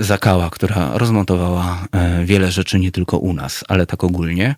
zakała, 0.00 0.50
która 0.50 0.90
rozmontowała 0.94 1.86
wiele 2.24 2.52
rzeczy 2.52 2.78
nie 2.78 2.92
tylko 2.92 3.18
u 3.18 3.32
nas, 3.32 3.64
ale 3.68 3.86
tak 3.86 4.04
ogólnie 4.04 4.54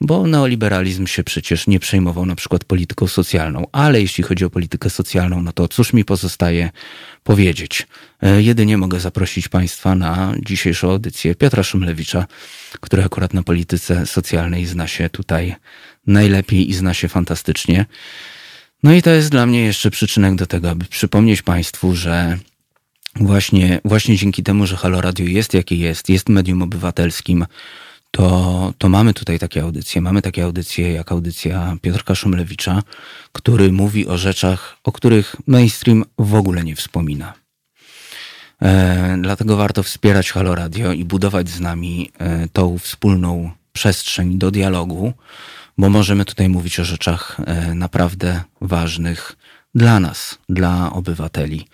bo 0.00 0.26
neoliberalizm 0.26 1.06
się 1.06 1.24
przecież 1.24 1.66
nie 1.66 1.80
przejmował 1.80 2.26
na 2.26 2.34
przykład 2.34 2.64
polityką 2.64 3.06
socjalną, 3.06 3.66
ale 3.72 4.00
jeśli 4.00 4.24
chodzi 4.24 4.44
o 4.44 4.50
politykę 4.50 4.90
socjalną, 4.90 5.42
no 5.42 5.52
to 5.52 5.68
cóż 5.68 5.92
mi 5.92 6.04
pozostaje 6.04 6.70
powiedzieć? 7.24 7.86
E, 8.22 8.42
jedynie 8.42 8.78
mogę 8.78 9.00
zaprosić 9.00 9.48
Państwa 9.48 9.94
na 9.94 10.34
dzisiejszą 10.46 10.90
audycję 10.90 11.34
Piotra 11.34 11.62
Szumlewicza, 11.62 12.26
który 12.80 13.04
akurat 13.04 13.34
na 13.34 13.42
polityce 13.42 14.06
socjalnej 14.06 14.66
zna 14.66 14.86
się 14.86 15.10
tutaj 15.10 15.56
najlepiej 16.06 16.70
i 16.70 16.74
zna 16.74 16.94
się 16.94 17.08
fantastycznie. 17.08 17.86
No 18.82 18.92
i 18.92 19.02
to 19.02 19.10
jest 19.10 19.30
dla 19.30 19.46
mnie 19.46 19.64
jeszcze 19.64 19.90
przyczynek 19.90 20.34
do 20.34 20.46
tego, 20.46 20.70
aby 20.70 20.84
przypomnieć 20.84 21.42
Państwu, 21.42 21.96
że 21.96 22.38
właśnie, 23.16 23.80
właśnie 23.84 24.16
dzięki 24.16 24.42
temu, 24.42 24.66
że 24.66 24.76
Halo 24.76 25.00
Radio 25.00 25.26
jest 25.26 25.54
jakie 25.54 25.76
jest, 25.76 26.08
jest 26.08 26.28
medium 26.28 26.62
obywatelskim, 26.62 27.46
to, 28.10 28.72
to 28.78 28.88
mamy 28.88 29.14
tutaj 29.14 29.38
takie 29.38 29.62
audycje. 29.62 30.00
Mamy 30.00 30.22
takie 30.22 30.44
audycje 30.44 30.92
jak 30.92 31.12
audycja 31.12 31.76
Piotrka 31.82 32.14
Szumlewicza, 32.14 32.82
który 33.32 33.72
mówi 33.72 34.06
o 34.08 34.18
rzeczach, 34.18 34.76
o 34.84 34.92
których 34.92 35.36
mainstream 35.46 36.04
w 36.18 36.34
ogóle 36.34 36.64
nie 36.64 36.76
wspomina. 36.76 37.34
E, 38.62 39.18
dlatego 39.22 39.56
warto 39.56 39.82
wspierać 39.82 40.32
Halo 40.32 40.54
Radio 40.54 40.92
i 40.92 41.04
budować 41.04 41.48
z 41.48 41.60
nami 41.60 42.10
e, 42.18 42.48
tą 42.48 42.78
wspólną 42.78 43.50
przestrzeń 43.72 44.38
do 44.38 44.50
dialogu, 44.50 45.12
bo 45.78 45.90
możemy 45.90 46.24
tutaj 46.24 46.48
mówić 46.48 46.80
o 46.80 46.84
rzeczach 46.84 47.36
e, 47.46 47.74
naprawdę 47.74 48.40
ważnych 48.60 49.36
dla 49.74 50.00
nas, 50.00 50.38
dla 50.48 50.92
obywateli. 50.92 51.66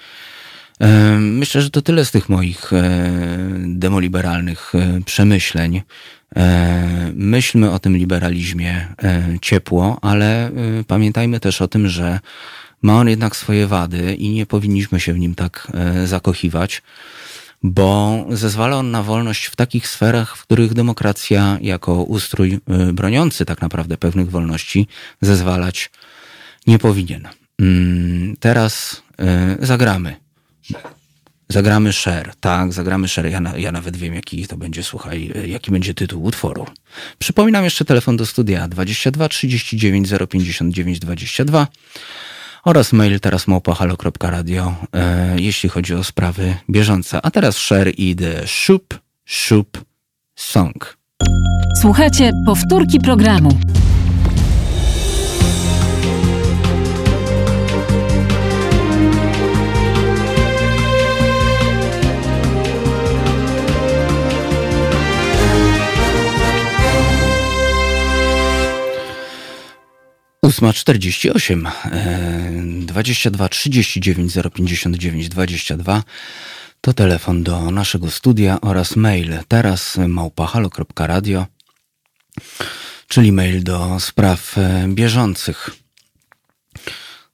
E, 0.80 1.18
myślę, 1.18 1.62
że 1.62 1.70
to 1.70 1.82
tyle 1.82 2.04
z 2.04 2.10
tych 2.10 2.28
moich 2.28 2.72
e, 2.72 3.10
demoliberalnych 3.66 4.72
e, 4.74 5.00
przemyśleń. 5.04 5.82
Myślmy 7.14 7.70
o 7.70 7.78
tym 7.78 7.96
liberalizmie 7.96 8.86
ciepło, 9.42 9.98
ale 10.02 10.50
pamiętajmy 10.86 11.40
też 11.40 11.62
o 11.62 11.68
tym, 11.68 11.88
że 11.88 12.20
ma 12.82 12.96
on 12.96 13.08
jednak 13.08 13.36
swoje 13.36 13.66
wady 13.66 14.14
i 14.14 14.28
nie 14.28 14.46
powinniśmy 14.46 15.00
się 15.00 15.12
w 15.12 15.18
nim 15.18 15.34
tak 15.34 15.72
zakochiwać, 16.04 16.82
bo 17.62 18.24
zezwala 18.30 18.76
on 18.76 18.90
na 18.90 19.02
wolność 19.02 19.46
w 19.46 19.56
takich 19.56 19.88
sferach, 19.88 20.36
w 20.36 20.42
których 20.42 20.74
demokracja 20.74 21.58
jako 21.60 22.02
ustrój 22.02 22.60
broniący 22.92 23.44
tak 23.44 23.62
naprawdę 23.62 23.96
pewnych 23.96 24.30
wolności 24.30 24.88
zezwalać 25.20 25.90
nie 26.66 26.78
powinien. 26.78 27.28
Mm, 27.60 28.36
teraz 28.40 29.02
zagramy 29.60 30.16
Zagramy 31.48 31.92
share, 31.92 32.32
tak, 32.40 32.72
zagramy 32.72 33.08
share. 33.08 33.30
Ja, 33.30 33.40
na, 33.40 33.56
ja 33.56 33.72
nawet 33.72 33.96
wiem, 33.96 34.14
jaki 34.14 34.46
to 34.46 34.56
będzie, 34.56 34.82
słuchaj, 34.82 35.32
jaki 35.46 35.70
będzie 35.70 35.94
tytuł 35.94 36.24
utworu. 36.24 36.66
Przypominam 37.18 37.64
jeszcze 37.64 37.84
telefon 37.84 38.16
do 38.16 38.26
studia 38.26 38.68
22 38.68 39.28
39 39.28 40.08
059 40.30 40.98
22 40.98 41.66
oraz 42.64 42.92
mail 42.92 43.20
teraz 43.20 43.46
małpahalo.radio, 43.46 44.74
e, 44.92 45.40
jeśli 45.40 45.68
chodzi 45.68 45.94
o 45.94 46.04
sprawy 46.04 46.56
bieżące. 46.70 47.20
A 47.22 47.30
teraz 47.30 47.56
share 47.56 47.92
i 47.96 48.16
the 48.16 48.46
shoop, 48.46 48.94
shoop 49.24 49.84
song. 50.36 50.96
Słuchajcie, 51.80 52.32
powtórki 52.46 53.00
programu. 53.00 53.58
Ósma 70.46 70.72
czterdzieści 70.72 71.30
osiem, 71.30 71.68
dwadzieścia 72.80 73.30
dwa, 73.30 73.48
trzydzieści 73.48 74.00
dziewięć, 74.00 74.32
zero 74.32 74.50
pięćdziesiąt 74.50 74.96
dziewięć, 74.96 75.28
dwadzieścia 75.28 75.76
dwa. 75.76 76.02
To 76.80 76.92
telefon 76.92 77.42
do 77.42 77.70
naszego 77.70 78.10
studia 78.10 78.60
oraz 78.60 78.96
mail 78.96 79.38
teraz 79.48 79.96
małpahalo.radio, 80.08 81.46
czyli 83.08 83.32
mail 83.32 83.64
do 83.64 84.00
spraw 84.00 84.58
e, 84.58 84.86
bieżących. 84.88 85.70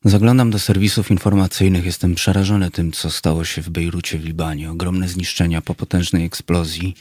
Zaglądam 0.04 0.50
do 0.50 0.58
serwisów 0.58 1.10
informacyjnych, 1.10 1.84
jestem 1.84 2.14
przerażony 2.14 2.70
tym, 2.70 2.92
co 2.92 3.10
stało 3.10 3.44
się 3.44 3.62
w 3.62 3.70
Bejrucie 3.70 4.18
w 4.18 4.24
Libanie. 4.24 4.70
Ogromne 4.70 5.08
zniszczenia 5.08 5.62
po 5.62 5.74
potężnej 5.74 6.24
eksplozji 6.24 6.94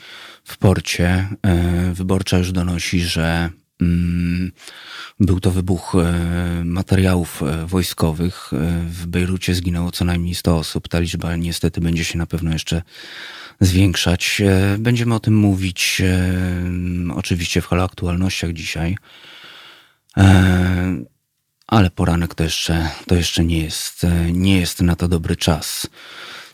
w 0.44 0.58
porcie. 0.58 1.28
E, 1.44 1.94
wyborcza 1.94 2.38
już 2.38 2.52
donosi, 2.52 3.00
że 3.00 3.50
był 5.20 5.40
to 5.40 5.52
wybuch 5.52 5.96
e, 5.96 6.64
materiałów 6.66 7.44
e, 7.44 7.66
wojskowych. 7.66 8.52
W 8.90 9.06
Bejrucie 9.08 9.56
zginęło 9.56 9.92
co 9.92 10.06
najmniej 10.06 10.36
100 10.36 10.58
osób. 10.58 10.88
Ta 10.88 11.00
liczba 11.00 11.36
niestety 11.36 11.82
będzie 11.82 12.04
się 12.04 12.18
na 12.18 12.26
pewno 12.26 12.52
jeszcze 12.54 12.82
zwiększać. 13.60 14.42
Będziemy 14.78 15.16
o 15.16 15.20
tym 15.20 15.36
mówić 15.36 16.02
oczywiście 17.16 17.62
w 17.62 17.66
Halo 17.66 17.84
Aktualnościach 17.84 18.54
dzisiaj 18.54 18.98
ale 21.72 21.90
poranek 21.90 22.36
to 22.36 22.44
jeszcze, 22.44 22.90
to 23.08 23.16
jeszcze 23.16 23.46
nie, 23.46 23.60
jest, 23.60 24.06
nie 24.32 24.60
jest 24.60 24.82
na 24.82 24.96
to 24.96 25.08
dobry 25.08 25.36
czas. 25.36 25.88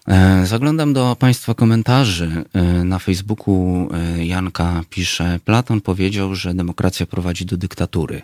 E, 0.08 0.46
zaglądam 0.46 0.94
do 0.94 1.16
Państwa 1.20 1.54
komentarzy. 1.54 2.44
E, 2.54 2.64
na 2.64 3.00
Facebooku 3.00 3.90
e, 3.94 4.26
Janka 4.26 4.84
pisze: 4.90 5.40
Platon 5.46 5.82
powiedział, 5.82 6.36
że 6.36 6.54
demokracja 6.54 7.06
prowadzi 7.06 7.46
do 7.46 7.58
dyktatury. 7.58 8.22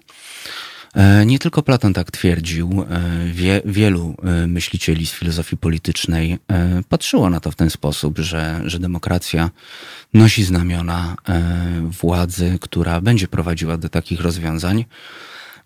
Nie 1.25 1.39
tylko 1.39 1.63
Platon 1.63 1.93
tak 1.93 2.11
twierdził, 2.11 2.85
Wie, 3.25 3.61
wielu 3.65 4.15
myślicieli 4.47 5.05
z 5.05 5.11
filozofii 5.11 5.57
politycznej 5.57 6.37
patrzyło 6.89 7.29
na 7.29 7.39
to 7.39 7.51
w 7.51 7.55
ten 7.55 7.69
sposób, 7.69 8.19
że, 8.19 8.61
że 8.65 8.79
demokracja 8.79 9.49
nosi 10.13 10.43
znamiona 10.43 11.15
władzy, 11.81 12.57
która 12.61 13.01
będzie 13.01 13.27
prowadziła 13.27 13.77
do 13.77 13.89
takich 13.89 14.21
rozwiązań. 14.21 14.85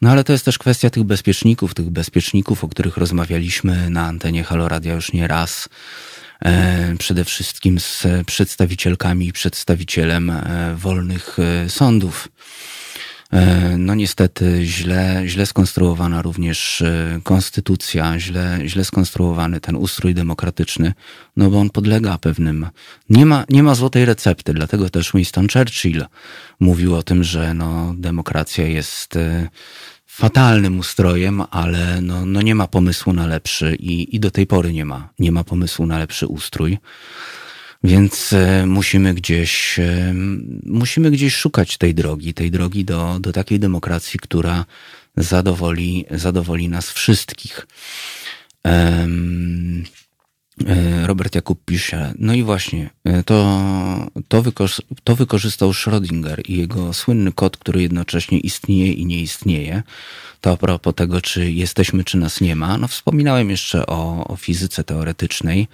No 0.02 0.12
ale 0.12 0.24
to 0.24 0.34
jest 0.34 0.46
też 0.46 0.58
kwestia 0.58 0.90
tych 0.90 1.04
bezpieczników, 1.04 1.74
tych 1.74 1.90
bezpieczników, 1.90 2.64
o 2.64 2.68
których 2.68 2.98
rozmawialiśmy 2.98 3.90
na 3.90 4.06
antenie 4.06 4.44
Haloradia 4.44 4.94
już 4.94 5.14
nie 5.14 5.28
raz. 5.28 5.70
E, 6.46 6.96
przede 7.00 7.26
wszystkim 7.26 7.80
z 7.80 8.08
przedstawicielkami 8.26 9.28
i 9.28 9.34
przedstawicielem 9.34 10.30
e, 10.30 10.76
wolnych 10.76 11.38
e, 11.40 11.70
sądów. 11.70 12.28
E, 13.34 13.78
no 13.78 13.96
niestety 13.96 14.66
źle, 14.66 15.24
źle 15.26 15.46
skonstruowana 15.46 16.22
również 16.22 16.82
e, 16.82 17.20
konstytucja, 17.24 18.20
źle, 18.20 18.60
źle 18.66 18.86
skonstruowany 18.86 19.60
ten 19.60 19.76
ustrój 19.76 20.14
demokratyczny, 20.14 20.94
no 21.38 21.50
bo 21.50 21.60
on 21.60 21.70
podlega 21.70 22.18
pewnym. 22.18 22.68
Nie 23.10 23.26
ma, 23.26 23.46
nie 23.50 23.64
ma 23.64 23.76
złotej 23.76 24.06
recepty, 24.06 24.54
dlatego 24.54 24.90
też 24.90 25.12
Winston 25.14 25.48
Churchill 25.54 26.06
mówił 26.60 26.96
o 26.96 27.04
tym, 27.04 27.24
że 27.24 27.54
no, 27.54 27.94
demokracja 27.98 28.68
jest 28.68 29.16
e, 29.16 29.50
fatalnym 30.06 30.80
ustrojem, 30.80 31.44
ale 31.52 32.02
no, 32.02 32.26
no 32.26 32.42
nie 32.42 32.56
ma 32.56 32.68
pomysłu 32.68 33.14
na 33.14 33.28
lepszy 33.28 33.76
i, 33.76 34.16
i 34.16 34.20
do 34.20 34.32
tej 34.32 34.48
pory 34.48 34.74
nie 34.74 34.86
ma, 34.86 35.10
nie 35.20 35.32
ma 35.32 35.44
pomysłu 35.44 35.86
na 35.86 35.98
lepszy 35.98 36.28
ustrój. 36.28 36.78
Więc 37.84 38.34
e, 38.34 38.66
musimy 38.66 39.14
gdzieś, 39.14 39.80
e, 39.80 40.14
musimy 40.66 41.12
gdzieś 41.12 41.36
szukać 41.36 41.78
tej 41.78 41.96
drogi, 41.96 42.34
tej 42.34 42.52
drogi 42.52 42.86
do, 42.86 43.20
do 43.20 43.34
takiej 43.34 43.60
demokracji, 43.60 44.20
która 44.20 44.66
zadowoli, 45.18 46.06
zadowoli 46.12 46.70
nas 46.70 46.92
wszystkich. 46.92 47.68
E, 48.68 49.08
Robert 51.06 51.36
Jakub 51.36 51.66
pisze, 51.66 52.14
no 52.20 52.34
i 52.34 52.44
właśnie, 52.44 52.90
to, 53.26 53.60
to, 54.28 54.44
to 55.04 55.16
wykorzystał 55.16 55.72
Schrödinger 55.72 56.42
i 56.46 56.58
jego 56.58 56.94
słynny 56.94 57.32
kod, 57.32 57.58
który 57.58 57.82
jednocześnie 57.82 58.40
istnieje 58.40 58.94
i 58.94 59.06
nie 59.06 59.22
istnieje. 59.22 59.84
To 60.42 60.52
a 60.52 60.58
propos 60.58 60.96
tego, 60.96 61.22
czy 61.22 61.52
jesteśmy, 61.52 62.04
czy 62.04 62.18
nas 62.18 62.42
nie 62.42 62.56
ma. 62.56 62.78
No 62.78 62.88
wspominałem 62.88 63.50
jeszcze 63.50 63.88
o, 63.88 64.28
o 64.28 64.36
fizyce 64.36 64.84
teoretycznej. 64.84 65.68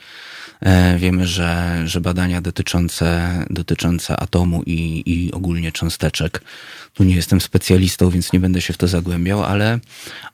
E, 0.64 0.98
wiemy, 0.98 1.28
że, 1.28 1.82
że 1.86 2.02
badania 2.02 2.42
dotyczące, 2.42 3.38
dotyczące 3.50 4.18
atomu 4.18 4.64
i, 4.66 5.04
i 5.06 5.32
ogólnie 5.32 5.72
cząsteczek, 5.72 6.42
tu 6.94 7.04
nie 7.04 7.16
jestem 7.16 7.42
specjalistą, 7.42 8.10
więc 8.10 8.34
nie 8.34 8.40
będę 8.40 8.62
się 8.62 8.74
w 8.74 8.78
to 8.78 8.88
zagłębiał, 8.88 9.44
ale, 9.44 9.80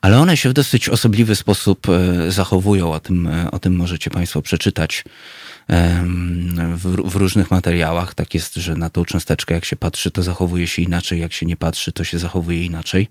ale 0.00 0.18
one 0.18 0.36
się 0.36 0.48
w 0.48 0.52
dosyć 0.52 0.88
osobliwy 0.88 1.36
sposób 1.36 1.86
e, 1.88 2.30
zachowują. 2.30 2.92
O 2.92 3.00
tym, 3.00 3.28
o 3.52 3.58
tym 3.58 3.76
możecie 3.76 4.10
Państwo 4.10 4.42
przeczytać 4.42 5.04
w, 6.76 7.10
w, 7.10 7.16
różnych 7.16 7.50
materiałach. 7.50 8.14
Tak 8.14 8.34
jest, 8.34 8.54
że 8.54 8.76
na 8.76 8.90
tą 8.90 9.04
cząsteczkę 9.04 9.54
jak 9.54 9.64
się 9.64 9.76
patrzy, 9.76 10.10
to 10.10 10.22
zachowuje 10.22 10.66
się 10.66 10.82
inaczej, 10.82 11.20
jak 11.20 11.32
się 11.32 11.46
nie 11.46 11.56
patrzy, 11.56 11.92
to 11.92 12.04
się 12.04 12.18
zachowuje 12.18 12.64
inaczej. 12.64 13.08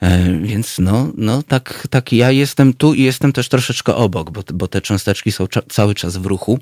E, 0.00 0.38
więc 0.42 0.78
no, 0.78 1.12
no 1.16 1.42
tak, 1.42 1.86
tak 1.90 2.12
ja 2.12 2.30
jestem 2.30 2.74
tu 2.74 2.94
i 2.94 3.02
jestem 3.02 3.32
też 3.32 3.48
troszeczkę 3.48 3.94
obok, 3.94 4.30
bo, 4.30 4.42
bo 4.54 4.68
te 4.68 4.80
cząsteczki 4.80 5.32
są 5.32 5.46
cały 5.68 5.94
czas 5.94 6.16
w 6.16 6.26
ruchu. 6.26 6.58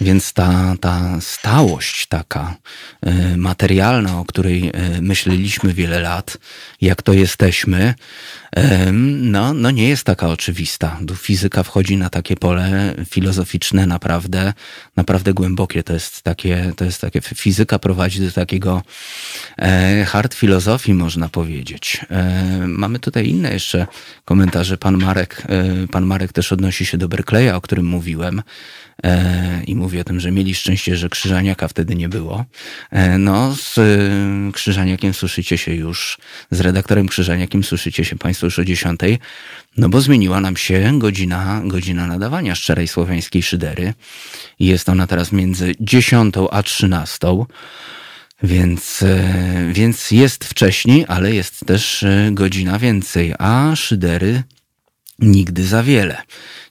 Więc 0.00 0.32
ta, 0.32 0.74
ta 0.80 1.20
stałość 1.20 2.06
taka 2.06 2.54
e, 3.02 3.36
materialna, 3.36 4.20
o 4.20 4.24
której 4.24 4.70
e, 4.74 5.02
myśleliśmy 5.02 5.74
wiele 5.74 6.00
lat, 6.00 6.38
jak 6.80 7.02
to 7.02 7.12
jesteśmy, 7.12 7.94
no, 8.92 9.54
no 9.54 9.70
nie 9.70 9.88
jest 9.88 10.04
taka 10.04 10.28
oczywista. 10.28 10.98
Fizyka 11.16 11.62
wchodzi 11.62 11.96
na 11.96 12.10
takie 12.10 12.36
pole 12.36 12.94
filozoficzne 13.10 13.86
naprawdę, 13.86 14.52
naprawdę 14.96 15.34
głębokie. 15.34 15.82
To 15.82 15.92
jest 15.92 16.22
takie, 16.22 16.72
to 16.76 16.84
jest 16.84 17.00
takie, 17.00 17.20
fizyka 17.20 17.78
prowadzi 17.78 18.20
do 18.20 18.32
takiego 18.32 18.82
e, 19.58 20.04
hard 20.04 20.34
filozofii, 20.34 20.94
można 20.94 21.28
powiedzieć. 21.28 22.06
Mamy 22.66 22.98
tutaj 22.98 23.28
inne 23.28 23.52
jeszcze 23.52 23.86
komentarze. 24.24 24.76
Pan 24.76 24.98
Marek, 24.98 25.42
pan 25.90 26.06
Marek 26.06 26.32
też 26.32 26.52
odnosi 26.52 26.86
się 26.86 26.98
do 26.98 27.08
Berkeleya, 27.08 27.50
o 27.50 27.60
którym 27.60 27.86
mówiłem. 27.86 28.42
E, 29.04 29.62
i 29.66 29.74
mówi 29.74 30.00
o 30.00 30.04
tym, 30.04 30.20
że 30.20 30.32
mieli 30.32 30.54
szczęście, 30.54 30.96
że 30.96 31.08
Krzyżaniaka 31.08 31.68
wtedy 31.68 31.94
nie 31.94 32.08
było. 32.08 32.44
E, 32.90 33.18
no, 33.18 33.56
z 33.56 33.78
e, 33.78 34.52
Krzyżaniakiem 34.52 35.14
słyszycie 35.14 35.58
się 35.58 35.74
już, 35.74 36.18
z 36.50 36.60
redaktorem 36.60 37.08
Krzyżaniakiem 37.08 37.64
słyszycie 37.64 38.04
się 38.04 38.16
Państwo 38.16 38.45
już 38.46 38.58
o 38.58 38.64
10, 38.64 39.00
no 39.76 39.88
bo 39.88 40.00
zmieniła 40.00 40.40
nam 40.40 40.56
się 40.56 40.98
godzina, 40.98 41.62
godzina 41.64 42.06
nadawania 42.06 42.54
szczerej 42.54 42.88
słowiańskiej 42.88 43.42
szydery. 43.42 43.94
Jest 44.60 44.88
ona 44.88 45.06
teraz 45.06 45.32
między 45.32 45.74
10 45.80 46.34
a 46.50 46.62
13. 46.62 47.26
Więc, 48.42 49.04
więc 49.72 50.10
jest 50.10 50.44
wcześniej, 50.44 51.04
ale 51.08 51.34
jest 51.34 51.66
też 51.66 52.04
godzina 52.30 52.78
więcej, 52.78 53.34
a 53.38 53.76
szydery 53.76 54.42
nigdy 55.18 55.64
za 55.64 55.82
wiele. 55.82 56.22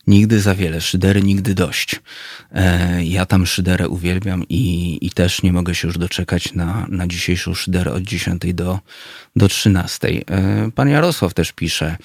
Nigdy 0.07 0.41
za 0.41 0.55
wiele, 0.55 0.81
szydery 0.81 1.21
nigdy 1.21 1.53
dość. 1.53 2.01
E, 2.51 3.05
ja 3.05 3.25
tam 3.25 3.45
szyderę 3.45 3.89
uwielbiam 3.89 4.43
i, 4.49 4.97
i 5.01 5.11
też 5.11 5.43
nie 5.43 5.53
mogę 5.53 5.75
się 5.75 5.87
już 5.87 5.97
doczekać 5.97 6.53
na, 6.53 6.85
na 6.89 7.07
dzisiejszą 7.07 7.53
szyderę 7.53 7.91
od 7.91 8.03
10 8.03 8.41
do, 8.53 8.79
do 9.35 9.47
13. 9.47 10.07
E, 10.07 10.71
pan 10.75 10.89
Jarosław 10.89 11.33
też 11.33 11.51
pisze, 11.51 11.97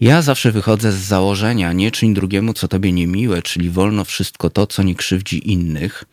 ja 0.00 0.22
zawsze 0.22 0.52
wychodzę 0.52 0.92
z 0.92 0.96
założenia, 0.96 1.72
nie 1.72 1.90
czyń 1.90 2.14
drugiemu, 2.14 2.52
co 2.52 2.68
tobie 2.68 2.92
niemiłe, 2.92 3.42
czyli 3.42 3.70
wolno 3.70 4.04
wszystko 4.04 4.50
to, 4.50 4.66
co 4.66 4.82
nie 4.82 4.94
krzywdzi 4.94 5.52
innych. 5.52 6.04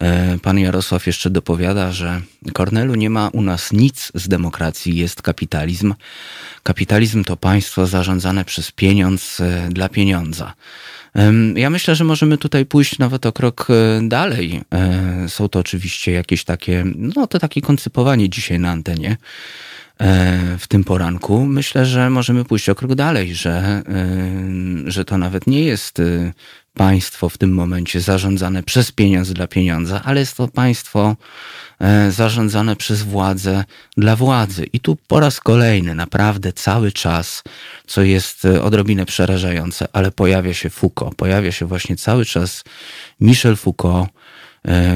E, 0.00 0.38
pan 0.38 0.58
Jarosław 0.58 1.06
jeszcze 1.06 1.30
dopowiada, 1.30 1.92
że 1.92 2.20
Kornelu 2.52 2.94
nie 2.94 3.10
ma 3.10 3.28
u 3.28 3.42
nas 3.42 3.72
nic 3.72 4.12
z 4.14 4.28
demokracji, 4.28 4.96
jest 4.96 5.22
kapitalizm. 5.22 5.94
Kapitalizm 6.62 7.24
to 7.24 7.36
państwo 7.36 7.86
zarządzane 7.86 8.44
przez 8.44 8.70
pieniądz 8.70 9.40
e, 9.40 9.68
dla 9.70 9.88
pieniądza. 9.88 10.54
Ja 11.54 11.70
myślę, 11.70 11.94
że 11.94 12.04
możemy 12.04 12.38
tutaj 12.38 12.66
pójść 12.66 12.98
nawet 12.98 13.26
o 13.26 13.32
krok 13.32 13.68
e, 13.70 14.08
dalej. 14.08 14.60
Są 15.28 15.48
to 15.48 15.58
oczywiście 15.58 16.12
jakieś 16.12 16.44
takie, 16.44 16.84
no 16.96 17.26
to 17.26 17.38
takie 17.38 17.60
koncypowanie 17.60 18.28
dzisiaj 18.28 18.60
na 18.60 18.70
antenie 18.70 19.16
w 20.58 20.64
tym 20.68 20.84
poranku. 20.84 21.46
Myślę, 21.46 21.86
że 21.86 22.10
możemy 22.10 22.44
pójść 22.44 22.68
o 22.68 22.74
krok 22.74 22.94
dalej, 22.94 23.34
że, 23.34 23.82
że 24.86 25.04
to 25.04 25.18
nawet 25.18 25.46
nie 25.46 25.60
jest 25.60 26.00
państwo 26.74 27.28
w 27.28 27.38
tym 27.38 27.54
momencie 27.54 28.00
zarządzane 28.00 28.62
przez 28.62 28.92
pieniądz 28.92 29.32
dla 29.32 29.46
pieniądza, 29.46 30.02
ale 30.04 30.20
jest 30.20 30.36
to 30.36 30.48
państwo 30.48 31.16
e, 31.80 32.10
zarządzane 32.10 32.76
przez 32.76 33.02
władzę 33.02 33.64
dla 33.96 34.16
władzy. 34.16 34.66
I 34.72 34.80
tu 34.80 34.96
po 35.08 35.20
raz 35.20 35.40
kolejny, 35.40 35.94
naprawdę 35.94 36.52
cały 36.52 36.92
czas, 36.92 37.42
co 37.86 38.02
jest 38.02 38.44
e, 38.44 38.62
odrobinę 38.62 39.06
przerażające, 39.06 39.88
ale 39.92 40.10
pojawia 40.10 40.54
się 40.54 40.70
Foucault, 40.70 41.14
pojawia 41.14 41.52
się 41.52 41.66
właśnie 41.66 41.96
cały 41.96 42.24
czas 42.24 42.64
Michel 43.20 43.56
Foucault, 43.56 44.08
e, 44.08 44.21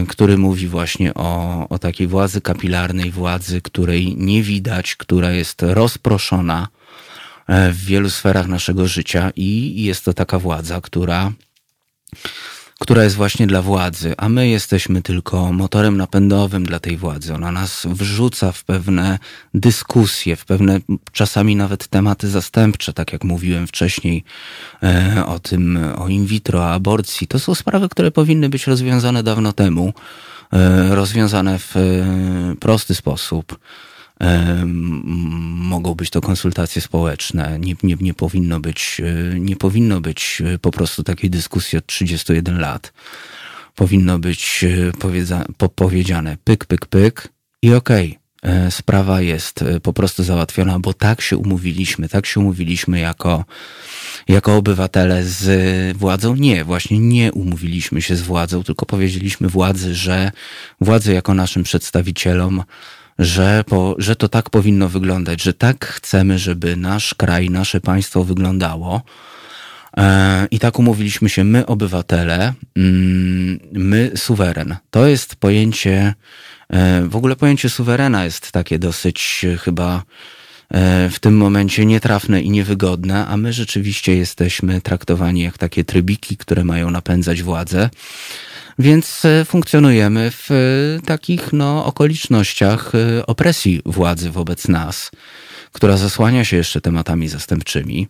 który 0.09 0.39
mówi 0.39 0.69
właśnie 0.69 1.15
o, 1.15 1.69
o 1.69 1.79
takiej 1.79 2.07
władzy 2.07 2.41
kapilarnej, 2.41 3.11
władzy, 3.11 3.63
której 3.63 4.17
nie 4.17 4.43
widać, 4.43 4.97
która 4.97 5.33
jest 5.33 5.63
rozproszona 5.63 6.69
w 7.49 7.85
wielu 7.85 8.11
sferach 8.11 8.47
naszego 8.47 8.87
życia 8.87 9.31
i 9.37 9.83
jest 9.85 10.05
to 10.05 10.13
taka 10.13 10.39
władza, 10.39 10.81
która 10.81 11.33
która 12.79 13.05
jest 13.05 13.17
właśnie 13.17 13.47
dla 13.47 13.63
władzy, 13.63 14.15
a 14.17 14.29
my 14.29 14.49
jesteśmy 14.49 15.03
tylko 15.03 15.53
motorem 15.53 15.97
napędowym 15.97 16.65
dla 16.65 16.79
tej 16.79 16.97
władzy. 16.97 17.35
Ona 17.35 17.53
nas 17.53 17.87
wrzuca 17.91 18.53
w 18.53 18.65
pewne 18.65 19.19
dyskusje, 19.55 20.37
w 20.37 20.45
pewne 20.45 20.81
czasami 21.13 21.57
nawet 21.57 21.87
tematy 21.87 22.29
zastępcze, 22.29 22.93
tak 22.93 23.13
jak 23.13 23.25
mówiłem 23.25 23.67
wcześniej 23.67 24.25
e, 24.83 25.23
o 25.27 25.39
tym, 25.39 25.79
o 25.99 26.09
in 26.09 26.27
vitro, 26.27 26.59
o 26.59 26.73
aborcji. 26.73 27.27
To 27.27 27.39
są 27.39 27.55
sprawy, 27.55 27.89
które 27.89 28.11
powinny 28.11 28.49
być 28.49 28.67
rozwiązane 28.67 29.23
dawno 29.23 29.53
temu, 29.53 29.93
e, 30.53 30.95
rozwiązane 30.95 31.59
w 31.59 31.77
e, 31.77 31.81
prosty 32.61 32.95
sposób 32.95 33.59
mogą 35.57 35.95
być 35.95 36.11
to 36.11 36.21
konsultacje 36.21 36.83
społeczne. 36.83 37.59
Nie, 37.59 37.75
nie, 37.83 37.97
nie, 38.01 38.15
powinno 38.15 38.61
być, 38.61 39.01
e, 39.01 39.41
nie 39.41 39.57
powinno 39.57 40.01
być 40.01 40.43
e, 40.45 40.59
po 40.59 40.71
prostu 40.71 41.03
takiej 41.03 41.31
dyskusji 41.31 41.79
od 41.79 41.87
31 41.87 42.59
lat. 42.59 42.93
Powinno 43.75 44.19
być 44.19 44.65
e, 44.65 45.69
powiedziane 45.77 46.37
pyk, 46.45 46.65
pyk, 46.65 46.87
pyk 46.87 47.29
i 47.63 47.75
okej. 47.75 48.07
Okay 48.11 48.27
sprawa 48.71 49.21
jest 49.21 49.65
po 49.83 49.93
prostu 49.93 50.25
załatwiona, 50.25 50.79
bo 50.79 50.95
tak 50.95 51.21
się 51.21 51.37
umówiliśmy, 51.37 52.09
tak 52.09 52.27
się 52.27 52.41
umówiliśmy 52.41 53.01
jako, 53.01 53.45
jako 54.29 54.57
obywatele 54.57 55.25
z 55.25 55.97
władzą. 55.97 56.37
Nie, 56.37 56.65
właśnie 56.65 56.99
nie 56.99 57.33
umówiliśmy 57.33 58.03
się 58.03 58.17
z 58.17 58.23
władzą, 58.23 58.63
tylko 58.63 58.87
powiedzieliśmy 58.87 59.49
władzy, 59.49 59.95
że 59.95 60.33
władzy 60.81 61.13
jako 61.13 61.35
naszym 61.35 61.63
przedstawicielom 61.63 62.63
że, 63.19 63.65
po, 63.67 63.95
że 63.99 64.17
to 64.17 64.29
tak 64.29 64.51
powinno 64.51 64.89
wyglądać, 64.89 65.43
że 65.43 65.55
tak 65.55 65.87
chcemy, 65.87 66.39
żeby 66.39 66.77
nasz 66.77 67.15
kraj, 67.15 67.51
nasze 67.51 67.81
państwo 67.81 68.25
wyglądało. 68.25 69.03
E, 69.97 70.47
I 70.51 70.59
tak 70.59 70.79
umówiliśmy 70.79 71.29
się, 71.29 71.45
my 71.45 71.67
obywatele, 71.67 72.53
mm, 72.77 73.59
my 73.73 74.11
suweren. 74.17 74.77
To 74.91 75.07
jest 75.07 75.37
pojęcie, 75.37 76.15
e, 76.71 77.03
w 77.09 77.17
ogóle 77.17 77.37
pojęcie 77.37 77.71
suwerena 77.71 78.25
jest 78.25 78.53
takie 78.53 78.79
dosyć 78.79 79.47
e, 79.53 79.57
chyba 79.57 80.03
w 81.11 81.19
tym 81.21 81.37
momencie 81.37 81.87
nietrafne 81.87 82.43
i 82.43 82.51
niewygodne, 82.51 83.27
a 83.27 83.37
my 83.37 83.53
rzeczywiście 83.53 84.17
jesteśmy 84.17 84.81
traktowani 84.81 85.43
jak 85.43 85.59
takie 85.59 85.85
trybiki, 85.85 86.37
które 86.37 86.65
mają 86.65 86.91
napędzać 86.91 87.43
władzę. 87.43 87.91
Więc 88.79 89.25
e, 89.25 89.45
funkcjonujemy 89.45 90.31
w 90.31 90.51
e, 90.51 90.55
takich 91.07 91.53
no, 91.53 91.85
okolicznościach 91.85 92.93
e, 92.95 93.27
opresji 93.27 93.83
władzy 93.87 94.31
wobec 94.31 94.69
nas, 94.69 95.11
która 95.73 95.97
zasłania 95.97 96.45
się 96.45 96.57
jeszcze 96.57 96.81
tematami 96.81 97.29
zastępczymi. 97.29 98.09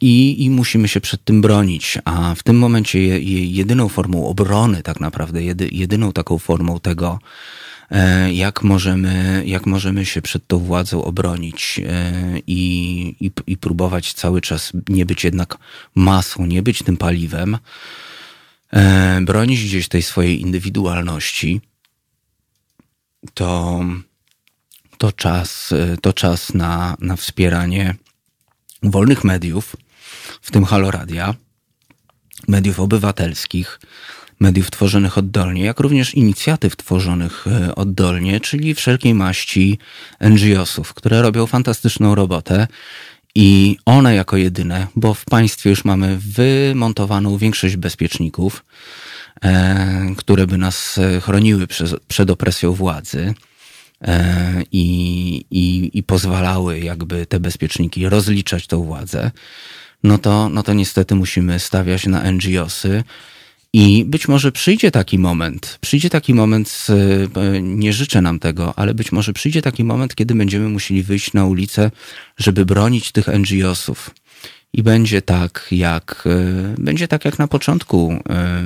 I, 0.00 0.44
I 0.44 0.50
musimy 0.50 0.88
się 0.88 1.00
przed 1.00 1.24
tym 1.24 1.40
bronić. 1.40 1.98
A 2.04 2.34
w 2.34 2.42
tym 2.42 2.58
momencie 2.58 2.98
jedyną 3.20 3.88
formą 3.88 4.26
obrony, 4.26 4.82
tak 4.82 5.00
naprawdę, 5.00 5.42
jedyną 5.72 6.12
taką 6.12 6.38
formą 6.38 6.80
tego, 6.80 7.18
jak 8.32 8.62
możemy, 8.62 9.42
jak 9.46 9.66
możemy 9.66 10.04
się 10.04 10.22
przed 10.22 10.46
tą 10.46 10.58
władzą 10.58 11.04
obronić 11.04 11.80
i, 12.46 13.14
i, 13.20 13.30
i 13.46 13.56
próbować 13.56 14.12
cały 14.12 14.40
czas 14.40 14.72
nie 14.88 15.06
być 15.06 15.24
jednak 15.24 15.58
masą, 15.94 16.46
nie 16.46 16.62
być 16.62 16.82
tym 16.82 16.96
paliwem, 16.96 17.58
e, 18.76 19.20
bronić 19.20 19.64
gdzieś 19.64 19.88
tej 19.88 20.02
swojej 20.02 20.40
indywidualności, 20.40 21.60
to, 23.34 23.80
to 24.98 25.12
czas, 25.12 25.72
e, 25.72 25.96
to 25.96 26.12
czas 26.12 26.54
na, 26.54 26.96
na 27.00 27.16
wspieranie 27.16 27.94
wolnych 28.82 29.24
mediów, 29.24 29.76
w 30.42 30.50
tym 30.50 30.64
Haloradia, 30.64 31.34
mediów 32.48 32.80
obywatelskich, 32.80 33.80
mediów 34.40 34.70
tworzonych 34.70 35.18
oddolnie, 35.18 35.64
jak 35.64 35.80
również 35.80 36.14
inicjatyw 36.14 36.76
tworzonych 36.76 37.46
e, 37.46 37.74
oddolnie, 37.74 38.40
czyli 38.40 38.74
wszelkiej 38.74 39.14
maści 39.14 39.78
NGO-sów, 40.20 40.94
które 40.94 41.22
robią 41.22 41.46
fantastyczną 41.46 42.14
robotę 42.14 42.66
i 43.36 43.78
one 43.86 44.14
jako 44.14 44.36
jedyne, 44.36 44.86
bo 44.96 45.14
w 45.14 45.24
państwie 45.24 45.70
już 45.70 45.84
mamy 45.84 46.18
wymontowaną 46.18 47.38
większość 47.38 47.76
bezpieczników, 47.76 48.64
e, 49.42 50.14
które 50.16 50.46
by 50.46 50.58
nas 50.58 50.98
e, 50.98 51.20
chroniły 51.20 51.66
przez, 51.66 51.94
przed 52.08 52.30
opresją 52.30 52.72
władzy 52.72 53.34
e, 54.02 54.62
i, 54.72 55.44
i, 55.50 55.90
i 55.98 56.02
pozwalały 56.02 56.80
jakby 56.80 57.26
te 57.26 57.40
bezpieczniki 57.40 58.08
rozliczać 58.08 58.66
tą 58.66 58.82
władzę, 58.82 59.30
no 60.02 60.18
to, 60.18 60.48
no 60.48 60.62
to 60.62 60.72
niestety 60.72 61.14
musimy 61.14 61.58
stawiać 61.58 62.06
na 62.06 62.32
NGOsy, 62.32 63.04
i 63.72 64.04
być 64.04 64.28
może 64.28 64.52
przyjdzie 64.52 64.90
taki 64.90 65.18
moment, 65.18 65.78
przyjdzie 65.80 66.10
taki 66.10 66.34
moment, 66.34 66.86
e, 67.36 67.62
nie 67.62 67.92
życzę 67.92 68.22
nam 68.22 68.38
tego, 68.38 68.78
ale 68.78 68.94
być 68.94 69.12
może 69.12 69.32
przyjdzie 69.32 69.62
taki 69.62 69.84
moment, 69.84 70.14
kiedy 70.14 70.34
będziemy 70.34 70.68
musieli 70.68 71.02
wyjść 71.02 71.32
na 71.32 71.44
ulicę, 71.44 71.90
żeby 72.38 72.66
bronić 72.66 73.12
tych 73.12 73.28
NGO-sów. 73.28 74.10
I 74.72 74.82
będzie 74.82 75.22
tak, 75.22 75.66
jak 75.70 76.24
e, 76.26 76.74
będzie 76.78 77.08
tak 77.08 77.24
jak 77.24 77.38
na 77.38 77.48
początku 77.48 78.22
e, 78.28 78.62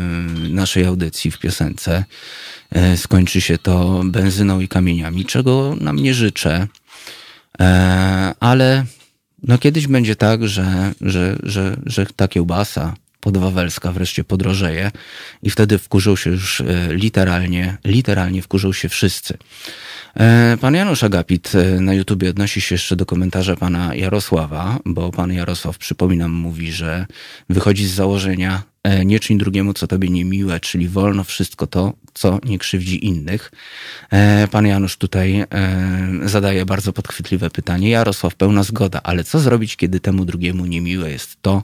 naszej 0.48 0.85
audycji 0.85 1.31
w 1.31 1.39
piosence. 1.39 2.05
Skończy 2.97 3.40
się 3.40 3.59
to 3.59 4.02
benzyną 4.05 4.60
i 4.60 4.68
kamieniami, 4.68 5.24
czego 5.24 5.77
nam 5.81 5.97
nie 5.97 6.14
życzę. 6.14 6.66
Ale 8.40 8.85
no 9.43 9.59
kiedyś 9.59 9.86
będzie 9.86 10.16
tak, 10.16 10.48
że, 10.48 10.93
że, 11.01 11.36
że, 11.43 11.77
że 11.86 12.06
ta 12.06 12.28
kiełbasa, 12.28 12.94
podwawelska 13.20 13.92
wreszcie 13.92 14.24
podrożeje 14.24 14.90
i 15.42 15.51
wtedy 15.51 15.78
wkurzą 15.78 16.16
się 16.16 16.30
już 16.30 16.60
e, 16.60 16.64
literalnie, 16.90 17.76
literalnie 17.84 18.42
wkurzą 18.42 18.72
się 18.72 18.88
wszyscy. 18.88 19.38
E, 20.16 20.56
pan 20.60 20.74
Janusz 20.74 21.05
Agapit 21.05 21.52
e, 21.55 21.80
na 21.80 21.94
YouTubie 21.94 22.30
odnosi 22.30 22.60
się 22.60 22.74
jeszcze 22.74 22.97
do 22.97 23.06
komentarza 23.06 23.56
pana 23.56 23.94
Jarosława, 23.94 24.78
bo 24.84 25.10
pan 25.10 25.32
Jarosław, 25.32 25.78
przypominam, 25.78 26.30
mówi, 26.30 26.72
że 26.72 27.06
wychodzi 27.48 27.86
z 27.86 27.94
założenia 27.94 28.62
nie 29.05 29.20
czyń 29.20 29.39
drugiemu, 29.39 29.74
co 29.74 29.86
tobie 29.86 30.09
niemiłe, 30.09 30.61
czyli 30.61 30.89
wolno 30.89 31.24
wszystko 31.24 31.66
to, 31.66 31.93
co 32.15 32.39
nie 32.44 32.59
krzywdzi 32.59 33.07
innych. 33.07 33.52
Pan 34.51 34.66
Janusz 34.66 34.97
tutaj 34.97 35.44
zadaje 36.24 36.66
bardzo 36.66 36.93
podchwytliwe 36.93 37.51
pytanie. 37.51 37.90
Jarosław, 37.90 38.35
pełna 38.35 38.62
zgoda, 38.62 39.01
ale 39.02 39.24
co 39.24 39.40
zrobić, 39.40 39.77
kiedy 39.77 40.01
temu 40.01 40.24
drugiemu 40.24 40.66
niemiłe 40.66 41.11
jest 41.11 41.36
to, 41.43 41.62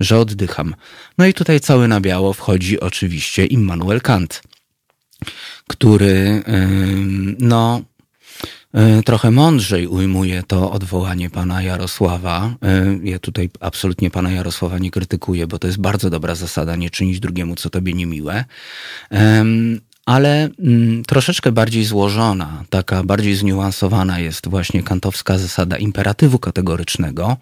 że 0.00 0.18
oddycham? 0.18 0.74
No 1.18 1.26
i 1.26 1.34
tutaj 1.34 1.60
cały 1.60 1.88
na 1.88 2.00
biało 2.00 2.32
wchodzi 2.32 2.80
oczywiście 2.80 3.46
Immanuel 3.46 4.00
Kant 4.00 4.42
który 5.68 6.42
no, 7.38 7.76
e, 7.78 7.82
trochę 9.04 9.30
mądrzej 9.30 9.86
ujmuje 9.86 10.42
to 10.42 10.72
odwołanie 10.72 11.30
pana 11.30 11.62
Jarosława. 11.62 12.54
E, 12.62 12.98
ja 13.04 13.18
tutaj 13.18 13.50
absolutnie 13.60 14.10
pana 14.10 14.30
Jarosława 14.30 14.78
nie 14.78 14.90
krytykuję, 14.90 15.46
bo 15.46 15.58
to 15.58 15.66
jest 15.66 15.80
bardzo 15.80 16.10
dobra 16.10 16.34
zasada, 16.34 16.76
nie 16.76 16.90
czynić 16.90 17.20
drugiemu, 17.20 17.54
co 17.54 17.70
tobie 17.70 17.92
niemiłe. 17.92 18.44
Ale 20.06 20.50
mm, 20.58 21.04
troszeczkę 21.04 21.52
bardziej 21.52 21.84
złożona, 21.84 22.64
taka 22.70 23.04
bardziej 23.04 23.34
zniuansowana 23.34 24.18
jest 24.18 24.48
właśnie 24.48 24.82
kantowska 24.82 25.38
zasada 25.38 25.76
imperatywu 25.76 26.38
kategorycznego, 26.38 27.36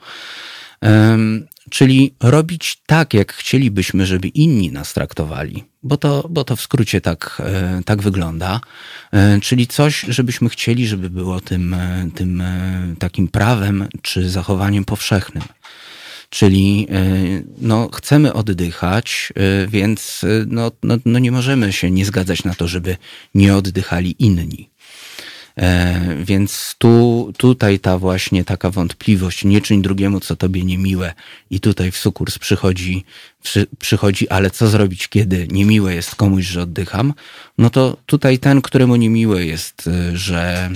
czyli 1.71 2.15
robić 2.21 2.83
tak, 2.87 3.15
jak 3.15 3.33
chcielibyśmy, 3.33 4.07
żeby 4.07 4.29
inni 4.29 4.73
nas 4.73 4.95
traktowali, 4.95 5.65
bo 5.83 5.97
to, 5.97 6.27
bo 6.31 6.45
to 6.45 6.57
w 6.57 6.61
skrócie 6.61 7.01
tak, 7.01 7.43
e, 7.45 7.83
tak 7.85 8.03
wygląda. 8.03 8.61
E, 9.13 9.41
czyli 9.41 9.67
coś, 9.67 10.05
żebyśmy 10.09 10.49
chcieli, 10.49 10.87
żeby 10.87 11.11
było 11.11 11.41
tym, 11.41 11.75
e, 11.75 12.09
tym 12.15 12.43
takim 12.99 13.29
prawem 13.29 13.89
czy 14.03 14.31
zachowaniem 14.31 14.85
powszechnym. 14.85 15.43
Czyli 16.31 16.87
no, 17.61 17.89
chcemy 17.95 18.33
oddychać, 18.33 19.33
więc 19.69 20.25
no, 20.47 20.71
no, 20.83 20.97
no 21.05 21.19
nie 21.19 21.33
możemy 21.33 21.73
się 21.73 21.91
nie 21.91 22.05
zgadzać 22.05 22.45
na 22.45 22.55
to, 22.55 22.69
żeby 22.69 22.97
nie 23.35 23.57
oddychali 23.57 24.15
inni. 24.19 24.70
E, 25.61 26.17
więc 26.25 26.75
tu, 26.79 27.33
tutaj 27.37 27.79
ta 27.79 27.99
właśnie 27.99 28.45
taka 28.45 28.71
wątpliwość, 28.71 29.45
nie 29.45 29.61
czyń 29.61 29.83
drugiemu, 29.83 30.21
co 30.21 30.37
tobie 30.37 30.65
niemiłe 30.65 31.13
i 31.51 31.61
tutaj 31.61 31.91
w 31.91 31.97
sukurs 31.97 32.39
przychodzi, 32.39 33.05
przy, 33.43 33.67
przychodzi, 33.79 34.29
ale 34.29 34.51
co 34.51 34.69
zrobić, 34.69 35.09
kiedy 35.09 35.49
niemiłe 35.51 35.95
jest 35.95 36.15
komuś, 36.15 36.45
że 36.45 36.63
oddycham, 36.63 37.15
no 37.59 37.71
to 37.71 37.97
tutaj 38.07 38.39
ten, 38.39 38.63
któremu 38.63 38.97
niemiłe 38.97 39.47
jest, 39.47 39.89
e, 39.89 40.17
że, 40.17 40.71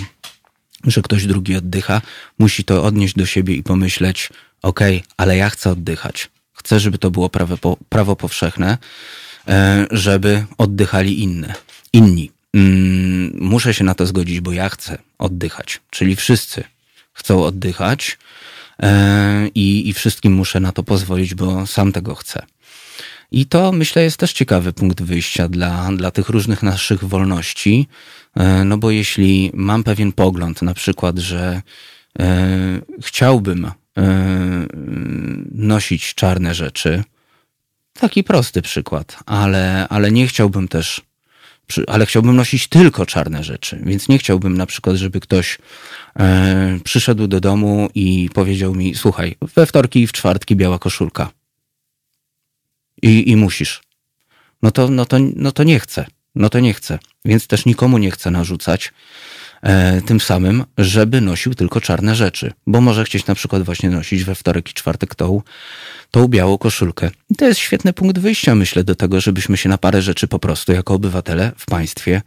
że 0.85 1.03
ktoś 1.03 1.27
drugi 1.27 1.57
oddycha, 1.57 2.03
musi 2.39 2.65
to 2.65 2.85
odnieść 2.85 3.15
do 3.15 3.27
siebie 3.27 3.55
i 3.55 3.63
pomyśleć, 3.63 4.29
okej, 4.63 4.97
okay, 4.97 5.09
ale 5.17 5.37
ja 5.37 5.51
chcę 5.51 5.71
oddychać. 5.71 6.31
Chcę, 6.53 6.81
żeby 6.81 6.99
to 6.99 7.11
było 7.11 7.29
prawo, 7.29 7.77
prawo 7.89 8.17
powszechne, 8.17 8.79
e, 9.49 9.87
żeby 9.91 10.45
oddychali 10.59 11.23
inne, 11.23 11.55
inni. 11.93 12.34
Mm, 12.55 13.37
muszę 13.41 13.75
się 13.75 13.85
na 13.85 13.95
to 13.95 14.07
zgodzić, 14.07 14.41
bo 14.41 14.53
ja 14.53 14.69
chcę 14.69 14.99
oddychać. 15.19 15.81
Czyli 15.91 16.17
wszyscy 16.17 16.65
chcą 17.13 17.45
oddychać 17.45 18.19
e, 18.83 19.49
i, 19.55 19.89
i 19.89 19.93
wszystkim 19.93 20.33
muszę 20.33 20.61
na 20.61 20.73
to 20.73 20.83
pozwolić, 20.83 21.35
bo 21.35 21.67
sam 21.67 21.93
tego 21.93 22.15
chcę. 22.15 22.47
I 23.31 23.47
to 23.47 23.73
myślę 23.73 24.03
jest 24.03 24.17
też 24.17 24.33
ciekawy 24.33 24.73
punkt 24.73 25.03
wyjścia 25.03 25.49
dla, 25.49 25.93
dla 25.97 26.11
tych 26.11 26.29
różnych 26.29 26.63
naszych 26.63 27.05
wolności. 27.05 27.89
E, 28.35 28.65
no 28.65 28.79
bo 28.79 28.91
jeśli 28.91 29.51
mam 29.55 29.85
pewien 29.85 30.13
pogląd, 30.13 30.63
na 30.63 30.75
przykład, 30.75 31.19
że 31.19 31.63
e, 32.19 32.81
chciałbym 33.03 33.71
nosić 35.53 36.15
czarne 36.15 36.55
rzeczy, 36.55 37.05
taki 37.93 38.25
prosty 38.25 38.63
przykład, 38.63 39.19
ale, 39.27 39.89
ale 39.89 40.13
nie 40.13 40.27
chciałbym 40.27 40.69
też, 40.69 41.03
ale 41.87 42.07
chciałbym 42.07 42.37
nosić 42.37 42.69
tylko 42.69 43.07
czarne 43.07 43.45
rzeczy, 43.45 43.83
więc 43.87 44.09
nie 44.09 44.19
chciałbym 44.19 44.57
na 44.57 44.67
przykład, 44.67 44.97
żeby 44.97 45.21
ktoś 45.21 45.59
e, 46.19 46.79
przyszedł 46.85 47.27
do 47.27 47.41
domu 47.41 47.89
i 47.95 48.31
powiedział 48.35 48.75
mi, 48.75 48.95
słuchaj, 48.95 49.37
we 49.55 49.67
wtorki 49.67 50.01
i 50.01 50.07
w 50.07 50.13
czwartki 50.13 50.57
biała 50.57 50.79
koszulka. 50.79 51.31
I, 53.03 53.31
i 53.31 53.37
musisz. 53.37 53.83
No 54.63 54.71
to, 54.71 54.89
no, 54.89 55.07
to, 55.07 55.17
no 55.37 55.53
to 55.53 55.65
nie 55.65 55.81
chcę. 55.81 56.07
No 56.35 56.49
to 56.49 56.61
nie 56.61 56.75
chcę. 56.75 56.99
Więc 57.25 57.47
też 57.47 57.67
nikomu 57.67 57.99
nie 57.99 58.11
chcę 58.11 58.31
narzucać 58.31 58.93
tym 60.07 60.21
samym, 60.21 60.65
żeby 60.79 61.21
nosił 61.21 61.55
tylko 61.55 61.81
czarne 61.81 62.15
rzeczy. 62.15 62.53
Bo 62.67 62.81
może 62.81 63.05
chcieć 63.05 63.27
na 63.27 63.35
przykład 63.35 63.63
właśnie 63.63 63.91
nosić 63.91 64.25
we 64.25 64.35
wtorek 64.35 64.71
i 64.71 64.75
czwartek 64.75 65.15
tą, 65.15 65.43
tą 66.11 66.29
białą 66.29 66.59
koszulkę. 66.59 67.11
I 67.31 67.37
to 67.37 67.45
jest 67.45 67.61
świetny 67.61 67.93
punkt 67.93 68.19
wyjścia, 68.19 68.55
myślę, 68.55 68.85
do 68.85 68.95
tego, 68.95 69.21
żebyśmy 69.21 69.57
się 69.57 69.69
na 69.69 69.79
parę 69.79 70.03
rzeczy 70.03 70.29
po 70.29 70.39
prostu 70.39 70.73
jako 70.73 70.95
obywatele 70.95 71.53
w 71.57 71.67
państwie 71.67 72.17
e, 72.17 72.23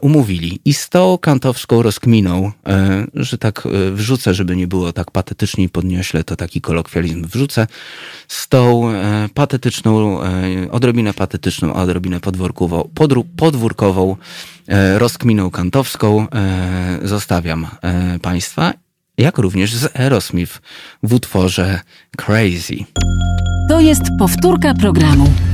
umówili. 0.00 0.60
I 0.64 0.74
z 0.74 0.88
tą 0.88 1.18
kantowską 1.18 1.82
rozkminą, 1.82 2.52
e, 2.66 3.06
że 3.14 3.38
tak 3.38 3.66
e, 3.66 3.90
wrzucę, 3.90 4.34
żeby 4.34 4.56
nie 4.56 4.66
było 4.66 4.92
tak 4.92 5.10
patetycznie 5.10 5.68
podniośle, 5.68 6.24
to 6.24 6.36
taki 6.36 6.60
kolokwializm 6.60 7.26
wrzucę, 7.26 7.66
z 8.28 8.48
tą 8.48 8.90
e, 8.90 9.28
patetyczną, 9.34 10.22
e, 10.22 10.26
odrobinę 10.70 11.14
patetyczną, 11.14 11.74
a 11.74 11.82
odrobinę 11.82 12.20
podwórkową, 12.20 12.90
podru, 12.94 13.24
podwórkową 13.24 14.16
e, 14.68 14.98
rozkminą 14.98 15.50
kantowską 15.50 16.26
e, 16.30 16.98
zostawiam 17.02 17.66
e, 17.82 18.18
Państwa, 18.18 18.72
jak 19.18 19.38
również 19.38 19.74
z 19.74 19.96
Aerosmith 19.96 20.60
w 21.02 21.14
utworze 21.14 21.80
Crazy. 22.16 22.76
To 23.68 23.80
jest 23.80 24.02
powtórka 24.18 24.74
programu. 24.74 25.53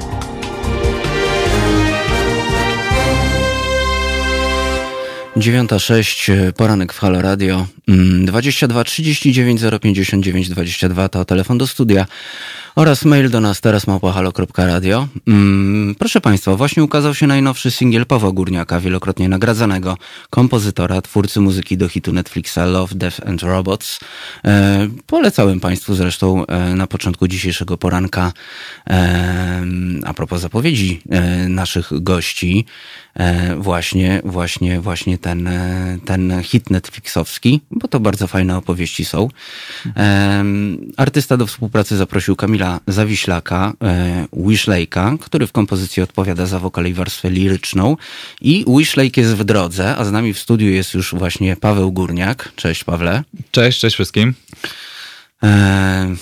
Dziewiąta 5.37 5.79
sześć, 5.79 6.29
e, 6.29 6.53
poranek 6.53 6.93
w 6.93 6.99
Halo 6.99 7.21
Radio. 7.21 7.67
Mm, 7.87 8.25
22 8.25 8.83
39 8.83 9.61
059 9.81 10.49
22 10.49 11.09
to 11.09 11.25
telefon 11.25 11.57
do 11.57 11.67
studia 11.67 12.05
oraz 12.75 13.05
mail 13.05 13.29
do 13.29 13.39
nas 13.39 13.61
teraz 13.61 13.87
małpahalo.radio. 13.87 15.07
Mm, 15.27 15.95
proszę 15.99 16.21
Państwa, 16.21 16.55
właśnie 16.55 16.83
ukazał 16.83 17.15
się 17.15 17.27
najnowszy 17.27 17.71
singiel 17.71 18.05
Pawła 18.05 18.31
Górniaka, 18.31 18.79
wielokrotnie 18.79 19.29
nagradzanego 19.29 19.97
kompozytora, 20.29 21.01
twórcy 21.01 21.39
muzyki 21.39 21.77
do 21.77 21.87
hitu 21.89 22.13
Netflixa 22.13 22.65
Love, 22.65 22.95
Death 22.95 23.27
and 23.27 23.43
Robots. 23.43 23.99
E, 24.45 24.87
polecałem 25.07 25.59
Państwu 25.59 25.95
zresztą 25.95 26.45
e, 26.45 26.75
na 26.75 26.87
początku 26.87 27.27
dzisiejszego 27.27 27.77
poranka 27.77 28.33
a 30.05 30.13
propos 30.13 30.41
zapowiedzi 30.41 31.01
naszych 31.47 32.03
gości 32.03 32.65
właśnie, 33.57 34.21
właśnie, 34.25 34.81
właśnie 34.81 35.17
ten, 35.17 35.47
e, 35.47 35.97
ten 36.05 36.43
hit 36.43 36.69
Netflixowski, 36.69 37.61
bo 37.71 37.87
to 37.87 37.99
bardzo 37.99 38.27
fajne 38.27 38.57
opowieści 38.57 39.05
są. 39.05 39.29
E, 39.97 40.43
artysta 40.97 41.37
do 41.37 41.47
współpracy 41.47 41.97
zaprosił 41.97 42.35
Kamila 42.35 42.79
Zawiślaka, 42.87 43.73
e, 43.83 44.25
Wishlake'a, 44.33 45.17
który 45.19 45.47
w 45.47 45.51
kompozycji 45.51 46.03
odpowiada 46.03 46.45
za 46.45 46.59
wokal 46.59 46.85
i 46.85 46.93
warstwę 46.93 47.29
liryczną. 47.29 47.97
I 48.41 48.65
Wishlake 48.77 49.21
jest 49.21 49.35
w 49.35 49.43
drodze, 49.43 49.97
a 49.97 50.05
z 50.05 50.11
nami 50.11 50.33
w 50.33 50.39
studiu 50.39 50.69
jest 50.69 50.93
już 50.93 51.15
właśnie 51.15 51.55
Paweł 51.55 51.91
Górniak. 51.91 52.51
Cześć 52.55 52.83
Pawle. 52.83 53.23
Cześć, 53.51 53.79
cześć 53.79 53.95
wszystkim. 53.95 54.33
E, 55.43 56.15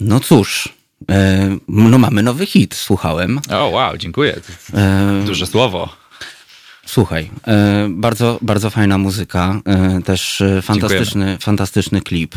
no 0.00 0.20
cóż, 0.20 0.68
e, 1.10 1.58
no 1.68 1.98
mamy 1.98 2.22
nowy 2.22 2.46
hit, 2.46 2.74
słuchałem. 2.74 3.40
O, 3.50 3.68
wow, 3.68 3.96
dziękuję. 3.96 4.40
E, 4.74 5.22
Duże 5.26 5.46
słowo. 5.46 6.03
Słuchaj, 6.86 7.30
e, 7.46 7.88
bardzo, 7.90 8.38
bardzo 8.42 8.70
fajna 8.70 8.98
muzyka, 8.98 9.60
e, 9.66 10.02
też 10.02 10.42
fantastyczny, 10.62 11.38
fantastyczny 11.40 12.00
klip. 12.00 12.36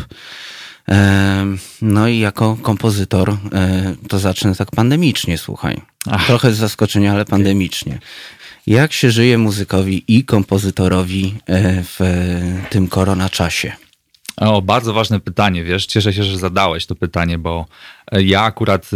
E, 0.88 1.46
No 1.82 2.08
i 2.08 2.18
jako 2.18 2.56
kompozytor 2.62 3.36
to 4.08 4.18
zacznę 4.18 4.54
tak 4.54 4.70
pandemicznie, 4.70 5.38
słuchaj. 5.38 5.80
Ach. 6.10 6.26
Trochę 6.26 6.52
z 6.52 6.56
zaskoczenia, 6.56 7.12
ale 7.12 7.24
pandemicznie. 7.24 7.98
Jak 8.66 8.92
się 8.92 9.10
żyje 9.10 9.38
muzykowi 9.38 10.04
i 10.08 10.24
kompozytorowi 10.24 11.34
w 11.84 11.98
tym 12.70 12.88
korona 12.88 13.28
czasie? 13.28 13.72
O, 14.36 14.62
bardzo 14.62 14.92
ważne 14.92 15.20
pytanie, 15.20 15.64
wiesz, 15.64 15.86
cieszę 15.86 16.12
się, 16.12 16.24
że 16.24 16.38
zadałeś 16.38 16.86
to 16.86 16.94
pytanie, 16.94 17.38
bo 17.38 17.66
ja 18.12 18.42
akurat, 18.42 18.90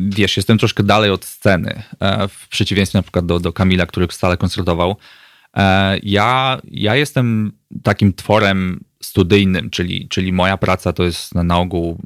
wiesz, 0.00 0.36
jestem 0.36 0.58
troszkę 0.58 0.82
dalej 0.82 1.10
od 1.10 1.24
sceny, 1.24 1.82
e, 2.00 2.28
w 2.28 2.48
przeciwieństwie 2.48 2.98
na 2.98 3.02
przykład 3.02 3.26
do, 3.26 3.40
do 3.40 3.52
Kamila, 3.52 3.86
który 3.86 4.06
stale 4.10 4.36
koncertował. 4.36 4.96
E, 5.56 5.98
Ja, 6.02 6.60
ja 6.70 6.96
jestem 6.96 7.52
takim 7.82 8.12
tworem 8.12 8.80
studyjnym, 9.02 9.70
czyli, 9.70 10.08
czyli 10.08 10.32
moja 10.32 10.56
praca 10.56 10.92
to 10.92 11.04
jest 11.04 11.34
na, 11.34 11.42
na 11.44 11.58
ogół 11.58 11.98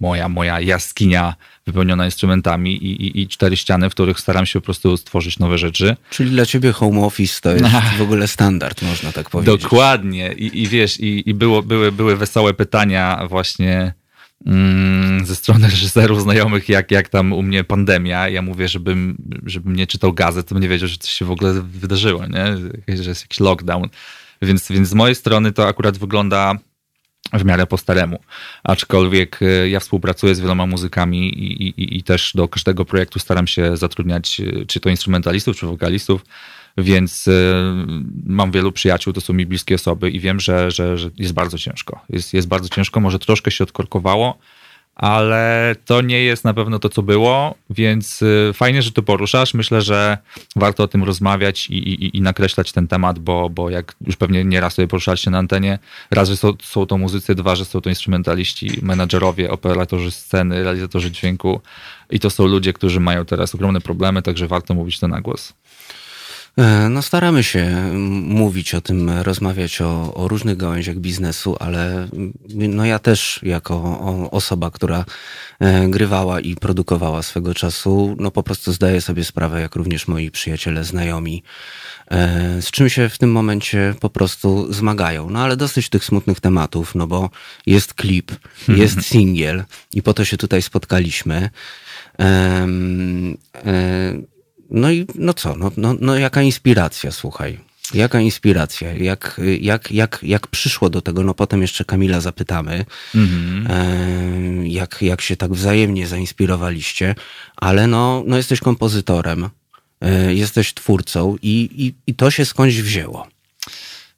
moja, 0.00 0.28
moja 0.28 0.60
jaskinia 0.60 1.34
wypełniona 1.66 2.04
instrumentami 2.04 2.76
i, 2.76 3.06
i, 3.06 3.20
i 3.20 3.28
cztery 3.28 3.56
ściany, 3.56 3.90
w 3.90 3.92
których 3.92 4.20
staram 4.20 4.46
się 4.46 4.60
po 4.60 4.64
prostu 4.64 4.96
stworzyć 4.96 5.38
nowe 5.38 5.58
rzeczy. 5.58 5.96
Czyli 6.10 6.30
dla 6.30 6.46
ciebie 6.46 6.72
home 6.72 7.00
office 7.00 7.40
to 7.40 7.50
jest 7.52 7.64
w 7.98 8.02
ogóle 8.02 8.28
standard, 8.28 8.82
można 8.82 9.12
tak 9.12 9.30
powiedzieć. 9.30 9.62
Dokładnie. 9.62 10.32
I, 10.32 10.62
i 10.62 10.66
wiesz, 10.66 11.00
i, 11.00 11.30
i 11.30 11.34
było, 11.34 11.62
były, 11.62 11.92
były 11.92 12.16
wesołe 12.16 12.54
pytania 12.54 13.26
właśnie 13.28 13.94
ze 15.24 15.36
strony 15.36 15.68
reżyserów 15.68 16.22
znajomych, 16.22 16.68
jak, 16.68 16.90
jak 16.90 17.08
tam 17.08 17.32
u 17.32 17.42
mnie 17.42 17.64
pandemia. 17.64 18.28
Ja 18.28 18.42
mówię, 18.42 18.68
żebym, 18.68 19.16
żebym 19.46 19.76
nie 19.76 19.86
czytał 19.86 20.12
gazet, 20.12 20.48
to 20.48 20.54
bym 20.54 20.62
nie 20.62 20.68
wiedział, 20.68 20.88
że 20.88 20.96
coś 20.96 21.10
się 21.10 21.24
w 21.24 21.30
ogóle 21.30 21.62
wydarzyło, 21.62 22.26
nie? 22.26 22.56
że 23.02 23.10
jest 23.10 23.22
jakiś 23.22 23.40
lockdown. 23.40 23.88
Więc, 24.42 24.68
więc 24.72 24.88
z 24.88 24.94
mojej 24.94 25.14
strony 25.14 25.52
to 25.52 25.68
akurat 25.68 25.98
wygląda 25.98 26.54
w 27.32 27.44
miarę 27.44 27.66
po 27.66 27.78
staremu. 27.78 28.20
Aczkolwiek 28.64 29.42
e, 29.42 29.68
ja 29.68 29.80
współpracuję 29.80 30.34
z 30.34 30.40
wieloma 30.40 30.66
muzykami 30.66 31.28
i, 31.28 31.68
i, 31.68 31.98
i 31.98 32.02
też 32.02 32.32
do 32.34 32.48
każdego 32.48 32.84
projektu 32.84 33.18
staram 33.18 33.46
się 33.46 33.76
zatrudniać 33.76 34.40
e, 34.40 34.66
czy 34.66 34.80
to 34.80 34.88
instrumentalistów, 34.88 35.56
czy 35.56 35.66
wokalistów, 35.66 36.24
więc 36.78 37.28
e, 37.28 37.32
mam 38.26 38.50
wielu 38.50 38.72
przyjaciół, 38.72 39.12
to 39.12 39.20
są 39.20 39.32
mi 39.32 39.46
bliskie 39.46 39.74
osoby 39.74 40.10
i 40.10 40.20
wiem, 40.20 40.40
że, 40.40 40.70
że, 40.70 40.98
że 40.98 41.10
jest 41.16 41.32
bardzo 41.32 41.58
ciężko. 41.58 42.00
Jest, 42.10 42.34
jest 42.34 42.48
bardzo 42.48 42.68
ciężko, 42.68 43.00
może 43.00 43.18
troszkę 43.18 43.50
się 43.50 43.64
odkorkowało, 43.64 44.38
ale 45.00 45.76
to 45.84 46.00
nie 46.00 46.22
jest 46.22 46.44
na 46.44 46.54
pewno 46.54 46.78
to, 46.78 46.88
co 46.88 47.02
było, 47.02 47.54
więc 47.70 48.22
y, 48.22 48.50
fajnie, 48.54 48.82
że 48.82 48.92
to 48.92 49.02
poruszasz. 49.02 49.54
Myślę, 49.54 49.82
że 49.82 50.18
warto 50.56 50.82
o 50.82 50.88
tym 50.88 51.04
rozmawiać 51.04 51.66
i, 51.70 51.74
i, 51.74 52.16
i 52.16 52.20
nakreślać 52.20 52.72
ten 52.72 52.88
temat, 52.88 53.18
bo, 53.18 53.50
bo 53.50 53.70
jak 53.70 53.94
już 54.06 54.16
pewnie 54.16 54.44
nieraz 54.44 54.74
sobie 54.74 54.88
poruszaliście 54.88 55.30
na 55.30 55.38
antenie, 55.38 55.78
raz, 56.10 56.28
że 56.28 56.36
są, 56.36 56.52
są 56.62 56.86
to 56.86 56.98
muzycy, 56.98 57.34
dwa, 57.34 57.56
że 57.56 57.64
są 57.64 57.80
to 57.80 57.88
instrumentaliści, 57.88 58.70
menadżerowie, 58.82 59.50
operatorzy 59.50 60.10
sceny, 60.10 60.62
realizatorzy 60.62 61.10
dźwięku 61.10 61.60
i 62.10 62.20
to 62.20 62.30
są 62.30 62.46
ludzie, 62.46 62.72
którzy 62.72 63.00
mają 63.00 63.24
teraz 63.24 63.54
ogromne 63.54 63.80
problemy, 63.80 64.22
także 64.22 64.48
warto 64.48 64.74
mówić 64.74 64.98
to 64.98 65.08
na 65.08 65.20
głos. 65.20 65.52
E, 66.58 66.88
No 66.88 67.02
staramy 67.02 67.44
się 67.44 67.90
mówić 68.22 68.74
o 68.74 68.80
tym, 68.80 69.10
rozmawiać 69.10 69.80
o, 69.80 70.14
o 70.14 70.28
różnych 70.28 70.56
gałęziach 70.56 70.96
biznesu, 70.98 71.56
ale 71.60 72.08
no 72.48 72.84
ja 72.84 72.98
też 72.98 73.40
jako 73.42 74.00
osoba, 74.30 74.70
która 74.70 75.04
e, 75.60 75.88
grywała 75.88 76.40
i 76.40 76.56
produkowała 76.56 77.22
swego 77.22 77.54
czasu, 77.54 78.16
no 78.18 78.30
po 78.30 78.42
prostu 78.42 78.72
zdaję 78.72 79.00
sobie 79.00 79.24
sprawę, 79.24 79.60
jak 79.60 79.74
również 79.74 80.08
moi 80.08 80.30
przyjaciele, 80.30 80.84
znajomi, 80.84 81.42
e, 82.10 82.62
z 82.62 82.70
czym 82.70 82.88
się 82.88 83.08
w 83.08 83.18
tym 83.18 83.32
momencie 83.32 83.94
po 84.00 84.10
prostu 84.10 84.72
zmagają. 84.72 85.30
No 85.30 85.38
ale 85.42 85.56
dosyć 85.56 85.88
tych 85.88 86.04
smutnych 86.04 86.40
tematów, 86.40 86.94
no 86.94 87.06
bo 87.06 87.30
jest 87.66 87.94
klip, 87.94 88.32
jest 88.68 89.02
singiel 89.02 89.64
i 89.94 90.02
po 90.02 90.14
to 90.14 90.24
się 90.24 90.36
tutaj 90.36 90.62
spotkaliśmy. 90.62 91.50
Em, 92.18 93.36
e, 93.54 94.29
no 94.70 94.90
i 94.90 95.06
no 95.14 95.34
co, 95.34 95.56
no, 95.56 95.72
no, 95.76 95.94
no 96.00 96.16
jaka 96.16 96.42
inspiracja, 96.42 97.10
słuchaj. 97.10 97.58
Jaka 97.94 98.20
inspiracja? 98.20 98.92
Jak, 98.92 99.40
jak, 99.60 99.92
jak, 99.92 100.18
jak 100.22 100.46
przyszło 100.46 100.90
do 100.90 101.02
tego? 101.02 101.22
No 101.22 101.34
potem 101.34 101.62
jeszcze 101.62 101.84
Kamila 101.84 102.20
zapytamy, 102.20 102.84
e, 103.68 104.68
jak, 104.68 105.02
jak 105.02 105.20
się 105.20 105.36
tak 105.36 105.52
wzajemnie 105.52 106.06
zainspirowaliście, 106.06 107.14
ale 107.56 107.86
no, 107.86 108.24
no 108.26 108.36
jesteś 108.36 108.60
kompozytorem. 108.60 109.48
e, 110.00 110.34
jesteś 110.34 110.74
twórcą 110.74 111.36
i, 111.42 111.70
i, 111.76 112.10
i 112.10 112.14
to 112.14 112.30
się 112.30 112.44
skądś 112.44 112.74
wzięło. 112.74 113.26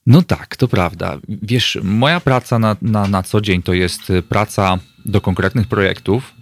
No 0.06 0.22
tak, 0.22 0.56
to 0.56 0.68
prawda. 0.68 1.18
Wiesz, 1.28 1.78
moja 1.82 2.20
praca 2.20 2.58
na, 2.58 2.76
na, 2.82 3.06
na 3.06 3.22
co 3.22 3.40
dzień 3.40 3.62
to 3.62 3.72
jest 3.72 4.10
y, 4.10 4.22
praca 4.22 4.78
do 5.04 5.20
konkretnych 5.20 5.66
projektów. 5.66 6.34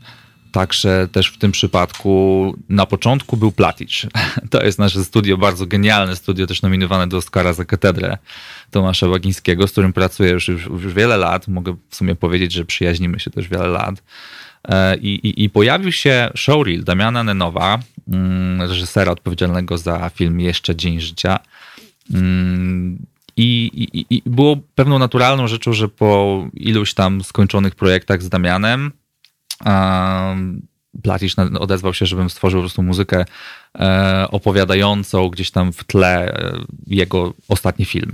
Także 0.52 1.08
też 1.12 1.28
w 1.28 1.38
tym 1.38 1.52
przypadku 1.52 2.54
na 2.68 2.86
początku 2.86 3.36
był 3.36 3.52
Platicz. 3.52 4.06
To 4.50 4.62
jest 4.62 4.78
nasze 4.78 5.04
studio, 5.04 5.36
bardzo 5.36 5.66
genialne 5.66 6.16
studio, 6.16 6.46
też 6.46 6.62
nominowane 6.62 7.06
do 7.06 7.16
Oscara 7.16 7.52
za 7.52 7.64
katedrę 7.64 8.18
Tomasza 8.70 9.08
Łagińskiego, 9.08 9.66
z 9.66 9.72
którym 9.72 9.92
pracuję 9.92 10.30
już, 10.30 10.48
już, 10.48 10.66
już 10.66 10.94
wiele 10.94 11.16
lat. 11.16 11.48
Mogę 11.48 11.76
w 11.90 11.96
sumie 11.96 12.14
powiedzieć, 12.14 12.52
że 12.52 12.64
przyjaźnimy 12.64 13.20
się 13.20 13.30
też 13.30 13.48
wiele 13.48 13.66
lat. 13.68 14.02
E, 14.68 14.96
I, 14.96 15.14
i, 15.28 15.44
i 15.44 15.50
pojawił 15.50 15.92
się 15.92 16.30
showreel 16.34 16.84
Damiana 16.84 17.24
Nenowa, 17.24 17.78
mm, 18.08 18.62
reżysera 18.62 19.12
odpowiedzialnego 19.12 19.78
za 19.78 20.10
film 20.14 20.40
Jeszcze 20.40 20.76
Dzień 20.76 21.00
Życia. 21.00 21.38
Mm, 22.14 22.98
I, 23.36 23.70
i, 23.74 24.06
I 24.10 24.22
było 24.26 24.56
pewną 24.74 24.98
naturalną 24.98 25.48
rzeczą, 25.48 25.72
że 25.72 25.88
po 25.88 26.44
iluś 26.54 26.94
tam 26.94 27.24
skończonych 27.24 27.74
projektach 27.74 28.22
z 28.22 28.28
Damianem, 28.28 28.92
Platisz 31.02 31.34
odezwał 31.58 31.94
się, 31.94 32.06
żebym 32.06 32.30
stworzył 32.30 32.60
po 32.60 32.62
prostu 32.62 32.82
muzykę 32.82 33.24
e, 33.78 34.26
opowiadającą 34.30 35.28
gdzieś 35.28 35.50
tam 35.50 35.72
w 35.72 35.84
tle 35.84 36.34
e, 36.34 36.64
jego 36.86 37.34
ostatnie 37.48 37.84
filmy. 37.84 38.12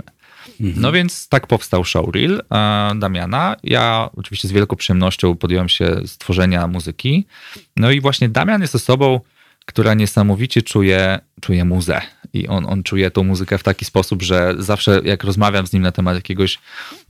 Mhm. 0.61 0.81
No 0.81 0.91
więc 0.91 1.29
tak 1.29 1.47
powstał 1.47 1.85
showreel 1.85 2.41
e, 2.51 2.91
Damiana. 2.95 3.55
Ja 3.63 4.09
oczywiście 4.15 4.47
z 4.47 4.51
wielką 4.51 4.75
przyjemnością 4.75 5.35
podjąłem 5.35 5.69
się 5.69 5.95
stworzenia 6.05 6.67
muzyki. 6.67 7.25
No 7.75 7.91
i 7.91 8.01
właśnie 8.01 8.29
Damian 8.29 8.61
jest 8.61 8.75
osobą, 8.75 9.19
która 9.67 9.93
niesamowicie 9.93 10.61
czuje, 10.61 11.19
czuje 11.41 11.65
muzę. 11.65 12.01
I 12.33 12.47
on, 12.47 12.65
on 12.65 12.83
czuje 12.83 13.11
tą 13.11 13.23
muzykę 13.23 13.57
w 13.57 13.63
taki 13.63 13.85
sposób, 13.85 14.21
że 14.21 14.55
zawsze 14.57 15.01
jak 15.03 15.23
rozmawiam 15.23 15.67
z 15.67 15.73
nim 15.73 15.83
na 15.83 15.91
temat 15.91 16.15
jakiegoś 16.15 16.59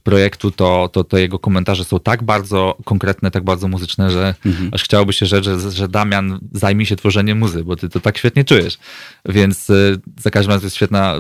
projektu, 0.03 0.51
to, 0.51 0.89
to, 0.93 1.03
to 1.03 1.17
jego 1.17 1.39
komentarze 1.39 1.83
są 1.83 1.99
tak 1.99 2.23
bardzo 2.23 2.77
konkretne, 2.85 3.31
tak 3.31 3.43
bardzo 3.43 3.67
muzyczne, 3.67 4.11
że 4.11 4.35
mhm. 4.45 4.69
aż 4.73 4.83
chciałoby 4.83 5.13
się 5.13 5.25
rzec, 5.25 5.43
że, 5.43 5.71
że 5.71 5.87
Damian 5.87 6.39
zajmie 6.51 6.85
się 6.85 6.95
tworzeniem 6.95 7.37
muzy, 7.37 7.63
bo 7.63 7.75
ty 7.75 7.89
to 7.89 7.99
tak 7.99 8.17
świetnie 8.17 8.45
czujesz. 8.45 8.77
Więc 9.25 9.69
y, 9.69 9.99
za 10.19 10.29
każdym 10.29 10.51
razem 10.51 10.65
jest 10.65 10.75
świetna 10.75 11.15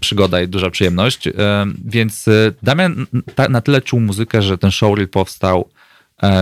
przygoda 0.00 0.40
i 0.40 0.48
duża 0.48 0.70
przyjemność. 0.70 1.26
Y, 1.26 1.32
więc 1.84 2.28
y, 2.28 2.54
Damian 2.62 3.06
na 3.48 3.60
tyle 3.60 3.82
czuł 3.82 4.00
muzykę, 4.00 4.42
że 4.42 4.58
ten 4.58 4.70
showreel 4.70 5.08
powstał 5.08 5.68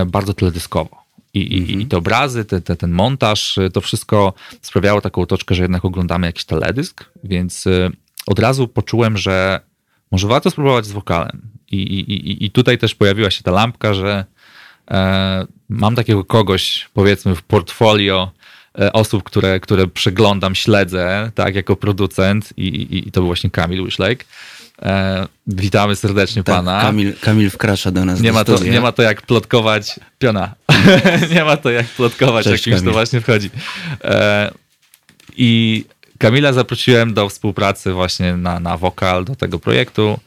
bardzo 0.07 0.33
teledyskowo. 0.33 0.98
I, 1.33 1.39
i, 1.39 1.81
i 1.81 1.85
te 1.85 1.97
obrazy, 1.97 2.45
te, 2.45 2.61
te, 2.61 2.75
ten 2.75 2.91
montaż, 2.91 3.59
to 3.73 3.81
wszystko 3.81 4.33
sprawiało 4.61 5.01
taką 5.01 5.21
otoczkę, 5.21 5.55
że 5.55 5.61
jednak 5.61 5.85
oglądamy 5.85 6.27
jakiś 6.27 6.45
teledysk, 6.45 7.05
więc 7.23 7.65
od 8.27 8.39
razu 8.39 8.67
poczułem, 8.67 9.17
że 9.17 9.59
może 10.11 10.27
warto 10.27 10.51
spróbować 10.51 10.85
z 10.85 10.91
wokalem. 10.91 11.41
I, 11.71 11.77
i, 11.77 12.45
i 12.45 12.51
tutaj 12.51 12.77
też 12.77 12.95
pojawiła 12.95 13.31
się 13.31 13.43
ta 13.43 13.51
lampka, 13.51 13.93
że 13.93 14.25
e, 14.91 15.45
mam 15.69 15.95
takiego 15.95 16.25
kogoś, 16.25 16.89
powiedzmy, 16.93 17.35
w 17.35 17.41
portfolio 17.41 18.31
e, 18.79 18.93
osób, 18.93 19.23
które, 19.23 19.59
które 19.59 19.87
przeglądam, 19.87 20.55
śledzę, 20.55 21.31
tak, 21.35 21.55
jako 21.55 21.75
producent 21.75 22.53
i, 22.57 22.67
i, 22.67 23.07
i 23.07 23.11
to 23.11 23.19
był 23.19 23.27
właśnie 23.27 23.49
Kamil 23.49 23.85
Wishlake. 23.85 24.25
E, 24.81 25.27
witamy 25.47 25.95
serdecznie 25.95 26.43
tak, 26.43 26.55
pana. 26.55 26.81
Kamil, 26.81 27.13
Kamil 27.21 27.49
wkracza 27.49 27.91
do 27.91 28.05
nas 28.05 28.21
nie 28.21 28.29
do 28.29 28.33
ma 28.33 28.43
to, 28.43 28.63
Nie 28.63 28.81
ma 28.81 28.91
to 28.91 29.01
jak 29.01 29.21
plotkować, 29.21 29.99
piona, 30.19 30.55
nie 31.35 31.43
ma 31.43 31.57
to 31.57 31.69
jak 31.69 31.87
plotkować, 31.87 32.43
Cześć, 32.43 32.67
jak 32.67 32.75
kimś 32.75 32.87
to 32.87 32.91
właśnie 32.91 33.21
wchodzi. 33.21 33.49
E, 34.03 34.51
I 35.37 35.85
Kamila 36.17 36.53
zaprosiłem 36.53 37.13
do 37.13 37.29
współpracy 37.29 37.93
właśnie 37.93 38.37
na, 38.37 38.59
na 38.59 38.77
wokal 38.77 39.25
do 39.25 39.35
tego 39.35 39.59
projektu. 39.59 40.19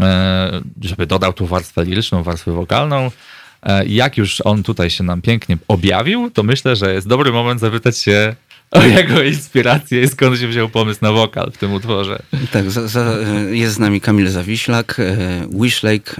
E, 0.00 0.60
żeby 0.82 1.06
dodał 1.06 1.32
tu 1.32 1.46
warstwę 1.46 1.84
liryczną, 1.84 2.22
warstwę 2.22 2.52
wokalną. 2.52 3.10
E, 3.62 3.86
jak 3.86 4.16
już 4.16 4.40
on 4.40 4.62
tutaj 4.62 4.90
się 4.90 5.04
nam 5.04 5.22
pięknie 5.22 5.58
objawił, 5.68 6.30
to 6.30 6.42
myślę, 6.42 6.76
że 6.76 6.94
jest 6.94 7.08
dobry 7.08 7.32
moment 7.32 7.60
zapytać 7.60 7.98
się 7.98 8.36
o 8.74 8.82
jego 8.82 9.22
inspirację 9.22 10.02
i 10.02 10.08
skąd 10.08 10.40
się 10.40 10.48
wziął 10.48 10.68
pomysł 10.68 10.98
na 11.02 11.12
wokal 11.12 11.50
w 11.52 11.58
tym 11.58 11.72
utworze. 11.72 12.22
Tak, 12.52 12.70
za, 12.70 12.88
za, 12.88 13.16
jest 13.50 13.74
z 13.74 13.78
nami 13.78 14.00
Kamil 14.00 14.28
Zawiślak, 14.28 15.00
e, 15.00 15.48
Wishlake, 15.60 16.14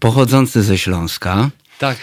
pochodzący 0.00 0.62
ze 0.62 0.78
Śląska. 0.78 1.50
Tak. 1.78 1.96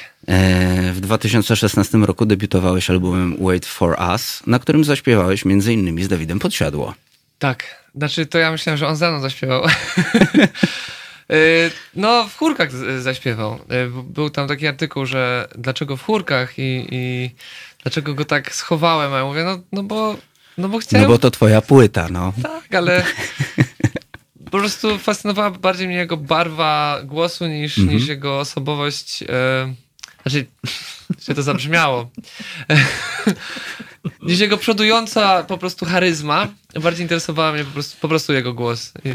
W 0.94 0.98
2016 1.00 1.98
roku 1.98 2.26
debiutowałeś 2.26 2.90
albumem 2.90 3.38
Wait 3.40 3.66
for 3.66 3.96
Us, 4.10 4.44
na 4.48 4.60
którym 4.60 4.84
zaśpiewałeś 4.84 5.46
między 5.46 5.74
innymi 5.74 6.04
z 6.04 6.08
Dawidem 6.08 6.40
Podsiadło. 6.40 6.94
Tak, 7.40 7.84
znaczy, 7.96 8.26
to 8.26 8.38
ja 8.38 8.52
myślałem, 8.52 8.78
że 8.78 8.88
on 8.88 8.96
za 8.96 9.12
mną 9.12 9.20
zaśpiewał. 9.20 9.64
No, 11.96 12.28
w 12.28 12.38
chórkach 12.38 12.70
zaśpiewał. 13.02 13.60
Był 14.04 14.30
tam 14.30 14.48
taki 14.48 14.68
artykuł, 14.68 15.06
że 15.06 15.48
dlaczego 15.58 15.98
w 15.98 16.04
chórkach 16.04 16.60
i, 16.60 16.88
i 16.92 17.32
dlaczego 17.84 18.14
go 18.14 18.26
tak 18.26 18.56
schowałem. 18.56 19.14
A 19.14 19.18
ja 19.18 19.26
mówię, 19.26 19.44
no, 19.44 19.60
no 19.72 19.84
bo 19.84 20.18
no 20.58 20.70
bo 20.70 20.80
chciałem... 20.80 21.08
No 21.08 21.14
bo 21.14 21.18
to 21.18 21.32
twoja 21.32 21.62
płyta, 21.62 22.08
no. 22.12 22.34
Tak, 22.44 22.76
ale 22.76 23.04
po 24.52 24.58
prostu 24.60 25.00
fascynowała 25.00 25.52
bardziej 25.52 25.88
mnie 25.88 25.98
jego 25.98 26.18
barwa 26.18 27.00
głosu 27.04 27.48
niż, 27.48 27.78
mm 27.78 27.90
-hmm. 27.90 27.94
niż 27.94 28.08
jego 28.08 28.40
osobowość. 28.40 29.22
Yy, 29.22 29.28
znaczy, 30.22 30.46
się 31.26 31.36
to 31.36 31.44
zabrzmiało. 31.44 32.10
niż 34.28 34.40
jego 34.40 34.58
przodująca 34.58 35.44
po 35.44 35.58
prostu 35.58 35.86
charyzma. 35.86 36.48
Bardziej 36.82 37.04
interesowała 37.04 37.52
mnie 37.52 37.64
po 37.64 37.72
prostu, 37.72 37.98
po 38.02 38.08
prostu 38.08 38.34
jego 38.34 38.54
głos. 38.54 38.92
I, 39.06 39.10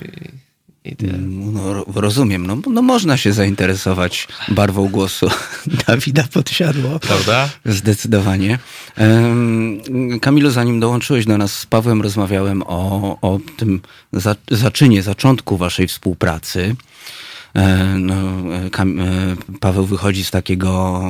i 0.89 0.97
tyle. 0.97 1.15
Mm, 1.15 1.55
no, 1.55 1.85
rozumiem. 1.94 2.47
No, 2.47 2.59
no 2.70 2.82
można 2.82 3.16
się 3.16 3.32
zainteresować 3.32 4.28
barwą 4.48 4.89
głosu 4.89 5.31
Dawida 5.86 6.24
Podsiadło. 6.32 6.98
Prawda? 6.98 7.48
Zdecydowanie. 7.65 8.59
Kamilu, 10.20 10.51
zanim 10.51 10.81
dołączyłeś 10.81 11.24
do 11.24 11.39
nas 11.39 11.52
z 11.52 11.66
Pawłem, 11.66 12.02
rozmawiałem 12.02 12.62
o, 12.66 13.19
o 13.20 13.39
tym 13.56 13.81
zaczynie, 14.51 15.02
zaczątku 15.02 15.56
waszej 15.56 15.89
współpracy. 15.89 16.77
E, 17.55 17.95
no, 17.99 18.15
e, 18.55 18.83
e, 18.83 19.37
Paweł 19.61 19.87
wychodzi 19.87 20.25
z 20.25 20.31
takiego 20.31 21.03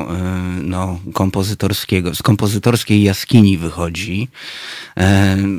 no, 0.63 1.01
kompozytorskiego, 1.15 2.15
z 2.15 2.23
kompozytorskiej 2.23 3.03
jaskini 3.03 3.59
wychodzi. 3.59 4.29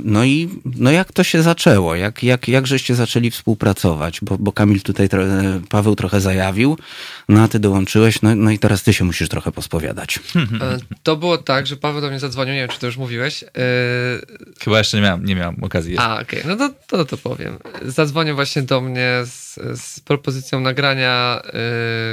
No 0.04 0.24
i 0.24 0.50
no 0.66 0.92
jak 0.92 1.12
to 1.12 1.24
się 1.24 1.44
zaczęło? 1.44 1.96
Jak, 1.96 2.24
jak, 2.24 2.48
jak 2.48 2.68
żeście 2.68 2.96
zaczęli 2.96 3.32
współpracować? 3.32 4.20
Bo, 4.22 4.38
bo 4.38 4.52
Kamil 4.52 4.82
tutaj, 4.82 5.10
Paweł 5.70 5.96
trochę 5.96 6.22
zajawił, 6.22 6.78
no 7.30 7.42
a 7.42 7.48
ty 7.48 7.60
dołączyłeś, 7.60 8.22
no, 8.22 8.36
no 8.36 8.52
i 8.52 8.60
teraz 8.60 8.84
ty 8.84 8.94
się 8.94 9.06
musisz 9.06 9.30
trochę 9.30 9.52
pospowiadać. 9.52 10.20
To 11.04 11.18
było 11.18 11.38
tak, 11.38 11.68
że 11.68 11.78
Paweł 11.78 12.02
do 12.02 12.10
mnie 12.10 12.20
zadzwonił, 12.20 12.54
nie 12.54 12.60
wiem, 12.60 12.70
czy 12.70 12.80
to 12.80 12.86
już 12.86 12.98
mówiłeś. 12.98 13.44
Chyba 14.64 14.78
jeszcze 14.78 14.98
nie 14.98 15.04
miałem, 15.04 15.26
nie 15.26 15.36
miałem 15.36 15.64
okazji. 15.64 15.92
Jeszcze. 15.92 16.08
A, 16.08 16.22
okej, 16.22 16.44
okay. 16.44 16.56
no 16.58 16.70
to, 16.70 16.76
to 16.88 17.06
to 17.06 17.18
powiem. 17.18 17.58
Zadzwonił 17.86 18.36
właśnie 18.36 18.62
do 18.62 18.82
mnie 18.82 19.10
z, 19.26 19.60
z 19.82 20.00
propozycją 20.00 20.60
nagrania 20.70 21.42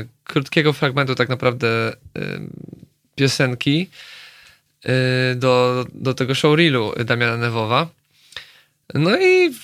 y, 0.03 0.09
krótkiego 0.25 0.73
fragmentu 0.73 1.15
tak 1.15 1.29
naprawdę 1.29 1.93
y, 1.93 2.41
piosenki 3.15 3.91
y, 4.85 5.35
do, 5.37 5.85
do 5.95 6.15
tego 6.15 6.35
showreelu 6.35 6.93
Damiana 7.05 7.37
Newowa. 7.37 7.89
No 8.95 9.21
i 9.21 9.55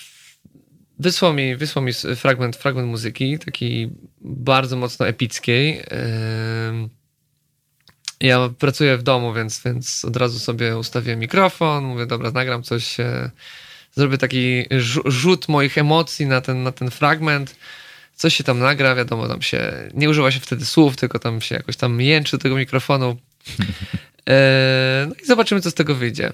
wysłał 0.99 1.35
mi, 1.35 1.57
wysłał 1.57 1.85
mi 1.85 1.93
fragment, 2.17 2.57
fragment 2.57 2.89
muzyki, 2.89 3.39
takiej 3.39 3.91
bardzo 4.21 4.77
mocno 4.77 5.09
epickiej. 5.09 5.81
Y, 5.81 6.89
ja 8.21 8.49
pracuję 8.59 8.99
w 8.99 9.03
domu, 9.03 9.35
więc, 9.35 9.63
więc 9.65 10.05
od 10.05 10.17
razu 10.17 10.39
sobie 10.39 10.79
ustawiłem 10.79 11.19
mikrofon, 11.19 11.85
mówię, 11.85 12.07
dobra, 12.07 12.31
nagram 12.31 12.63
coś, 12.63 12.97
zrobię 13.95 14.19
taki 14.19 14.65
rzut 15.05 15.49
moich 15.49 15.79
emocji 15.79 16.27
na 16.27 16.41
ten, 16.41 16.63
na 16.63 16.73
ten 16.73 16.91
fragment 16.91 17.57
coś 18.15 18.37
się 18.37 18.45
tam 18.45 18.59
nagra, 18.59 18.95
wiadomo, 18.95 19.29
tam 19.29 19.43
się 19.43 19.73
nie 19.95 20.11
używa 20.11 20.31
się 20.31 20.41
wtedy 20.41 20.65
słów, 20.67 20.97
tylko 20.97 21.19
tam 21.19 21.41
się 21.41 21.55
jakoś 21.55 21.77
tam 21.77 22.01
jęczy 22.01 22.37
do 22.37 22.43
tego 22.43 22.57
mikrofonu. 22.57 23.17
E, 24.29 25.07
no 25.09 25.15
i 25.23 25.27
zobaczymy, 25.27 25.61
co 25.61 25.71
z 25.71 25.75
tego 25.75 25.95
wyjdzie. 25.95 26.33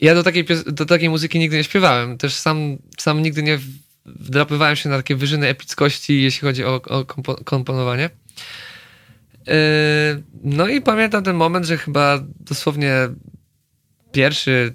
Ja 0.00 0.14
do 0.14 0.22
takiej, 0.22 0.44
do 0.66 0.86
takiej 0.86 1.08
muzyki 1.08 1.38
nigdy 1.38 1.56
nie 1.56 1.64
śpiewałem. 1.64 2.18
Też 2.18 2.34
sam, 2.34 2.76
sam 2.98 3.22
nigdy 3.22 3.42
nie 3.42 3.58
wdrapywałem 4.06 4.76
się 4.76 4.88
na 4.88 4.96
takie 4.96 5.16
wyżyny 5.16 5.48
epickości, 5.48 6.22
jeśli 6.22 6.40
chodzi 6.40 6.64
o, 6.64 6.74
o 6.74 7.04
komponowanie. 7.44 8.10
E, 9.48 9.56
no 10.44 10.68
i 10.68 10.80
pamiętam 10.80 11.24
ten 11.24 11.36
moment, 11.36 11.66
że 11.66 11.78
chyba 11.78 12.24
dosłownie 12.40 12.94
pierwszy 14.12 14.74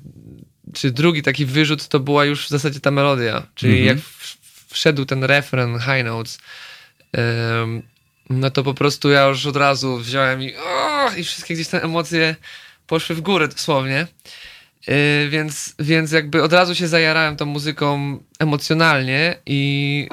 czy 0.74 0.92
drugi 0.92 1.22
taki 1.22 1.46
wyrzut 1.46 1.88
to 1.88 2.00
była 2.00 2.26
już 2.26 2.46
w 2.46 2.50
zasadzie 2.50 2.80
ta 2.80 2.92
melodia. 2.92 3.48
Czyli 3.56 3.74
mm 3.74 3.86
-hmm. 3.86 3.88
jak 3.88 4.06
wszedł 4.72 5.06
ten 5.06 5.24
refren 5.24 5.80
High 5.80 6.04
Notes, 6.06 6.40
no 8.30 8.50
to 8.52 8.64
po 8.64 8.74
prostu 8.74 9.10
ja 9.10 9.26
już 9.26 9.46
od 9.46 9.56
razu 9.56 9.98
wziąłem 9.98 10.42
i, 10.44 10.54
oh, 10.56 11.16
i 11.18 11.24
wszystkie 11.24 11.54
gdzieś 11.54 11.68
te 11.68 11.84
emocje 11.84 12.36
poszły 12.88 13.16
w 13.16 13.22
górę 13.22 13.48
dosłownie. 13.48 14.08
Yy, 14.88 15.30
więc, 15.30 15.76
więc 15.80 16.12
jakby 16.12 16.44
od 16.44 16.54
razu 16.54 16.76
się 16.76 16.88
zajarałem 16.88 17.36
tą 17.38 17.46
muzyką 17.46 18.20
emocjonalnie 18.40 19.36
i 19.46 20.08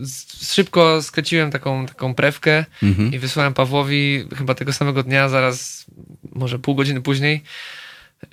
z- 0.00 0.52
szybko 0.54 1.02
skręciłem 1.02 1.50
taką, 1.50 1.86
taką 1.86 2.14
prewkę 2.14 2.64
Mhm. 2.82 3.12
i 3.12 3.18
wysłałem 3.18 3.54
Pawłowi 3.54 4.24
chyba 4.38 4.54
tego 4.54 4.72
samego 4.72 5.02
dnia, 5.02 5.28
zaraz 5.28 5.86
może 6.34 6.58
pół 6.58 6.74
godziny 6.74 7.00
później. 7.02 7.42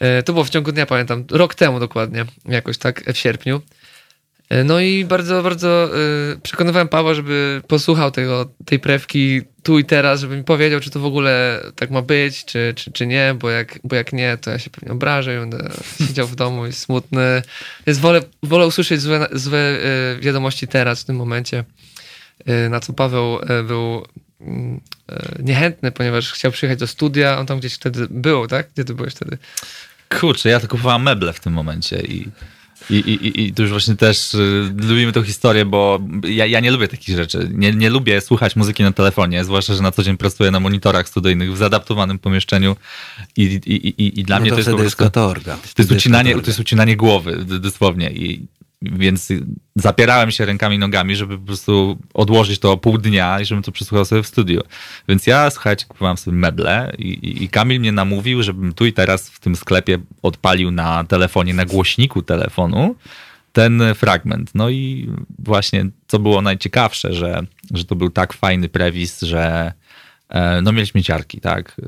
Yy, 0.01 0.23
To 0.23 0.33
było 0.33 0.45
w 0.45 0.49
ciągu 0.49 0.71
dnia, 0.71 0.85
pamiętam, 0.85 1.25
rok 1.31 1.55
temu 1.55 1.79
dokładnie, 1.79 2.25
jakoś 2.45 2.77
tak 2.77 3.13
w 3.13 3.17
sierpniu. 3.17 3.61
Yy, 4.49 4.63
No 4.63 4.79
i 4.79 5.05
bardzo, 5.05 5.43
bardzo 5.43 5.89
yy, 6.29 6.39
przekonywałem 6.43 6.87
Pawła, 6.87 7.13
żeby 7.13 7.61
posłuchał 7.67 8.11
tego, 8.11 8.49
tej 8.65 8.79
prewki 8.79 9.41
tu 9.63 9.79
i 9.79 9.85
teraz, 9.85 10.21
żeby 10.21 10.37
mi 10.37 10.43
powiedział, 10.43 10.79
czy 10.79 10.89
to 10.89 10.99
w 10.99 11.05
ogóle 11.05 11.61
tak 11.75 11.91
ma 11.91 12.01
być, 12.01 12.45
czy, 12.45 12.73
czy, 12.75 12.91
czy 12.91 13.07
nie, 13.07 13.35
bo 13.39 13.49
jak, 13.49 13.79
bo 13.83 13.95
jak 13.95 14.13
nie, 14.13 14.37
to 14.37 14.51
ja 14.51 14.59
się 14.59 14.69
pewnie 14.69 14.91
obrażę 14.91 15.35
i 15.35 15.39
będę 15.39 15.69
siedział 16.07 16.27
w 16.27 16.35
domu 16.35 16.67
i 16.67 16.73
smutny. 16.73 17.41
Więc 17.87 17.99
wolę, 17.99 18.21
wolę 18.43 18.67
usłyszeć 18.67 19.01
złe, 19.01 19.27
złe 19.31 19.59
yy, 20.13 20.21
wiadomości 20.21 20.67
teraz, 20.67 21.01
w 21.01 21.05
tym 21.05 21.15
momencie, 21.15 21.63
na 22.69 22.79
co 22.79 22.93
Paweł 22.93 23.39
był 23.67 24.05
mm, 24.41 24.81
niechętny, 25.39 25.91
ponieważ 25.91 26.31
chciał 26.31 26.51
przyjechać 26.51 26.79
do 26.79 26.87
studia, 26.87 27.39
on 27.39 27.45
tam 27.45 27.59
gdzieś 27.59 27.73
wtedy 27.73 28.07
był, 28.09 28.47
tak? 28.47 28.67
Gdzie 28.73 28.85
ty 28.85 28.93
byłeś 28.93 29.13
wtedy? 29.13 29.37
Kurczę, 30.19 30.49
ja 30.49 30.59
to 30.59 30.67
kupowałem 30.67 31.03
meble 31.03 31.33
w 31.33 31.39
tym 31.39 31.53
momencie 31.53 32.01
i, 32.01 32.27
i, 32.89 32.93
i, 32.95 33.41
i- 33.45 33.53
tu 33.53 33.61
już 33.61 33.71
właśnie 33.71 33.95
też 33.95 34.33
y, 34.33 34.73
lubimy 34.77 35.11
tą 35.11 35.23
historię, 35.23 35.65
bo 35.65 35.99
ja, 36.27 36.45
ja 36.45 36.59
nie 36.59 36.71
lubię 36.71 36.87
takich 36.87 37.15
rzeczy. 37.15 37.49
Nie, 37.53 37.71
nie 37.73 37.89
lubię 37.89 38.21
słuchać 38.21 38.55
muzyki 38.55 38.83
na 38.83 38.91
telefonie, 38.91 39.43
zwłaszcza, 39.43 39.73
że 39.73 39.81
na 39.83 39.91
co 39.91 40.03
dzień 40.03 40.17
pracuję 40.17 40.51
na 40.51 40.59
monitorach 40.59 41.09
studyjnych 41.09 41.53
w 41.53 41.57
zaadaptowanym 41.57 42.19
pomieszczeniu 42.19 42.75
i, 43.37 43.43
i, 43.43 43.71
i, 43.71 43.87
i, 44.03 44.19
i 44.19 44.23
dla 44.23 44.35
No 44.35 44.41
mnie 44.41 44.49
to 44.49 44.55
to 44.55 44.59
jest 44.59 44.71
po 44.77 44.83
jest 44.83 44.95
katorga. 44.95 45.55
To 45.55 45.81
jest, 45.81 45.91
ucinanie, 45.91 46.33
to 46.35 46.47
jest 46.47 46.59
ucinanie 46.59 46.97
głowy, 46.97 47.45
dosłownie. 47.59 48.11
I, 48.11 48.45
więc 48.91 49.29
zapierałem 49.75 50.31
się 50.31 50.45
rękami 50.45 50.79
nogami, 50.79 51.15
żeby 51.15 51.37
po 51.39 51.45
prostu 51.45 51.97
odłożyć 52.13 52.59
to 52.59 52.77
pół 52.77 52.97
dnia 52.97 53.39
i 53.39 53.45
żebym 53.45 53.63
to 53.63 53.71
przesłuchał 53.71 54.05
sobie 54.05 54.23
w 54.23 54.27
studiu. 54.27 54.61
Więc 55.07 55.27
ja, 55.27 55.49
słuchajcie, 55.49 55.85
kupowałem 55.87 56.17
sobie 56.17 56.37
meble 56.37 56.91
i, 56.97 57.07
i, 57.07 57.43
i 57.43 57.49
Kamil 57.49 57.79
mnie 57.79 57.91
namówił, 57.91 58.43
żebym 58.43 58.73
tu 58.73 58.85
i 58.85 58.93
teraz 58.93 59.29
w 59.29 59.39
tym 59.39 59.55
sklepie 59.55 59.97
odpalił 60.21 60.71
na 60.71 61.03
telefonie, 61.03 61.53
na 61.53 61.65
głośniku 61.65 62.21
telefonu 62.21 62.95
ten 63.53 63.83
fragment. 63.95 64.51
No 64.55 64.69
i 64.69 65.09
właśnie, 65.39 65.85
co 66.07 66.19
było 66.19 66.41
najciekawsze, 66.41 67.13
że, 67.13 67.41
że 67.73 67.85
to 67.85 67.95
był 67.95 68.09
tak 68.09 68.33
fajny 68.33 68.69
prewis, 68.69 69.21
że 69.21 69.73
no 70.61 70.71
mieliśmy 70.71 71.03
ciarki, 71.03 71.41
tak. 71.41 71.81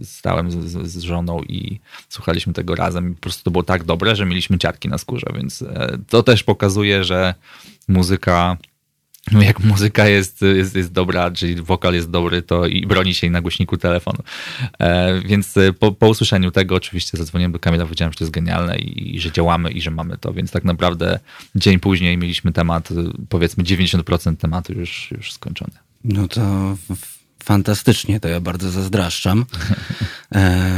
E, 0.00 0.04
Stałem 0.04 0.50
z, 0.50 0.88
z, 0.88 1.02
żoną 1.02 1.42
i 1.42 1.80
słuchaliśmy 2.08 2.52
tego 2.52 2.74
razem 2.74 3.12
i 3.12 3.14
po 3.14 3.20
prostu 3.20 3.44
to 3.44 3.50
było 3.50 3.62
tak 3.62 3.84
dobre, 3.84 4.16
że 4.16 4.26
mieliśmy 4.26 4.58
ciarki 4.58 4.88
na 4.88 4.98
skórze, 4.98 5.26
więc 5.34 5.62
e, 5.62 5.98
to 6.08 6.22
też 6.22 6.42
pokazuje, 6.42 7.04
że 7.04 7.34
muzyka 7.88 8.56
no 9.32 9.42
jak 9.42 9.60
muzyka 9.60 10.08
jest, 10.08 10.42
jest, 10.42 10.76
jest 10.76 10.92
dobra, 10.92 11.30
czyli 11.30 11.54
wokal 11.54 11.94
jest 11.94 12.10
dobry, 12.10 12.42
to 12.42 12.66
i 12.66 12.86
broni 12.86 13.14
się 13.14 13.26
jej 13.26 13.30
na 13.32 13.40
głośniku 13.40 13.76
telefonu. 13.76 14.18
E, 14.78 15.20
więc 15.20 15.56
e, 15.56 15.72
po, 15.72 15.92
po 15.92 16.08
usłyszeniu 16.08 16.50
tego 16.50 16.74
oczywiście 16.74 17.18
zadzwoniłem 17.18 17.52
do 17.52 17.58
Kamila, 17.58 17.84
powiedziałem, 17.84 18.12
że 18.12 18.18
to 18.18 18.24
jest 18.24 18.32
genialne 18.32 18.78
i, 18.78 19.16
i 19.16 19.20
że 19.20 19.32
działamy 19.32 19.70
i 19.70 19.80
że 19.80 19.90
mamy 19.90 20.18
to, 20.18 20.32
więc 20.32 20.50
tak 20.50 20.64
naprawdę 20.64 21.18
dzień 21.54 21.80
później 21.80 22.18
mieliśmy 22.18 22.52
temat, 22.52 22.90
e, 22.90 22.94
powiedzmy 23.28 23.64
90% 23.64 24.36
tematu 24.36 24.72
już, 24.72 25.10
już 25.10 25.32
skończony. 25.32 25.72
No 26.04 26.28
to 26.28 26.76
fantastycznie, 27.44 28.20
to 28.20 28.28
ja 28.28 28.40
bardzo 28.40 28.70
zazdraszczam. 28.70 29.44
E, 30.34 30.70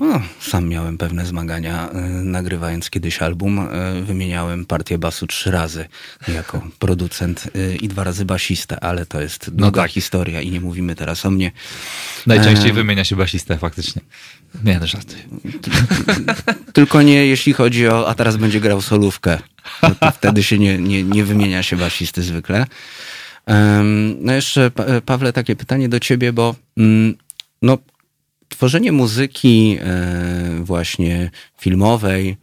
no, 0.00 0.22
sam 0.40 0.68
miałem 0.68 0.98
pewne 0.98 1.26
zmagania, 1.26 1.90
e, 1.90 2.00
nagrywając 2.08 2.90
kiedyś 2.90 3.22
album. 3.22 3.58
E, 3.58 4.02
wymieniałem 4.02 4.66
partię 4.66 4.98
basu 4.98 5.26
trzy 5.26 5.50
razy 5.50 5.88
jako 6.28 6.62
producent 6.78 7.48
i 7.80 7.88
dwa 7.88 8.04
razy 8.04 8.24
basista, 8.24 8.80
ale 8.80 9.06
to 9.06 9.20
jest 9.20 9.50
długa 9.50 9.82
tak. 9.82 9.90
historia 9.90 10.40
i 10.40 10.50
nie 10.50 10.60
mówimy 10.60 10.94
teraz 10.94 11.26
o 11.26 11.30
mnie. 11.30 11.52
Najczęściej 12.26 12.70
E, 12.70 12.74
wymienia 12.74 13.04
się 13.04 13.16
basistę 13.16 13.58
faktycznie. 13.58 14.02
Nie, 14.64 14.78
no 14.80 14.86
żarty. 14.86 15.14
Tylko 16.72 17.02
nie 17.02 17.26
jeśli 17.26 17.52
chodzi 17.52 17.88
o, 17.88 18.08
a 18.08 18.14
teraz 18.14 18.36
będzie 18.36 18.60
grał 18.60 18.82
solówkę. 18.82 19.38
No 19.82 20.12
wtedy 20.12 20.42
się 20.42 20.58
nie, 20.58 20.78
nie, 20.78 21.02
nie 21.02 21.24
wymienia 21.24 21.62
się 21.62 21.76
basisty 21.76 22.22
zwykle. 22.22 22.66
No 24.20 24.32
jeszcze, 24.32 24.70
Pa- 24.70 25.00
Pawle, 25.06 25.32
takie 25.32 25.56
pytanie 25.56 25.88
do 25.88 26.00
ciebie, 26.00 26.32
bo 26.32 26.54
mm, 26.76 27.14
no, 27.62 27.78
tworzenie 28.48 28.92
muzyki 28.92 29.78
e, 29.80 30.60
właśnie 30.62 31.30
filmowej, 31.58 32.28
e, 32.30 32.36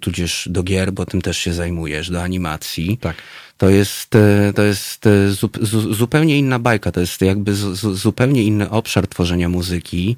tudzież 0.00 0.48
do 0.50 0.62
gier, 0.62 0.92
bo 0.92 1.06
tym 1.06 1.22
też 1.22 1.38
się 1.38 1.52
zajmujesz, 1.52 2.10
do 2.10 2.22
animacji. 2.22 2.98
Tak. 2.98 3.16
To 3.58 3.68
jest, 3.68 4.16
e, 4.16 4.52
to 4.54 4.62
jest 4.62 5.08
zu, 5.28 5.50
zu, 5.60 5.94
zupełnie 5.94 6.38
inna 6.38 6.58
bajka, 6.58 6.92
to 6.92 7.00
jest 7.00 7.20
jakby 7.20 7.54
zu, 7.54 7.74
zu, 7.74 7.94
zupełnie 7.94 8.42
inny 8.42 8.70
obszar 8.70 9.06
tworzenia 9.06 9.48
muzyki 9.48 10.16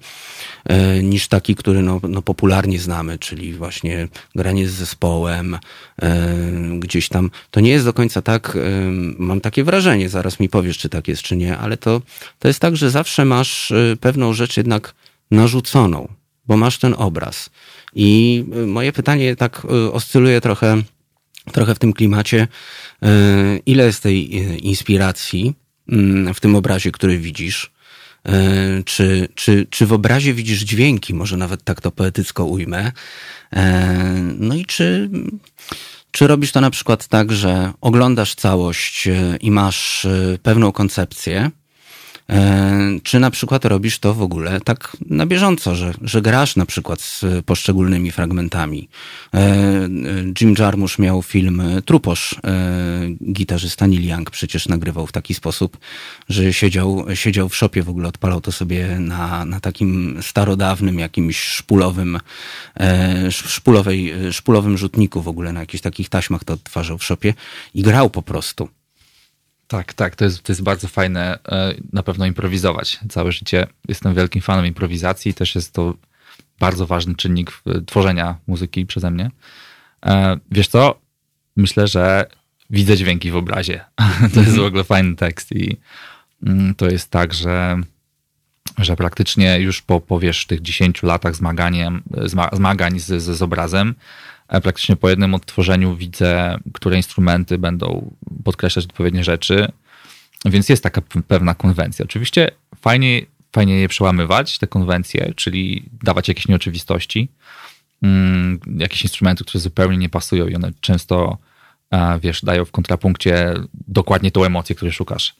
e, 0.64 1.02
niż 1.02 1.28
taki, 1.28 1.54
który 1.54 1.82
no, 1.82 2.00
no 2.08 2.22
popularnie 2.22 2.78
znamy, 2.78 3.18
czyli 3.18 3.52
właśnie 3.52 4.08
granie 4.34 4.68
z 4.68 4.72
zespołem, 4.72 5.58
e, 6.02 6.36
gdzieś 6.78 7.08
tam. 7.08 7.30
To 7.50 7.60
nie 7.60 7.70
jest 7.70 7.84
do 7.84 7.92
końca 7.92 8.22
tak, 8.22 8.56
e, 8.56 8.60
mam 9.18 9.40
takie 9.40 9.64
wrażenie, 9.64 10.08
zaraz 10.08 10.40
mi 10.40 10.48
powiesz, 10.48 10.78
czy 10.78 10.88
tak 10.88 11.08
jest, 11.08 11.22
czy 11.22 11.36
nie, 11.36 11.58
ale 11.58 11.76
to, 11.76 12.02
to 12.38 12.48
jest 12.48 12.60
tak, 12.60 12.76
że 12.76 12.90
zawsze 12.90 13.24
masz 13.24 13.72
pewną 14.00 14.32
rzecz 14.32 14.56
jednak 14.56 14.94
narzuconą, 15.30 16.08
bo 16.46 16.56
masz 16.56 16.78
ten 16.78 16.94
obraz. 16.98 17.50
I 17.96 18.44
e, 18.52 18.66
moje 18.66 18.92
pytanie 18.92 19.36
tak 19.36 19.62
e, 19.64 19.92
oscyluje 19.92 20.40
trochę 20.40 20.82
trochę 21.52 21.74
w 21.74 21.78
tym 21.78 21.92
klimacie. 21.92 22.48
E, 23.02 23.08
Ile 23.66 23.84
jest 23.84 24.02
tej 24.02 24.34
inspiracji 24.66 25.54
mm, 25.88 26.34
w 26.34 26.40
tym 26.40 26.56
obrazie, 26.56 26.92
który 26.92 27.18
widzisz? 27.18 27.76
Czy, 28.84 29.28
czy, 29.34 29.66
czy 29.70 29.86
w 29.86 29.92
obrazie 29.92 30.34
widzisz 30.34 30.60
dźwięki, 30.60 31.14
może 31.14 31.36
nawet 31.36 31.64
tak 31.64 31.80
to 31.80 31.90
poetycko 31.90 32.44
ujmę? 32.44 32.92
No 34.38 34.54
i 34.54 34.64
czy, 34.64 35.10
czy 36.10 36.26
robisz 36.26 36.52
to 36.52 36.60
na 36.60 36.70
przykład 36.70 37.08
tak, 37.08 37.32
że 37.32 37.72
oglądasz 37.80 38.34
całość 38.34 39.08
i 39.40 39.50
masz 39.50 40.06
pewną 40.42 40.72
koncepcję, 40.72 41.50
Czy 43.02 43.20
na 43.20 43.30
przykład 43.30 43.64
robisz 43.64 43.98
to 43.98 44.14
w 44.14 44.22
ogóle 44.22 44.60
tak 44.60 44.96
na 45.10 45.26
bieżąco, 45.26 45.74
że, 45.74 45.94
że 46.02 46.22
grasz 46.22 46.56
na 46.56 46.66
przykład 46.66 47.00
z 47.00 47.24
poszczególnymi 47.44 48.10
fragmentami? 48.10 48.88
E, 49.34 49.38
e, 49.38 49.88
Jim 50.40 50.54
Jarmusch 50.58 50.98
miał 50.98 51.22
film 51.22 51.60
e, 51.60 51.82
Truposz, 51.82 52.34
e, 52.44 53.32
gitarzysta 53.32 53.86
Neil 53.86 54.08
Young 54.08 54.30
przecież 54.30 54.68
nagrywał 54.68 55.06
w 55.06 55.12
taki 55.12 55.34
sposób, 55.34 55.78
że 56.28 56.52
siedział, 56.52 57.06
siedział 57.14 57.48
w 57.48 57.56
szopie, 57.56 57.82
w 57.82 57.88
ogóle 57.88 58.08
odpalał 58.08 58.40
to 58.40 58.52
sobie 58.52 58.98
na, 58.98 59.44
na 59.44 59.60
takim 59.60 60.18
starodawnym 60.22 60.98
jakimś 60.98 61.40
szpulowym, 61.40 62.16
e, 62.76 63.26
sz- 63.26 63.50
szpulowej, 63.50 64.12
szpulowym 64.32 64.78
rzutniku 64.78 65.22
w 65.22 65.28
ogóle, 65.28 65.52
na 65.52 65.60
jakichś 65.60 65.82
takich 65.82 66.08
taśmach 66.08 66.44
to 66.44 66.52
odtwarzał 66.52 66.98
w 66.98 67.04
szopie 67.04 67.34
i 67.74 67.82
grał 67.82 68.10
po 68.10 68.22
prostu. 68.22 68.68
Tak, 69.68 69.94
tak, 69.94 70.16
to 70.16 70.24
jest, 70.24 70.42
to 70.42 70.52
jest 70.52 70.62
bardzo 70.62 70.88
fajne 70.88 71.38
e, 71.48 71.74
na 71.92 72.02
pewno 72.02 72.26
improwizować. 72.26 73.00
Całe 73.08 73.32
życie 73.32 73.66
jestem 73.88 74.14
wielkim 74.14 74.42
fanem 74.42 74.66
improwizacji, 74.66 75.34
też 75.34 75.54
jest 75.54 75.72
to 75.72 75.94
bardzo 76.58 76.86
ważny 76.86 77.14
czynnik 77.14 77.52
tworzenia 77.86 78.38
muzyki 78.46 78.86
przeze 78.86 79.10
mnie. 79.10 79.30
E, 80.06 80.36
Wiesz 80.50 80.68
co? 80.68 80.98
Myślę, 81.56 81.88
że 81.88 82.26
widzę 82.70 82.96
dźwięki 82.96 83.30
w 83.30 83.36
obrazie. 83.36 83.84
To 84.34 84.40
jest 84.40 84.56
w 84.56 84.64
ogóle 84.64 84.84
fajny 84.84 85.16
tekst 85.16 85.52
i 85.52 85.76
mm, 86.42 86.74
to 86.74 86.86
jest 86.86 87.10
tak, 87.10 87.34
że 87.34 87.80
że 88.78 88.96
praktycznie 88.96 89.60
już 89.60 89.82
po, 89.82 90.00
po 90.00 90.20
wiesz, 90.20 90.46
tych 90.46 90.62
10 90.62 91.02
latach 91.02 91.36
zmaganiem, 91.36 92.02
zma, 92.24 92.48
zmagań 92.52 92.98
z, 92.98 93.22
z, 93.22 93.36
z 93.36 93.42
obrazem, 93.42 93.88
e, 93.88 93.94
praktycznie 94.48 94.96
po 94.96 95.08
jednym 95.08 95.34
odtworzeniu 95.34 95.96
widzę, 95.96 96.58
które 96.72 96.96
instrumenty 96.96 97.58
będą 97.58 98.14
podkreślać 98.44 98.84
odpowiednie 98.84 99.24
rzeczy, 99.24 99.72
więc 100.44 100.68
jest 100.68 100.82
taka 100.82 101.00
pewna 101.28 101.54
konwencja. 101.54 102.04
Oczywiście 102.04 102.50
fajnie, 102.80 103.26
fajnie 103.52 103.80
je 103.80 103.88
przełamywać, 103.88 104.58
te 104.58 104.66
konwencje, 104.66 105.32
czyli 105.36 105.88
dawać 106.02 106.28
jakieś 106.28 106.48
nieoczywistości, 106.48 107.28
mm, 108.02 108.60
jakieś 108.76 109.02
instrumenty, 109.02 109.44
które 109.44 109.60
zupełnie 109.60 109.98
nie 109.98 110.08
pasują 110.08 110.46
i 110.46 110.54
one 110.54 110.72
często, 110.80 111.38
e, 111.90 112.18
wiesz, 112.20 112.44
dają 112.44 112.64
w 112.64 112.70
kontrapunkcie 112.70 113.54
dokładnie 113.88 114.30
tą 114.30 114.44
emocję, 114.44 114.76
której 114.76 114.92
szukasz. 114.92 115.34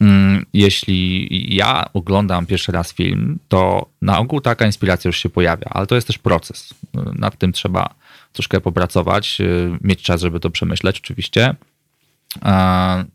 Mm, 0.00 0.46
Jeśli 0.52 1.56
ja 1.56 1.90
oglądam 1.92 2.46
pierwszy 2.46 2.72
raz 2.72 2.92
film, 2.92 3.38
to 3.48 3.86
na 4.02 4.18
ogół 4.18 4.40
taka 4.40 4.66
inspiracja 4.66 5.08
już 5.08 5.18
się 5.18 5.28
pojawia, 5.28 5.66
ale 5.70 5.86
to 5.86 5.94
jest 5.94 6.06
też 6.06 6.18
proces. 6.18 6.74
Nad 7.14 7.38
tym 7.38 7.52
trzeba 7.52 7.94
troszkę 8.32 8.60
popracować, 8.60 9.40
y, 9.40 9.78
mieć 9.80 10.02
czas, 10.02 10.20
żeby 10.20 10.40
to 10.40 10.50
przemyśleć, 10.50 11.00
oczywiście. 11.00 11.54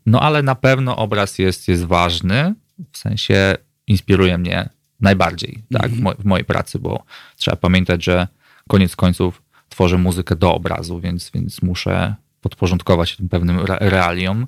No 0.06 0.20
ale 0.20 0.42
na 0.42 0.54
pewno 0.54 0.96
obraz 0.96 1.38
jest, 1.38 1.68
jest 1.68 1.84
ważny, 1.84 2.54
w 2.92 2.98
sensie 2.98 3.54
inspiruje 3.86 4.38
mnie 4.38 4.68
najbardziej 5.00 5.62
tak, 5.72 5.90
w, 5.90 6.00
mo- 6.00 6.14
w 6.14 6.24
mojej 6.24 6.44
pracy, 6.44 6.78
bo 6.78 7.04
trzeba 7.36 7.56
pamiętać, 7.56 8.04
że 8.04 8.28
koniec 8.68 8.96
końców 8.96 9.42
tworzę 9.68 9.98
muzykę 9.98 10.36
do 10.36 10.54
obrazu, 10.54 11.00
więc, 11.00 11.30
więc 11.34 11.62
muszę 11.62 12.14
podporządkować 12.40 13.10
się 13.10 13.16
tym 13.16 13.28
pewnym 13.28 13.58
re- 13.58 13.78
realiom. 13.80 14.46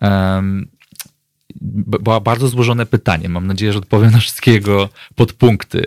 Um, 0.00 0.68
było 1.60 2.20
bardzo 2.20 2.48
złożone 2.48 2.86
pytanie. 2.86 3.28
Mam 3.28 3.46
nadzieję, 3.46 3.72
że 3.72 3.78
odpowiem 3.78 4.10
na 4.10 4.18
wszystkie 4.18 4.52
jego 4.52 4.88
podpunkty. 5.14 5.86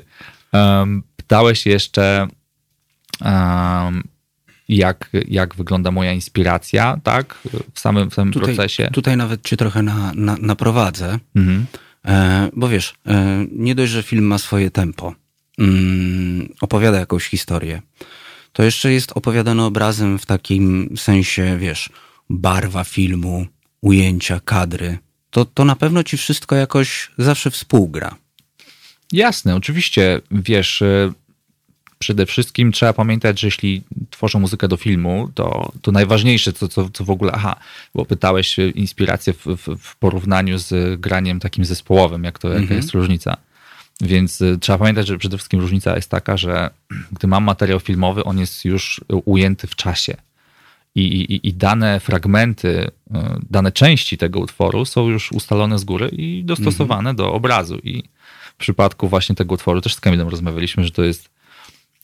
Um, 0.54 1.04
pytałeś 1.16 1.66
jeszcze, 1.66 2.28
jak, 4.70 5.10
jak 5.28 5.56
wygląda 5.56 5.92
moja 5.92 6.14
inspiracja, 6.14 7.00
tak? 7.04 7.38
W 7.74 7.80
samym, 7.80 8.10
w 8.10 8.14
samym 8.14 8.34
Tutaj, 8.34 8.56
procesie. 8.56 8.90
tutaj 8.94 9.18
nawet 9.18 9.42
cię 9.44 9.58
trochę 9.58 9.84
na, 9.84 10.12
na, 10.16 10.38
naprowadzę, 10.42 11.20
Mhm. 11.36 11.66
e, 12.06 12.50
bo 12.56 12.68
wiesz, 12.70 12.94
e, 13.08 13.46
nie 13.52 13.76
dość, 13.76 13.92
że 13.92 14.04
film 14.04 14.26
ma 14.26 14.38
swoje 14.38 14.72
tempo, 14.72 15.16
mm, 15.60 16.50
opowiada 16.62 17.00
jakąś 17.00 17.26
historię, 17.26 17.82
to 18.54 18.64
jeszcze 18.64 18.92
jest 18.94 19.12
opowiadany 19.16 19.64
obrazem 19.64 20.20
w 20.20 20.26
takim 20.26 20.90
sensie, 20.98 21.58
wiesz, 21.60 21.90
barwa 22.30 22.84
filmu, 22.84 23.46
ujęcia, 23.82 24.40
kadry. 24.46 24.98
To, 25.30 25.46
to 25.46 25.66
na 25.66 25.76
pewno 25.76 26.04
ci 26.04 26.18
wszystko 26.18 26.56
jakoś 26.56 27.12
zawsze 27.18 27.52
współgra. 27.52 28.16
Jasne, 29.12 29.56
oczywiście, 29.56 30.22
wiesz, 30.32 30.82
y, 30.82 31.14
przede 32.06 32.26
wszystkim 32.26 32.72
trzeba 32.72 32.94
pamiętać, 32.94 33.40
że 33.40 33.48
jeśli 33.48 33.84
tworzę 34.10 34.40
muzykę 34.40 34.68
do 34.68 34.77
filmu, 34.77 35.30
to, 35.36 35.72
to 35.82 35.91
najważniejsze, 35.91 36.53
co, 36.53 36.68
co, 36.68 36.90
co 36.90 37.03
w 37.06 37.10
ogóle, 37.10 37.32
aha, 37.32 37.56
bo 37.95 38.06
pytałeś 38.06 38.60
y, 38.60 38.69
inspirację 38.69 39.34
w, 39.34 39.45
w, 39.45 39.77
w 39.80 39.95
porównaniu 39.95 40.57
z 40.57 40.99
graniem 40.99 41.40
takim 41.40 41.65
zespołowym, 41.65 42.23
jak 42.23 42.40
to, 42.40 42.48
jaka 42.48 42.61
Mhm. 42.61 42.77
jest 42.77 42.91
różnica. 42.91 43.38
Więc 44.02 44.41
y, 44.41 44.57
trzeba 44.61 44.77
pamiętać, 44.77 45.07
że 45.07 45.18
przede 45.18 45.38
wszystkim 45.38 45.60
różnica 45.60 45.95
jest 45.95 46.10
taka, 46.10 46.38
że 46.38 46.69
gdy 47.15 47.27
mam 47.27 47.44
materiał 47.44 47.80
filmowy, 47.80 48.23
on 48.23 48.40
jest 48.40 48.65
już 48.65 49.02
ujęty 49.26 49.68
w 49.68 49.76
czasie. 49.76 50.18
I, 50.95 51.02
i, 51.02 51.48
I 51.48 51.53
dane 51.53 51.99
fragmenty, 51.99 52.68
y, 52.68 52.91
dane 53.49 53.72
części 53.72 54.18
tego 54.18 54.40
utworu 54.40 54.86
są 54.86 55.10
już 55.10 55.32
ustalone 55.32 55.80
z 55.80 55.84
góry 55.84 56.10
i 56.10 56.44
dostosowane 56.44 57.14
do 57.14 57.34
obrazu. 57.34 57.77
I 57.84 58.03
w 58.53 58.57
przypadku 58.57 59.07
właśnie 59.07 59.36
tego 59.36 59.53
utworu 59.53 59.82
też 59.82 59.95
z 59.95 59.99
Kamilem 59.99 60.27
rozmawialiśmy, 60.27 60.84
że 60.84 60.91
to 60.91 61.03
jest 61.03 61.35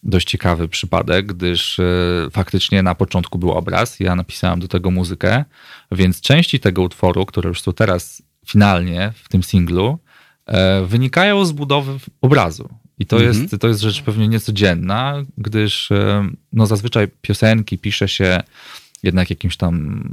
dość 0.03 0.27
ciekawy 0.27 0.67
przypadek, 0.67 1.25
gdyż 1.25 1.79
e, 1.79 1.83
faktycznie 2.31 2.83
na 2.83 2.95
początku 2.95 3.39
był 3.39 3.51
obraz, 3.51 3.99
ja 3.99 4.15
napisałem 4.15 4.59
do 4.59 4.67
tego 4.67 4.91
muzykę, 4.91 5.45
więc 5.91 6.21
części 6.21 6.59
tego 6.59 6.81
utworu, 6.81 7.25
które 7.25 7.47
już 7.47 7.61
są 7.61 7.73
teraz 7.73 8.21
finalnie 8.47 9.13
w 9.23 9.29
tym 9.29 9.43
singlu, 9.43 9.99
e, 10.45 10.85
wynikają 10.85 11.45
z 11.45 11.51
budowy 11.51 11.99
obrazu. 12.21 12.69
I 12.99 13.05
to, 13.05 13.17
Mhm. 13.17 13.41
jest, 13.41 13.61
to 13.61 13.67
jest 13.67 13.81
rzecz 13.81 14.01
pewnie 14.01 14.27
niecodzienna, 14.27 15.23
gdyż 15.37 15.91
e, 15.91 16.29
no, 16.53 16.65
zazwyczaj 16.65 17.07
piosenki 17.21 17.77
pisze 17.77 18.07
się 18.07 18.39
jednak 19.03 19.29
jakimś 19.29 19.57
tam 19.57 20.03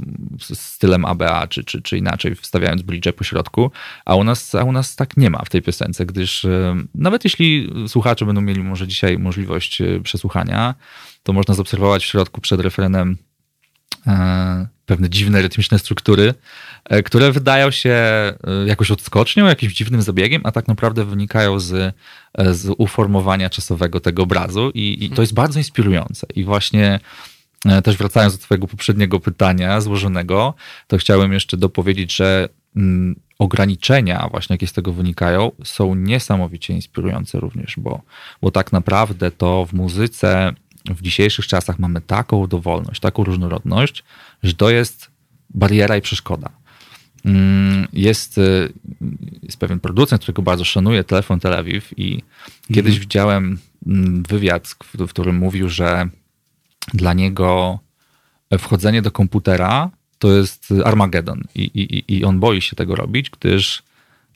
stylem 0.53 1.05
ABA, 1.05 1.47
czy, 1.47 1.63
czy, 1.63 1.81
czy 1.81 1.97
inaczej, 1.97 2.35
wstawiając 2.35 2.81
bridge 2.81 3.13
po 3.15 3.23
środku, 3.23 3.71
a 4.05 4.15
u, 4.15 4.23
nas, 4.23 4.55
a 4.55 4.63
u 4.63 4.71
nas 4.71 4.95
tak 4.95 5.17
nie 5.17 5.29
ma 5.29 5.41
w 5.45 5.49
tej 5.49 5.61
piosence, 5.61 6.05
gdyż 6.05 6.45
e, 6.45 6.75
nawet 6.95 7.23
jeśli 7.23 7.73
słuchacze 7.87 8.25
będą 8.25 8.41
mieli 8.41 8.63
może 8.63 8.87
dzisiaj 8.87 9.17
możliwość 9.17 9.81
e, 9.81 9.99
przesłuchania, 10.03 10.75
to 11.23 11.33
można 11.33 11.53
zaobserwować 11.53 12.03
w 12.03 12.07
środku 12.07 12.41
przed 12.41 12.61
refrenem 12.61 13.17
e, 14.07 14.67
pewne 14.85 15.09
dziwne 15.09 15.41
rytmiczne 15.41 15.79
struktury, 15.79 16.33
które 17.05 17.31
wydają 17.31 17.71
się 17.71 17.97
jakoś 18.65 18.91
odskocznią, 18.91 19.45
jakimś 19.45 19.73
dziwnym 19.73 20.01
zabiegiem, 20.01 20.41
a 20.45 20.51
tak 20.51 20.67
naprawdę 20.67 21.05
wynikają 21.05 21.59
z, 21.59 21.95
z 22.37 22.73
uformowania 22.77 23.49
czasowego 23.49 23.99
tego 23.99 24.23
obrazu 24.23 24.71
i, 24.73 25.05
i 25.05 25.09
to 25.09 25.21
jest 25.21 25.33
bardzo 25.33 25.59
inspirujące. 25.59 26.27
I 26.35 26.43
właśnie 26.43 26.99
też 27.83 27.97
wracając 27.97 28.37
do 28.37 28.43
twojego 28.43 28.67
poprzedniego 28.67 29.19
pytania 29.19 29.81
złożonego, 29.81 30.53
to 30.87 30.97
chciałem 30.97 31.33
jeszcze 31.33 31.57
dopowiedzieć, 31.57 32.15
że 32.15 32.49
mm, 32.75 33.15
ograniczenia 33.39 34.27
właśnie, 34.31 34.53
jakie 34.53 34.67
z 34.67 34.73
tego 34.73 34.93
wynikają, 34.93 35.51
są 35.63 35.95
niesamowicie 35.95 36.73
inspirujące 36.73 37.39
również, 37.39 37.75
bo, 37.77 38.01
bo 38.41 38.51
tak 38.51 38.71
naprawdę 38.71 39.31
to 39.31 39.65
w 39.65 39.73
muzyce 39.73 40.53
w 40.85 41.01
dzisiejszych 41.01 41.47
czasach 41.47 41.79
mamy 41.79 42.01
taką 42.01 42.47
dowolność, 42.47 42.99
taką 42.99 43.23
różnorodność, 43.23 44.03
że 44.43 44.53
to 44.53 44.69
jest 44.69 45.11
bariera 45.49 45.97
i 45.97 46.01
przeszkoda. 46.01 46.49
Mm, 47.25 47.87
Jest, 47.93 48.37
y, 48.37 48.73
jest 49.43 49.57
pewien 49.57 49.79
producent, 49.79 50.21
którego 50.21 50.41
bardzo 50.41 50.65
szanuję, 50.65 51.03
Telefon 51.03 51.39
Tel 51.39 51.53
Awiw 51.53 51.99
i 51.99 52.23
kiedyś 52.73 52.99
widziałem 52.99 53.59
mm, 53.87 54.23
wywiad, 54.23 54.67
w 54.97 55.09
którym 55.09 55.35
mówił, 55.35 55.69
że 55.69 56.09
dla 56.93 57.13
niego 57.13 57.79
wchodzenie 58.57 59.01
do 59.01 59.11
komputera 59.11 59.89
to 60.19 60.31
jest 60.31 60.73
Armagedon 60.85 61.43
i, 61.55 61.61
i, 61.61 62.15
i 62.17 62.25
on 62.25 62.39
boi 62.39 62.61
się 62.61 62.75
tego 62.75 62.95
robić, 62.95 63.29
gdyż 63.29 63.83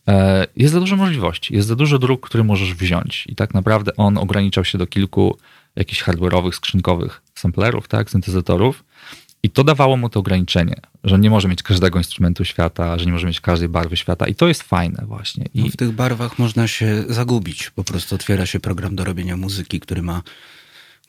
e, 0.07 0.47
jest 0.55 0.73
za 0.73 0.80
dużo 0.80 0.95
możliwości, 0.95 1.55
jest 1.55 1.67
za 1.67 1.75
dużo 1.75 1.99
dróg, 1.99 2.25
które 2.25 2.43
możesz 2.43 2.73
wziąć 2.73 3.25
i 3.30 3.35
tak 3.35 3.53
naprawdę 3.53 3.95
on 3.97 4.17
ograniczał 4.17 4.65
się 4.65 4.77
do 4.77 4.88
kilku 4.88 5.38
jakichś 5.75 6.03
hardware'owych, 6.03 6.51
skrzynkowych 6.51 7.21
samplerów, 7.35 7.88
tak, 7.88 8.09
syntezatorów 8.09 8.84
i 9.43 9.49
to 9.49 9.63
dawało 9.63 9.97
mu 9.97 10.09
to 10.09 10.19
ograniczenie, 10.19 10.75
że 11.03 11.19
nie 11.19 11.30
może 11.30 11.47
mieć 11.47 11.63
każdego 11.63 11.99
instrumentu 11.99 12.45
świata, 12.45 12.99
że 12.99 13.05
nie 13.05 13.11
może 13.11 13.27
mieć 13.27 13.41
każdej 13.41 13.69
barwy 13.69 13.97
świata 13.97 14.27
i 14.27 14.35
to 14.35 14.47
jest 14.47 14.63
fajne 14.63 15.03
właśnie. 15.07 15.45
I 15.53 15.61
No, 15.61 15.69
w 15.69 15.77
tych 15.77 15.91
barwach 15.91 16.39
można 16.39 16.67
się 16.67 17.03
zagubić. 17.09 17.69
Po 17.69 17.84
prostu 17.84 18.15
otwiera 18.15 18.45
się 18.45 18.59
program 18.59 18.95
do 18.95 19.03
robienia 19.03 19.38
muzyki, 19.38 19.80
który 19.80 20.01
ma 20.01 20.21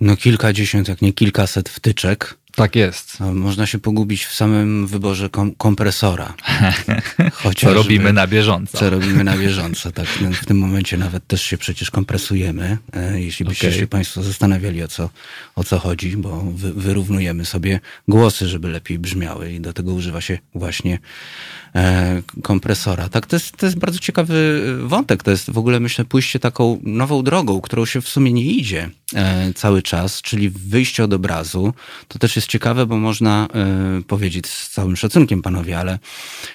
no 0.00 0.16
kilkadziesiąt, 0.16 0.88
jak 0.88 1.02
nie 1.02 1.12
kilkaset 1.12 1.68
wtyczek. 1.68 2.34
tak 2.54 2.76
jest. 2.76 3.20
Można 3.20 3.66
się 3.66 3.78
pogubić 3.78 4.24
w 4.24 4.34
samym 4.34 4.86
wyborze 4.86 5.28
kom- 5.30 5.54
kompresora. 5.54 6.34
Co 7.16 7.30
Chociażby- 7.32 7.74
robimy 7.74 8.12
na 8.12 8.26
bieżąco. 8.26 8.78
Co 8.78 8.90
robimy 8.90 9.24
na 9.24 9.36
bieżąco, 9.36 9.92
tak. 9.92 10.06
No, 10.20 10.32
W 10.32 10.44
tym 10.46 10.58
momencie 10.58 10.96
nawet 10.96 11.26
też 11.26 11.42
się 11.42 11.58
przecież 11.58 11.90
kompresujemy. 11.90 12.78
E, 12.92 13.20
Jeśli 13.20 13.44
byście 13.46 13.68
Okej. 13.68 13.80
się 13.80 13.86
Państwo 13.86 14.22
zastanawiali, 14.22 14.82
o 14.82 14.88
co, 14.88 15.10
o 15.56 15.64
co 15.64 15.78
chodzi, 15.78 16.16
bo 16.16 16.40
wy, 16.40 16.72
wyrównujemy 16.72 17.44
sobie 17.44 17.80
głosy, 18.08 18.48
żeby 18.48 18.68
lepiej 18.68 18.98
brzmiały 18.98 19.52
i 19.52 19.60
do 19.60 19.72
tego 19.72 19.92
używa 19.94 20.20
się 20.20 20.38
właśnie 20.54 20.98
e, 21.74 22.22
kompresora. 22.42 23.08
Tak, 23.08 23.26
to 23.26 23.36
jest, 23.36 23.56
to 23.56 23.66
jest 23.66 23.78
bardzo 23.78 23.98
ciekawy 23.98 24.62
wątek. 24.82 25.22
To 25.22 25.30
jest 25.30 25.50
w 25.50 25.58
ogóle, 25.58 25.80
myślę, 25.80 26.04
pójście 26.04 26.38
taką 26.38 26.80
nową 26.82 27.22
drogą, 27.22 27.60
którą 27.60 27.86
się 27.86 28.00
w 28.00 28.08
sumie 28.08 28.32
nie 28.32 28.44
idzie 28.44 28.82
e, 28.84 28.90
cały 29.54 29.82
czas, 29.82 30.22
czyli 30.22 30.50
wyjście 30.50 31.04
od 31.04 31.12
obrazu. 31.12 31.74
To 32.08 32.18
też 32.18 32.36
jest 32.36 32.48
ciekawe, 32.48 32.86
bo 32.86 32.96
można 32.96 33.48
e, 33.54 34.02
powiedzieć 34.02 34.46
z 34.46 34.70
całym 34.70 34.96
szacunkiem, 34.96 35.42
panowie, 35.42 35.78
ale 35.78 35.98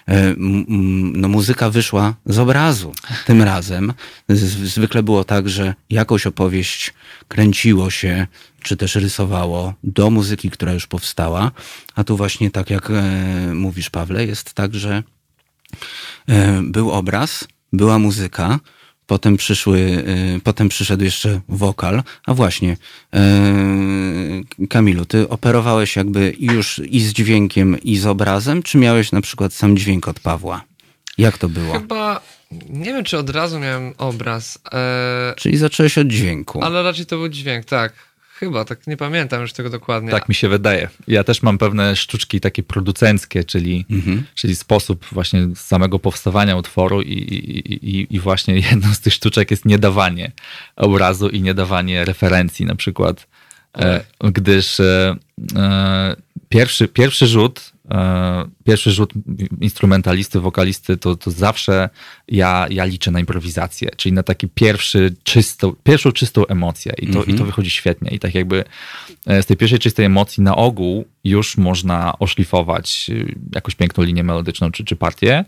e, 0.08 0.36
no, 0.38 1.28
muzyka 1.28 1.70
wyszła 1.70 2.16
z 2.26 2.40
obrazu 2.40 2.94
tym 3.26 3.42
razem. 3.42 3.94
Zwykle 4.64 5.04
było 5.04 5.24
tak, 5.24 5.50
że 5.50 5.74
jakąś 5.90 6.28
opowieść 6.28 6.94
kręciło 7.28 7.90
się, 7.90 8.28
czy 8.62 8.78
też 8.78 8.96
rysowało 8.96 9.74
do 9.84 10.10
muzyki, 10.10 10.50
która 10.50 10.74
już 10.74 10.88
powstała. 10.88 11.52
A 11.96 12.04
tu 12.04 12.18
właśnie 12.18 12.52
tak 12.52 12.70
jak 12.70 12.90
e, 12.90 13.04
mówisz, 13.54 13.90
Pawle, 13.90 14.26
jest 14.26 14.54
tak, 14.54 14.76
że 14.76 15.04
e, 16.30 16.62
był 16.64 16.92
obraz, 16.92 17.48
była 17.74 18.00
muzyka, 18.00 18.60
potem 19.10 19.38
przyszły, 19.38 20.04
e, 20.36 20.40
potem 20.40 20.70
przyszedł 20.70 21.04
jeszcze 21.04 21.42
wokal. 21.50 22.04
A 22.26 22.34
właśnie, 22.34 22.78
e, 23.14 23.20
Kamilu, 24.70 25.06
ty 25.06 25.30
operowałeś 25.30 25.96
jakby 25.96 26.36
już 26.40 26.82
i 26.90 27.00
z 27.02 27.14
dźwiękiem, 27.14 27.80
i 27.82 27.98
z 27.98 28.06
obrazem, 28.06 28.64
czy 28.64 28.78
miałeś 28.78 29.12
na 29.12 29.22
przykład 29.22 29.54
sam 29.54 29.78
dźwięk 29.78 30.08
od 30.08 30.20
Pawła? 30.20 30.64
Jak 31.18 31.38
to 31.38 31.50
było? 31.50 31.74
Chyba, 31.74 32.22
nie 32.70 32.86
wiem 32.94 33.04
czy 33.04 33.18
od 33.18 33.30
razu 33.30 33.60
miałem 33.60 33.94
obraz, 33.98 34.60
e, 34.74 35.34
Czyli 35.38 35.58
zacząłeś 35.58 35.98
od 35.98 36.08
dźwięku. 36.08 36.64
ale 36.64 36.84
raczej 36.84 37.06
to 37.06 37.18
był 37.18 37.30
dźwięk, 37.30 37.66
tak. 37.66 37.94
Chyba, 38.40 38.66
tak 38.66 38.88
nie 38.88 38.98
pamiętam 38.98 39.42
już 39.42 39.54
tego 39.54 39.70
dokładnie. 39.70 40.12
Tak 40.12 40.30
mi 40.30 40.36
się 40.36 40.50
wydaje. 40.50 40.90
Ja 41.08 41.24
też 41.24 41.44
mam 41.44 41.58
pewne 41.58 41.96
sztuczki 41.96 42.40
takie 42.40 42.64
producenckie, 42.64 43.44
czyli, 43.44 43.86
Mhm. 43.90 44.24
czyli 44.36 44.56
sposób 44.56 45.06
właśnie 45.12 45.48
samego 45.56 46.00
powstawania 46.00 46.56
utworu 46.58 47.02
i, 47.02 47.14
i, 47.14 48.00
i, 48.00 48.16
i 48.16 48.20
właśnie 48.20 48.56
jedną 48.70 48.94
z 48.94 49.00
tych 49.00 49.14
sztuczek 49.14 49.52
jest 49.52 49.66
niedawanie 49.66 50.32
obrazu 50.76 51.30
i 51.30 51.42
niedawanie 51.42 52.06
referencji 52.06 52.66
na 52.66 52.76
przykład, 52.76 53.28
e, 53.78 54.02
gdyż 54.20 54.80
e, 54.80 55.16
e, 55.56 56.16
pierwszy, 56.50 56.88
pierwszy 56.88 57.28
rzut 57.28 57.74
e, 57.92 58.46
pierwszy 58.64 58.92
rzut 58.92 59.14
instrumentalisty, 59.62 60.40
wokalisty, 60.40 60.98
to, 60.98 61.16
to 61.16 61.32
zawsze 61.32 61.90
ja, 62.28 62.68
ja 62.70 62.86
liczę 62.86 63.12
na 63.12 63.20
improwizację, 63.20 63.90
czyli 63.98 64.14
na 64.14 64.24
taki 64.24 64.48
pierwszy 64.48 65.16
czystą, 65.24 65.76
pierwszą 65.84 66.12
czystą 66.12 66.48
emocję 66.48 66.94
i 66.98 67.08
to, 67.08 67.24
i 67.24 67.34
to 67.34 67.46
wychodzi 67.46 67.70
świetnie 67.70 68.12
i 68.12 68.20
tak 68.20 68.36
jakby 68.36 68.64
e, 69.26 69.44
z 69.44 69.46
tej 69.46 69.58
pierwszej 69.58 69.80
czystej 69.80 70.06
emocji 70.06 70.44
na 70.44 70.56
ogół 70.56 71.06
już 71.24 71.58
można 71.58 72.20
oszlifować 72.20 73.10
y, 73.10 73.36
jakąś 73.56 73.76
piękną 73.76 74.04
linię 74.04 74.24
melodyczną 74.24 74.72
czy, 74.72 74.84
czy 74.84 74.96
partię. 74.96 75.46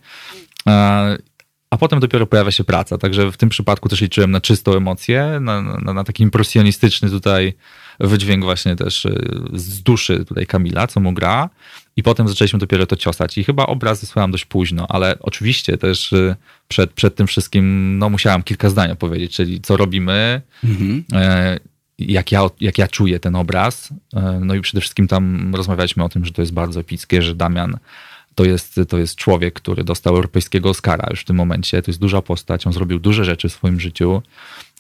A 1.72 1.78
potem 1.78 2.00
dopiero 2.00 2.28
pojawia 2.28 2.52
się 2.52 2.64
praca. 2.64 2.98
Także 2.98 3.32
w 3.32 3.38
tym 3.38 3.50
przypadku 3.50 3.90
też 3.90 4.02
liczyłem 4.02 4.32
na 4.32 4.42
czystą 4.42 4.76
emocję, 4.76 5.38
na, 5.42 5.62
na, 5.62 5.94
na 5.94 6.04
taki 6.04 6.24
impresjonistyczny 6.24 7.10
tutaj 7.10 7.54
wydźwięk 8.00 8.44
właśnie 8.44 8.76
też 8.76 9.06
y, 9.06 9.32
z 9.54 9.84
duszy 9.84 10.26
tutaj 10.26 10.46
Kamila, 10.48 10.88
co 10.88 11.00
mu 11.00 11.14
gra. 11.14 11.50
I 11.96 12.04
potem 12.04 12.28
zaczęliśmy 12.28 12.60
dopiero 12.60 12.86
to 12.86 12.96
ciosać. 12.96 13.38
I 13.38 13.44
chyba 13.44 13.66
obraz 13.66 14.02
wysłałem 14.02 14.32
dość 14.32 14.46
późno, 14.46 14.86
ale 14.90 15.16
oczywiście 15.20 15.78
też 15.78 16.14
y, 16.14 16.36
przed, 16.68 16.94
przed 16.94 17.16
tym 17.16 17.28
wszystkim 17.28 17.98
no, 17.98 18.10
musiałem 18.10 18.44
kilka 18.44 18.70
zdań 18.70 18.92
opowiedzieć, 18.92 19.36
czyli 19.36 19.62
co 19.62 19.78
robimy, 19.78 20.42
Mhm. 20.64 21.04
e, 21.14 21.60
jak 22.00 22.32
ja, 22.32 22.42
jak 22.62 22.78
ja 22.78 22.88
czuję 22.88 23.20
ten 23.20 23.36
obraz. 23.36 23.94
No 24.42 24.56
i 24.56 24.62
przede 24.62 24.82
wszystkim 24.82 25.08
tam 25.08 25.56
rozmawialiśmy 25.56 26.04
o 26.04 26.10
tym, 26.10 26.26
że 26.26 26.32
to 26.32 26.42
jest 26.42 26.54
bardzo 26.54 26.80
epickie, 26.80 27.22
że 27.22 27.36
Damian 27.36 27.78
to 28.36 28.46
jest, 28.46 28.80
to 28.90 28.98
jest 28.98 29.16
człowiek, 29.16 29.54
który 29.54 29.84
dostał 29.84 30.16
europejskiego 30.16 30.70
Oscara 30.70 31.08
już 31.10 31.22
w 31.22 31.26
tym 31.26 31.36
momencie. 31.36 31.82
To 31.82 31.92
jest 31.92 32.00
duża 32.00 32.22
postać, 32.22 32.68
on 32.68 32.74
zrobił 32.74 33.00
duże 33.00 33.26
rzeczy 33.26 33.50
w 33.50 33.54
swoim 33.54 33.80
życiu 33.80 34.22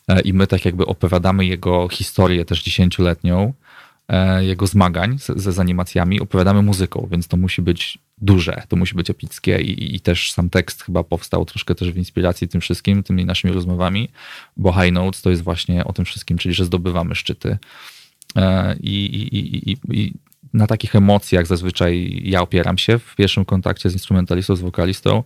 E, 0.07 0.21
i 0.21 0.33
my 0.33 0.47
tak 0.47 0.65
jakby 0.65 0.85
opowiadamy 0.85 1.45
jego 1.45 1.89
historię 1.89 2.45
też 2.45 2.63
dziesięcioletnią, 2.63 3.53
e, 4.07 4.45
jego 4.45 4.67
zmagań 4.67 5.19
z, 5.19 5.25
z 5.37 5.59
animacjami, 5.59 6.21
opowiadamy 6.21 6.61
muzyką, 6.61 7.07
więc 7.11 7.27
to 7.27 7.37
musi 7.37 7.61
być 7.61 7.97
duże, 8.17 8.63
to 8.67 8.75
musi 8.75 8.95
być 8.95 9.09
epickie 9.09 9.61
i, 9.61 9.95
i 9.95 9.99
też 9.99 10.31
sam 10.31 10.49
tekst 10.49 10.81
chyba 10.83 11.03
powstał 11.03 11.45
troszkę 11.45 11.75
też 11.75 11.91
w 11.91 11.97
inspiracji 11.97 12.47
tym 12.47 12.61
wszystkim, 12.61 13.03
tymi 13.03 13.25
naszymi 13.25 13.53
rozmowami, 13.53 14.09
bo 14.57 14.73
High 14.73 14.93
Notes 14.93 15.21
to 15.21 15.29
jest 15.29 15.43
właśnie 15.43 15.85
o 15.85 15.93
tym 15.93 16.05
wszystkim, 16.05 16.37
czyli 16.37 16.53
że 16.53 16.65
zdobywamy 16.65 17.15
szczyty. 17.15 17.57
E, 18.35 18.75
i, 18.79 19.05
i, 19.05 19.71
i, 19.71 19.77
i 19.91 20.13
na 20.53 20.67
takich 20.67 20.95
emocjach 20.95 21.47
zazwyczaj 21.47 22.21
ja 22.23 22.41
opieram 22.41 22.77
się 22.77 22.99
w 22.99 23.15
pierwszym 23.15 23.45
kontakcie 23.45 23.89
z 23.89 23.93
instrumentalistą, 23.93 24.55
z 24.55 24.61
wokalistą. 24.61 25.23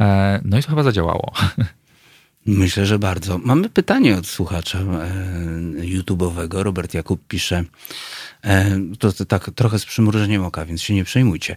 E, 0.00 0.40
No 0.44 0.58
i 0.58 0.62
to 0.62 0.68
chyba 0.68 0.82
zadziałało. 0.82 1.32
Myślę, 2.46 2.86
że 2.86 2.98
bardzo. 2.98 3.38
Mamy 3.38 3.68
pytanie 3.68 4.16
od 4.16 4.26
słuchacza 4.26 4.78
e, 4.78 4.84
YouTube'owego. 5.80 6.62
Robert 6.62 6.94
Jakub 6.94 7.20
pisze, 7.28 7.64
e, 8.44 8.80
to, 8.98 9.12
to 9.12 9.24
tak 9.24 9.50
trochę 9.54 9.78
z 9.78 9.84
przymrużeniem 9.84 10.44
oka, 10.44 10.64
więc 10.64 10.82
się 10.82 10.94
nie 10.94 11.04
przejmujcie. 11.04 11.56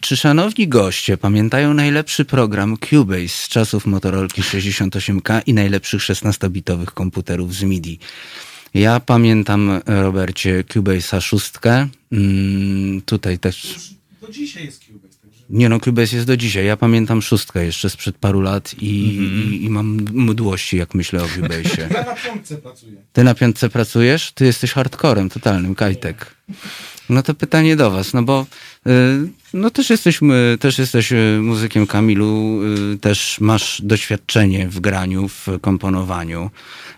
Czy 0.00 0.16
szanowni 0.16 0.68
goście 0.68 1.16
pamiętają 1.16 1.74
najlepszy 1.74 2.24
program 2.24 2.76
Cubase 2.90 3.28
z 3.28 3.48
czasów 3.48 3.86
Motorolki 3.86 4.42
68K 4.42 5.42
i 5.46 5.54
najlepszych 5.54 6.00
16-bitowych 6.00 6.86
komputerów 6.86 7.54
z 7.54 7.62
MIDI? 7.62 7.98
Ja 8.74 9.00
pamiętam, 9.00 9.80
Robercie, 9.86 10.64
Cubase'a 10.64 11.20
szóstkę. 11.20 11.88
Mm, 12.12 13.02
tutaj 13.02 13.38
też... 13.38 13.76
Do 14.20 14.32
dzisiaj 14.32 14.64
jest 14.64 14.84
Cubase, 14.84 15.18
także 15.22 15.44
Nie 15.50 15.68
no, 15.68 15.80
Cubase 15.80 16.16
jest 16.16 16.26
do 16.26 16.36
dzisiaj. 16.36 16.66
Ja 16.66 16.76
pamiętam 16.76 17.22
szóstkę 17.22 17.64
jeszcze 17.64 17.90
sprzed 17.90 18.16
paru 18.16 18.40
lat 18.40 18.74
i, 18.74 18.86
i, 18.86 19.64
i 19.64 19.70
mam 19.70 19.86
mdłości, 20.12 20.76
jak 20.76 20.94
myślę 20.94 21.22
o 21.22 21.26
Cubase'ie. 21.26 21.80
ja 21.94 22.04
na 22.04 22.14
piątce 22.14 22.56
pracuję. 22.56 22.96
Ty 23.12 23.24
na 23.24 23.34
piątce 23.34 23.68
pracujesz? 23.68 24.32
Ty 24.32 24.44
jesteś 24.44 24.72
hardcorem 24.72 25.28
totalnym, 25.28 25.74
Kajtek. 25.74 26.34
No 27.10 27.22
to 27.22 27.34
pytanie 27.34 27.76
do 27.76 27.90
was, 27.90 28.14
no 28.14 28.22
bo 28.22 28.46
y, 28.86 28.90
no 29.54 29.70
też 29.70 29.90
jesteś, 29.90 30.20
też 30.60 30.78
jesteś 30.78 31.12
y, 31.12 31.38
muzykiem 31.42 31.86
Kamilu, 31.86 32.60
y, 32.94 32.98
też 32.98 33.40
masz 33.40 33.82
doświadczenie 33.84 34.68
w 34.68 34.80
graniu, 34.80 35.28
w 35.28 35.46
komponowaniu. 35.60 36.50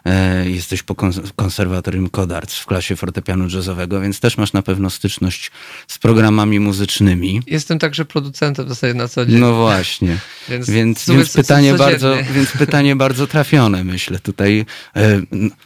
E, 0.07 0.51
jesteś 0.51 0.83
po 0.83 0.95
kons- 0.95 1.31
konserwatorium 1.37 2.11
Kodarts 2.11 2.59
w 2.59 2.67
klasie 2.67 2.97
fortepianu 2.97 3.49
jazzowego, 3.55 4.01
więc 4.01 4.21
też 4.21 4.37
masz 4.39 4.53
na 4.53 4.63
pewno 4.63 4.91
styczność 4.91 5.51
z 5.89 5.99
programami 5.99 6.61
muzycznymi. 6.61 7.43
Jestem 7.47 7.79
także 7.79 8.05
producentem 8.05 8.67
w 8.67 8.69
zasadzie 8.69 8.95
na 8.95 9.09
co 9.09 9.27
dzień. 9.27 9.39
No 9.41 9.55
właśnie. 9.55 10.17
Więc, 10.49 10.71
Więc, 10.71 11.11
więc, 11.11 11.33
pytanie 11.33 11.75
bardzo, 11.75 12.17
więc 12.35 12.51
pytanie 12.53 12.97
bardzo 12.97 13.27
trafione, 13.27 13.85
myślę, 13.85 14.19
tutaj 14.19 14.65
e, 14.97 15.21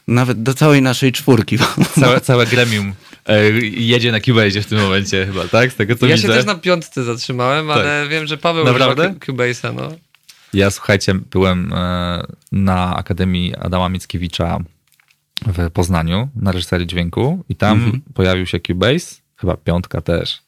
nawet 0.08 0.42
do 0.42 0.54
całej 0.54 0.82
naszej 0.82 1.12
czwórki. 1.12 1.58
Całe, 2.00 2.20
całe 2.20 2.46
gremium 2.46 2.92
e, 3.26 3.50
jedzie 3.60 4.12
na 4.12 4.20
Cubase 4.20 4.60
w 4.62 4.66
tym 4.66 4.78
momencie 4.80 5.26
chyba, 5.26 5.48
tak? 5.48 5.72
Z 5.72 5.76
tego 5.76 5.96
co 5.96 6.06
Ja 6.06 6.16
widzę. 6.16 6.28
się 6.28 6.34
też 6.34 6.44
na 6.46 6.54
piątce 6.54 7.04
zatrzymałem, 7.04 7.70
ale 7.70 8.06
wiem, 8.10 8.26
że 8.26 8.36
Paweł 8.38 8.64
Naprawdę? 8.64 9.02
używa 9.02 9.20
Cu- 9.26 9.32
Cubase'a, 9.32 9.74
no. 9.74 9.92
Ja 10.56 10.70
słuchajcie, 10.70 11.14
byłem 11.14 11.72
e, 11.72 12.22
na 12.52 12.96
Akademii 12.96 13.54
Adama 13.56 13.88
Mickiewicza 13.88 14.58
w 15.46 15.70
Poznaniu 15.70 16.28
na 16.36 16.52
reżyserii 16.52 16.86
dźwięku 16.86 17.44
i 17.48 17.56
tam 17.56 17.78
Mhm. 17.78 18.02
pojawił 18.14 18.46
się 18.46 18.60
Cubase, 18.60 19.20
chyba 19.36 19.56
piątka 19.56 20.00
też. 20.00 20.42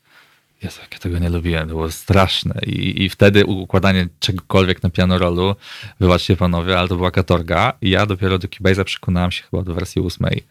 Jezu, 0.62 0.80
jak 0.80 0.93
ja 0.93 0.98
tego 0.98 1.18
nie 1.18 1.28
lubiłem, 1.28 1.62
to 1.62 1.74
było 1.74 1.90
straszne. 1.90 2.60
I, 2.66 3.02
I 3.05 3.09
wtedy 3.09 3.47
układanie 3.47 4.09
czegokolwiek 4.20 4.82
na 4.82 4.90
pianorolu, 4.90 5.55
wybaczcie 6.01 6.36
panowie, 6.36 6.78
ale 6.78 6.89
to 6.89 6.97
była 6.97 7.10
katorga. 7.10 7.72
I 7.82 7.90
ja 7.90 8.06
dopiero 8.06 8.39
do 8.39 8.48
Cubase'a 8.48 8.85
przekonałem 8.85 9.30
się 9.32 9.43
chyba 9.51 9.62
do 9.62 9.74
wersji 9.74 10.02
ósmej. 10.02 10.44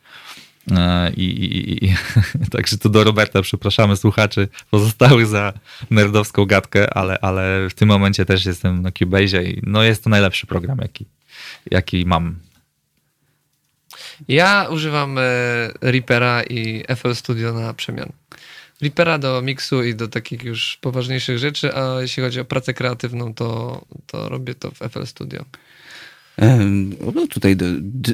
E, 0.72 1.12
I, 1.14 1.24
i, 1.24 1.86
i, 1.86 1.96
także 2.52 2.78
tu 2.78 2.90
do 2.90 3.04
Roberta 3.04 3.42
przepraszamy 3.42 3.98
słuchaczy 3.98 4.48
pozostałych 4.72 5.28
za 5.28 5.54
nerdowską 5.90 6.46
gadkę, 6.46 6.94
ale, 6.94 7.20
ale 7.20 7.70
w 7.70 7.74
tym 7.74 7.88
momencie 7.88 8.26
też 8.26 8.46
jestem 8.46 8.82
na 8.82 8.90
Cubase'ie 8.90 9.44
i 9.44 9.62
no 9.64 9.84
jest 9.84 10.04
to 10.04 10.10
najlepszy 10.10 10.48
program, 10.48 10.78
jaki, 10.82 11.06
jaki 11.72 12.06
mam. 12.06 12.36
Ja 14.28 14.68
używam 14.72 15.18
e, 15.18 15.22
Reapera 15.82 16.44
i 16.44 16.84
FL 16.96 17.16
Studio 17.16 17.54
na 17.54 17.74
przemian. 17.74 18.12
Reapera 18.82 19.18
do 19.18 19.42
miksu 19.42 19.84
i 19.84 19.96
do 19.96 20.08
takich 20.08 20.44
już 20.44 20.78
poważniejszych 20.82 21.38
rzeczy, 21.38 21.76
a 21.76 22.02
jeśli 22.02 22.24
chodzi 22.24 22.40
o 22.40 22.46
pracę 22.46 22.74
kreatywną, 22.74 23.34
to, 23.34 23.82
to 24.08 24.30
robię 24.30 24.56
to 24.56 24.72
w 24.72 24.78
FL 24.78 25.06
Studio. 25.06 25.46
No 27.16 27.28
tutaj 27.30 27.56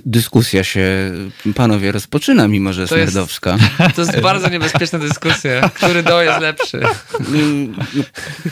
dyskusja 0.06 0.64
się, 0.64 1.12
panowie, 1.56 1.91
rozpoczyna, 1.91 2.48
mimo 2.48 2.74
że 2.74 2.82
jest 2.82 2.90
To 2.94 2.98
jest- 2.98 3.14
nerdowska. 3.16 3.58
To 3.95 4.02
jest 4.02 4.20
bardzo 4.22 4.50
niebezpieczna 4.50 5.00
dyskusja. 5.00 5.70
Który 5.70 6.04
do 6.04 6.22
jest 6.22 6.41
lepszy? 6.41 6.80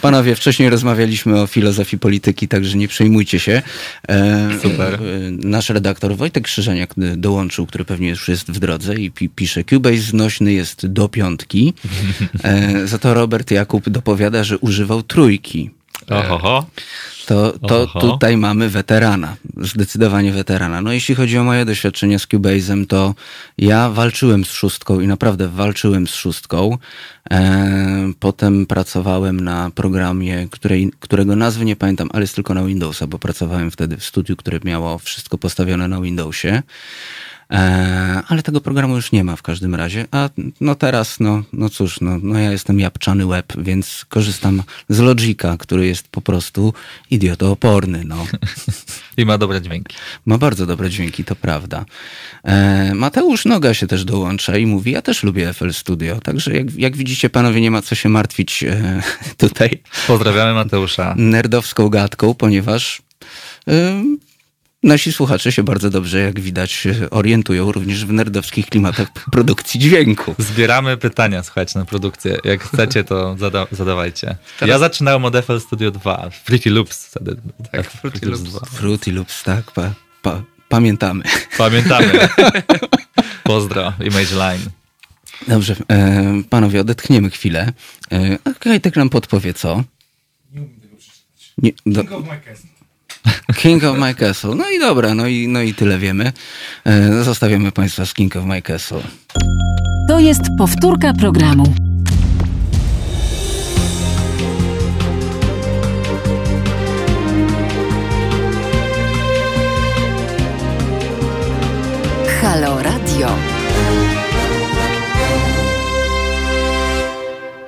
Panowie, 0.02 0.36
wcześniej 0.36 0.70
rozmawialiśmy 0.70 1.42
o 1.42 1.48
filozofii 1.48 2.00
polityki, 2.00 2.48
także 2.48 2.78
nie 2.78 2.88
przejmujcie 2.88 3.40
się. 3.40 3.62
E, 4.10 4.50
Super. 4.62 4.94
e, 4.94 5.00
Nasz 5.32 5.70
redaktor 5.70 6.16
Wojtek 6.16 6.44
Krzyżeniak 6.44 6.92
y, 6.98 7.18
dołączył, 7.18 7.66
który 7.66 7.86
pewnie 7.86 8.10
już 8.10 8.28
jest 8.28 8.52
w 8.52 8.60
drodze 8.60 8.96
i 8.96 9.12
pi 9.12 9.30
pisze, 9.30 9.64
Cubase 9.64 9.98
znośny 10.02 10.54
jest 10.54 10.88
do 10.88 11.10
piątki. 11.10 11.74
E, 12.44 12.88
Za 12.88 12.98
to 12.98 13.14
Robert 13.14 13.52
Jakub 13.52 13.90
dopowiada, 13.90 14.44
że 14.44 14.58
używał 14.58 15.04
trójki. 15.04 15.72
Oho, 16.10 16.66
To, 17.28 17.60
to 17.60 17.88
tutaj 17.88 18.38
mamy 18.38 18.70
weterana, 18.70 19.36
zdecydowanie 19.58 20.32
weterana. 20.32 20.82
No 20.82 20.92
jeśli 20.92 21.16
chodzi 21.16 21.38
o 21.38 21.44
moje 21.44 21.66
doświadczenie 21.66 22.20
z 22.20 22.28
Cubase'em, 22.28 22.88
to 22.88 23.16
ja 23.58 23.90
walczyłem 23.90 24.46
z 24.46 24.52
szóstką 24.52 25.00
i 25.00 25.08
naprawdę 25.08 25.48
walczyłem 25.48 26.08
z 26.08 26.14
szóstką. 26.14 26.78
E, 27.32 28.14
potem 28.20 28.66
pracowałem 28.66 29.40
na 29.40 29.72
programie, 29.76 30.48
której, 30.52 30.92
którego 31.00 31.36
nazwy 31.36 31.66
nie 31.66 31.76
pamiętam, 31.76 32.10
ale 32.14 32.22
jest 32.22 32.36
tylko 32.36 32.54
na 32.54 32.64
Windowsa, 32.64 33.08
bo 33.08 33.20
pracowałem 33.20 33.72
wtedy 33.72 33.98
w 33.98 34.04
studiu, 34.04 34.36
które 34.36 34.60
miało 34.64 34.98
wszystko 34.98 35.38
postawione 35.38 35.88
na 35.88 36.02
Windowsie. 36.02 36.64
E, 37.52 38.24
ale 38.28 38.44
tego 38.44 38.62
programu 38.62 38.96
już 38.96 39.12
nie 39.12 39.24
ma 39.24 39.36
w 39.36 39.42
każdym 39.42 39.76
razie. 39.76 40.06
A 40.12 40.30
no 40.62 40.76
teraz, 40.76 41.20
no, 41.20 41.44
no 41.54 41.70
cóż, 41.70 42.02
no, 42.02 42.20
no 42.24 42.40
ja 42.40 42.52
jestem 42.52 42.80
japczany 42.80 43.26
web, 43.26 43.54
więc 43.58 44.06
korzystam 44.10 44.64
z 44.90 45.00
Logica, 45.00 45.58
który 45.58 45.88
jest 45.88 46.08
po 46.08 46.22
prostu 46.22 46.74
idiotooporny. 47.10 48.04
No. 48.06 48.26
i 49.18 49.26
ma 49.26 49.38
dobre 49.38 49.62
dźwięki. 49.62 49.96
Ma 50.26 50.38
bardzo 50.38 50.66
dobre 50.66 50.90
dźwięki, 50.90 51.24
to 51.24 51.36
prawda. 51.36 51.86
E, 52.44 52.94
Mateusz 52.96 53.46
Noga 53.46 53.74
się 53.74 53.88
też 53.88 54.06
dołącza 54.06 54.58
i 54.58 54.66
mówi, 54.66 54.92
ja 54.92 55.02
też 55.02 55.24
lubię 55.24 55.54
FL 55.54 55.72
Studio, 55.74 56.20
także 56.20 56.54
jak, 56.54 56.76
jak 56.76 56.98
widzicie, 56.98 57.30
panowie, 57.30 57.62
nie 57.62 57.72
ma 57.72 57.82
co 57.82 57.96
się 57.96 58.10
martwić 58.10 58.64
e, 58.64 59.02
tutaj 59.38 59.82
Pozdrawiamy 60.08 60.54
Mateusza. 60.54 61.16
nerdowską 61.18 61.90
gadką, 61.90 62.34
ponieważ 62.34 63.02
nasi 64.84 65.14
słuchacze 65.14 65.52
się 65.52 65.64
bardzo 65.64 65.90
dobrze, 65.90 66.20
jak 66.20 66.40
widać, 66.40 66.88
orientują 67.12 67.72
również 67.72 68.06
w 68.06 68.14
nerdowskich 68.14 68.66
klimatach 68.66 69.08
produkcji 69.32 69.80
dźwięku. 69.80 70.36
Zbieramy 70.38 70.98
pytania, 70.98 71.44
słuchajcie, 71.44 71.80
na 71.80 71.86
produkcję. 71.86 72.38
Jak 72.44 72.64
chcecie, 72.64 73.04
to 73.04 73.36
zada 73.40 73.68
zadawajcie. 73.72 74.36
Teraz- 74.60 74.70
Ja 74.70 74.80
zaczynałem 74.80 75.26
od 75.26 75.36
FL 75.36 75.60
Studio 75.60 75.92
2, 75.92 76.30
Fruity 76.46 76.70
Loops. 76.70 77.06
wtedy. 77.06 77.36
Tak, 77.72 77.92
Fruity 77.92 78.26
Loops. 78.26 78.42
2. 78.44 78.60
Fruity 78.66 79.12
Loops, 79.12 79.44
tak, 79.44 79.72
pa, 79.72 79.94
pa, 80.22 80.44
pamiętamy. 80.70 81.24
Pamiętamy. 81.58 82.12
Pozdro, 83.44 83.94
Image 84.00 84.32
Line. 84.36 84.66
Dobrze, 85.48 85.76
e, 85.92 86.24
panowie, 86.50 86.82
odetchniemy 86.82 87.30
chwilę. 87.30 87.74
E, 88.12 88.38
a 88.44 88.54
Kajtek 88.54 88.96
nam 88.96 89.10
podpowie, 89.10 89.54
co? 89.54 89.84
Nie 90.54 90.62
umiem 90.62 90.80
tego 90.82 90.96
przeczytać. 90.98 91.54
Nie, 91.58 91.72
do, 91.86 92.02
King 92.02 92.12
of 92.14 92.24
my 92.24 92.40
castle. 92.46 92.70
King 93.56 93.84
of 93.84 93.98
My 93.98 94.16
Castle. 94.16 94.56
No 94.56 94.64
i 94.70 94.80
dobra, 94.80 95.14
no 95.14 95.28
i, 95.28 95.48
no 95.48 95.62
i 95.62 95.74
tyle 95.74 95.98
wiemy. 96.00 96.32
E, 96.86 97.24
Zostawiamy 97.24 97.72
Państwa 97.72 98.06
z 98.06 98.14
King 98.14 98.36
of 98.36 98.46
My 98.46 98.62
Castle. 98.62 99.02
To 100.08 100.20
jest 100.20 100.42
powtórka 100.58 101.14
programu. 101.14 101.74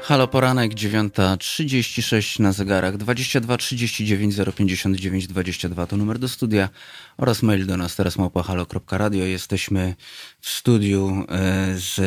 Halo 0.04 0.28
Poranek, 0.28 0.74
9.36 0.74 2.40
na 2.40 2.52
zegarach, 2.52 2.98
22 2.98 3.58
39 3.58 4.36
059 4.56 5.28
22 5.28 5.88
to 5.88 5.98
numer 5.98 6.20
do 6.20 6.28
studia 6.28 6.70
oraz 7.18 7.44
mail 7.44 7.66
do 7.66 7.78
nas 7.78 7.96
teraz 7.96 8.18
małpahalo.radio. 8.18 9.26
Jesteśmy 9.26 9.96
w 10.42 10.50
studiu 10.50 11.26
e, 11.30 11.74
z 11.76 12.02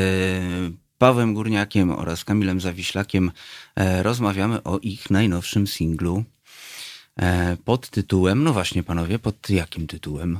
Pawłem 0.98 1.34
Górniakiem 1.34 1.90
oraz 1.90 2.24
Kamilem 2.24 2.60
Zawiślakiem. 2.60 3.32
E, 3.76 4.02
Rozmawiamy 4.02 4.62
o 4.62 4.78
ich 4.78 5.10
najnowszym 5.10 5.66
singlu 5.66 6.24
e, 7.16 7.56
pod 7.64 7.90
tytułem, 7.90 8.44
no 8.44 8.52
właśnie 8.52 8.82
panowie, 8.82 9.18
pod 9.18 9.50
jakim 9.50 9.86
tytułem? 9.86 10.38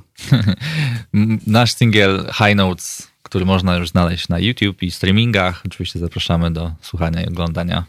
Nasz 1.46 1.74
singiel 1.74 2.26
High 2.32 2.56
Notes, 2.56 3.08
który 3.26 3.44
można 3.44 3.76
już 3.76 3.88
znaleźć 3.88 4.28
na 4.28 4.38
YouTube 4.38 4.82
i 4.82 4.90
streamingach. 4.90 5.62
Oczywiście 5.66 5.98
zapraszamy 5.98 6.50
do 6.50 6.72
słuchania 6.80 7.22
i 7.22 7.26
oglądania. 7.26 7.84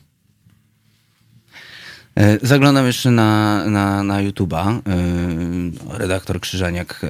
E, 2.16 2.38
Zaglądam 2.42 2.86
jeszcze 2.86 3.12
na, 3.12 3.64
na, 3.66 4.04
na 4.04 4.24
YouTube'a. 4.24 4.80
E, 5.94 5.98
Redaktor 5.98 6.40
Krzyżaniak 6.40 7.02
e, 7.04 7.08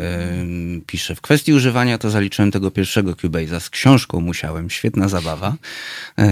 pisze, 0.87 1.15
w 1.15 1.21
kwestii 1.21 1.53
używania 1.53 1.97
to 1.97 2.09
zaliczyłem 2.09 2.51
tego 2.51 2.71
pierwszego 2.71 3.11
Cubase'a 3.11 3.59
z 3.59 3.69
książką 3.69 4.21
musiałem, 4.21 4.69
świetna 4.69 5.09
zabawa. 5.09 5.55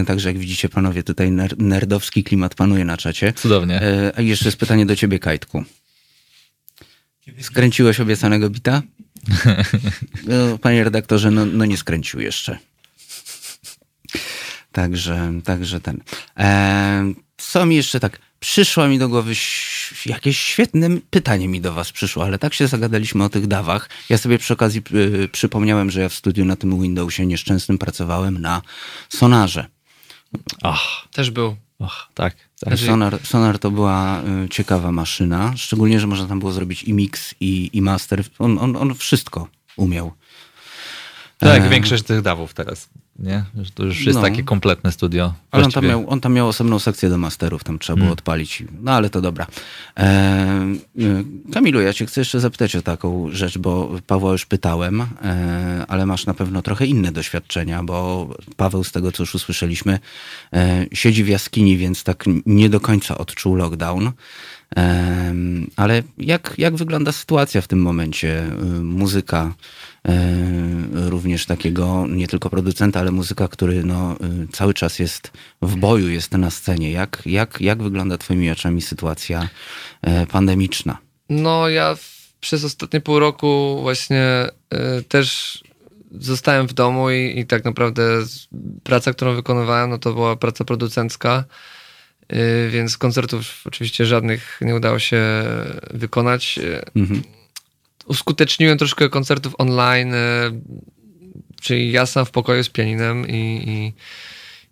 Także 0.07 0.29
jak 0.29 0.37
widzicie 0.37 0.69
panowie, 0.69 1.03
tutaj 1.03 1.31
ner- 1.31 1.57
nerdowski 1.57 2.23
klimat 2.23 2.55
panuje 2.55 2.85
na 2.85 2.97
czacie. 2.97 3.33
Cudownie. 3.33 3.81
A 4.15 4.21
jeszcze 4.21 4.45
jest 4.45 4.57
pytanie 4.57 4.85
do 4.85 4.95
ciebie, 4.95 5.19
Kajtku. 5.19 5.63
Skręciłeś 7.41 7.99
obiecanego 7.99 8.49
bita? 8.49 8.81
No, 10.27 10.57
panie 10.57 10.83
redaktorze, 10.83 11.31
no, 11.31 11.45
no 11.45 11.65
nie 11.65 11.77
skręcił 11.77 12.19
jeszcze. 12.19 12.57
Także, 14.71 15.33
także 15.43 15.81
ten. 15.81 16.01
E, 16.37 17.13
co 17.37 17.65
mi 17.65 17.75
jeszcze 17.75 17.99
tak? 17.99 18.19
Przyszło 18.39 18.87
mi 18.87 18.99
do 18.99 19.09
głowy 19.09 19.33
jakieś 20.05 20.39
świetne 20.39 20.89
pytanie 21.09 21.47
mi 21.47 21.61
do 21.61 21.73
was 21.73 21.91
przyszło, 21.91 22.23
ale 22.23 22.39
tak 22.39 22.53
się 22.53 22.67
zagadaliśmy 22.67 23.23
o 23.23 23.29
tych 23.29 23.47
dawach. 23.47 23.89
Ja 24.09 24.17
sobie 24.17 24.37
przy 24.37 24.53
okazji 24.53 24.81
y, 25.23 25.29
przypomniałem, 25.31 25.91
że 25.91 26.01
ja 26.01 26.09
w 26.09 26.13
studiu 26.13 26.45
na 26.45 26.55
tym 26.55 26.81
Windowsie 26.81 27.25
nieszczęsnym 27.25 27.77
pracowałem 27.77 28.41
na 28.41 28.61
Sonarze. 29.09 29.65
Ach, 30.63 31.07
Też 31.11 31.31
był. 31.31 31.55
Och, 31.79 31.91
tak. 32.13 32.35
tak. 32.35 32.37
Znaczy- 32.57 32.85
Sonar, 32.85 33.19
Sonar 33.23 33.59
to 33.59 33.71
była 33.71 34.21
y, 34.45 34.49
ciekawa 34.49 34.91
maszyna, 34.91 35.53
szczególnie, 35.57 35.99
że 35.99 36.07
można 36.07 36.27
tam 36.27 36.39
było 36.39 36.51
zrobić 36.51 36.83
i 36.83 36.93
mix, 36.93 37.35
i, 37.39 37.69
i 37.73 37.81
master. 37.81 38.23
On, 38.39 38.57
on, 38.59 38.75
on 38.75 38.95
wszystko 38.95 39.47
umiał. 39.77 40.13
Tak, 41.37 41.63
E, 41.63 41.69
większość 41.69 42.03
tych 42.03 42.21
dawów 42.21 42.53
teraz. 42.53 42.89
Nie? 43.19 43.43
Że 43.61 43.71
To 43.71 43.83
już 43.83 44.05
jest 44.05 44.15
No. 44.15 44.21
takie 44.21 44.43
kompletne 44.43 44.91
studio. 44.91 45.33
Ale 45.51 45.65
on 45.65 45.71
tam, 45.71 45.85
miał, 45.85 46.09
on 46.09 46.21
tam 46.21 46.33
miał 46.33 46.47
osobną 46.47 46.79
sekcję 46.79 47.09
do 47.09 47.17
masterów, 47.17 47.63
tam 47.63 47.79
trzeba 47.79 47.95
było 47.95 48.05
Mm. 48.05 48.13
odpalić. 48.13 48.63
No 48.81 48.91
ale 48.91 49.09
to 49.09 49.21
dobra. 49.21 49.47
E, 49.97 50.03
e, 50.03 51.23
Kamilu, 51.53 51.81
ja 51.81 51.93
cię 51.93 52.05
chcę 52.05 52.21
jeszcze 52.21 52.39
zapytać 52.39 52.75
o 52.75 52.81
taką 52.81 53.29
rzecz, 53.31 53.57
bo 53.57 53.91
Pawła 54.07 54.31
już 54.31 54.45
pytałem, 54.45 55.01
e, 55.01 55.85
ale 55.87 56.05
masz 56.05 56.25
na 56.25 56.33
pewno 56.33 56.61
trochę 56.61 56.85
inne 56.85 57.11
doświadczenia, 57.11 57.83
bo 57.83 58.27
Paweł, 58.57 58.83
z 58.83 58.91
tego 58.91 59.11
co 59.11 59.23
już 59.23 59.35
usłyszeliśmy, 59.35 59.99
e, 60.53 60.85
siedzi 60.93 61.23
w 61.23 61.27
jaskini, 61.27 61.77
więc 61.77 62.03
tak 62.03 62.23
nie 62.45 62.69
do 62.69 62.79
końca 62.79 63.17
odczuł 63.17 63.55
lockdown. 63.55 64.11
Em, 64.75 65.67
Ale 65.75 66.03
jak, 66.17 66.53
jak 66.57 66.75
wygląda 66.75 67.11
sytuacja 67.11 67.61
w 67.61 67.67
tym 67.67 67.81
momencie? 67.81 68.43
Y, 68.43 68.65
Muzyka, 68.83 69.53
również 70.93 71.45
takiego 71.45 72.05
nie 72.09 72.27
tylko 72.27 72.49
producenta, 72.49 72.99
ale 72.99 73.11
muzyka, 73.11 73.47
który 73.47 73.83
no, 73.83 74.15
y, 74.43 74.47
cały 74.51 74.73
czas 74.73 74.99
jest 74.99 75.31
w 75.61 75.75
boju, 75.75 76.09
jest 76.09 76.31
na 76.31 76.51
scenie. 76.51 76.91
Jak, 76.91 77.21
jak, 77.25 77.61
jak 77.61 77.83
wygląda 77.83 78.17
twoimi 78.17 78.51
oczami 78.51 78.81
sytuacja 78.81 79.49
e, 80.01 80.27
pandemiczna? 80.27 80.97
No 81.29 81.69
ja 81.69 81.97
przez 82.39 82.63
ostatnie 82.63 83.01
pół 83.01 83.19
roku 83.19 83.79
właśnie 83.81 84.49
też 85.07 85.59
zostałem 86.11 86.67
w 86.67 86.73
domu 86.73 87.11
i, 87.11 87.39
i 87.39 87.45
tak 87.45 87.65
naprawdę 87.65 88.03
praca, 88.83 89.13
którą 89.13 89.35
wykonywałem, 89.35 89.89
no 89.89 89.97
to 89.97 90.13
była 90.13 90.35
praca 90.35 90.63
producencka, 90.63 91.43
więc 92.69 92.97
koncertów 92.97 93.61
oczywiście 93.65 94.05
żadnych 94.05 94.59
nie 94.61 94.75
udało 94.75 94.99
się 94.99 95.21
wykonać. 95.93 96.59
Mhm. 96.95 97.23
Uskuteczniłem 98.05 98.77
troszkę 98.77 99.09
koncertów 99.09 99.55
online, 99.57 100.13
y, 100.13 100.17
czyli 101.61 101.91
ja 101.91 102.05
sam 102.05 102.25
w 102.25 102.31
pokoju 102.31 102.63
z 102.63 102.69
pianinem 102.69 103.27
i, 103.27 103.63
i, 103.67 103.93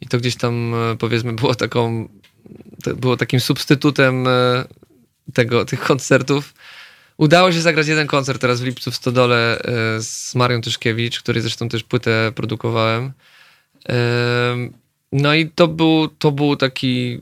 i 0.01 0.07
to 0.07 0.18
gdzieś 0.18 0.35
tam 0.35 0.73
y, 0.73 0.97
powiedzmy 0.97 1.34
było 1.34 1.55
taką, 1.55 2.10
było 2.95 3.18
takim 3.18 3.39
substytutem 3.39 4.27
y, 4.27 4.31
tego, 5.34 5.65
tych 5.65 5.80
koncertów. 5.80 6.53
Udało 7.18 7.51
się 7.51 7.61
zagrać 7.61 7.88
jeden 7.88 8.07
koncert 8.07 8.41
teraz 8.41 8.61
w 8.61 8.65
lipcu 8.65 8.91
w 8.91 8.95
Stodole 8.95 9.60
e, 9.60 10.01
z 10.01 10.35
Marią 10.35 10.61
Tyszkiewicz, 10.61 11.19
który 11.19 11.41
zresztą 11.41 11.69
też 11.69 11.84
płytę 11.84 12.31
produkowałem. 12.35 13.11
Em, 13.85 14.73
No 15.14 15.35
i 15.35 15.49
to 15.49 15.68
był, 15.68 16.07
to 16.07 16.31
był 16.31 16.55
taki, 16.55 17.19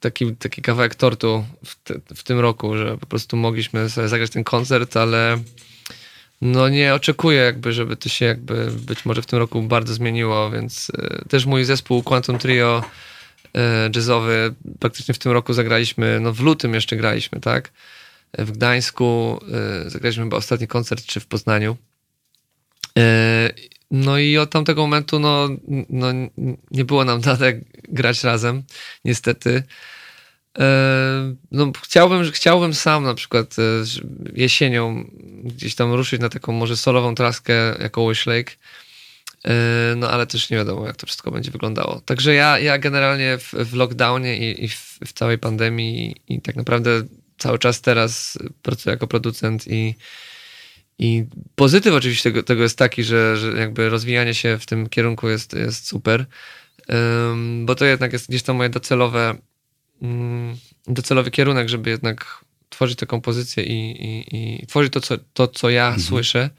taki, 0.00 0.36
taki 0.36 0.62
kawałek 0.62 0.94
tortu 0.94 1.44
w, 1.64 1.82
te, 1.82 1.94
w 2.14 2.22
tym 2.22 2.40
roku, 2.40 2.76
że 2.76 2.98
po 2.98 3.06
prostu 3.06 3.36
mogliśmy 3.36 3.90
sobie 3.90 4.08
zagrać 4.08 4.30
ten 4.30 4.44
koncert, 4.44 4.96
ale 4.96 5.38
no 6.40 6.68
nie 6.68 6.94
oczekuję 6.94 7.40
jakby, 7.40 7.72
żeby 7.72 7.96
to 7.96 8.08
się 8.08 8.24
jakby 8.24 8.70
być 8.70 9.04
może 9.04 9.22
w 9.22 9.26
tym 9.26 9.38
roku 9.38 9.62
bardzo 9.62 9.94
zmieniło, 9.94 10.50
więc 10.50 10.92
e, 10.98 11.28
też 11.28 11.46
mój 11.46 11.64
zespół 11.64 12.02
Quantum 12.02 12.38
Trio 12.38 12.84
e, 13.54 13.90
jazzowy 13.94 14.54
praktycznie 14.80 15.14
w 15.14 15.18
tym 15.18 15.32
roku 15.32 15.52
zagraliśmy, 15.52 16.20
no 16.20 16.32
w 16.32 16.40
lutym 16.40 16.74
jeszcze 16.74 16.96
graliśmy, 16.96 17.40
tak? 17.40 17.70
w 18.38 18.52
Gdańsku, 18.52 19.40
y, 19.86 19.90
zagraliśmy 19.90 20.24
chyba 20.24 20.36
ostatni 20.36 20.66
koncert, 20.66 21.06
czy 21.06 21.20
w 21.20 21.26
Poznaniu. 21.26 21.76
No 23.90 24.18
i 24.18 24.38
od 24.38 24.50
tamtego 24.50 24.82
momentu 24.82 25.18
no, 25.18 25.48
no, 25.90 26.06
nie 26.70 26.84
było 26.84 27.04
nam 27.04 27.20
dane 27.30 27.52
grać 27.88 28.24
razem, 28.24 28.62
niestety. 29.04 29.62
Y, 30.58 30.62
No, 31.50 31.72
chciałbym, 31.82 32.32
chciałbym 32.32 32.74
sam 32.74 33.04
na 33.04 33.14
przykład 33.14 33.56
że 33.82 34.02
jesienią 34.34 35.10
gdzieś 35.44 35.74
tam 35.74 35.92
ruszyć 35.92 36.20
na 36.20 36.28
taką 36.28 36.52
może 36.52 36.76
solową 36.76 37.14
traskę 37.14 37.54
jako 37.78 38.08
Wish 38.08 38.26
Lake. 38.26 38.52
Y, 38.52 39.96
No 39.96 40.10
ale 40.10 40.26
też 40.26 40.50
nie 40.50 40.56
wiadomo, 40.56 40.86
jak 40.86 40.96
to 40.96 41.06
wszystko 41.06 41.30
będzie 41.30 41.50
wyglądało. 41.50 42.00
Także 42.00 42.34
ja, 42.34 42.58
ja 42.58 42.78
generalnie 42.78 43.38
w, 43.38 43.52
w 43.52 43.74
lockdownie 43.74 44.52
i, 44.52 44.64
i 44.64 44.68
w, 44.68 44.98
w 45.06 45.12
całej 45.12 45.38
pandemii 45.38 46.16
i, 46.28 46.34
i 46.34 46.40
tak 46.42 46.56
naprawdę 46.56 47.02
cały 47.38 47.58
czas 47.58 47.80
teraz 47.80 48.38
pracuję 48.62 48.92
jako 48.92 49.06
producent 49.06 49.68
i, 49.68 49.94
i 50.98 51.24
pozytyw 51.54 51.94
oczywiście 51.94 52.30
tego, 52.30 52.42
tego 52.42 52.62
jest 52.62 52.78
taki, 52.78 53.04
że, 53.04 53.36
że 53.36 53.58
jakby 53.58 53.88
rozwijanie 53.88 54.34
się 54.34 54.58
w 54.58 54.66
tym 54.66 54.88
kierunku 54.88 55.28
jest, 55.28 55.52
jest 55.52 55.86
super, 55.86 56.26
Ym, 57.32 57.66
bo 57.66 57.74
to 57.74 57.84
jednak 57.84 58.12
jest 58.12 58.28
gdzieś 58.28 58.42
tam 58.42 58.56
moje 58.56 58.68
docelowe, 58.68 59.34
mm, 60.02 60.56
docelowy 60.86 61.30
kierunek, 61.30 61.68
żeby 61.68 61.90
jednak 61.90 62.44
tworzyć 62.68 62.98
tę 62.98 63.06
kompozycję 63.06 63.64
i, 63.64 63.90
i, 63.90 64.36
i 64.62 64.66
tworzyć 64.66 64.92
to, 64.92 65.00
co, 65.00 65.18
to, 65.34 65.48
co 65.48 65.70
ja 65.70 65.98
słyszę. 66.08 66.50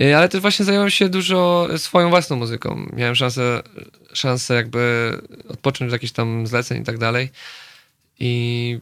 Y, 0.00 0.16
Ale 0.16 0.28
też 0.28 0.40
właśnie 0.40 0.64
zająłem 0.64 0.90
się 0.90 1.08
dużo 1.08 1.68
swoją 1.76 2.10
własną 2.10 2.36
muzyką. 2.36 2.90
Miałem 2.92 3.14
szansę, 3.14 3.62
szansę 4.12 4.54
jakby 4.54 5.12
odpocząć 5.48 5.88
od 5.88 5.92
jakichś 5.92 6.12
tam 6.12 6.46
zleceń 6.46 6.82
i 6.82 6.84
tak 6.84 6.98
dalej 6.98 7.30
i 8.20 8.80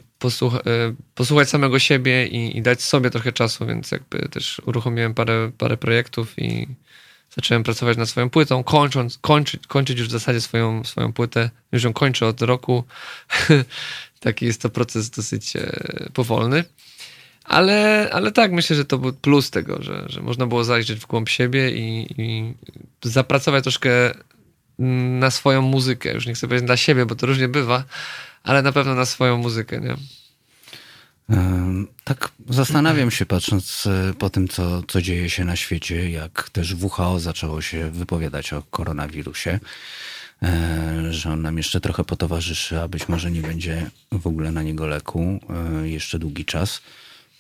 y, 0.67 0.95
posłuchać 1.15 1.49
samego 1.49 1.79
siebie 1.79 2.27
i, 2.27 2.59
i 2.59 2.63
dać 2.63 2.83
sobie 2.83 3.11
trochę 3.11 3.33
czasu, 3.33 3.67
więc 3.67 3.91
jakby 3.91 4.29
też 4.29 4.63
uruchomiłem 4.67 5.15
parę, 5.15 5.51
parę 5.59 5.77
projektów 5.77 6.39
i 6.39 6.69
zacząłem 7.37 7.63
pracować 7.63 7.97
nad 7.97 8.09
swoją 8.09 8.31
płytą, 8.31 8.65
kończąc, 8.65 9.19
kończyć, 9.19 9.67
kończyć 9.67 9.99
już 9.99 10.09
w 10.09 10.13
zasadzie 10.13 10.41
swoją, 10.41 10.85
swoją 10.85 11.13
płytę. 11.13 11.51
Już 11.73 11.83
ją 11.83 11.93
kończę 11.93 12.27
od 12.27 12.43
roku. 12.43 12.85
Taki 14.21 14.47
jest 14.47 14.63
to 14.63 14.71
proces 14.71 15.11
dosyć 15.11 15.57
e, 15.57 16.11
powolny. 16.13 16.65
Ale, 17.45 18.11
ale 18.13 18.33
tak, 18.33 18.53
myślę, 18.53 18.77
że 18.77 18.85
to 18.85 18.99
był 18.99 19.13
plus 19.13 19.51
tego, 19.51 19.83
że, 19.83 20.05
że 20.09 20.23
można 20.23 20.47
było 20.47 20.65
zajrzeć 20.65 20.99
w 21.01 21.07
głąb 21.07 21.29
siebie 21.29 21.71
i, 21.71 22.07
i 22.23 22.55
zapracować 23.03 23.63
troszkę 23.63 23.91
mm, 24.79 25.19
na 25.19 25.31
swoją 25.31 25.63
muzykę. 25.63 26.15
Już 26.15 26.27
nie 26.27 26.35
chcę 26.35 26.47
powiedzieć 26.47 26.67
dla 26.67 26.77
siebie, 26.77 27.07
bo 27.07 27.15
to 27.15 27.27
różnie 27.27 27.49
bywa, 27.49 27.85
ale 28.45 28.63
na 28.63 28.73
pewno 28.73 28.95
na 28.95 29.07
swoją 29.07 29.39
muzykę, 29.39 29.81
nie? 29.81 29.97
Tak 32.05 32.33
zastanawiam 32.49 33.11
się, 33.11 33.27
patrząc 33.27 33.87
e, 33.87 34.15
po 34.19 34.31
tym, 34.31 34.49
co, 34.49 34.83
co 34.83 35.03
dzieje 35.03 35.31
się 35.31 35.45
na 35.45 35.57
świecie, 35.57 36.11
jak 36.11 36.51
też 36.51 36.75
WHO 36.75 37.21
zaczęło 37.21 37.63
się 37.63 37.91
wypowiadać 37.91 38.53
o 38.53 38.63
koronawirusie, 38.63 39.61
e, 40.43 41.13
że 41.13 41.33
on 41.33 41.43
nam 41.43 41.57
jeszcze 41.57 41.81
trochę 41.81 42.05
potowarzyszy, 42.05 42.81
a 42.81 42.89
być 42.89 43.09
może 43.09 43.31
nie 43.31 43.43
będzie 43.43 43.91
w 44.13 44.27
ogóle 44.27 44.53
na 44.53 44.63
niego 44.63 44.87
leku 44.87 45.41
e, 45.83 45.89
jeszcze 45.89 46.19
długi 46.19 46.45
czas. 46.45 46.81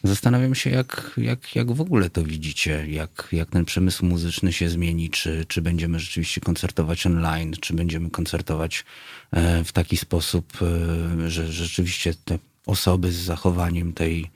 Zastanawiam 0.04 0.54
się, 0.54 0.70
jak, 0.70 1.10
jak, 1.16 1.56
jak 1.56 1.72
w 1.72 1.80
ogóle 1.80 2.10
to 2.10 2.24
widzicie, 2.24 2.86
jak, 2.88 3.28
jak 3.32 3.50
ten 3.50 3.64
przemysł 3.64 4.06
muzyczny 4.06 4.52
się 4.52 4.68
zmieni, 4.68 5.10
czy, 5.10 5.44
czy 5.48 5.62
będziemy 5.62 5.98
rzeczywiście 5.98 6.40
koncertować 6.40 7.06
online, 7.06 7.52
czy 7.60 7.74
będziemy 7.74 8.10
koncertować 8.10 8.84
e, 9.30 9.64
w 9.64 9.72
taki 9.72 9.96
sposób, 9.96 10.58
e, 10.62 11.30
że 11.30 11.52
rzeczywiście 11.52 12.14
te 12.24 12.38
osoby 12.66 13.12
z 13.12 13.16
zachowaniem 13.16 13.92
tej 13.92 14.30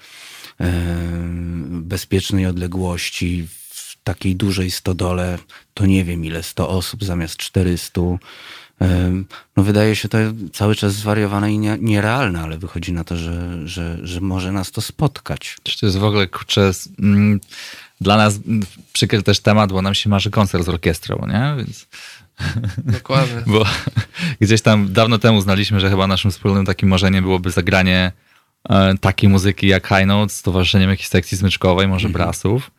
e, 0.60 0.74
bezpiecznej 1.70 2.46
odległości 2.46 3.46
w 3.70 3.96
takiej 4.04 4.36
dużej 4.36 4.70
stodole, 4.70 5.38
to 5.74 5.86
nie 5.86 6.04
wiem 6.04 6.24
ile, 6.24 6.42
100 6.42 6.68
osób 6.68 7.04
zamiast 7.04 7.36
400. 7.36 8.00
No 9.56 9.62
wydaje 9.62 9.96
się 9.96 10.08
to 10.08 10.18
cały 10.52 10.74
czas 10.74 10.92
zwariowane 10.92 11.52
i 11.52 11.58
nie, 11.58 11.78
nierealne, 11.80 12.40
ale 12.40 12.58
wychodzi 12.58 12.92
na 12.92 13.04
to, 13.04 13.16
że, 13.16 13.68
że, 13.68 13.98
że 14.02 14.20
może 14.20 14.52
nas 14.52 14.70
to 14.70 14.80
spotkać. 14.80 15.56
To 15.80 15.86
jest 15.86 15.98
w 15.98 16.04
ogóle, 16.04 16.26
kurczę, 16.26 16.70
mm, 16.98 17.40
dla 18.00 18.16
nas 18.16 18.38
przykry 18.92 19.22
też 19.22 19.40
temat, 19.40 19.72
bo 19.72 19.82
nam 19.82 19.94
się 19.94 20.10
marzy 20.10 20.30
koncert 20.30 20.64
z 20.64 20.68
orkiestrą, 20.68 21.26
nie? 21.28 21.54
Więc... 21.56 21.86
Dokładnie. 22.98 23.42
bo 23.46 23.64
gdzieś 24.40 24.62
tam 24.62 24.92
dawno 24.92 25.18
temu 25.18 25.40
znaliśmy, 25.40 25.80
że 25.80 25.90
chyba 25.90 26.06
naszym 26.06 26.30
wspólnym 26.30 26.66
takim 26.66 26.88
marzeniem 26.88 27.24
byłoby 27.24 27.50
zagranie 27.50 28.12
e, 28.68 28.98
takiej 28.98 29.28
muzyki 29.28 29.66
jak 29.66 29.88
High 29.88 30.06
Notes 30.06 30.36
z 30.36 30.42
towarzyszeniem 30.42 30.90
jakiejś 30.90 31.08
sekcji 31.08 31.38
smyczkowej, 31.38 31.88
może 31.88 32.08
mhm. 32.08 32.24
brasów 32.24 32.70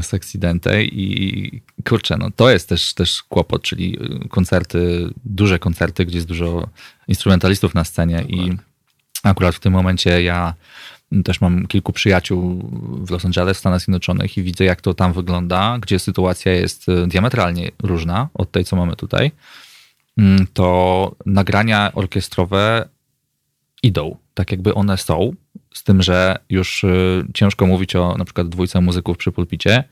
z 0.00 0.14
Accidente 0.14 0.84
i 0.84 1.62
kurczę, 1.88 2.16
no 2.18 2.30
to 2.36 2.50
jest 2.50 2.68
też, 2.68 2.94
też 2.94 3.22
kłopot, 3.22 3.62
czyli 3.62 3.98
koncerty, 4.28 5.10
duże 5.24 5.58
koncerty, 5.58 6.06
gdzie 6.06 6.16
jest 6.16 6.28
dużo 6.28 6.68
instrumentalistów 7.08 7.74
na 7.74 7.84
scenie 7.84 8.24
i 8.28 8.52
akurat 9.22 9.54
w 9.54 9.60
tym 9.60 9.72
momencie 9.72 10.22
ja 10.22 10.54
też 11.24 11.40
mam 11.40 11.66
kilku 11.66 11.92
przyjaciół 11.92 12.70
w 13.06 13.10
Los 13.10 13.24
Angeles, 13.24 13.56
w 13.56 13.60
Stanach 13.60 13.80
Zjednoczonych 13.80 14.38
i 14.38 14.42
widzę, 14.42 14.64
jak 14.64 14.80
to 14.80 14.94
tam 14.94 15.12
wygląda, 15.12 15.78
gdzie 15.80 15.98
sytuacja 15.98 16.52
jest 16.52 16.86
diametralnie 17.06 17.70
różna 17.82 18.28
od 18.34 18.50
tej, 18.50 18.64
co 18.64 18.76
mamy 18.76 18.96
tutaj. 18.96 19.32
Mm, 20.18 20.46
to 20.52 21.16
nagrania 21.26 21.92
orkiestrowe 21.94 22.88
idą, 23.82 24.16
tak 24.34 24.50
jakby 24.50 24.74
one 24.74 24.96
są, 24.98 25.32
z 25.74 25.82
tym, 25.82 26.02
że 26.02 26.36
już 26.50 26.84
y, 26.84 27.24
ciężko 27.34 27.66
mówić 27.66 27.96
o 27.96 28.14
na 28.18 28.24
przykład 28.24 28.48
dwójce 28.48 28.80
muzyków 28.80 29.16
przy 29.16 29.32
pulpicie, 29.32 29.84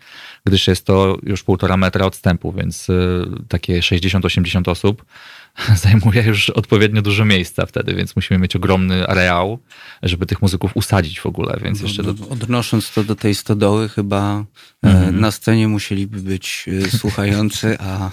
gdyż 0.44 0.68
jest 0.68 0.86
to 0.86 1.18
już 1.22 1.42
półtora 1.42 1.76
metra 1.76 2.06
odstępu, 2.06 2.52
więc 2.52 2.88
y, 2.88 3.24
takie 3.48 3.80
60-80 3.80 4.70
osób 4.70 5.04
zajmuje 5.84 6.22
już 6.22 6.50
odpowiednio 6.50 7.02
dużo 7.02 7.24
miejsca 7.24 7.66
wtedy, 7.66 7.94
więc 7.94 8.16
musimy 8.16 8.40
mieć 8.40 8.56
ogromny 8.56 9.06
areał, 9.06 9.58
żeby 10.02 10.26
tych 10.26 10.42
muzyków 10.42 10.70
usadzić 10.74 11.20
w 11.20 11.26
ogóle, 11.26 11.58
więc 11.64 11.80
jeszcze... 11.80 12.02
Do... 12.02 12.28
Odnosząc 12.28 12.92
to 12.92 13.04
do 13.04 13.16
tej 13.16 13.34
stodoły, 13.34 13.88
chyba 13.88 14.44
mm-hmm. 14.84 15.12
na 15.12 15.30
scenie 15.30 15.68
musieliby 15.68 16.20
być 16.22 16.66
e, 16.86 16.90
słuchający, 16.90 17.76
a, 17.80 18.10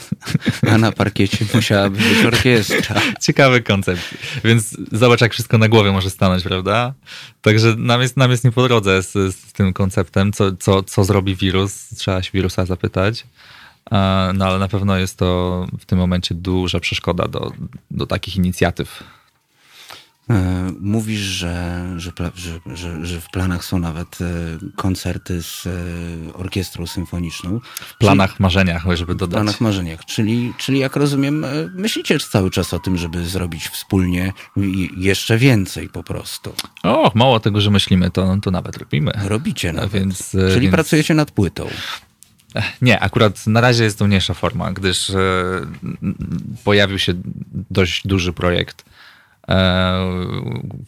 a 0.72 0.78
na 0.78 0.92
parkiecie 0.92 1.46
musiałaby 1.54 1.98
być 1.98 2.26
orkiestra. 2.26 3.02
Ciekawy 3.22 3.62
koncept. 3.62 4.02
Więc 4.44 4.78
zobacz, 4.92 5.22
jak 5.22 5.34
wszystko 5.34 5.58
na 5.58 5.68
głowie 5.68 5.92
może 5.92 6.10
stanąć, 6.10 6.44
prawda? 6.44 6.94
Także 7.42 7.76
nam 7.76 8.02
jest, 8.02 8.18
nam 8.18 8.32
jest 8.32 8.44
nie 8.44 8.52
po 8.52 8.68
drodze 8.68 9.04
z, 9.04 9.12
z 9.36 9.54
tym 9.54 9.74
konceptem, 9.74 10.34
co, 10.34 10.56
co, 10.56 10.84
co 10.84 11.04
zrobi 11.04 11.36
wirus. 11.36 11.90
Trzeba 11.96 12.24
się 12.24 12.32
wirusa 12.34 12.66
zapytać. 12.66 13.26
No 14.34 14.46
ale 14.46 14.60
na 14.60 14.68
pewno 14.68 14.98
jest 14.98 15.18
to 15.18 15.68
w 15.80 15.86
tym 15.86 15.98
momencie 15.98 16.36
duża 16.36 16.80
przeszkoda 16.80 17.28
do, 17.28 17.52
do 17.92 18.08
takich 18.08 18.36
inicjatyw. 18.36 19.04
E, 20.30 20.72
mówisz, 20.80 21.20
że, 21.20 21.86
że, 21.98 22.12
że, 22.76 23.06
że, 23.06 23.22
w 23.22 23.30
planach 23.30 23.66
są 23.66 23.80
nawet 23.80 24.18
e, 24.22 24.26
koncerty 24.76 25.44
z 25.44 25.68
e, 25.68 26.34
orkiestrą 26.34 26.88
symfoniczną. 26.88 27.60
W 27.76 27.98
planach, 27.98 28.30
czyli, 28.30 28.44
marzeniach, 28.44 28.84
żeby 28.94 29.16
dodać. 29.16 29.30
W 29.30 29.34
planach, 29.34 29.62
marzeniach. 29.62 30.06
Czyli, 30.06 30.54
czyli 30.58 30.80
jak 30.80 30.96
rozumiem, 30.96 31.46
myślicie 31.74 32.20
cały 32.20 32.52
czas 32.52 32.74
o 32.74 32.80
tym, 32.80 32.98
żeby 32.98 33.26
zrobić 33.26 33.68
wspólnie 33.68 34.34
jeszcze 34.98 35.38
więcej 35.38 35.90
po 35.90 36.04
prostu. 36.04 36.54
O, 36.84 37.12
mało 37.16 37.40
tego, 37.40 37.62
że 37.62 37.72
myślimy, 37.72 38.12
to, 38.12 38.38
to 38.42 38.52
nawet 38.52 38.78
robimy. 38.78 39.12
Robicie 39.24 39.74
nawet. 39.74 39.92
Więc, 39.92 40.32
czyli 40.32 40.62
więc... 40.62 40.72
pracujecie 40.72 41.14
nad 41.14 41.32
płytą. 41.32 41.68
Nie, 42.82 43.00
akurat 43.00 43.48
na 43.48 43.62
razie 43.62 43.84
jest 43.84 44.00
to 44.00 44.08
mniejsza 44.08 44.34
forma, 44.34 44.72
gdyż 44.72 45.10
e, 45.10 45.16
pojawił 46.64 47.00
się 47.00 47.14
dość 47.72 48.08
duży 48.08 48.34
projekt 48.34 48.86
e, 49.48 49.56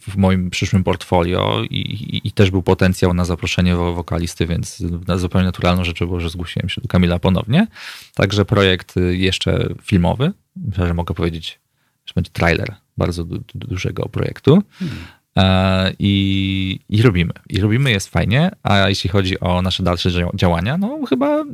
w 0.08 0.16
moim 0.16 0.50
przyszłym 0.50 0.84
portfolio 0.84 1.62
i, 1.70 1.76
i, 1.76 2.28
i, 2.28 2.32
też 2.32 2.50
był 2.50 2.62
potencjał 2.62 3.14
na 3.14 3.24
zaproszenie 3.24 3.76
wokalisty, 3.76 4.46
więc 4.46 4.82
zupełnie 5.16 5.46
naturalną 5.46 5.84
rzeczą 5.84 6.06
było, 6.06 6.20
że 6.20 6.30
zgłosiłem 6.30 6.68
się 6.68 6.80
do 6.80 6.88
Kamila 6.88 7.18
ponownie. 7.18 7.66
Także 8.14 8.44
projekt 8.44 8.94
jeszcze 9.10 9.68
filmowy, 9.82 10.32
że 10.72 10.94
mogę 10.94 11.14
powiedzieć, 11.14 11.60
że 12.06 12.12
będzie 12.14 12.30
trailer 12.30 12.74
bardzo 12.96 13.24
du 13.24 13.40
dużego 13.54 14.08
projektu. 14.08 14.62
Hmm. 14.78 14.98
E, 15.40 15.92
I, 15.98 16.80
I 16.88 17.02
robimy. 17.02 17.32
I 17.48 17.60
robimy, 17.60 17.90
jest 17.90 18.08
fajnie, 18.08 18.50
a 18.62 18.88
jeśli 18.88 19.10
chodzi 19.10 19.40
o 19.40 19.62
nasze 19.62 19.82
dalsze 19.82 20.10
działania, 20.34 20.78
no 20.78 21.06
chyba 21.08 21.44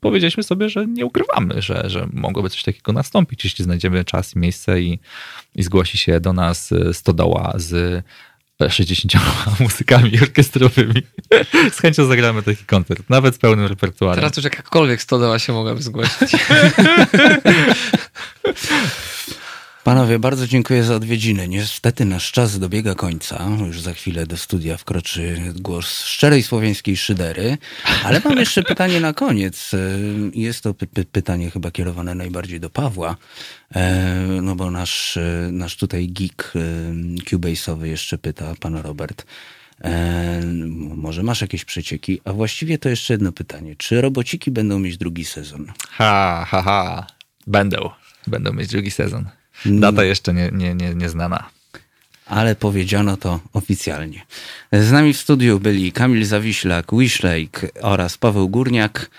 powiedzieliśmy 0.00 0.42
sobie, 0.42 0.68
że 0.68 0.86
nie 0.86 1.06
ukrywamy, 1.06 1.62
że, 1.62 1.84
że 1.86 2.08
mogłoby 2.12 2.50
coś 2.50 2.62
takiego 2.62 2.92
nastąpić, 2.92 3.44
jeśli 3.44 3.64
znajdziemy 3.64 4.04
czas 4.04 4.36
i 4.36 4.38
miejsce 4.38 4.80
i, 4.80 4.98
i 5.54 5.62
zgłosi 5.62 5.98
się 5.98 6.20
do 6.20 6.32
nas 6.32 6.74
stodoła 6.92 7.52
z 7.56 8.04
60 8.68 9.12
muzykami 9.60 10.20
orkiestrowymi. 10.22 11.02
Z 11.72 11.78
chęcią 11.78 12.04
zagramy 12.04 12.42
taki 12.42 12.64
koncert, 12.64 13.10
nawet 13.10 13.34
z 13.34 13.38
pełnym 13.38 13.66
repertuarem. 13.66 14.16
Teraz 14.16 14.36
już 14.36 14.44
jakakolwiek 14.44 15.02
stodoła 15.02 15.38
się 15.38 15.52
mogłaby 15.52 15.82
zgłosić. 15.82 16.32
Panowie, 19.84 20.18
bardzo 20.18 20.46
dziękuję 20.46 20.84
za 20.84 20.94
odwiedziny. 20.94 21.48
Niestety 21.48 22.04
nasz 22.04 22.32
czas 22.32 22.58
dobiega 22.58 22.94
końca. 22.94 23.48
Już 23.66 23.80
za 23.80 23.92
chwilę 23.94 24.26
do 24.26 24.36
studia 24.36 24.76
wkroczy 24.76 25.52
głos 25.56 26.04
szczerej 26.04 26.42
słowiańskiej 26.42 26.96
szydery. 26.96 27.58
Ale 28.04 28.20
mam 28.24 28.38
jeszcze 28.38 28.62
pytanie 28.62 29.00
na 29.00 29.12
koniec. 29.12 29.70
Jest 30.34 30.62
to 30.62 30.74
py 30.74 30.86
pytanie 31.04 31.50
chyba 31.50 31.70
kierowane 31.70 32.14
najbardziej 32.14 32.60
do 32.60 32.70
Pawła. 32.70 33.16
E, 33.74 34.04
no 34.42 34.56
bo 34.56 34.70
nasz, 34.70 35.18
nasz 35.52 35.76
tutaj 35.76 36.08
geek 36.08 36.52
Cubase'owy 37.30 37.84
jeszcze 37.84 38.18
pyta, 38.18 38.54
pan 38.60 38.76
Robert. 38.76 39.26
E, 39.84 40.42
może 40.96 41.22
masz 41.22 41.40
jakieś 41.40 41.64
przecieki? 41.64 42.20
A 42.24 42.32
właściwie 42.32 42.78
to 42.78 42.88
jeszcze 42.88 43.14
jedno 43.14 43.32
pytanie. 43.32 43.76
Czy 43.76 44.00
robociki 44.00 44.50
będą 44.50 44.78
mieć 44.78 44.96
drugi 44.96 45.24
sezon? 45.24 45.66
Ha, 45.90 46.46
ha, 46.48 46.62
ha. 46.62 47.06
Będą. 47.46 47.90
Będą 48.26 48.52
mieć 48.52 48.68
drugi 48.68 48.90
sezon. 48.90 49.37
Data 49.66 50.04
jeszcze 50.04 50.34
nie, 50.34 50.50
nie, 50.52 50.74
nie, 50.74 50.94
nie 50.94 51.08
znana. 51.08 51.50
Ale 52.26 52.54
powiedziano 52.54 53.16
to 53.16 53.40
oficjalnie. 53.52 54.26
Z 54.72 54.92
nami 54.92 55.12
w 55.12 55.18
studiu 55.18 55.60
byli 55.60 55.92
Kamil 55.92 56.24
Zawiślak, 56.24 56.86
Wishlake 56.92 57.68
oraz 57.82 58.18
Paweł 58.18 58.48
Górniak. 58.48 59.10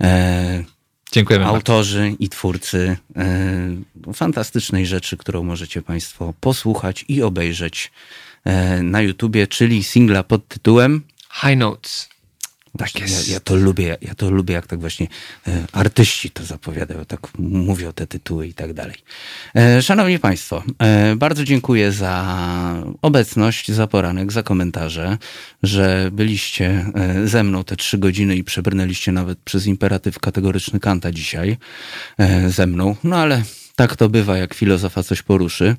E, 0.00 0.64
Dziękujemy. 1.12 1.46
Autorzy 1.46 2.00
bardzo. 2.00 2.16
i 2.20 2.28
twórcy 2.28 2.96
e, 3.16 4.12
fantastycznej 4.14 4.86
rzeczy, 4.86 5.16
którą 5.16 5.42
możecie 5.42 5.82
Państwo 5.82 6.34
posłuchać 6.40 7.04
i 7.08 7.22
obejrzeć 7.22 7.92
e, 8.44 8.82
na 8.82 9.00
YouTubie, 9.00 9.46
czyli 9.46 9.84
singla 9.84 10.22
pod 10.22 10.48
tytułem 10.48 11.02
High 11.40 11.56
Notes. 11.56 12.08
Tak 12.78 13.00
jest. 13.00 13.28
Ja, 13.28 13.34
ja, 13.34 13.40
to 13.40 13.56
lubię, 13.56 13.96
ja 14.02 14.14
to 14.14 14.30
lubię, 14.30 14.54
jak 14.54 14.66
tak 14.66 14.80
właśnie 14.80 15.06
e, 15.48 15.64
artyści 15.72 16.30
to 16.30 16.44
zapowiadają, 16.44 17.04
tak 17.04 17.20
mówią 17.38 17.92
te 17.92 18.06
tytuły 18.06 18.46
i 18.46 18.54
tak 18.54 18.72
dalej. 18.72 18.96
E, 19.56 19.82
szanowni 19.82 20.18
Państwo, 20.18 20.62
e, 20.78 21.16
bardzo 21.16 21.44
dziękuję 21.44 21.92
za 21.92 22.84
obecność, 23.02 23.72
za 23.72 23.86
poranek, 23.86 24.32
za 24.32 24.42
komentarze, 24.42 25.18
że 25.62 26.10
byliście 26.12 26.86
e, 26.94 27.28
ze 27.28 27.44
mną 27.44 27.64
te 27.64 27.76
trzy 27.76 27.98
godziny 27.98 28.36
i 28.36 28.44
przebrnęliście 28.44 29.12
nawet 29.12 29.38
przez 29.38 29.66
imperatyw 29.66 30.18
kategoryczny 30.18 30.80
Kanta 30.80 31.12
dzisiaj 31.12 31.56
e, 32.18 32.50
ze 32.50 32.66
mną. 32.66 32.96
No 33.04 33.16
ale 33.16 33.42
tak 33.78 33.96
to 33.96 34.08
bywa, 34.08 34.36
jak 34.36 34.54
filozofa 34.54 35.02
coś 35.02 35.22
poruszy. 35.22 35.76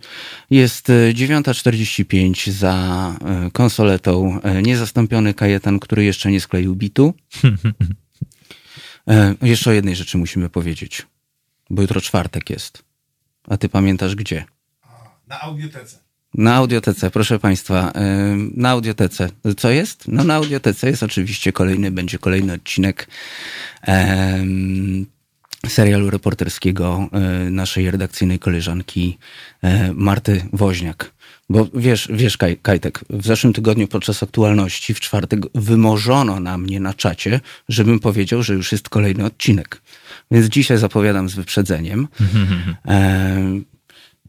Jest 0.49 0.87
9.45 0.87 2.49
e, 2.49 2.51
za 2.51 3.15
e, 3.25 3.51
konsoletą 3.51 4.41
e, 4.41 4.61
niezastąpiony 4.61 5.33
kajetan, 5.33 5.79
który 5.79 6.03
jeszcze 6.03 6.31
nie 6.31 6.41
skleił 6.41 6.75
bitu. 6.75 7.13
Jeszcze 9.41 9.69
o 9.69 9.73
jednej 9.73 9.95
rzeczy 9.95 10.17
musimy 10.17 10.49
powiedzieć, 10.49 11.07
bo 11.69 11.81
jutro 11.81 12.01
czwartek 12.01 12.49
jest. 12.49 12.83
A 13.47 13.57
ty 13.57 13.69
pamiętasz 13.69 14.15
gdzie? 14.15 14.45
Na 15.27 15.41
audiotece. 15.41 15.97
Na 16.33 16.55
audiotece, 16.55 17.11
proszę 17.11 17.39
Państwa, 17.39 17.93
na 18.55 18.69
audiotece. 18.69 19.29
Co 19.57 19.69
jest? 19.69 20.07
No 20.07 20.23
na 20.23 20.35
audiotece 20.35 20.87
jest 20.87 21.03
oczywiście 21.03 21.51
kolejny, 21.51 21.91
będzie 21.91 22.19
kolejny 22.19 22.53
odcinek 22.53 23.07
serialu 25.67 26.09
reporterskiego 26.09 27.09
e, 27.11 27.49
naszej 27.49 27.91
redakcyjnej 27.91 28.39
koleżanki 28.39 29.17
e, 29.61 29.93
Marty 29.93 30.41
Woźniak. 30.53 31.11
Bo 31.49 31.67
wiesz, 31.73 32.07
wiesz 32.13 32.37
Kaj, 32.37 32.57
Kajtek, 32.57 32.99
w 33.09 33.25
zeszłym 33.25 33.53
tygodniu 33.53 33.87
podczas 33.87 34.23
aktualności 34.23 34.93
w 34.93 34.99
czwartek 34.99 35.39
wymorzono 35.55 36.39
na 36.39 36.57
mnie 36.57 36.79
na 36.79 36.93
czacie, 36.93 37.39
żebym 37.69 37.99
powiedział, 37.99 38.43
że 38.43 38.53
już 38.53 38.71
jest 38.71 38.89
kolejny 38.89 39.25
odcinek. 39.25 39.81
Więc 40.31 40.47
dzisiaj 40.47 40.77
zapowiadam 40.77 41.29
z 41.29 41.35
wyprzedzeniem. 41.35 42.07
E, 42.87 43.61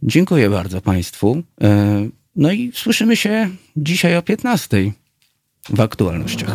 dziękuję 0.03 0.51
bardzo 0.51 0.81
Państwu. 0.81 1.43
E, 1.63 2.09
no 2.37 2.53
i 2.53 2.73
słyszymy 2.75 3.17
się 3.17 3.51
dzisiaj 3.77 4.17
o 4.17 4.23
15 4.23 4.93
w 5.69 5.81
aktualnościach. 5.81 6.55